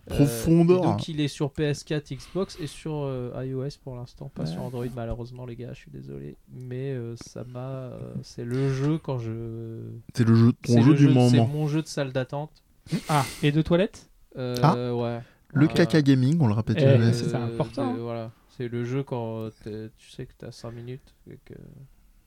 Profondeur. 0.07 0.79
et 0.79 0.81
donc 0.81 1.07
il 1.07 1.19
est 1.21 1.27
sur 1.27 1.47
PS4, 1.51 2.15
Xbox 2.15 2.57
et 2.61 2.67
sur 2.67 2.93
euh, 3.03 3.31
iOS 3.45 3.77
pour 3.83 3.95
l'instant, 3.95 4.29
pas 4.33 4.43
Ouais. 4.43 4.47
sur 4.49 4.61
Android 4.61 4.85
malheureusement 4.95 5.45
les 5.45 5.55
gars, 5.55 5.73
je 5.73 5.79
suis 5.79 5.91
désolé. 5.91 6.35
Mais 6.53 6.91
euh, 6.93 7.15
ça 7.17 7.43
m'a, 7.43 7.59
euh, 7.59 8.13
c'est 8.23 8.45
le 8.45 8.71
jeu 8.73 8.97
quand 8.97 9.17
je, 9.19 9.81
C'est 10.15 10.27
le 10.27 10.35
jeu, 10.35 10.51
c'est 10.63 10.75
ton 10.75 10.81
jeu 10.81 10.91
le 10.93 10.97
du 10.97 11.07
C'est 11.07 11.13
moment. 11.13 11.47
mon 11.47 11.67
jeu 11.67 11.81
de 11.81 11.87
salle 11.87 12.11
d'attente. 12.13 12.63
Ah, 13.07 13.25
et 13.43 13.51
de 13.51 13.61
toilettes 13.61 14.09
Euh, 14.37 14.55
Ah. 14.63 14.95
ouais. 14.95 15.19
Le 15.51 15.67
caca 15.67 16.01
gaming, 16.01 16.37
on 16.39 16.47
le 16.47 16.53
répète 16.53 16.77
Eh, 16.79 16.81
jamais. 16.81 17.11
c'est 17.13 17.33
important. 17.35 17.93
c'est- 17.95 17.99
Voilà, 18.01 18.31
c'est 18.55 18.67
le 18.67 18.85
jeu 18.85 19.03
quand 19.03 19.49
tu 19.97 20.09
sais 20.11 20.25
que 20.27 20.33
t'as 20.37 20.51
5 20.51 20.71
minutes 20.71 21.15
et 21.29 21.39
que 21.43 21.55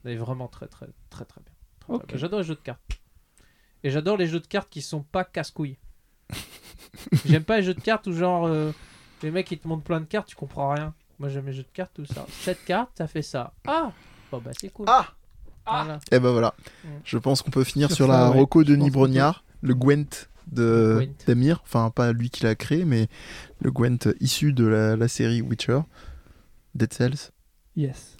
c'est 0.03 0.15
vraiment 0.15 0.47
très 0.47 0.67
très 0.67 0.87
très 1.09 1.25
très 1.25 1.41
bien. 1.41 1.53
Très, 1.79 1.93
très 1.93 1.95
Ok. 2.03 2.07
bien. 2.07 2.17
J'adore 2.17 2.39
les 2.39 2.45
jeux 2.45 2.55
de 2.55 2.59
cartes. 2.61 2.81
Et 3.83 3.89
j'adore 3.89 4.17
les 4.17 4.27
jeux 4.27 4.39
de 4.39 4.47
cartes 4.47 4.69
qui 4.69 4.81
sont 4.81 5.01
pas 5.03 5.23
casse-couilles. 5.23 5.77
J'aime 7.25 7.43
pas 7.43 7.57
les 7.57 7.63
jeux 7.63 7.73
de 7.73 7.81
cartes 7.81 8.07
où 8.07 8.13
genre 8.13 8.45
euh, 8.47 8.71
les 9.21 9.31
mecs 9.31 9.49
ils 9.51 9.59
te 9.59 9.67
montrent 9.67 9.83
plein 9.83 9.99
de 9.99 10.05
cartes, 10.05 10.27
tu 10.27 10.35
comprends 10.35 10.73
rien. 10.73 10.93
Moi 11.19 11.29
j'aime 11.29 11.45
les 11.45 11.53
jeux 11.53 11.63
de 11.63 11.67
cartes 11.73 11.97
où 11.99 12.05
ça. 12.05 12.25
Cette 12.29 12.63
carte, 12.65 12.91
ça 12.97 13.07
fait 13.07 13.21
ça. 13.21 13.53
Ah 13.67 13.91
Bon 14.31 14.39
bah 14.39 14.51
c'est 14.59 14.69
cool. 14.69 14.85
Ah 14.89 15.13
Voilà. 15.65 15.99
Et 16.11 16.19
ben 16.19 16.31
voilà. 16.31 16.55
Mm. 16.83 16.87
Je 17.03 17.17
pense 17.17 17.41
qu'on 17.41 17.51
peut 17.51 17.63
finir 17.63 17.89
Sur 17.89 17.97
sur, 17.97 18.07
ça, 18.07 18.13
la 18.13 18.29
ouais. 18.31 18.39
Rocco 18.39 18.63
qu'on 18.63 18.87
Brognard, 18.87 19.43
le 19.61 19.75
Gwent 19.75 20.27
de 20.47 21.07
d'Amir. 21.27 21.61
Enfin, 21.63 21.89
pas 21.89 22.11
lui 22.13 22.29
qui 22.29 22.43
l'a 22.43 22.55
créé, 22.55 22.85
mais 22.85 23.07
le 23.61 23.71
Gwent 23.71 24.13
issu 24.19 24.53
de 24.53 24.65
la, 24.65 24.95
la 24.95 25.07
série 25.07 25.41
Witcher, 25.41 25.81
Dead 26.75 26.91
Cells. 26.93 27.31
Yes. 27.75 28.17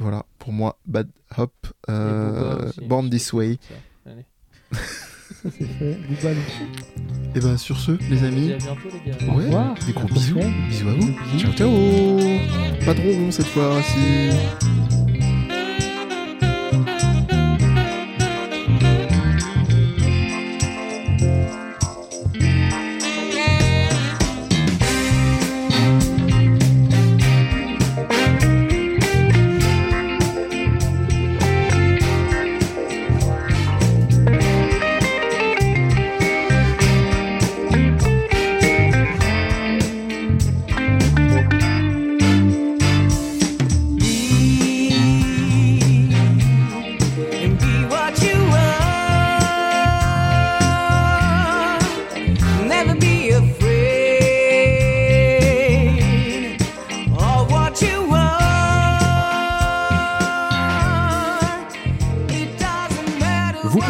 Voilà, 0.00 0.24
pour 0.38 0.52
moi, 0.52 0.78
Bad 0.86 1.08
Hop, 1.36 1.52
euh, 1.90 2.70
Born 2.86 3.10
This 3.10 3.32
Way. 3.34 3.58
C'est 5.42 5.50
fait. 5.50 5.98
Booba 6.08 6.30
Et 7.34 7.40
ben 7.40 7.56
sur 7.56 7.78
ce, 7.78 7.92
les 8.10 8.24
amis, 8.24 8.52
à 8.52 8.56
bientôt 8.56 8.88
les 8.92 9.10
gars. 9.12 9.16
Au 9.28 9.36
ouais, 9.36 9.44
revoir. 9.44 9.74
des 9.86 9.92
gros 9.92 10.08
bisous. 10.08 10.40
Bisous 10.68 10.88
à 10.88 10.92
vous. 10.92 11.06
Bisous. 11.32 11.38
Ciao, 11.38 11.52
ciao. 11.52 12.18
Pas 12.84 12.94
trop 12.94 13.12
rond 13.12 13.30
cette 13.30 13.46
fois, 13.46 13.80
si. 13.82 14.89